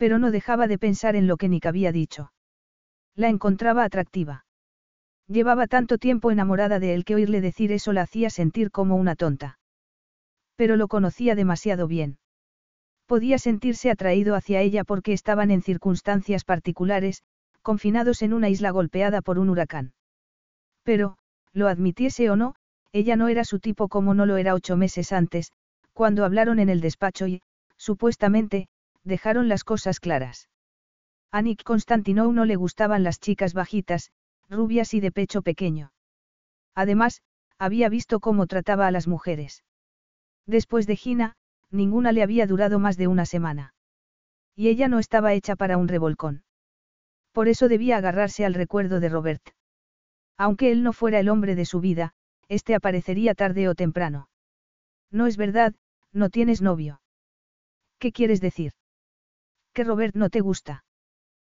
[0.03, 2.33] Pero no dejaba de pensar en lo que Nick había dicho.
[3.15, 4.45] La encontraba atractiva.
[5.29, 9.15] Llevaba tanto tiempo enamorada de él que oírle decir eso la hacía sentir como una
[9.15, 9.59] tonta.
[10.57, 12.17] Pero lo conocía demasiado bien.
[13.05, 17.23] Podía sentirse atraído hacia ella porque estaban en circunstancias particulares,
[17.61, 19.93] confinados en una isla golpeada por un huracán.
[20.83, 21.15] Pero,
[21.53, 22.55] lo admitiese o no,
[22.91, 25.53] ella no era su tipo como no lo era ocho meses antes,
[25.93, 27.41] cuando hablaron en el despacho y,
[27.77, 28.67] supuestamente,
[29.03, 30.49] dejaron las cosas claras.
[31.31, 34.11] A Nick Constantinou no le gustaban las chicas bajitas,
[34.49, 35.91] rubias y de pecho pequeño.
[36.75, 37.21] Además,
[37.57, 39.63] había visto cómo trataba a las mujeres.
[40.45, 41.35] Después de Gina,
[41.71, 43.73] ninguna le había durado más de una semana.
[44.55, 46.43] Y ella no estaba hecha para un revolcón.
[47.31, 49.49] Por eso debía agarrarse al recuerdo de Robert.
[50.37, 52.13] Aunque él no fuera el hombre de su vida,
[52.47, 54.29] este aparecería tarde o temprano.
[55.09, 55.73] No es verdad,
[56.11, 57.01] no tienes novio.
[57.97, 58.73] ¿Qué quieres decir?
[59.73, 60.85] Que Robert no te gusta.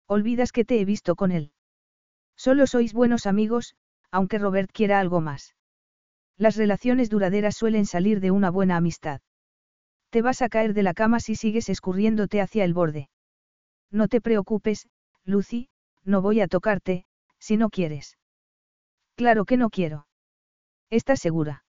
[0.07, 1.51] Olvidas que te he visto con él.
[2.35, 3.75] Solo sois buenos amigos,
[4.11, 5.55] aunque Robert quiera algo más.
[6.37, 9.21] Las relaciones duraderas suelen salir de una buena amistad.
[10.09, 13.09] Te vas a caer de la cama si sigues escurriéndote hacia el borde.
[13.91, 14.87] No te preocupes,
[15.23, 15.69] Lucy,
[16.03, 17.05] no voy a tocarte,
[17.39, 18.17] si no quieres.
[19.15, 20.07] Claro que no quiero.
[20.89, 21.65] ¿Estás segura?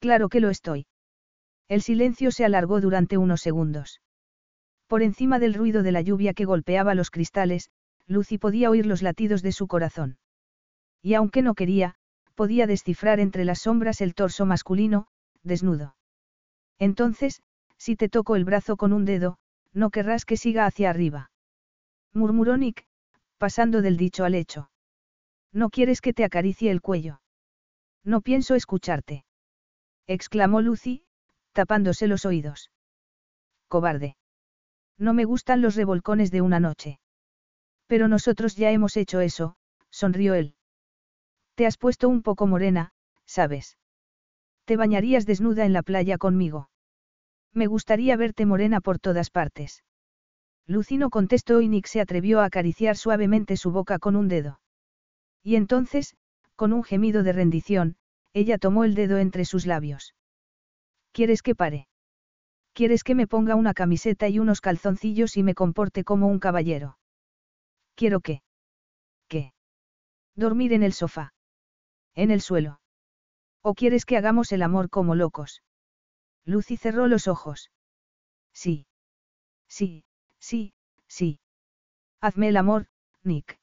[0.00, 0.86] Claro que lo estoy.
[1.68, 4.00] El silencio se alargó durante unos segundos.
[4.86, 7.70] Por encima del ruido de la lluvia que golpeaba los cristales,
[8.06, 10.18] Lucy podía oír los latidos de su corazón.
[11.02, 11.96] Y aunque no quería,
[12.34, 15.06] podía descifrar entre las sombras el torso masculino,
[15.42, 15.96] desnudo.
[16.78, 17.42] Entonces,
[17.78, 19.38] si te toco el brazo con un dedo,
[19.72, 21.30] no querrás que siga hacia arriba.
[22.12, 22.86] Murmuró Nick,
[23.38, 24.70] pasando del dicho al hecho.
[25.52, 27.20] No quieres que te acaricie el cuello.
[28.04, 29.24] No pienso escucharte.
[30.06, 31.04] Exclamó Lucy,
[31.52, 32.70] tapándose los oídos.
[33.68, 34.16] Cobarde.
[34.98, 37.00] No me gustan los revolcones de una noche.
[37.86, 39.56] Pero nosotros ya hemos hecho eso,
[39.90, 40.54] sonrió él.
[41.54, 42.92] Te has puesto un poco morena,
[43.26, 43.78] ¿sabes?
[44.64, 46.70] Te bañarías desnuda en la playa conmigo.
[47.52, 49.84] Me gustaría verte morena por todas partes.
[50.66, 54.60] Lucy no contestó y Nick se atrevió a acariciar suavemente su boca con un dedo.
[55.42, 56.16] Y entonces,
[56.56, 57.96] con un gemido de rendición,
[58.32, 60.14] ella tomó el dedo entre sus labios.
[61.12, 61.86] ¿Quieres que pare?
[62.74, 66.98] ¿Quieres que me ponga una camiseta y unos calzoncillos y me comporte como un caballero?
[67.94, 68.42] Quiero que.
[69.28, 69.52] ¿Qué?
[70.34, 71.32] Dormir en el sofá.
[72.16, 72.80] En el suelo.
[73.62, 75.62] ¿O quieres que hagamos el amor como locos?
[76.44, 77.70] Lucy cerró los ojos.
[78.52, 78.86] Sí.
[79.68, 80.04] Sí,
[80.40, 80.74] sí,
[81.06, 81.38] sí.
[82.20, 82.88] Hazme el amor,
[83.22, 83.58] Nick.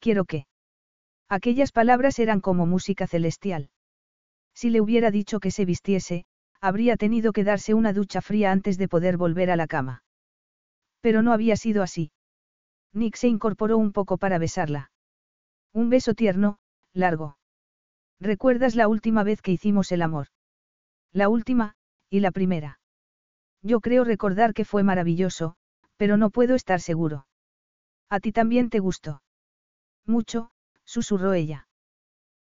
[0.00, 0.46] Quiero que.
[1.28, 3.68] Aquellas palabras eran como música celestial.
[4.54, 6.24] Si le hubiera dicho que se vistiese,
[6.60, 10.02] habría tenido que darse una ducha fría antes de poder volver a la cama.
[11.00, 12.12] Pero no había sido así.
[12.92, 14.90] Nick se incorporó un poco para besarla.
[15.72, 16.58] Un beso tierno,
[16.92, 17.38] largo.
[18.18, 20.28] ¿Recuerdas la última vez que hicimos el amor?
[21.12, 21.74] La última,
[22.08, 22.80] y la primera.
[23.62, 25.56] Yo creo recordar que fue maravilloso,
[25.96, 27.26] pero no puedo estar seguro.
[28.08, 29.22] ¿A ti también te gustó?
[30.06, 30.50] Mucho,
[30.84, 31.68] susurró ella.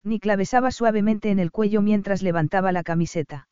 [0.03, 3.47] Nick la besaba suavemente en el cuello mientras levantaba la camiseta.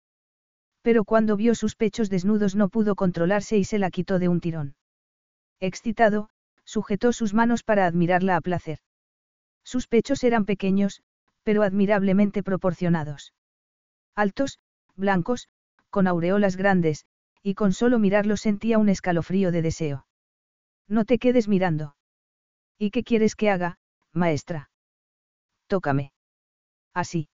[0.90, 4.42] Pero cuando vio sus pechos desnudos no pudo controlarse y se la quitó de un
[4.42, 4.74] tirón.
[5.60, 6.32] Excitado,
[6.66, 8.80] sujetó sus manos para admirarla a placer.
[9.64, 11.04] Sus pechos eran pequeños,
[11.44, 13.36] pero admirablemente proporcionados.
[14.16, 14.58] Altos,
[14.96, 15.48] blancos,
[15.92, 17.06] con aureolas grandes,
[17.44, 20.08] y con solo mirarlos sentía un escalofrío de deseo.
[20.88, 21.96] No te quedes mirando.
[22.80, 23.78] ¿Y qué quieres que haga,
[24.12, 24.72] maestra?
[25.68, 26.14] tócame.
[26.96, 27.30] Así.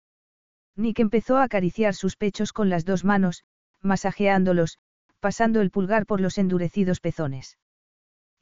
[0.76, 3.44] Nick empezó a acariciar sus pechos con las dos manos,
[3.82, 4.80] masajeándolos,
[5.20, 7.58] pasando el pulgar por los endurecidos pezones.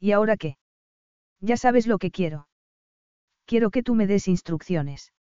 [0.00, 0.58] ¿Y ahora qué?
[1.40, 2.48] Ya sabes lo que quiero.
[3.46, 5.12] Quiero que tú me des instrucciones.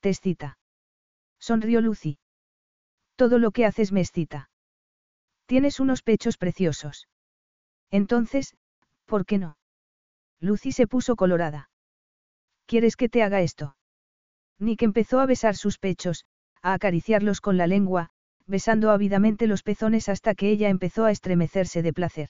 [0.00, 0.58] Te excita.
[1.38, 2.18] Sonrió Lucy.
[3.16, 4.50] Todo lo que haces me excita.
[5.46, 7.08] Tienes unos pechos preciosos.
[7.90, 8.56] Entonces,
[9.04, 9.58] ¿por qué no?
[10.40, 11.70] Lucy se puso colorada.
[12.66, 13.76] ¿Quieres que te haga esto?
[14.58, 16.24] Nick empezó a besar sus pechos,
[16.62, 18.10] a acariciarlos con la lengua,
[18.46, 22.28] besando ávidamente los pezones hasta que ella empezó a estremecerse de placer.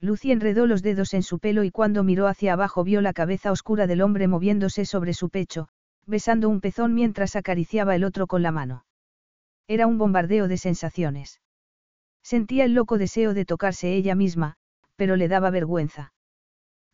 [0.00, 3.52] Lucy enredó los dedos en su pelo y cuando miró hacia abajo vio la cabeza
[3.52, 5.68] oscura del hombre moviéndose sobre su pecho,
[6.06, 8.84] besando un pezón mientras acariciaba el otro con la mano.
[9.68, 11.40] Era un bombardeo de sensaciones.
[12.22, 14.56] Sentía el loco deseo de tocarse ella misma,
[14.96, 16.12] pero le daba vergüenza.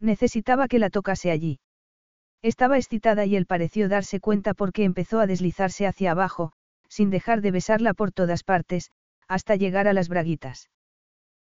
[0.00, 1.58] Necesitaba que la tocase allí.
[2.42, 6.52] Estaba excitada y él pareció darse cuenta porque empezó a deslizarse hacia abajo,
[6.88, 8.90] sin dejar de besarla por todas partes,
[9.28, 10.70] hasta llegar a las braguitas.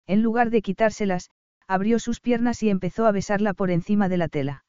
[0.07, 1.31] En lugar de quitárselas,
[1.67, 4.65] abrió sus piernas y empezó a besarla por encima de la tela.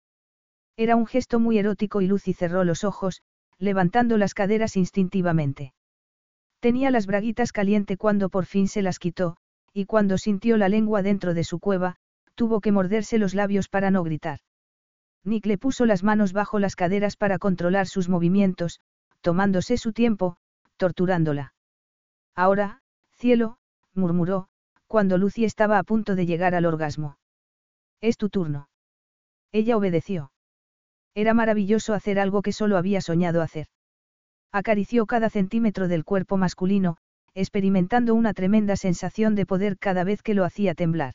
[0.77, 3.21] Era un gesto muy erótico y Lucy cerró los ojos,
[3.57, 5.73] levantando las caderas instintivamente.
[6.59, 9.37] Tenía las braguitas caliente cuando por fin se las quitó,
[9.73, 11.95] y cuando sintió la lengua dentro de su cueva,
[12.35, 14.39] tuvo que morderse los labios para no gritar.
[15.23, 18.79] Nick le puso las manos bajo las caderas para controlar sus movimientos,
[19.21, 20.37] tomándose su tiempo,
[20.77, 21.53] torturándola.
[22.35, 22.81] Ahora,
[23.13, 23.57] cielo,
[23.93, 24.47] murmuró,
[24.87, 27.17] cuando Lucy estaba a punto de llegar al orgasmo.
[28.01, 28.67] Es tu turno.
[29.51, 30.31] Ella obedeció.
[31.13, 33.67] Era maravilloso hacer algo que solo había soñado hacer.
[34.51, 36.97] Acarició cada centímetro del cuerpo masculino,
[37.33, 41.13] experimentando una tremenda sensación de poder cada vez que lo hacía temblar.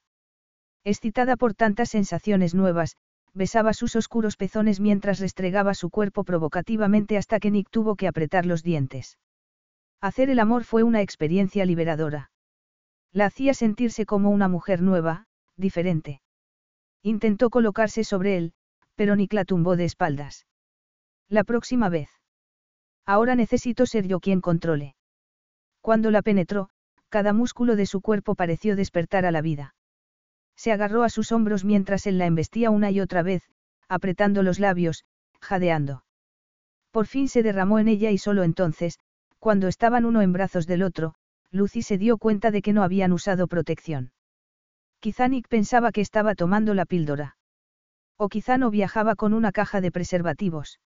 [0.85, 2.97] Excitada por tantas sensaciones nuevas,
[3.37, 8.47] besaba sus oscuros pezones mientras restregaba su cuerpo provocativamente hasta que Nick tuvo que apretar
[8.47, 9.19] los dientes.
[10.01, 12.31] Hacer el amor fue una experiencia liberadora.
[13.13, 16.23] La hacía sentirse como una mujer nueva, diferente.
[17.03, 18.53] Intentó colocarse sobre él,
[18.95, 20.47] pero Nick la tumbó de espaldas.
[21.29, 22.09] La próxima vez.
[23.05, 24.97] Ahora necesito ser yo quien controle.
[25.83, 26.71] Cuando la penetró,
[27.11, 29.76] cada músculo de su cuerpo pareció despertar a la vida.
[30.57, 33.43] Se agarró a sus hombros mientras él la embestía una y otra vez,
[33.89, 35.05] apretando los labios,
[35.41, 36.05] jadeando.
[36.91, 38.99] Por fin se derramó en ella y solo entonces,
[39.39, 41.15] cuando estaban uno en brazos del otro,
[41.51, 44.13] Lucy se dio cuenta de que no habían usado protección.
[44.99, 47.37] Quizá Nick pensaba que estaba tomando la píldora.
[48.17, 50.81] O quizá no viajaba con una caja de preservativos.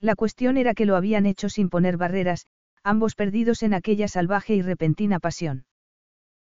[0.00, 2.46] La cuestión era que lo habían hecho sin poner barreras,
[2.82, 5.66] ambos perdidos en aquella salvaje y repentina pasión.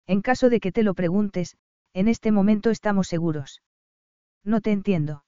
[0.06, 1.56] En caso de que te lo preguntes,
[1.94, 3.62] en este momento estamos seguros.
[4.44, 5.24] No te entiendo.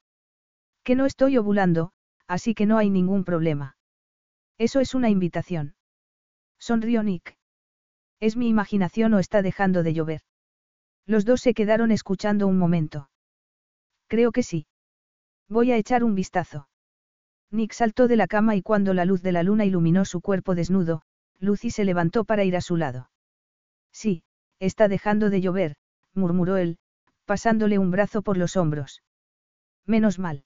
[0.84, 1.92] Que no estoy ovulando,
[2.28, 3.78] así que no hay ningún problema.
[4.58, 5.76] Eso es una invitación.
[6.60, 7.38] Sonrió Nick.
[8.20, 10.22] ¿Es mi imaginación o está dejando de llover?
[11.06, 13.10] Los dos se quedaron escuchando un momento.
[14.08, 14.68] Creo que sí.
[15.50, 16.70] Voy a echar un vistazo.
[17.52, 20.56] Nick saltó de la cama y cuando la luz de la luna iluminó su cuerpo
[20.56, 21.02] desnudo,
[21.40, 23.10] Lucy se levantó para ir a su lado.
[23.92, 24.24] Sí,
[24.60, 25.76] está dejando de llover,
[26.16, 26.78] murmuró él,
[27.26, 29.04] pasándole un brazo por los hombros.
[29.86, 30.44] Menos mal.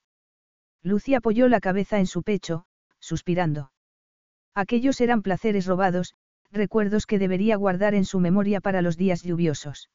[0.83, 2.65] Lucy apoyó la cabeza en su pecho,
[2.99, 3.71] suspirando.
[4.53, 6.15] Aquellos eran placeres robados,
[6.51, 9.89] recuerdos que debería guardar en su memoria para los días lluviosos.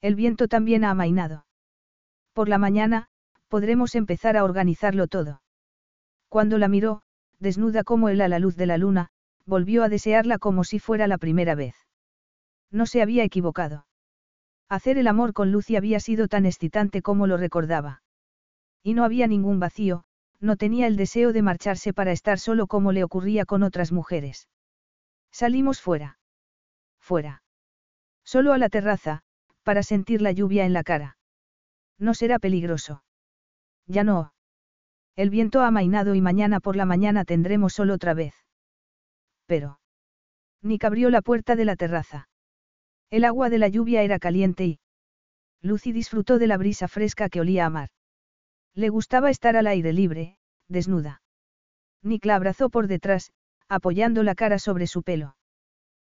[0.00, 1.46] El viento también ha amainado.
[2.32, 3.08] Por la mañana,
[3.48, 5.42] podremos empezar a organizarlo todo.
[6.28, 7.02] Cuando la miró,
[7.38, 9.08] desnuda como él a la luz de la luna,
[9.44, 11.74] volvió a desearla como si fuera la primera vez.
[12.70, 13.85] No se había equivocado.
[14.68, 18.02] Hacer el amor con Lucy había sido tan excitante como lo recordaba.
[18.82, 20.04] Y no había ningún vacío,
[20.40, 24.48] no tenía el deseo de marcharse para estar solo como le ocurría con otras mujeres.
[25.30, 26.18] Salimos fuera.
[26.98, 27.42] Fuera.
[28.24, 29.22] Solo a la terraza,
[29.62, 31.16] para sentir la lluvia en la cara.
[31.98, 33.04] No será peligroso.
[33.86, 34.32] Ya no.
[35.14, 38.34] El viento ha amainado y mañana por la mañana tendremos sol otra vez.
[39.46, 39.80] Pero.
[40.60, 42.28] Nick abrió la puerta de la terraza.
[43.10, 44.80] El agua de la lluvia era caliente y.
[45.62, 47.88] Lucy disfrutó de la brisa fresca que olía a mar.
[48.74, 51.22] Le gustaba estar al aire libre, desnuda.
[52.02, 53.32] Nick la abrazó por detrás,
[53.68, 55.36] apoyando la cara sobre su pelo.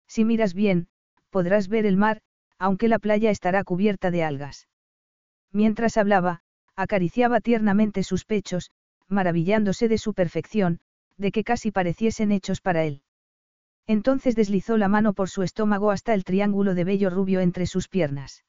[0.09, 0.89] Si miras bien,
[1.31, 2.21] podrás ver el mar,
[2.59, 4.69] aunque la playa estará cubierta de algas.
[5.53, 6.41] Mientras hablaba,
[6.75, 8.71] acariciaba tiernamente sus pechos,
[9.09, 10.81] maravillándose de su perfección,
[11.17, 13.03] de que casi pareciesen hechos para él.
[13.87, 17.89] Entonces deslizó la mano por su estómago hasta el triángulo de vello rubio entre sus
[17.89, 18.45] piernas.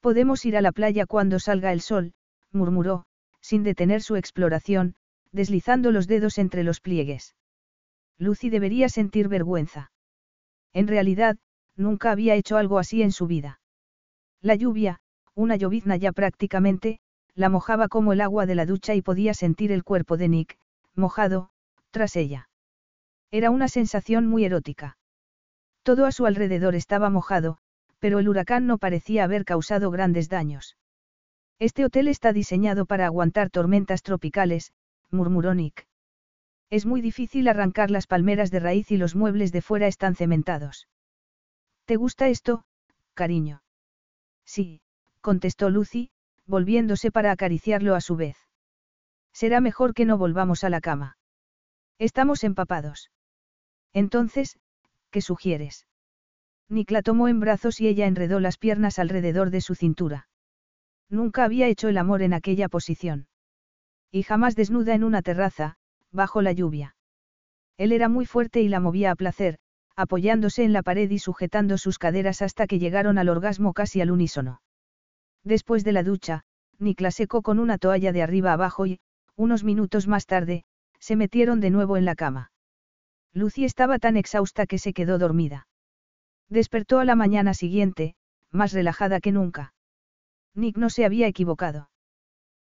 [0.00, 2.12] Podemos ir a la playa cuando salga el sol,
[2.52, 3.04] murmuró,
[3.40, 4.94] sin detener su exploración,
[5.32, 7.34] deslizando los dedos entre los pliegues.
[8.18, 9.90] Lucy debería sentir vergüenza.
[10.72, 11.36] En realidad,
[11.76, 13.60] nunca había hecho algo así en su vida.
[14.40, 15.00] La lluvia,
[15.34, 17.00] una llovizna ya prácticamente,
[17.34, 20.58] la mojaba como el agua de la ducha y podía sentir el cuerpo de Nick,
[20.94, 21.50] mojado,
[21.90, 22.48] tras ella.
[23.34, 24.96] Era una sensación muy erótica.
[25.82, 27.58] Todo a su alrededor estaba mojado,
[27.98, 30.76] pero el huracán no parecía haber causado grandes daños.
[31.58, 34.72] Este hotel está diseñado para aguantar tormentas tropicales,
[35.10, 35.88] murmuró Nick.
[36.70, 40.86] Es muy difícil arrancar las palmeras de raíz y los muebles de fuera están cementados.
[41.86, 42.62] ¿Te gusta esto,
[43.14, 43.64] cariño?
[44.44, 44.80] Sí,
[45.20, 46.12] contestó Lucy,
[46.46, 48.36] volviéndose para acariciarlo a su vez.
[49.32, 51.18] Será mejor que no volvamos a la cama.
[51.98, 53.10] Estamos empapados.
[53.94, 54.58] Entonces,
[55.10, 55.86] ¿qué sugieres?
[56.68, 60.28] Nick la tomó en brazos y ella enredó las piernas alrededor de su cintura.
[61.08, 63.28] Nunca había hecho el amor en aquella posición.
[64.10, 65.76] Y jamás desnuda en una terraza,
[66.10, 66.96] bajo la lluvia.
[67.76, 69.58] Él era muy fuerte y la movía a placer,
[69.96, 74.10] apoyándose en la pared y sujetando sus caderas hasta que llegaron al orgasmo casi al
[74.10, 74.60] unísono.
[75.44, 76.42] Después de la ducha,
[76.78, 79.00] Nick la secó con una toalla de arriba abajo y,
[79.36, 80.64] unos minutos más tarde,
[80.98, 82.50] se metieron de nuevo en la cama.
[83.34, 85.66] Lucy estaba tan exhausta que se quedó dormida.
[86.48, 88.14] Despertó a la mañana siguiente,
[88.50, 89.74] más relajada que nunca.
[90.54, 91.90] Nick no se había equivocado.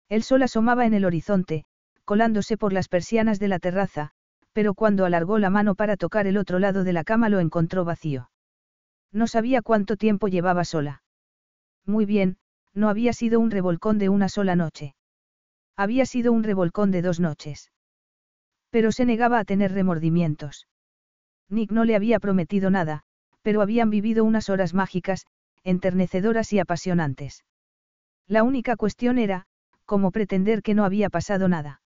[0.08, 1.64] El sol asomaba en el horizonte,
[2.04, 4.12] colándose por las persianas de la terraza,
[4.52, 7.84] pero cuando alargó la mano para tocar el otro lado de la cama lo encontró
[7.84, 8.30] vacío.
[9.12, 11.02] No sabía cuánto tiempo llevaba sola.
[11.84, 12.38] Muy bien,
[12.74, 14.94] no había sido un revolcón de una sola noche.
[15.76, 17.72] Había sido un revolcón de dos noches.
[18.70, 20.66] Pero se negaba a tener remordimientos.
[21.48, 23.02] Nick no le había prometido nada,
[23.42, 25.26] pero habían vivido unas horas mágicas,
[25.64, 27.44] enternecedoras y apasionantes.
[28.26, 29.46] La única cuestión era,
[29.84, 31.82] cómo pretender que no había pasado nada.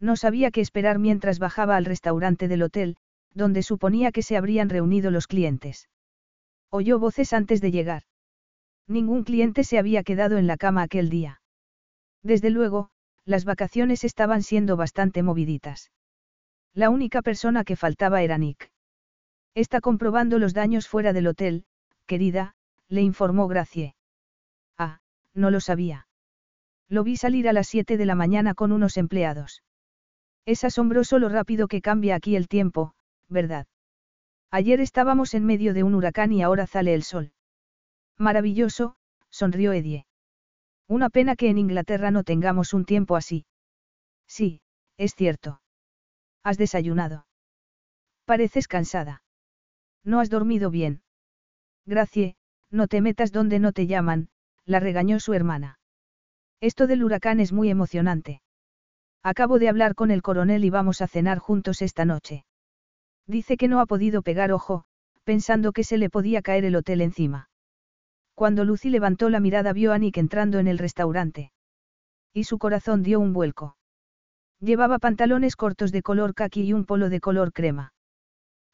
[0.00, 2.96] No sabía qué esperar mientras bajaba al restaurante del hotel,
[3.34, 5.88] donde suponía que se habrían reunido los clientes.
[6.70, 8.04] Oyó voces antes de llegar.
[8.86, 11.42] Ningún cliente se había quedado en la cama aquel día.
[12.22, 12.90] Desde luego,
[13.26, 15.90] las vacaciones estaban siendo bastante moviditas.
[16.74, 18.70] La única persona que faltaba era Nick.
[19.54, 21.64] Está comprobando los daños fuera del hotel,
[22.06, 22.54] querida,
[22.88, 23.94] le informó Gracie.
[24.76, 25.00] Ah,
[25.34, 26.06] no lo sabía.
[26.88, 29.62] Lo vi salir a las 7 de la mañana con unos empleados.
[30.46, 32.94] Es asombroso lo rápido que cambia aquí el tiempo,
[33.28, 33.66] ¿verdad?
[34.50, 37.32] Ayer estábamos en medio de un huracán y ahora sale el sol.
[38.16, 38.96] Maravilloso,
[39.28, 40.06] sonrió Edie.
[40.86, 43.44] Una pena que en Inglaterra no tengamos un tiempo así.
[44.26, 44.62] Sí,
[44.96, 45.60] es cierto.
[46.42, 47.26] ¿Has desayunado?
[48.24, 49.22] Pareces cansada.
[50.04, 51.02] ¿No has dormido bien?
[51.86, 52.36] Gracie,
[52.70, 54.28] no te metas donde no te llaman,
[54.66, 55.78] la regañó su hermana.
[56.60, 58.42] Esto del huracán es muy emocionante.
[59.22, 62.44] Acabo de hablar con el coronel y vamos a cenar juntos esta noche.
[63.26, 64.84] Dice que no ha podido pegar ojo,
[65.24, 67.48] pensando que se le podía caer el hotel encima.
[68.34, 71.52] Cuando Lucy levantó la mirada vio a Nick entrando en el restaurante.
[72.32, 73.77] Y su corazón dio un vuelco.
[74.60, 77.92] Llevaba pantalones cortos de color kaki y un polo de color crema.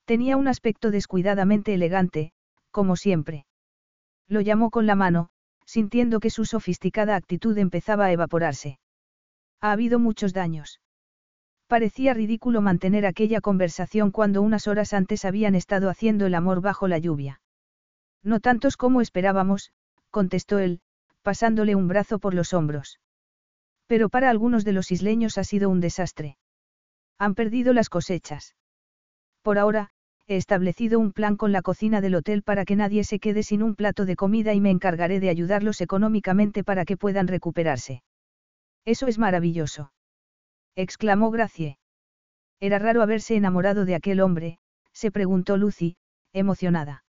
[0.06, 2.32] Tenía un aspecto descuidadamente elegante,
[2.70, 3.46] como siempre.
[4.26, 5.28] Lo llamó con la mano,
[5.66, 8.78] sintiendo que su sofisticada actitud empezaba a evaporarse.
[9.60, 10.80] Ha habido muchos daños.
[11.66, 16.88] Parecía ridículo mantener aquella conversación cuando unas horas antes habían estado haciendo el amor bajo
[16.88, 17.40] la lluvia.
[18.22, 19.72] No tantos como esperábamos,
[20.10, 20.80] contestó él,
[21.22, 23.00] pasándole un brazo por los hombros.
[23.86, 26.36] Pero para algunos de los isleños ha sido un desastre.
[27.18, 28.54] Han perdido las cosechas.
[29.42, 29.90] Por ahora,
[30.26, 33.62] he establecido un plan con la cocina del hotel para que nadie se quede sin
[33.62, 38.02] un plato de comida y me encargaré de ayudarlos económicamente para que puedan recuperarse.
[38.84, 39.92] Eso es maravilloso.
[40.76, 41.78] exclamó Gracie.
[42.60, 44.58] Era raro haberse enamorado de aquel hombre,
[44.92, 45.96] se preguntó Lucy,
[46.32, 47.04] emocionada.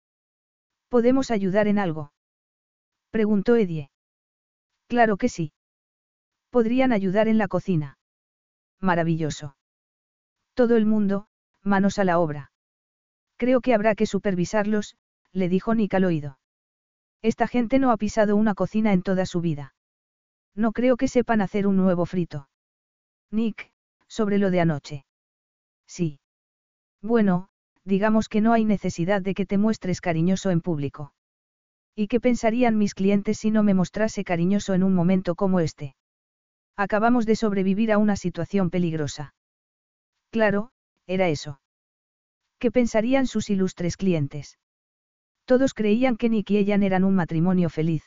[0.89, 2.13] ¿Podemos ayudar en algo?
[3.11, 3.91] preguntó Edie.
[4.89, 5.53] Claro que sí.
[6.53, 7.97] Podrían ayudar en la cocina.
[8.79, 9.57] Maravilloso.
[10.53, 11.27] Todo el mundo,
[11.63, 12.53] manos a la obra.
[13.39, 14.95] Creo que habrá que supervisarlos,
[15.33, 16.39] le dijo Nick al oído.
[17.23, 19.75] Esta gente no ha pisado una cocina en toda su vida.
[20.55, 22.51] No creo que sepan hacer un nuevo frito.
[23.31, 23.73] Nick,
[24.07, 25.07] sobre lo de anoche.
[25.87, 26.21] Sí.
[27.01, 27.49] Bueno,
[27.83, 31.15] digamos que no hay necesidad de que te muestres cariñoso en público.
[31.95, 35.97] ¿Y qué pensarían mis clientes si no me mostrase cariñoso en un momento como este?
[36.77, 39.35] Acabamos de sobrevivir a una situación peligrosa.
[40.31, 40.71] Claro,
[41.07, 41.61] era eso.
[42.59, 44.59] ¿Qué pensarían sus ilustres clientes?
[45.45, 48.05] Todos creían que Nick y ella eran un matrimonio feliz.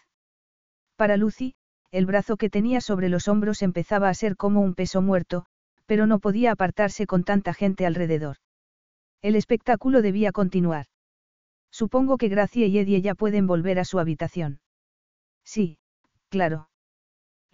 [0.95, 1.55] Para Lucy,
[1.91, 5.45] el brazo que tenía sobre los hombros empezaba a ser como un peso muerto,
[5.85, 8.37] pero no podía apartarse con tanta gente alrededor.
[9.21, 10.87] El espectáculo debía continuar.
[11.71, 14.61] Supongo que Gracia y Eddie ya pueden volver a su habitación.
[15.43, 15.77] Sí,
[16.29, 16.69] claro.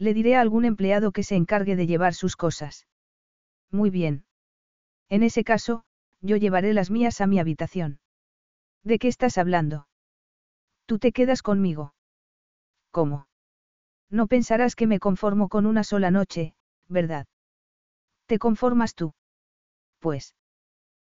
[0.05, 2.88] Le diré a algún empleado que se encargue de llevar sus cosas.
[3.69, 4.25] Muy bien.
[5.09, 5.83] En ese caso,
[6.21, 7.99] yo llevaré las mías a mi habitación.
[8.83, 9.88] ¿De qué estás hablando?
[10.88, 11.93] Tú te quedas conmigo.
[12.89, 13.27] ¿Cómo?
[14.09, 16.55] No pensarás que me conformo con una sola noche,
[16.88, 17.27] ¿verdad?
[18.25, 19.13] ¿Te conformas tú?
[19.99, 20.33] Pues.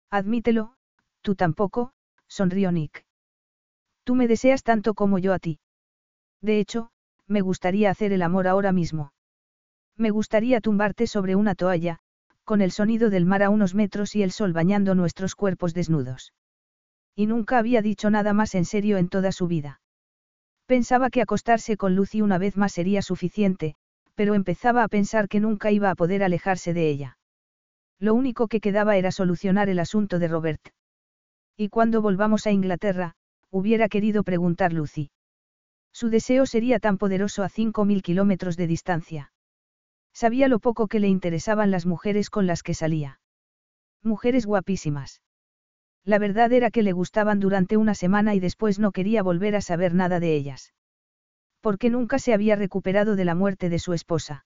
[0.09, 0.77] Admítelo,
[1.21, 1.91] tú tampoco,
[2.27, 3.05] sonrió Nick.
[4.05, 5.59] Tú me deseas tanto como yo a ti.
[6.39, 6.93] De hecho,
[7.27, 9.13] me gustaría hacer el amor ahora mismo.
[9.97, 11.99] Me gustaría tumbarte sobre una toalla,
[12.43, 16.33] con el sonido del mar a unos metros y el sol bañando nuestros cuerpos desnudos.
[17.15, 19.79] Y nunca había dicho nada más en serio en toda su vida.
[20.65, 23.75] Pensaba que acostarse con Lucy una vez más sería suficiente,
[24.15, 27.17] pero empezaba a pensar que nunca iba a poder alejarse de ella.
[27.99, 30.69] Lo único que quedaba era solucionar el asunto de Robert.
[31.57, 33.15] Y cuando volvamos a Inglaterra,
[33.49, 35.09] hubiera querido preguntar Lucy.
[35.95, 39.31] Su deseo sería tan poderoso a cinco mil kilómetros de distancia.
[40.11, 43.21] Sabía lo poco que le interesaban las mujeres con las que salía.
[44.03, 45.21] Mujeres guapísimas.
[46.03, 49.61] La verdad era que le gustaban durante una semana y después no quería volver a
[49.61, 50.73] saber nada de ellas.
[51.61, 54.45] Porque nunca se había recuperado de la muerte de su esposa.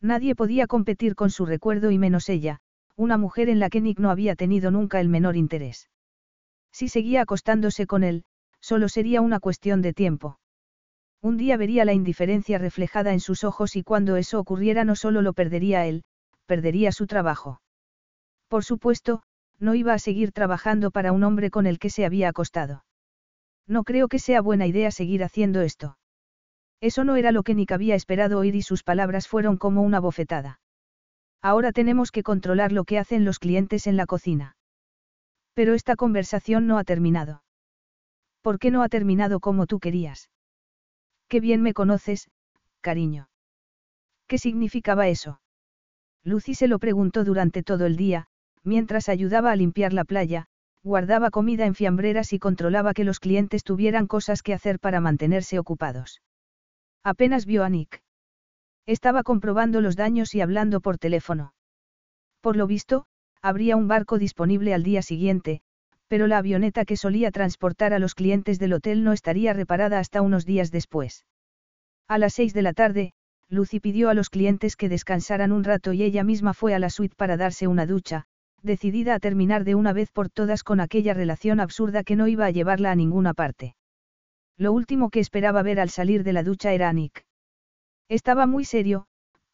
[0.00, 2.60] Nadie podía competir con su recuerdo y menos ella,
[2.94, 5.90] una mujer en la que Nick no había tenido nunca el menor interés.
[6.70, 8.22] Si seguía acostándose con él,
[8.60, 10.39] solo sería una cuestión de tiempo.
[11.22, 15.20] Un día vería la indiferencia reflejada en sus ojos y cuando eso ocurriera no solo
[15.20, 16.02] lo perdería él,
[16.46, 17.60] perdería su trabajo.
[18.48, 19.22] Por supuesto,
[19.58, 22.84] no iba a seguir trabajando para un hombre con el que se había acostado.
[23.66, 25.98] No creo que sea buena idea seguir haciendo esto.
[26.80, 30.00] Eso no era lo que Nick había esperado oír y sus palabras fueron como una
[30.00, 30.60] bofetada.
[31.42, 34.56] Ahora tenemos que controlar lo que hacen los clientes en la cocina.
[35.52, 37.42] Pero esta conversación no ha terminado.
[38.40, 40.30] ¿Por qué no ha terminado como tú querías?
[41.30, 42.28] Qué bien me conoces,
[42.80, 43.28] cariño.
[44.26, 45.40] ¿Qué significaba eso?
[46.24, 48.26] Lucy se lo preguntó durante todo el día,
[48.64, 50.46] mientras ayudaba a limpiar la playa,
[50.82, 55.60] guardaba comida en fiambreras y controlaba que los clientes tuvieran cosas que hacer para mantenerse
[55.60, 56.20] ocupados.
[57.04, 58.02] Apenas vio a Nick.
[58.84, 61.54] Estaba comprobando los daños y hablando por teléfono.
[62.40, 63.06] Por lo visto,
[63.40, 65.62] habría un barco disponible al día siguiente,
[66.10, 70.22] pero la avioneta que solía transportar a los clientes del hotel no estaría reparada hasta
[70.22, 71.24] unos días después.
[72.08, 73.12] A las seis de la tarde,
[73.48, 76.90] Lucy pidió a los clientes que descansaran un rato y ella misma fue a la
[76.90, 78.24] suite para darse una ducha,
[78.60, 82.44] decidida a terminar de una vez por todas con aquella relación absurda que no iba
[82.44, 83.76] a llevarla a ninguna parte.
[84.56, 87.24] Lo último que esperaba ver al salir de la ducha era a Nick.
[88.08, 89.06] Estaba muy serio,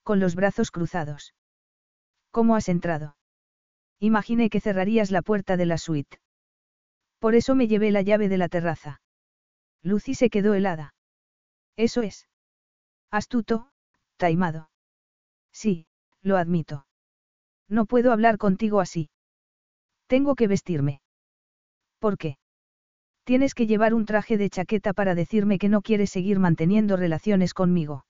[0.04, 1.34] con los brazos cruzados.
[2.30, 3.14] ¿Cómo has entrado?
[4.00, 6.18] Imaginé que cerrarías la puerta de la suite.
[7.26, 9.00] Por eso me llevé la llave de la terraza.
[9.82, 10.94] Lucy se quedó helada.
[11.76, 12.28] Eso es.
[13.10, 13.72] Astuto,
[14.16, 14.70] taimado.
[15.52, 15.88] Sí,
[16.22, 16.86] lo admito.
[17.68, 19.10] No puedo hablar contigo así.
[20.06, 21.00] Tengo que vestirme.
[21.98, 22.38] ¿Por qué?
[23.24, 27.54] Tienes que llevar un traje de chaqueta para decirme que no quieres seguir manteniendo relaciones
[27.54, 28.06] conmigo.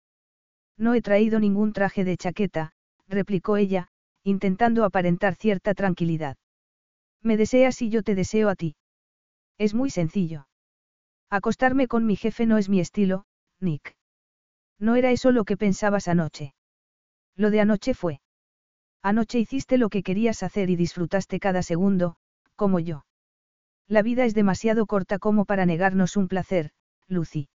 [0.76, 2.72] No he traído ningún traje de chaqueta,
[3.08, 3.88] replicó ella,
[4.24, 6.36] intentando aparentar cierta tranquilidad.
[7.22, 8.76] Me deseas y yo te deseo a ti.
[9.58, 10.48] Es muy sencillo.
[11.30, 13.24] Acostarme con mi jefe no es mi estilo,
[13.60, 13.96] Nick.
[14.78, 16.54] No era eso lo que pensabas anoche.
[17.34, 18.20] Lo de anoche fue.
[19.02, 22.16] Anoche hiciste lo que querías hacer y disfrutaste cada segundo,
[22.54, 23.04] como yo.
[23.88, 26.72] La vida es demasiado corta como para negarnos un placer,
[27.06, 27.48] Lucy.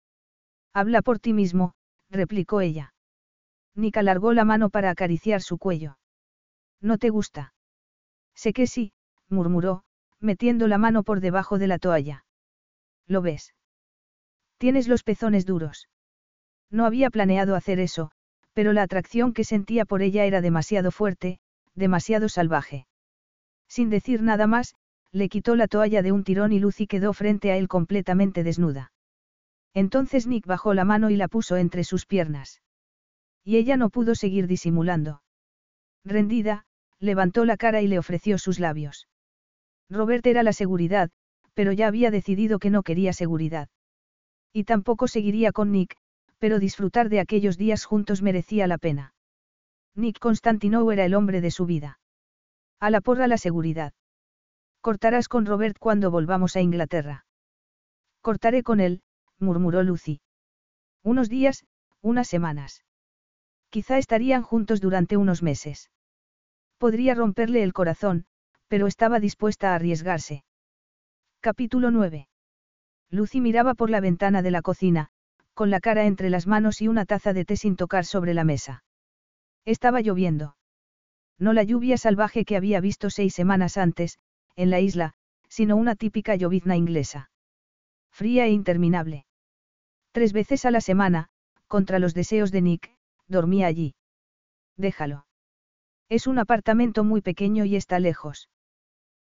[0.74, 1.74] Habla por ti mismo,
[2.10, 2.94] replicó ella.
[3.76, 5.98] Nick alargó la mano para acariciar su cuello.
[6.82, 7.54] ¿No te gusta?
[8.36, 8.94] Sé que sí,
[9.28, 9.84] murmuró,
[10.20, 12.26] metiendo la mano por debajo de la toalla.
[13.08, 13.54] ¿Lo ves?
[14.58, 15.90] Tienes los pezones duros.
[16.70, 18.12] No había planeado hacer eso,
[18.54, 21.40] pero la atracción que sentía por ella era demasiado fuerte,
[21.76, 22.88] demasiado salvaje.
[23.68, 24.76] Sin decir nada más,
[25.12, 28.92] le quitó la toalla de un tirón y Lucy quedó frente a él completamente desnuda.
[29.74, 32.62] Entonces Nick bajó la mano y la puso entre sus piernas.
[33.44, 35.22] Y ella no pudo seguir disimulando.
[36.04, 36.66] Rendida,
[37.00, 39.08] levantó la cara y le ofreció sus labios.
[39.90, 41.10] Robert era la seguridad,
[41.54, 43.70] pero ya había decidido que no quería seguridad.
[44.54, 45.96] Y tampoco seguiría con Nick,
[46.38, 49.14] pero disfrutar de aquellos días juntos merecía la pena.
[49.96, 52.00] Nick Constantino era el hombre de su vida.
[52.80, 53.94] A la porra la seguridad.
[54.82, 57.26] Cortarás con Robert cuando volvamos a Inglaterra.
[58.22, 59.02] Cortaré con él,
[59.38, 60.22] murmuró Lucy.
[61.04, 61.66] Unos días,
[62.02, 62.86] unas semanas.
[63.70, 65.92] Quizá estarían juntos durante unos meses.
[66.78, 68.26] Podría romperle el corazón,
[68.70, 70.44] pero estaba dispuesta a arriesgarse.
[71.42, 72.30] Capítulo 9.
[73.10, 75.10] Lucy miraba por la ventana de la cocina,
[75.56, 78.44] con la cara entre las manos y una taza de té sin tocar sobre la
[78.44, 78.84] mesa.
[79.66, 80.56] Estaba lloviendo.
[81.40, 84.20] No la lluvia salvaje que había visto seis semanas antes,
[84.56, 85.14] en la isla,
[85.48, 87.32] sino una típica llovizna inglesa.
[88.12, 89.26] Fría e interminable.
[90.12, 91.30] Tres veces a la semana,
[91.68, 92.96] contra los deseos de Nick,
[93.28, 93.96] dormía allí.
[94.78, 95.26] Déjalo.
[96.10, 98.50] Es un apartamento muy pequeño y está lejos.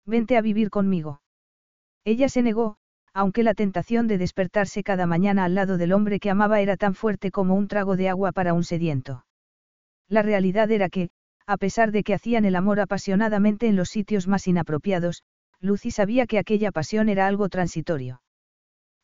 [0.06, 1.22] Vente a vivir conmigo.
[2.06, 2.78] Ella se negó,
[3.14, 6.96] aunque la tentación de despertarse cada mañana al lado del hombre que amaba era tan
[6.96, 9.26] fuerte como un trago de agua para un sediento.
[10.10, 11.10] La realidad era que,
[11.46, 15.24] a pesar de que hacían el amor apasionadamente en los sitios más inapropiados,
[15.60, 18.22] Lucy sabía que aquella pasión era algo transitorio.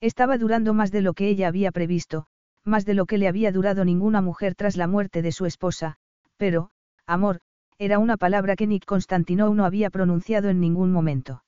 [0.02, 2.26] Estaba durando más de lo que ella había previsto,
[2.66, 5.98] más de lo que le había durado ninguna mujer tras la muerte de su esposa,
[6.38, 6.72] pero,
[7.06, 7.40] amor,
[7.80, 11.44] era una palabra que Nick Constantinou no había pronunciado en ningún momento.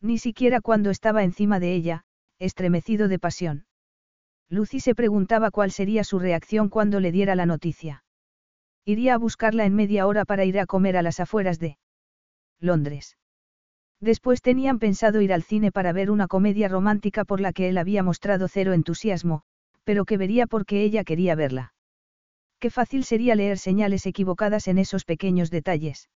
[0.00, 2.04] Ni siquiera cuando estaba encima de ella,
[2.40, 3.66] estremecido de pasión.
[4.50, 8.04] Lucy se preguntaba cuál sería su reacción cuando le diera la noticia.
[8.84, 11.78] Iría a buscarla en media hora para ir a comer a las afueras de
[12.60, 13.16] Londres.
[14.00, 17.78] Después tenían pensado ir al cine para ver una comedia romántica por la que él
[17.78, 19.42] había mostrado cero entusiasmo,
[19.84, 21.73] pero que vería porque ella quería verla.
[22.64, 26.08] Qué fácil sería leer señales equivocadas en esos pequeños detalles.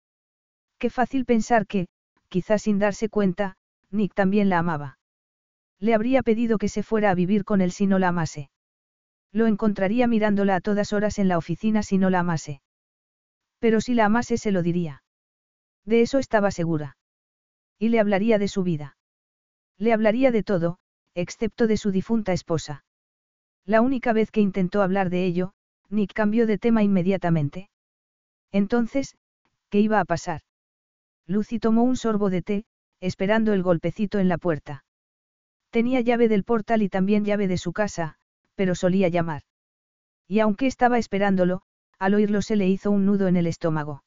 [0.78, 1.88] Qué fácil pensar que,
[2.28, 3.56] quizás sin darse cuenta,
[3.90, 5.00] Nick también la amaba.
[5.80, 8.48] Le habría pedido que se fuera a vivir con él si no la amase.
[9.32, 12.62] Lo encontraría mirándola a todas horas en la oficina si no la amase.
[13.58, 15.02] Pero si la amase se lo diría.
[15.84, 16.96] De eso estaba segura.
[17.76, 18.96] Y le hablaría de su vida.
[19.78, 20.78] Le hablaría de todo,
[21.12, 22.84] excepto de su difunta esposa.
[23.64, 25.54] La única vez que intentó hablar de ello,
[25.88, 27.70] Nick cambió de tema inmediatamente.
[28.52, 29.16] Entonces,
[29.70, 30.40] ¿qué iba a pasar?
[31.26, 32.64] Lucy tomó un sorbo de té,
[33.00, 34.84] esperando el golpecito en la puerta.
[35.70, 38.16] Tenía llave del portal y también llave de su casa,
[38.54, 39.42] pero solía llamar.
[40.28, 41.62] Y aunque estaba esperándolo,
[41.98, 44.02] al oírlo se le hizo un nudo en el estómago.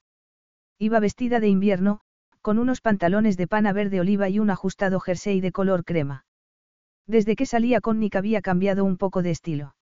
[0.77, 2.01] Iba vestida de invierno,
[2.41, 6.25] con unos pantalones de pana verde oliva y un ajustado jersey de color crema.
[7.05, 9.75] Desde que salía con Nick había cambiado un poco de estilo.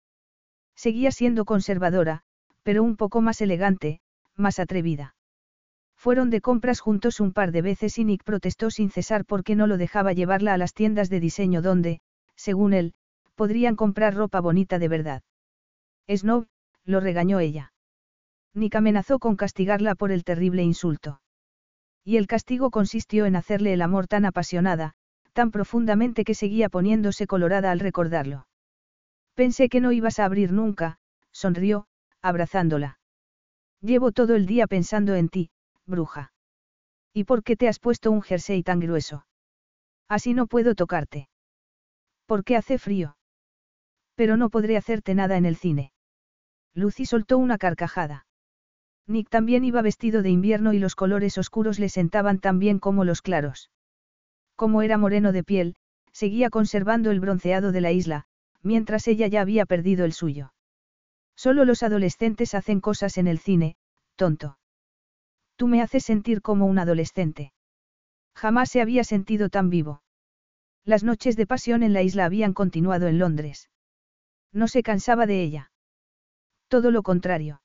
[0.76, 2.20] Seguía siendo conservadora,
[2.62, 4.00] pero un poco más elegante,
[4.36, 5.14] más atrevida.
[5.96, 9.66] Fueron de compras juntos un par de veces y Nick protestó sin cesar porque no
[9.66, 12.00] lo dejaba llevarla a las tiendas de diseño donde,
[12.36, 12.94] según él,
[13.34, 15.22] podrían comprar ropa bonita de verdad.
[16.08, 16.46] Snob,
[16.84, 17.72] lo regañó ella.
[18.54, 21.20] Nick amenazó con castigarla por el terrible insulto.
[22.04, 24.92] Y el castigo consistió en hacerle el amor tan apasionada,
[25.32, 28.46] tan profundamente que seguía poniéndose colorada al recordarlo.
[29.36, 30.98] Pensé que no ibas a abrir nunca,
[31.30, 31.86] sonrió,
[32.22, 32.98] abrazándola.
[33.82, 35.50] Llevo todo el día pensando en ti,
[35.84, 36.32] bruja.
[37.12, 39.26] ¿Y por qué te has puesto un jersey tan grueso?
[40.08, 41.28] Así no puedo tocarte.
[42.24, 43.18] ¿Por qué hace frío?
[44.14, 45.92] Pero no podré hacerte nada en el cine.
[46.72, 48.26] Lucy soltó una carcajada.
[49.06, 53.04] Nick también iba vestido de invierno y los colores oscuros le sentaban tan bien como
[53.04, 53.70] los claros.
[54.56, 55.76] Como era moreno de piel,
[56.12, 58.26] seguía conservando el bronceado de la isla,
[58.62, 60.52] mientras ella ya había perdido el suyo.
[61.36, 63.76] Solo los adolescentes hacen cosas en el cine,
[64.16, 64.58] tonto.
[65.56, 67.52] Tú me haces sentir como un adolescente.
[68.34, 70.02] Jamás se había sentido tan vivo.
[70.84, 73.70] Las noches de pasión en la isla habían continuado en Londres.
[74.52, 75.72] No se cansaba de ella.
[76.68, 77.62] Todo lo contrario.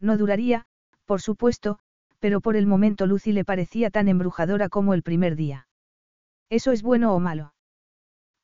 [0.00, 0.66] No duraría,
[1.04, 1.78] por supuesto,
[2.18, 5.68] pero por el momento Lucy le parecía tan embrujadora como el primer día.
[6.48, 7.54] ¿Eso es bueno o malo?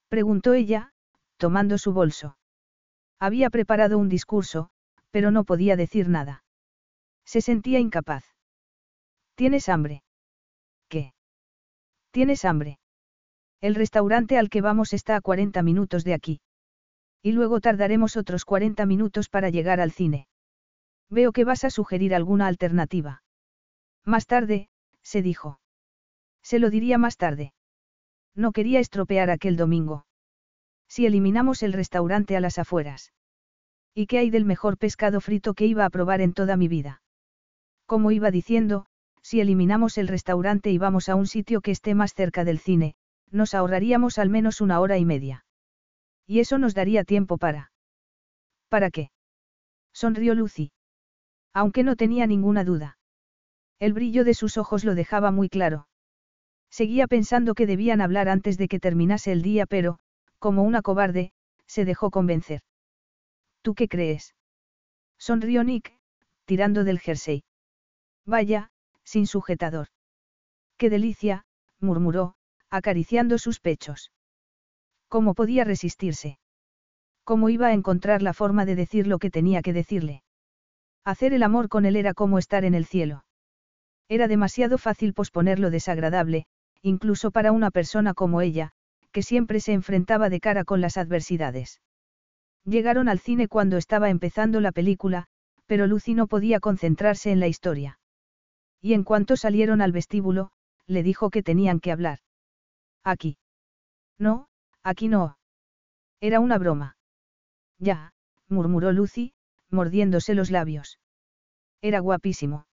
[0.09, 0.93] Preguntó ella,
[1.39, 2.37] tomando su bolso.
[3.19, 4.69] Había preparado un discurso,
[5.11, 6.45] pero no podía decir nada.
[7.25, 8.25] Se sentía incapaz.
[9.35, 10.03] ¿Tienes hambre?
[10.89, 11.15] ¿Qué?
[12.11, 12.79] ¿Tienes hambre?
[13.61, 16.41] El restaurante al que vamos está a 40 minutos de aquí.
[17.23, 20.29] Y luego tardaremos otros 40 minutos para llegar al cine.
[21.11, 23.23] Veo que vas a sugerir alguna alternativa.
[24.05, 24.69] Más tarde,
[25.03, 25.61] se dijo.
[26.43, 27.53] Se lo diría más tarde.
[28.35, 30.07] No quería estropear aquel domingo.
[30.89, 33.13] Si eliminamos el restaurante a las afueras.
[33.95, 37.03] ¿Y qué hay del mejor pescado frito que iba a probar en toda mi vida?
[37.87, 38.87] Como iba diciendo,
[39.23, 42.95] si eliminamos el restaurante y vamos a un sitio que esté más cerca del cine,
[43.31, 45.45] nos ahorraríamos al menos una hora y media.
[46.27, 47.71] Y eso nos daría tiempo para...
[48.69, 49.11] ¿Para qué?
[49.93, 50.73] Sonrió Lucy.
[51.53, 52.99] Aunque no tenía ninguna duda.
[53.79, 55.89] El brillo de sus ojos lo dejaba muy claro.
[56.71, 59.99] Seguía pensando que debían hablar antes de que terminase el día, pero,
[60.39, 61.33] como una cobarde,
[61.67, 62.63] se dejó convencer.
[63.63, 64.35] ¿Tú qué crees?
[65.19, 65.99] Sonrió Nick,
[66.45, 67.45] tirando del jersey.
[68.25, 68.71] Vaya,
[69.05, 69.89] sin sujetador.
[70.77, 71.45] ¡Qué delicia!
[71.81, 72.37] murmuró,
[72.71, 74.13] acariciando sus pechos.
[75.09, 76.39] ¿Cómo podía resistirse?
[77.25, 80.23] ¿Cómo iba a encontrar la forma de decir lo que tenía que decirle?
[81.05, 83.25] Hacer el amor con él era como estar en el cielo.
[84.09, 86.47] Era demasiado fácil posponer lo desagradable,
[86.83, 88.73] incluso para una persona como ella,
[89.19, 91.81] que siempre se enfrentaba de cara con las adversidades.
[92.65, 95.27] Llegaron al cine cuando estaba empezando la película,
[95.67, 97.99] pero Lucy no podía concentrarse en la historia.
[98.81, 100.53] Y en cuanto salieron al vestíbulo,
[100.87, 102.21] le dijo que tenían que hablar.
[103.03, 103.39] Aquí.
[104.21, 104.47] No,
[104.85, 105.37] aquí no.
[106.21, 106.97] Era una broma.
[107.81, 108.13] Ya,
[108.47, 109.33] murmuró Lucy,
[109.69, 111.01] mordiéndose los labios.
[111.83, 112.69] Era guapísimo.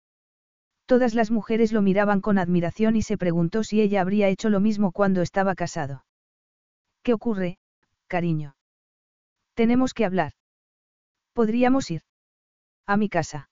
[0.85, 4.59] Todas las mujeres lo miraban con admiración y se preguntó si ella habría hecho lo
[4.59, 6.04] mismo cuando estaba casado.
[7.05, 7.59] ¿Qué ocurre,
[8.07, 8.55] cariño?
[9.53, 10.31] Tenemos que hablar.
[11.33, 12.01] Podríamos ir.
[12.87, 13.51] A mi casa.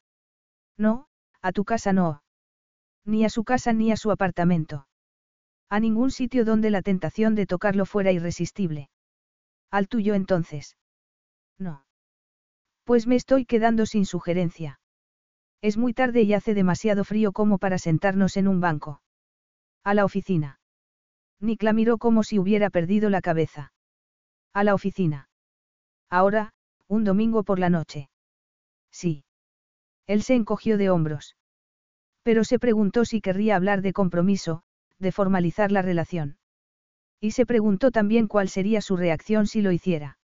[0.76, 1.06] No,
[1.40, 2.24] a tu casa no.
[3.06, 4.88] Ni a su casa ni a su apartamento.
[5.70, 8.90] A ningún sitio donde la tentación de tocarlo fuera irresistible.
[9.70, 10.76] Al tuyo entonces.
[11.60, 11.86] No.
[12.86, 14.80] Pues me estoy quedando sin sugerencia.
[15.62, 19.04] Es muy tarde y hace demasiado frío como para sentarnos en un banco.
[19.84, 20.60] A la oficina.
[21.44, 23.74] Nick la miró como si hubiera perdido la cabeza.
[24.54, 25.28] A la oficina.
[26.10, 26.54] Ahora,
[26.88, 28.10] un domingo por la noche.
[28.92, 29.26] Sí.
[30.08, 31.36] Él se encogió de hombros.
[32.24, 34.64] Pero se preguntó si querría hablar de compromiso,
[35.00, 36.38] de formalizar la relación.
[37.20, 40.18] Y se preguntó también cuál sería su reacción si lo hiciera.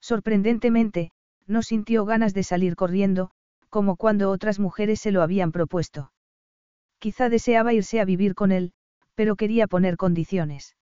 [0.00, 1.10] Sorprendentemente,
[1.46, 3.30] no sintió ganas de salir corriendo,
[3.70, 6.12] como cuando otras mujeres se lo habían propuesto.
[6.98, 8.72] Quizá deseaba irse a vivir con él,
[9.14, 10.76] pero quería poner condiciones.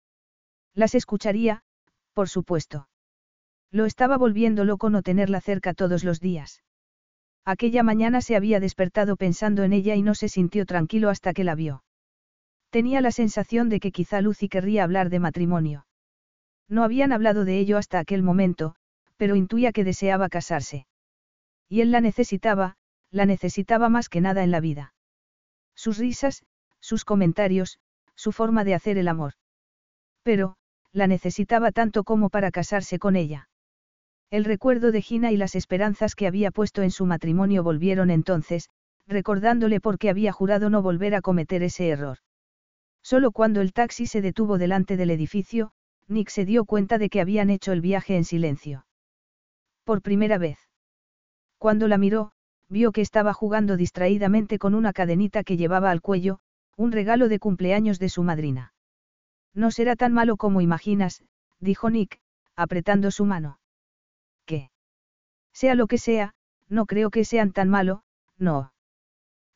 [0.75, 1.63] Las escucharía,
[2.13, 2.89] por supuesto.
[3.71, 6.63] Lo estaba volviendo loco no tenerla cerca todos los días.
[7.45, 11.45] Aquella mañana se había despertado pensando en ella y no se sintió tranquilo hasta que
[11.45, 11.83] la vio.
[12.71, 15.87] Tenía la sensación de que quizá Lucy querría hablar de matrimonio.
[16.69, 18.77] No habían hablado de ello hasta aquel momento,
[19.17, 20.87] pero intuía que deseaba casarse.
[21.69, 22.77] Y él la necesitaba,
[23.11, 24.95] la necesitaba más que nada en la vida.
[25.75, 26.45] Sus risas,
[26.81, 27.79] sus comentarios,
[28.21, 29.33] su forma de hacer el amor.
[30.23, 30.57] Pero,
[30.93, 33.49] la necesitaba tanto como para casarse con ella.
[34.31, 38.69] El recuerdo de Gina y las esperanzas que había puesto en su matrimonio volvieron entonces,
[39.07, 42.19] recordándole por qué había jurado no volver a cometer ese error.
[43.03, 45.73] Solo cuando el taxi se detuvo delante del edificio,
[46.07, 48.85] Nick se dio cuenta de que habían hecho el viaje en silencio.
[49.85, 50.59] Por primera vez.
[51.57, 52.33] Cuando la miró,
[52.69, 56.41] vio que estaba jugando distraídamente con una cadenita que llevaba al cuello,
[56.77, 58.73] un regalo de cumpleaños de su madrina.
[59.55, 61.23] No será tan malo como imaginas,
[61.59, 62.21] dijo Nick,
[62.57, 63.59] apretando su mano.
[64.47, 64.71] ¿Qué?
[65.53, 66.35] Sea lo que sea,
[66.69, 68.03] no creo que sean tan malo,
[68.39, 68.73] no.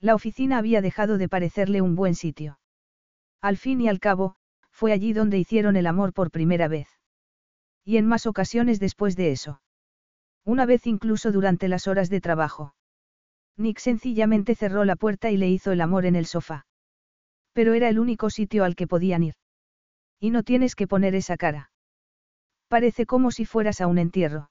[0.00, 2.58] La oficina había dejado de parecerle un buen sitio.
[3.40, 4.36] Al fin y al cabo,
[4.70, 6.88] fue allí donde hicieron el amor por primera vez.
[7.84, 9.60] Y en más ocasiones después de eso.
[10.44, 12.74] Una vez incluso durante las horas de trabajo.
[13.56, 16.66] Nick sencillamente cerró la puerta y le hizo el amor en el sofá.
[17.54, 19.34] Pero era el único sitio al que podían ir.
[20.20, 21.70] Y no tienes que poner esa cara.
[22.68, 24.50] Parece como si fueras a un entierro.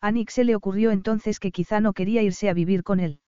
[0.00, 3.20] A Nick se le ocurrió entonces que quizá no quería irse a vivir con él.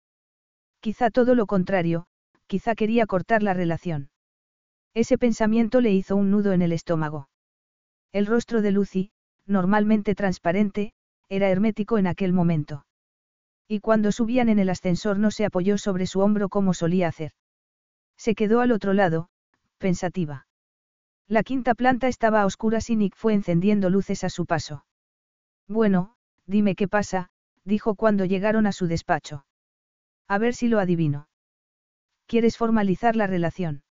[0.80, 2.06] Quizá todo lo contrario,
[2.46, 4.10] quizá quería cortar la relación.
[4.94, 7.28] Ese pensamiento le hizo un nudo en el estómago.
[8.12, 9.10] El rostro de Lucy,
[9.46, 10.92] normalmente transparente,
[11.28, 12.86] era hermético en aquel momento.
[13.66, 17.32] Y cuando subían en el ascensor no se apoyó sobre su hombro como solía hacer.
[18.16, 19.28] Se quedó al otro lado,
[19.78, 20.46] pensativa.
[21.26, 24.84] La quinta planta estaba a oscuras y Nick fue encendiendo luces a su paso.
[25.68, 26.14] Bueno,
[26.46, 27.30] dime qué pasa,
[27.64, 29.46] dijo cuando llegaron a su despacho.
[30.28, 31.28] A ver si lo adivino.
[32.26, 33.82] ¿Quieres formalizar la relación?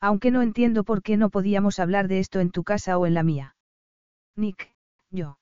[0.00, 3.14] Aunque no entiendo por qué no podíamos hablar de esto en tu casa o en
[3.14, 3.56] la mía.
[4.36, 4.72] Nick,
[5.10, 5.38] yo.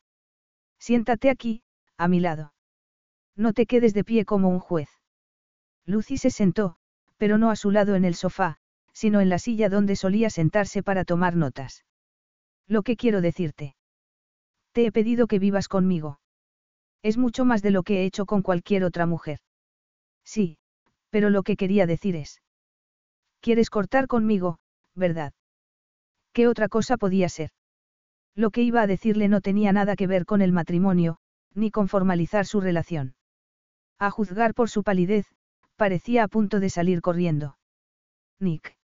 [0.79, 1.63] Siéntate aquí,
[1.97, 2.55] a mi lado.
[3.35, 4.89] No te quedes de pie como un juez.
[5.85, 6.79] Lucy se sentó,
[7.17, 8.57] pero no a su lado en el sofá,
[8.93, 11.85] sino en la silla donde solía sentarse para tomar notas.
[12.67, 13.77] Lo que quiero decirte.
[14.73, 16.21] Te he pedido que vivas conmigo.
[17.03, 19.39] Es mucho más de lo que he hecho con cualquier otra mujer.
[20.25, 20.59] Sí,
[21.11, 22.43] pero lo que quería decir es.
[23.41, 24.59] ¿Quieres cortar conmigo,
[24.95, 25.33] verdad?
[26.33, 27.51] ¿Qué otra cosa podía ser?
[28.35, 31.19] Lo que iba a decirle no tenía nada que ver con el matrimonio,
[31.55, 33.15] ni con formalizar su relación.
[33.99, 35.27] A juzgar por su palidez,
[35.77, 37.59] parecía a punto de salir corriendo.
[38.41, 38.77] Nick.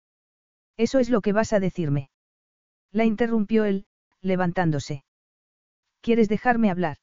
[0.77, 2.09] Eso es lo que vas a decirme.
[2.91, 3.85] La interrumpió él,
[4.21, 5.03] levantándose.
[6.01, 6.97] ¿Quieres dejarme hablar?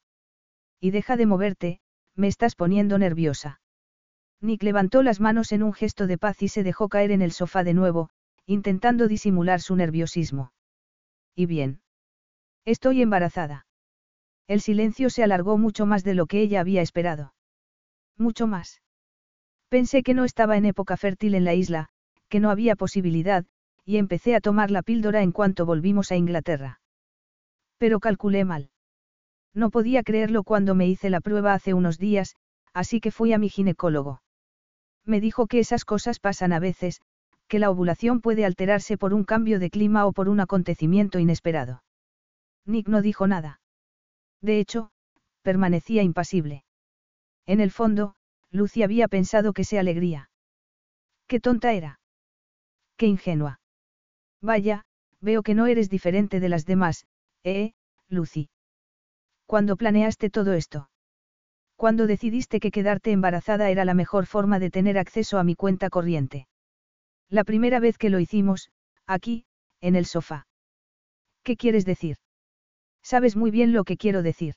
[0.79, 1.79] Y deja de moverte,
[2.15, 3.61] me estás poniendo nerviosa.
[4.41, 7.31] Nick levantó las manos en un gesto de paz y se dejó caer en el
[7.31, 8.09] sofá de nuevo,
[8.45, 10.51] intentando disimular su nerviosismo.
[11.35, 11.81] ¿Y bien?
[12.65, 13.67] Estoy embarazada.
[14.47, 17.33] El silencio se alargó mucho más de lo que ella había esperado.
[18.17, 18.81] Mucho más.
[19.71, 21.87] Pensé que no estaba en época fértil en la isla,
[22.27, 23.45] que no había posibilidad,
[23.85, 26.81] y empecé a tomar la píldora en cuanto volvimos a Inglaterra.
[27.77, 28.69] Pero calculé mal.
[29.53, 32.35] No podía creerlo cuando me hice la prueba hace unos días,
[32.73, 34.21] así que fui a mi ginecólogo.
[35.05, 36.99] Me dijo que esas cosas pasan a veces,
[37.47, 41.81] que la ovulación puede alterarse por un cambio de clima o por un acontecimiento inesperado.
[42.65, 43.61] Nick no dijo nada.
[44.41, 44.91] De hecho,
[45.43, 46.65] permanecía impasible.
[47.45, 48.15] En el fondo,
[48.51, 50.29] Lucy había pensado que se alegría.
[51.27, 51.99] Qué tonta era.
[52.97, 53.59] Qué ingenua.
[54.41, 54.83] Vaya,
[55.21, 57.05] veo que no eres diferente de las demás,
[57.43, 57.73] ¿eh,
[58.09, 58.49] Lucy?
[59.45, 60.89] ¿Cuándo planeaste todo esto?
[61.75, 65.89] Cuando decidiste que quedarte embarazada era la mejor forma de tener acceso a mi cuenta
[65.89, 66.47] corriente.
[67.29, 68.71] La primera vez que lo hicimos,
[69.07, 69.45] aquí,
[69.79, 70.47] en el sofá.
[71.43, 72.17] ¿Qué quieres decir?
[73.01, 74.55] Sabes muy bien lo que quiero decir.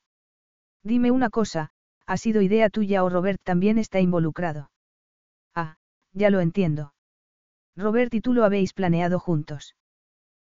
[0.82, 1.70] Dime una cosa,
[2.07, 4.70] ¿ha sido idea tuya o Robert también está involucrado?
[5.55, 5.76] Ah,
[6.12, 6.94] ya lo entiendo.
[7.76, 9.74] Robert y tú lo habéis planeado juntos.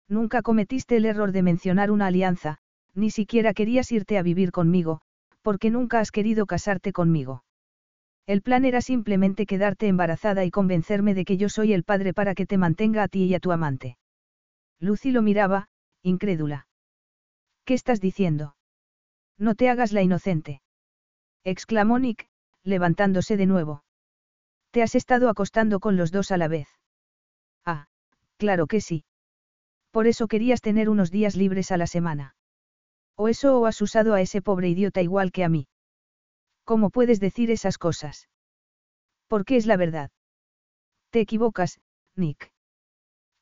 [0.07, 2.59] Nunca cometiste el error de mencionar una alianza,
[2.93, 5.01] ni siquiera querías irte a vivir conmigo,
[5.41, 7.43] porque nunca has querido casarte conmigo.
[8.27, 12.33] El plan era simplemente quedarte embarazada y convencerme de que yo soy el padre para
[12.33, 13.97] que te mantenga a ti y a tu amante.
[14.79, 15.67] Lucy lo miraba,
[16.01, 16.67] incrédula.
[17.65, 18.55] ¿Qué estás diciendo?
[19.37, 20.61] No te hagas la inocente.
[21.45, 22.27] Exclamó Nick,
[22.63, 23.83] levantándose de nuevo.
[24.71, 26.67] Te has estado acostando con los dos a la vez.
[27.63, 27.87] Ah,
[28.37, 29.05] claro que sí.
[29.91, 32.35] Por eso querías tener unos días libres a la semana.
[33.15, 35.67] O eso o has usado a ese pobre idiota igual que a mí.
[36.65, 38.27] ¿Cómo puedes decir esas cosas?
[39.27, 40.11] Porque es la verdad.
[41.11, 41.79] Te equivocas,
[42.15, 42.51] Nick.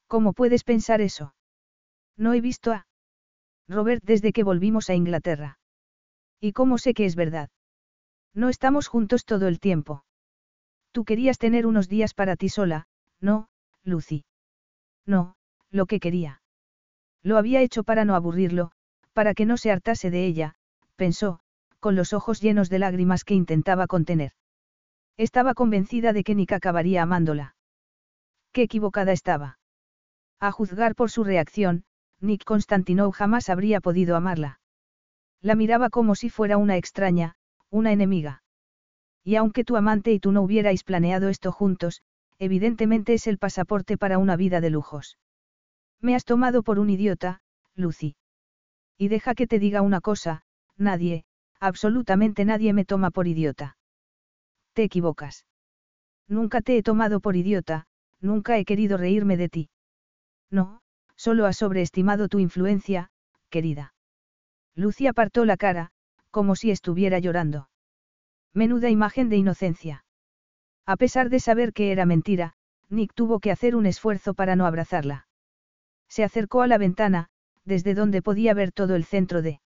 [0.08, 1.34] ¿Cómo puedes pensar eso?
[2.18, 2.86] No he visto a
[3.68, 5.58] Robert desde que volvimos a Inglaterra.
[6.40, 7.50] ¿Y cómo sé que es verdad?
[8.34, 10.04] No estamos juntos todo el tiempo.
[10.92, 12.88] Tú querías tener unos días para ti sola,
[13.20, 13.48] ¿no,
[13.84, 14.26] Lucy?
[15.06, 15.36] No,
[15.70, 16.42] lo que quería.
[17.22, 18.72] Lo había hecho para no aburrirlo,
[19.14, 20.56] para que no se hartase de ella,
[20.96, 21.40] pensó,
[21.80, 24.32] con los ojos llenos de lágrimas que intentaba contener.
[25.18, 27.56] Estaba convencida de que Nick acabaría amándola.
[28.52, 29.60] Qué equivocada estaba.
[30.40, 31.86] A juzgar por su reacción,
[32.20, 34.60] Nick Constantinou jamás habría podido amarla.
[35.42, 37.36] La miraba como si fuera una extraña,
[37.74, 38.44] una enemiga.
[39.24, 42.04] Y aunque tu amante y tú no hubierais planeado esto juntos,
[42.38, 45.18] evidentemente es el pasaporte para una vida de lujos.
[46.00, 47.42] Me has tomado por un idiota,
[47.76, 48.16] Lucy.
[48.96, 50.44] Y deja que te diga una cosa,
[50.78, 51.26] nadie,
[51.60, 53.76] absolutamente nadie me toma por idiota.
[54.74, 55.48] Te equivocas.
[56.28, 57.88] Nunca te he tomado por idiota,
[58.20, 59.70] nunca he querido reírme de ti.
[60.52, 60.82] No,
[61.16, 63.10] solo has sobreestimado tu influencia,
[63.50, 63.96] querida.
[64.76, 65.93] Lucy apartó la cara,
[66.34, 67.70] como si estuviera llorando.
[68.54, 70.04] Menuda imagen de inocencia.
[70.86, 72.56] A pesar de saber que era mentira,
[72.90, 75.28] Nick tuvo que hacer un esfuerzo para no abrazarla.
[76.10, 77.30] Se acercó a la ventana,
[77.66, 79.62] desde donde podía ver todo el centro de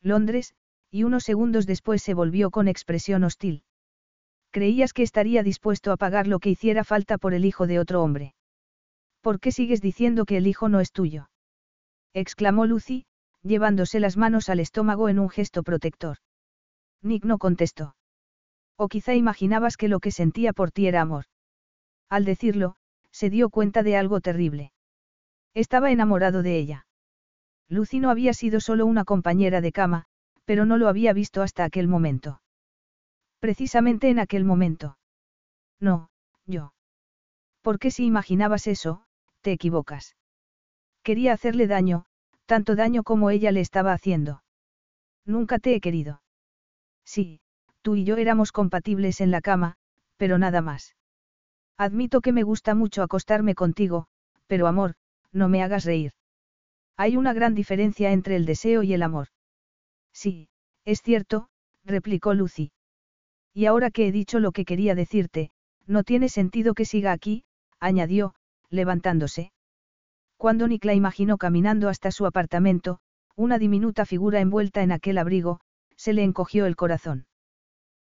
[0.00, 0.54] Londres,
[0.90, 3.62] y unos segundos después se volvió con expresión hostil.
[4.50, 8.02] Creías que estaría dispuesto a pagar lo que hiciera falta por el hijo de otro
[8.02, 8.34] hombre.
[9.20, 11.28] ¿Por qué sigues diciendo que el hijo no es tuyo?
[12.14, 13.04] exclamó Lucy,
[13.42, 16.18] llevándose las manos al estómago en un gesto protector.
[17.02, 17.96] Nick no contestó.
[18.76, 21.24] O quizá imaginabas que lo que sentía por ti era amor.
[22.08, 22.76] Al decirlo,
[23.10, 24.72] se dio cuenta de algo terrible.
[25.54, 26.86] Estaba enamorado de ella.
[27.68, 30.04] Lucy no había sido solo una compañera de cama,
[30.44, 32.42] pero no lo había visto hasta aquel momento.
[33.40, 34.98] Precisamente en aquel momento.
[35.80, 36.10] No,
[36.46, 36.74] yo.
[37.60, 39.04] Porque si imaginabas eso,
[39.40, 40.16] te equivocas.
[41.02, 42.06] Quería hacerle daño,
[42.46, 44.42] tanto daño como ella le estaba haciendo.
[45.24, 46.22] Nunca te he querido.
[47.04, 47.40] Sí,
[47.82, 49.76] tú y yo éramos compatibles en la cama,
[50.16, 50.96] pero nada más.
[51.76, 54.06] Admito que me gusta mucho acostarme contigo,
[54.46, 54.94] pero amor,
[55.32, 56.12] no me hagas reír.
[56.96, 59.28] Hay una gran diferencia entre el deseo y el amor.
[60.12, 60.48] Sí,
[60.84, 61.48] es cierto,
[61.84, 62.72] replicó Lucy.
[63.54, 65.50] Y ahora que he dicho lo que quería decirte,
[65.86, 67.44] no tiene sentido que siga aquí,
[67.80, 68.34] añadió,
[68.70, 69.52] levantándose.
[70.42, 72.98] Cuando Nick la imaginó caminando hasta su apartamento,
[73.36, 75.60] una diminuta figura envuelta en aquel abrigo,
[75.96, 77.26] se le encogió el corazón.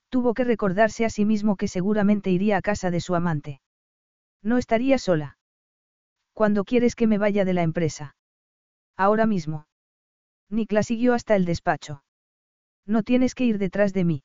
[0.09, 3.59] Tuvo que recordarse a sí mismo que seguramente iría a casa de su amante.
[4.43, 5.39] No estaría sola.
[6.33, 8.15] ¿Cuándo quieres que me vaya de la empresa?
[8.95, 9.65] Ahora mismo.
[10.47, 12.03] Nick la siguió hasta el despacho.
[12.85, 14.23] No tienes que ir detrás de mí.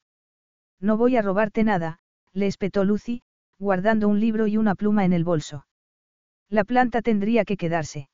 [0.81, 2.01] No voy a robarte nada,
[2.35, 3.23] le espetó Lucy,
[3.59, 5.65] guardando un libro y una pluma en el bolso.
[6.53, 8.11] La planta tendría que quedarse.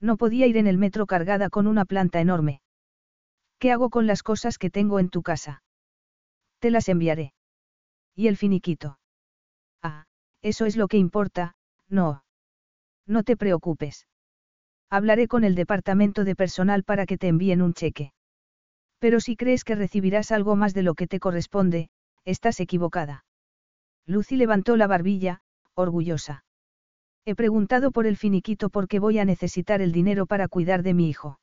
[0.00, 2.60] No podía ir en el metro cargada con una planta enorme.
[3.60, 5.62] ¿Qué hago con las cosas que tengo en tu casa?
[6.58, 7.34] Te las enviaré.
[8.16, 8.98] ¿Y el finiquito?
[9.80, 10.06] Ah,
[10.40, 11.54] eso es lo que importa,
[11.88, 12.24] no.
[13.06, 14.08] No te preocupes.
[14.90, 18.12] Hablaré con el departamento de personal para que te envíen un cheque.
[18.98, 21.90] Pero si crees que recibirás algo más de lo que te corresponde,
[22.24, 23.24] estás equivocada.
[24.04, 25.42] Lucy levantó la barbilla,
[25.74, 26.42] orgullosa.
[27.24, 31.08] He preguntado por el finiquito porque voy a necesitar el dinero para cuidar de mi
[31.08, 31.38] hijo.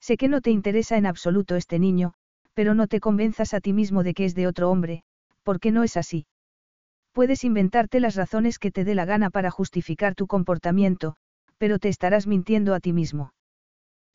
[0.00, 2.14] Sé que no te interesa en absoluto este niño,
[2.54, 5.02] pero no te convenzas a ti mismo de que es de otro hombre,
[5.42, 6.26] porque no es así.
[7.12, 11.16] Puedes inventarte las razones que te dé la gana para justificar tu comportamiento,
[11.58, 13.32] pero te estarás mintiendo a ti mismo.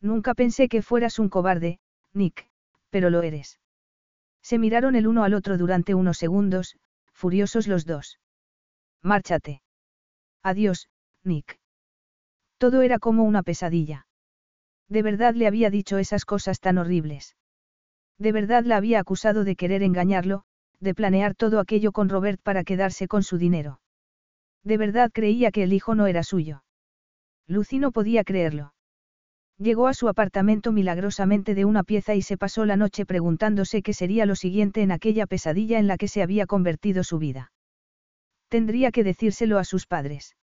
[0.02, 1.80] Nunca pensé que fueras un cobarde,
[2.14, 2.48] Nick,
[2.90, 3.60] pero lo eres.
[4.42, 6.78] Se miraron el uno al otro durante unos segundos,
[7.12, 8.20] furiosos los dos.
[9.02, 9.62] Márchate.
[10.46, 10.90] Adiós,
[11.24, 11.58] Nick.
[12.60, 14.06] Todo era como una pesadilla.
[14.88, 17.36] De verdad le había dicho esas cosas tan horribles.
[18.20, 20.44] De verdad la había acusado de querer engañarlo,
[20.80, 23.80] de planear todo aquello con Robert para quedarse con su dinero.
[24.64, 26.64] De verdad creía que el hijo no era suyo.
[27.48, 28.76] Lucy no podía creerlo.
[29.58, 33.94] Llegó a su apartamento milagrosamente de una pieza y se pasó la noche preguntándose qué
[33.94, 37.52] sería lo siguiente en aquella pesadilla en la que se había convertido su vida.
[38.58, 40.38] Tendría que decírselo a sus padres.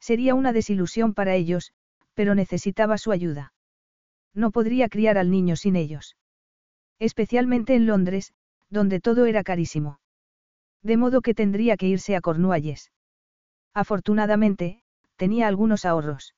[0.00, 1.70] Sería una desilusión para ellos,
[2.14, 3.52] pero necesitaba su ayuda.
[4.32, 6.16] No podría criar al niño sin ellos.
[6.98, 8.32] Especialmente en Londres,
[8.70, 10.00] donde todo era carísimo.
[10.82, 12.90] De modo que tendría que irse a Cornualles.
[13.74, 14.80] Afortunadamente,
[15.16, 16.34] tenía algunos ahorros.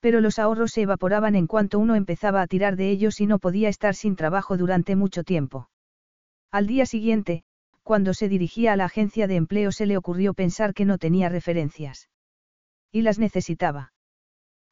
[0.00, 3.38] Pero los ahorros se evaporaban en cuanto uno empezaba a tirar de ellos y no
[3.38, 5.68] podía estar sin trabajo durante mucho tiempo.
[6.50, 7.44] Al día siguiente,
[7.88, 11.30] cuando se dirigía a la agencia de empleo se le ocurrió pensar que no tenía
[11.30, 12.10] referencias.
[12.92, 13.94] Y las necesitaba.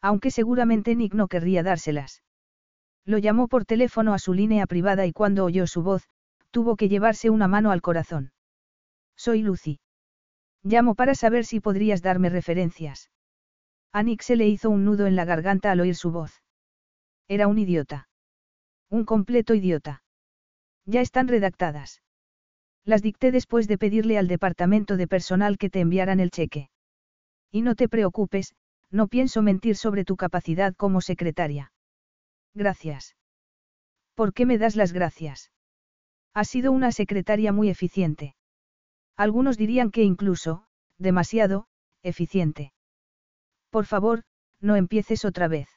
[0.02, 2.22] Aunque seguramente Nick no querría dárselas.
[3.06, 6.02] Lo llamó por teléfono a su línea privada y cuando oyó su voz,
[6.50, 8.32] tuvo que llevarse una mano al corazón.
[9.16, 9.80] Soy Lucy.
[10.62, 13.10] Llamo para saber si podrías darme referencias.
[13.92, 16.42] A Nick se le hizo un nudo en la garganta al oír su voz.
[17.28, 18.10] Era un idiota.
[18.90, 20.02] Un completo idiota.
[20.84, 22.02] Ya están redactadas.
[22.86, 26.70] Las dicté después de pedirle al departamento de personal que te enviaran el cheque.
[27.50, 28.54] Y no te preocupes,
[28.92, 31.72] no pienso mentir sobre tu capacidad como secretaria.
[32.54, 33.16] Gracias.
[34.14, 35.50] ¿Por qué me das las gracias?
[36.32, 38.36] Has sido una secretaria muy eficiente.
[39.16, 40.66] Algunos dirían que incluso,
[40.96, 41.66] demasiado,
[42.04, 42.72] eficiente.
[43.70, 44.22] Por favor,
[44.60, 45.68] no empieces otra vez.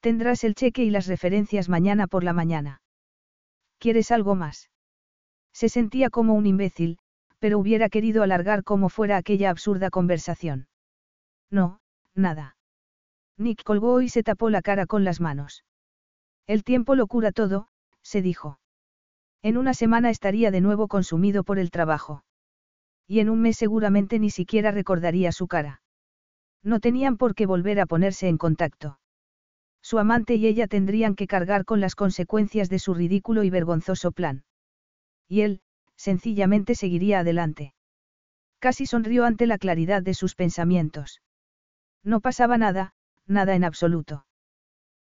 [0.00, 2.82] Tendrás el cheque y las referencias mañana por la mañana.
[3.78, 4.68] ¿Quieres algo más?
[5.58, 6.98] Se sentía como un imbécil,
[7.40, 10.68] pero hubiera querido alargar como fuera aquella absurda conversación.
[11.50, 11.80] No,
[12.14, 12.56] nada.
[13.36, 15.64] Nick colgó y se tapó la cara con las manos.
[16.46, 17.66] El tiempo lo cura todo,
[18.02, 18.60] se dijo.
[19.42, 22.22] En una semana estaría de nuevo consumido por el trabajo.
[23.08, 25.82] Y en un mes seguramente ni siquiera recordaría su cara.
[26.62, 29.00] No tenían por qué volver a ponerse en contacto.
[29.82, 34.12] Su amante y ella tendrían que cargar con las consecuencias de su ridículo y vergonzoso
[34.12, 34.44] plan
[35.28, 35.60] y él,
[35.96, 37.74] sencillamente seguiría adelante.
[38.58, 41.20] Casi sonrió ante la claridad de sus pensamientos.
[42.02, 42.92] No pasaba nada,
[43.26, 44.26] nada en absoluto.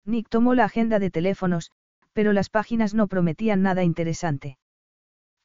[0.04, 1.72] Nick tomó la agenda de teléfonos,
[2.14, 4.58] pero las páginas no prometían nada interesante.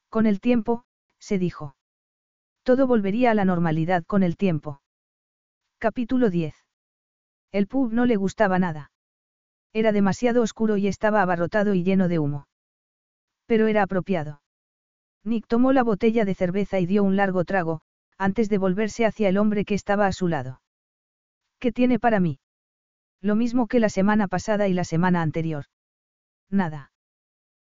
[0.08, 0.84] Con el tiempo,
[1.18, 1.76] se dijo.
[2.62, 4.80] Todo volvería a la normalidad con el tiempo.
[5.78, 6.54] Capítulo 10.
[7.52, 8.92] El pub no le gustaba nada.
[9.72, 12.48] Era demasiado oscuro y estaba abarrotado y lleno de humo.
[13.46, 14.42] Pero era apropiado.
[15.24, 17.82] Nick tomó la botella de cerveza y dio un largo trago,
[18.16, 20.62] antes de volverse hacia el hombre que estaba a su lado.
[21.58, 22.38] ¿Qué tiene para mí?
[23.20, 25.66] Lo mismo que la semana pasada y la semana anterior.
[26.48, 26.92] Nada.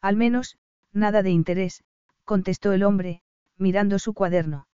[0.02, 0.58] Al menos,
[0.94, 1.84] nada de interés,
[2.24, 3.22] contestó el hombre,
[3.58, 4.68] mirando su cuaderno.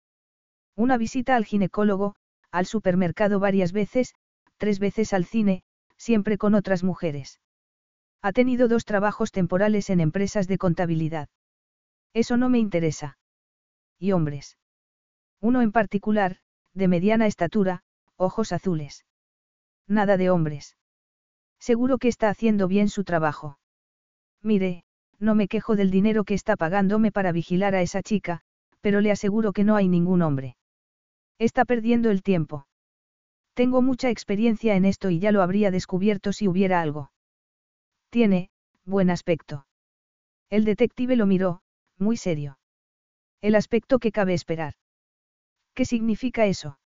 [0.75, 2.15] Una visita al ginecólogo,
[2.51, 4.13] al supermercado varias veces,
[4.57, 5.63] tres veces al cine,
[5.97, 7.39] siempre con otras mujeres.
[8.21, 11.29] Ha tenido dos trabajos temporales en empresas de contabilidad.
[12.15, 13.17] Eso no me interesa.
[13.99, 14.57] ¿Y hombres?
[15.41, 16.37] Uno en particular,
[16.73, 17.83] de mediana estatura,
[18.15, 19.05] ojos azules.
[19.85, 20.77] Nada de hombres.
[21.59, 23.59] Seguro que está haciendo bien su trabajo.
[24.41, 24.85] Mire,
[25.19, 28.41] no me quejo del dinero que está pagándome para vigilar a esa chica,
[28.79, 30.55] pero le aseguro que no hay ningún hombre.
[31.37, 32.65] Está perdiendo el tiempo.
[33.55, 37.11] Tengo mucha experiencia en esto y ya lo habría descubierto si hubiera algo.
[38.09, 38.51] Tiene,
[38.85, 39.67] buen aspecto.
[40.49, 41.61] El detective lo miró,
[41.97, 42.59] muy serio.
[43.41, 44.73] El aspecto que cabe esperar.
[45.73, 46.79] ¿Qué significa eso?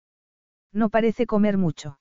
[0.73, 1.99] No parece comer mucho.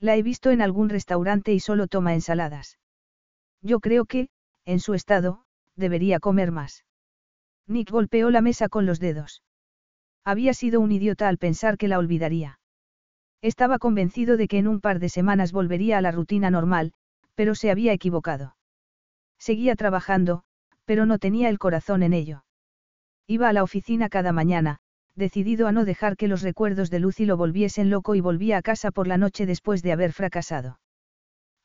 [0.00, 2.78] La he visto en algún restaurante y solo toma ensaladas.
[3.62, 4.28] Yo creo que,
[4.64, 5.44] en su estado,
[5.76, 6.84] debería comer más.
[7.66, 9.42] Nick golpeó la mesa con los dedos.
[10.24, 12.58] Había sido un idiota al pensar que la olvidaría.
[13.40, 16.92] Estaba convencido de que en un par de semanas volvería a la rutina normal,
[17.34, 18.56] pero se había equivocado.
[19.38, 20.44] Seguía trabajando,
[20.84, 22.44] pero no tenía el corazón en ello.
[23.26, 24.80] Iba a la oficina cada mañana,
[25.14, 28.62] decidido a no dejar que los recuerdos de Lucy lo volviesen loco y volvía a
[28.62, 30.80] casa por la noche después de haber fracasado.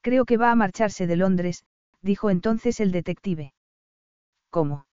[0.02, 1.64] Creo que va a marcharse de Londres,
[2.02, 3.54] dijo entonces el detective.
[4.50, 4.86] ¿Cómo?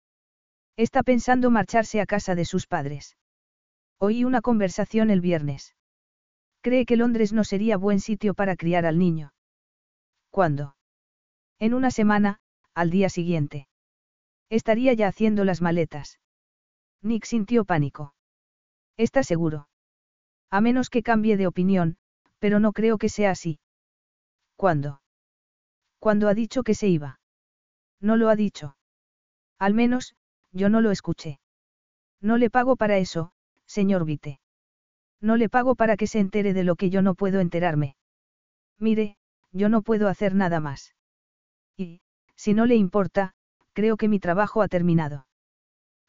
[0.76, 3.16] Está pensando marcharse a casa de sus padres.
[3.98, 5.74] Oí una conversación el viernes.
[6.60, 9.32] Cree que Londres no sería buen sitio para criar al niño.
[10.30, 10.76] ¿Cuándo?
[11.58, 12.40] En una semana,
[12.74, 13.68] al día siguiente.
[14.48, 16.20] Estaría ya haciendo las maletas.
[17.02, 18.14] Nick sintió pánico.
[18.96, 19.68] ¿Está seguro?
[20.50, 21.96] A menos que cambie de opinión,
[22.38, 23.58] pero no creo que sea así.
[24.56, 25.02] ¿Cuándo?
[25.98, 27.20] Cuando ha dicho que se iba.
[28.00, 28.76] No lo ha dicho.
[29.58, 30.14] Al menos,
[30.52, 31.40] yo no lo escuché.
[32.20, 33.32] No le pago para eso,
[33.66, 34.40] señor Vite.
[35.20, 37.96] No le pago para que se entere de lo que yo no puedo enterarme.
[38.78, 39.16] Mire,
[39.52, 40.94] yo no puedo hacer nada más.
[41.76, 42.00] Y,
[42.36, 43.34] si no le importa,
[43.76, 45.26] creo que mi trabajo ha terminado.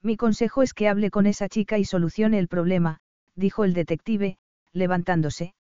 [0.02, 3.02] Mi consejo es que hable con esa chica y solucione el problema,
[3.36, 4.38] dijo el detective,
[4.72, 5.54] levantándose.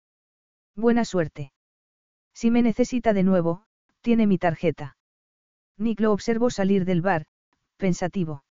[0.76, 1.52] Buena suerte.
[2.32, 3.64] Si me necesita de nuevo,
[4.02, 4.96] tiene mi tarjeta.
[5.78, 7.26] Nick lo observó salir del bar,
[7.76, 8.44] pensativo.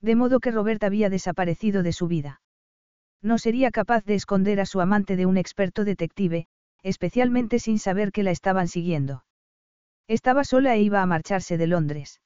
[0.00, 2.40] De modo que Robert había desaparecido de su vida.
[3.20, 6.46] No sería capaz de esconder a su amante de un experto detective,
[6.82, 9.22] especialmente sin saber que la estaban siguiendo.
[10.08, 12.20] Estaba sola e iba a marcharse de Londres.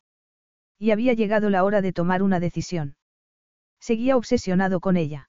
[0.79, 2.97] Y había llegado la hora de tomar una decisión.
[3.81, 5.29] Seguía obsesionado con ella.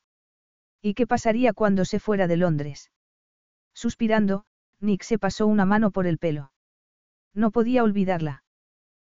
[0.81, 2.91] ¿Y qué pasaría cuando se fuera de Londres?
[3.73, 4.45] Suspirando,
[4.79, 6.51] Nick se pasó una mano por el pelo.
[7.33, 8.43] No podía olvidarla.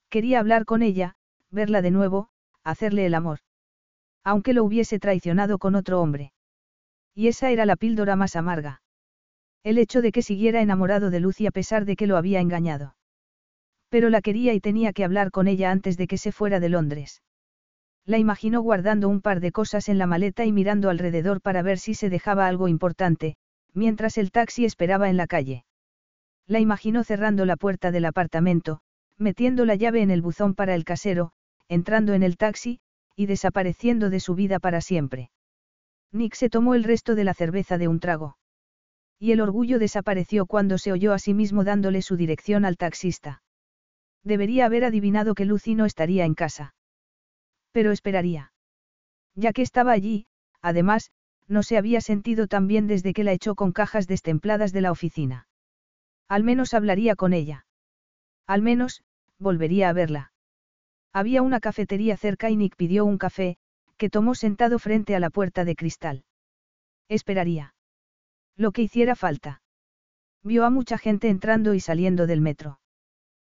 [0.10, 1.16] Quería hablar con ella,
[1.52, 2.30] verla de nuevo,
[2.64, 3.40] hacerle el amor.
[4.24, 6.34] Aunque lo hubiese traicionado con otro hombre.
[7.14, 8.82] Y esa era la píldora más amarga.
[9.64, 12.95] El hecho de que siguiera enamorado de Lucy a pesar de que lo había engañado.
[13.90, 16.70] Pero la quería y tenía que hablar con ella antes de que se fuera de
[16.70, 17.22] Londres.
[18.06, 21.80] La imaginó guardando un par de cosas en la maleta y mirando alrededor para ver
[21.80, 23.36] si se dejaba algo importante,
[23.74, 25.66] mientras el taxi esperaba en la calle.
[26.48, 28.80] La imaginó cerrando la puerta del apartamento,
[29.18, 31.32] metiendo la llave en el buzón para el casero,
[31.68, 32.80] entrando en el taxi,
[33.16, 35.32] y desapareciendo de su vida para siempre.
[36.12, 38.38] Nick se tomó el resto de la cerveza de un trago.
[39.20, 43.42] Y el orgullo desapareció cuando se oyó a sí mismo dándole su dirección al taxista.
[44.26, 46.74] Debería haber adivinado que Lucy no estaría en casa.
[47.72, 48.52] Pero esperaría.
[49.36, 50.26] Ya que estaba allí,
[50.62, 51.12] además,
[51.48, 54.92] no se había sentido tan bien desde que la echó con cajas destempladas de la
[54.92, 55.48] oficina.
[56.28, 57.68] Al menos hablaría con ella.
[58.48, 59.04] Al menos,
[59.38, 60.34] volvería a verla.
[61.14, 63.58] Había una cafetería cerca y Nick pidió un café,
[63.98, 66.26] que tomó sentado frente a la puerta de cristal.
[67.10, 67.76] Esperaría.
[68.58, 69.62] Lo que hiciera falta.
[70.42, 72.80] Vio a mucha gente entrando y saliendo del metro.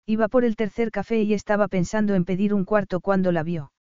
[0.09, 3.71] Iba por el tercer café y estaba pensando en pedir un cuarto cuando la vio.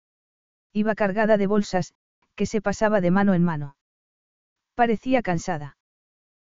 [0.74, 1.94] Iba cargada de bolsas,
[2.34, 3.76] que se pasaba de mano en mano.
[4.74, 5.78] Parecía cansada.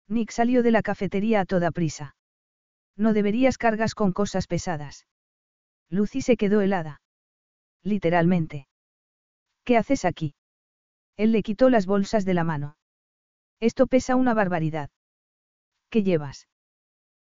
[0.09, 2.17] Nick salió de la cafetería a toda prisa.
[2.97, 5.07] No deberías cargas con cosas pesadas.
[5.91, 7.01] Lucy se quedó helada.
[7.85, 8.67] Literalmente.
[9.63, 10.35] ¿Qué haces aquí?
[11.17, 12.77] Él le quitó las bolsas de la mano.
[13.61, 14.91] Esto pesa una barbaridad.
[15.89, 16.49] ¿Qué llevas?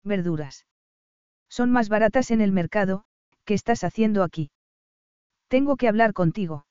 [0.04, 0.66] Verduras.
[1.52, 3.04] Son más baratas en el mercado,
[3.44, 4.52] ¿qué estás haciendo aquí?
[5.50, 6.66] Tengo que hablar contigo.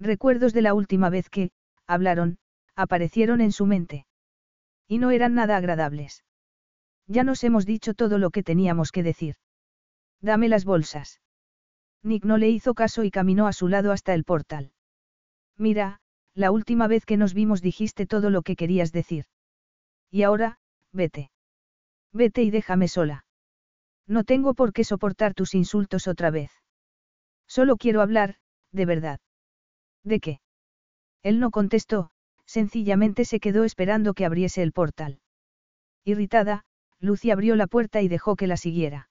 [0.00, 1.52] Recuerdos de la última vez que,
[1.86, 2.38] hablaron,
[2.74, 4.04] aparecieron en su mente.
[4.88, 6.24] Y no eran nada agradables.
[7.06, 9.36] Ya nos hemos dicho todo lo que teníamos que decir.
[10.20, 11.20] Dame las bolsas.
[12.02, 14.72] Nick no le hizo caso y caminó a su lado hasta el portal.
[15.56, 16.00] Mira,
[16.34, 19.26] la última vez que nos vimos dijiste todo lo que querías decir.
[20.10, 20.58] Y ahora,
[20.92, 21.30] vete.
[22.12, 23.24] Vete y déjame sola.
[24.06, 26.50] No tengo por qué soportar tus insultos otra vez.
[27.46, 28.36] Solo quiero hablar,
[28.72, 29.20] de verdad.
[30.04, 30.40] ¿De qué?
[31.22, 32.10] Él no contestó,
[32.44, 35.20] sencillamente se quedó esperando que abriese el portal.
[36.04, 36.64] Irritada,
[36.98, 39.08] Lucy abrió la puerta y dejó que la siguiera.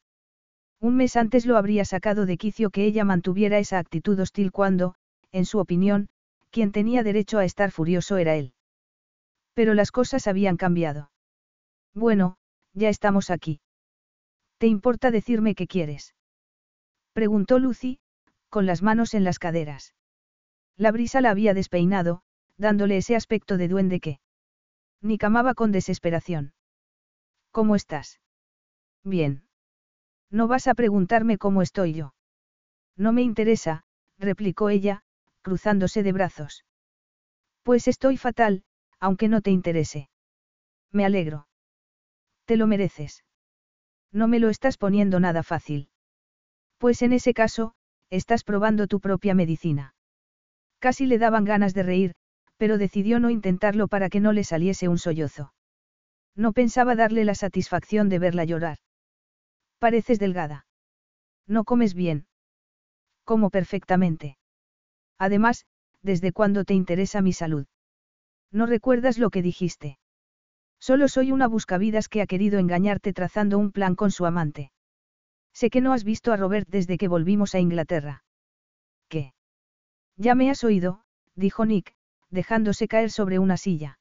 [0.79, 4.95] Un mes antes lo habría sacado de quicio que ella mantuviera esa actitud hostil cuando,
[5.31, 6.09] en su opinión,
[6.49, 8.53] quien tenía derecho a estar furioso era él.
[9.53, 11.11] Pero las cosas habían cambiado.
[11.93, 12.37] Bueno,
[12.73, 13.61] ya estamos aquí.
[14.61, 16.13] ¿Te importa decirme qué quieres?
[17.13, 17.99] Preguntó Lucy,
[18.47, 19.95] con las manos en las caderas.
[20.77, 22.21] La brisa la había despeinado,
[22.57, 24.19] dándole ese aspecto de duende que.
[25.01, 26.53] Nick amaba con desesperación.
[27.49, 28.19] ¿Cómo estás?
[29.03, 29.47] Bien.
[30.29, 32.13] No vas a preguntarme cómo estoy yo.
[32.95, 33.83] No me interesa,
[34.19, 35.01] replicó ella,
[35.41, 36.65] cruzándose de brazos.
[37.63, 38.63] Pues estoy fatal,
[38.99, 40.11] aunque no te interese.
[40.91, 41.47] Me alegro.
[42.45, 43.23] Te lo mereces.
[44.11, 45.89] No me lo estás poniendo nada fácil.
[46.77, 47.73] Pues en ese caso,
[48.09, 49.93] estás probando tu propia medicina.
[50.79, 52.13] Casi le daban ganas de reír,
[52.57, 55.53] pero decidió no intentarlo para que no le saliese un sollozo.
[56.35, 58.77] No pensaba darle la satisfacción de verla llorar.
[59.79, 60.65] Pareces delgada.
[61.47, 62.27] No comes bien.
[63.23, 64.37] Como perfectamente.
[65.17, 65.65] Además,
[66.01, 67.65] ¿desde cuándo te interesa mi salud?
[68.51, 69.97] ¿No recuerdas lo que dijiste?
[70.81, 74.71] Solo soy una buscavidas que ha querido engañarte trazando un plan con su amante.
[75.53, 78.23] Sé que no has visto a Robert desde que volvimos a Inglaterra.
[79.07, 79.33] ¿Qué?
[80.17, 81.03] Ya me has oído,
[81.35, 81.93] dijo Nick,
[82.31, 83.99] dejándose caer sobre una silla.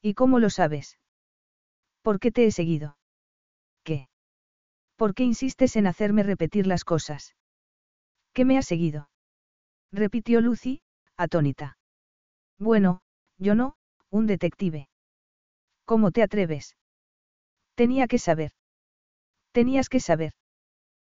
[0.00, 0.98] ¿Y cómo lo sabes?
[2.02, 2.96] ¿Por qué te he seguido?
[3.84, 4.08] ¿Qué?
[4.96, 7.36] ¿Por qué insistes en hacerme repetir las cosas?
[8.32, 9.08] ¿Qué me has seguido?
[9.92, 10.82] repitió Lucy,
[11.16, 11.76] atónita.
[12.58, 13.02] Bueno,
[13.38, 13.76] yo no,
[14.10, 14.88] un detective.
[15.84, 16.76] ¿Cómo te atreves?
[17.74, 18.52] Tenía que saber.
[19.52, 20.32] Tenías que saber.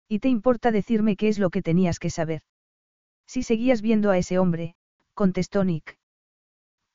[0.07, 2.41] ¿Y te importa decirme qué es lo que tenías que saber?
[3.25, 4.75] Si seguías viendo a ese hombre,
[5.13, 5.97] contestó Nick.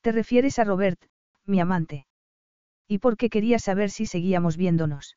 [0.02, 1.00] ¿Te refieres a Robert,
[1.44, 2.06] mi amante?
[2.86, 5.16] ¿Y por qué querías saber si seguíamos viéndonos?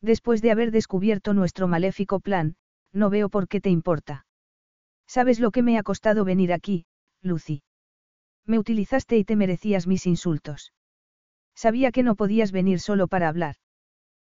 [0.00, 2.56] Después de haber descubierto nuestro maléfico plan,
[2.92, 4.26] no veo por qué te importa.
[5.06, 6.86] ¿Sabes lo que me ha costado venir aquí,
[7.22, 7.62] Lucy?
[8.46, 10.72] Me utilizaste y te merecías mis insultos.
[11.64, 13.56] Sabía que no podías venir solo para hablar.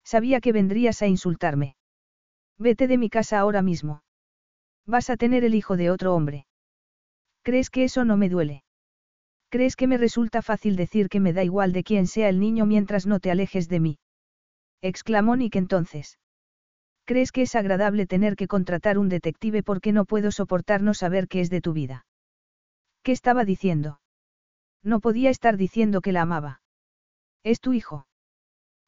[0.03, 1.77] Sabía que vendrías a insultarme.
[2.59, 4.03] Vete de mi casa ahora mismo.
[4.85, 6.47] Vas a tener el hijo de otro hombre.
[7.41, 8.65] ¿Crees que eso no me duele?
[9.47, 12.65] ¿Crees que me resulta fácil decir que me da igual de quién sea el niño
[12.65, 13.99] mientras no te alejes de mí?
[14.81, 16.19] exclamó Nick entonces.
[17.05, 21.29] ¿Crees que es agradable tener que contratar un detective porque no puedo soportar no saber
[21.29, 22.05] qué es de tu vida?
[23.01, 24.01] ¿Qué estaba diciendo?
[24.83, 26.62] No podía estar diciendo que la amaba.
[27.43, 28.07] Es tu hijo.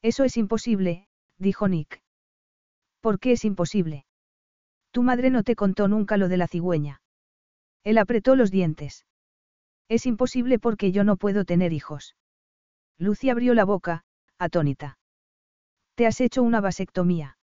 [0.01, 2.01] Eso es imposible, dijo Nick.
[3.01, 4.06] ¿Por qué es imposible?
[4.92, 7.01] Tu madre no te contó nunca lo de la cigüeña.
[7.84, 9.06] Él apretó los dientes.
[9.90, 12.16] Es imposible porque yo no puedo tener hijos.
[12.98, 14.06] Lucy abrió la boca,
[14.40, 14.98] atónita.
[15.95, 17.38] Te has hecho una vasectomía.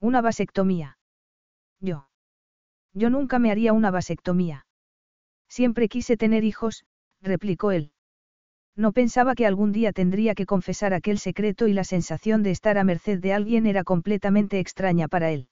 [0.00, 0.98] Una vasectomía.
[1.80, 2.08] Yo.
[2.92, 4.66] Yo nunca me haría una vasectomía.
[5.48, 6.84] Siempre quise tener hijos,
[7.20, 7.92] replicó él.
[8.76, 12.76] No pensaba que algún día tendría que confesar aquel secreto y la sensación de estar
[12.76, 15.48] a merced de alguien era completamente extraña para él.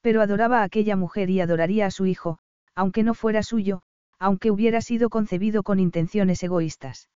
[0.00, 2.38] Pero adoraba a aquella mujer y adoraría a su hijo,
[2.74, 3.82] aunque no fuera suyo,
[4.18, 7.10] aunque hubiera sido concebido con intenciones egoístas.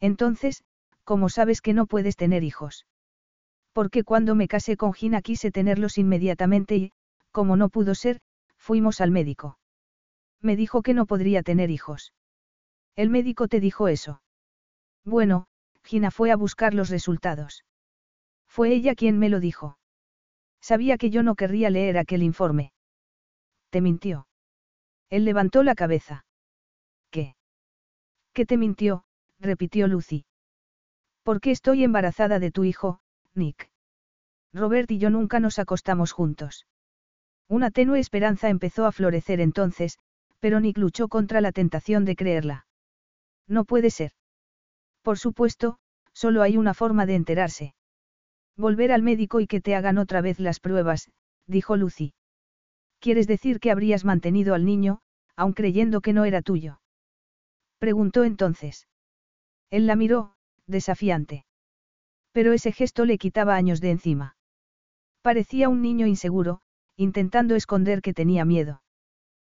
[0.00, 0.64] Entonces,
[1.04, 2.86] ¿cómo sabes que no puedes tener hijos?
[3.74, 6.92] Porque cuando me casé con Gina quise tenerlos inmediatamente y,
[7.32, 8.20] como no pudo ser,
[8.56, 9.58] fuimos al médico.
[10.40, 12.14] Me dijo que no podría tener hijos.
[12.96, 14.22] El médico te dijo eso.
[15.08, 15.46] Bueno,
[15.84, 17.64] Gina fue a buscar los resultados.
[18.46, 19.78] Fue ella quien me lo dijo.
[20.60, 22.72] Sabía que yo no querría leer aquel informe.
[23.70, 24.28] Te mintió.
[25.08, 26.26] Él levantó la cabeza.
[27.10, 27.36] ¿Qué?
[28.34, 29.06] ¿Qué te mintió?
[29.40, 30.26] repitió Lucy.
[31.22, 33.00] ¿Por qué estoy embarazada de tu hijo,
[33.34, 33.70] Nick?
[34.52, 36.66] Robert y yo nunca nos acostamos juntos.
[37.48, 39.98] Una tenue esperanza empezó a florecer entonces,
[40.38, 42.66] pero Nick luchó contra la tentación de creerla.
[43.46, 44.12] No puede ser.
[45.02, 45.78] Por supuesto,
[46.12, 47.74] solo hay una forma de enterarse.
[48.56, 51.10] Volver al médico y que te hagan otra vez las pruebas,
[51.46, 52.14] dijo Lucy.
[53.00, 55.00] ¿Quieres decir que habrías mantenido al niño,
[55.36, 56.80] aun creyendo que no era tuyo?
[57.78, 58.88] Preguntó entonces.
[59.70, 60.34] Él la miró,
[60.66, 61.44] desafiante.
[62.32, 64.36] Pero ese gesto le quitaba años de encima.
[65.22, 66.60] Parecía un niño inseguro,
[66.96, 68.82] intentando esconder que tenía miedo.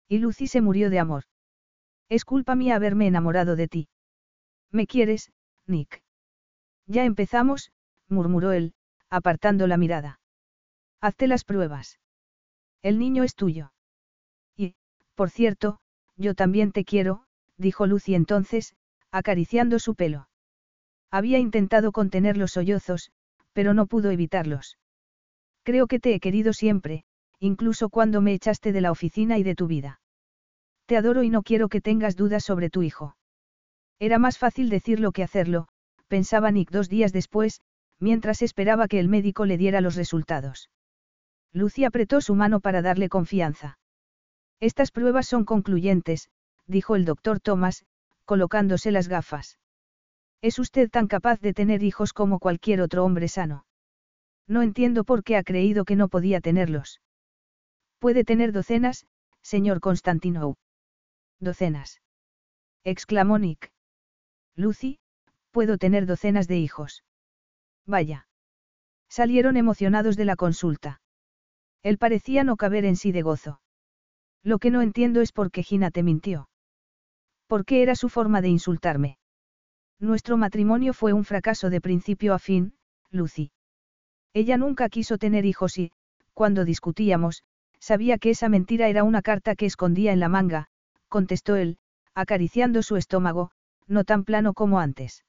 [0.08, 1.24] Y Lucy se murió de amor.
[2.10, 3.88] Es culpa mía haberme enamorado de ti.
[4.72, 5.32] ¿Me quieres,
[5.68, 6.02] Nick?
[6.88, 7.72] Ya empezamos,
[8.08, 8.74] murmuró él,
[9.10, 10.20] apartando la mirada.
[11.02, 12.00] Hazte las pruebas.
[12.82, 13.74] El niño es tuyo.
[14.56, 14.76] Y,
[15.16, 15.80] por cierto,
[16.16, 17.26] yo también te quiero,
[17.58, 18.76] dijo Lucy entonces,
[19.12, 20.30] acariciando su pelo.
[21.12, 23.12] Había intentado contener los sollozos,
[23.54, 24.78] pero no pudo evitarlos.
[25.64, 27.04] Creo que te he querido siempre,
[27.40, 30.00] incluso cuando me echaste de la oficina y de tu vida.
[30.86, 33.16] Te adoro y no quiero que tengas dudas sobre tu hijo.
[34.02, 35.68] Era más fácil decirlo que hacerlo,
[36.08, 37.62] pensaba Nick dos días después,
[38.00, 40.72] mientras esperaba que el médico le diera los resultados.
[41.54, 43.78] Lucy apretó su mano para darle confianza.
[44.60, 46.32] Estas pruebas son concluyentes,
[46.66, 47.86] dijo el doctor Thomas,
[48.26, 49.60] colocándose las gafas.
[50.42, 53.68] Es usted tan capaz de tener hijos como cualquier otro hombre sano.
[54.48, 57.02] No entiendo por qué ha creído que no podía tenerlos.
[58.00, 59.06] Puede tener docenas,
[59.44, 60.56] señor Constantinou.
[61.40, 62.02] Docenas.
[62.84, 63.72] exclamó Nick.
[64.56, 65.00] Lucy,
[65.52, 67.04] puedo tener docenas de hijos.
[67.86, 68.28] Vaya.
[69.10, 71.02] Salieron emocionados de la consulta.
[71.84, 73.62] Él parecía no caber en sí de gozo.
[74.44, 76.50] Lo que no entiendo es por qué Gina te mintió.
[77.48, 79.18] ¿Por qué era su forma de insultarme?
[80.00, 82.74] Nuestro matrimonio fue un fracaso de principio a fin,
[83.10, 83.52] Lucy.
[84.34, 85.92] Ella nunca quiso tener hijos y,
[86.34, 87.44] cuando discutíamos,
[87.80, 90.70] sabía que esa mentira era una carta que escondía en la manga,
[91.10, 91.78] contestó él,
[92.16, 93.52] acariciando su estómago,
[93.92, 95.26] no tan plano como antes.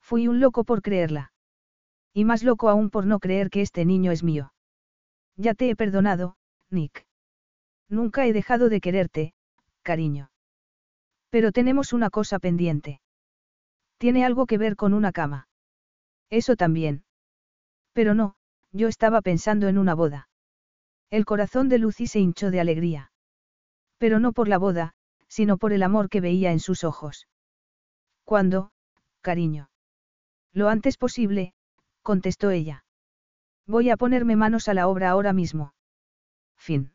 [0.00, 1.32] Fui un loco por creerla.
[2.14, 4.54] Y más loco aún por no creer que este niño es mío.
[5.36, 6.36] Ya te he perdonado,
[6.70, 7.06] Nick.
[7.88, 9.34] Nunca he dejado de quererte,
[9.82, 10.30] cariño.
[11.28, 13.00] Pero tenemos una cosa pendiente.
[13.98, 15.48] Tiene algo que ver con una cama.
[16.30, 17.04] Eso también.
[17.92, 18.36] Pero no,
[18.72, 20.28] yo estaba pensando en una boda.
[21.10, 23.12] El corazón de Lucy se hinchó de alegría.
[23.98, 24.94] Pero no por la boda,
[25.28, 27.28] sino por el amor que veía en sus ojos.
[28.24, 28.70] ¿Cuándo,
[29.20, 29.68] cariño?
[30.52, 31.54] Lo antes posible,
[32.02, 32.84] contestó ella.
[33.66, 35.74] Voy a ponerme manos a la obra ahora mismo.
[36.56, 36.93] Fin.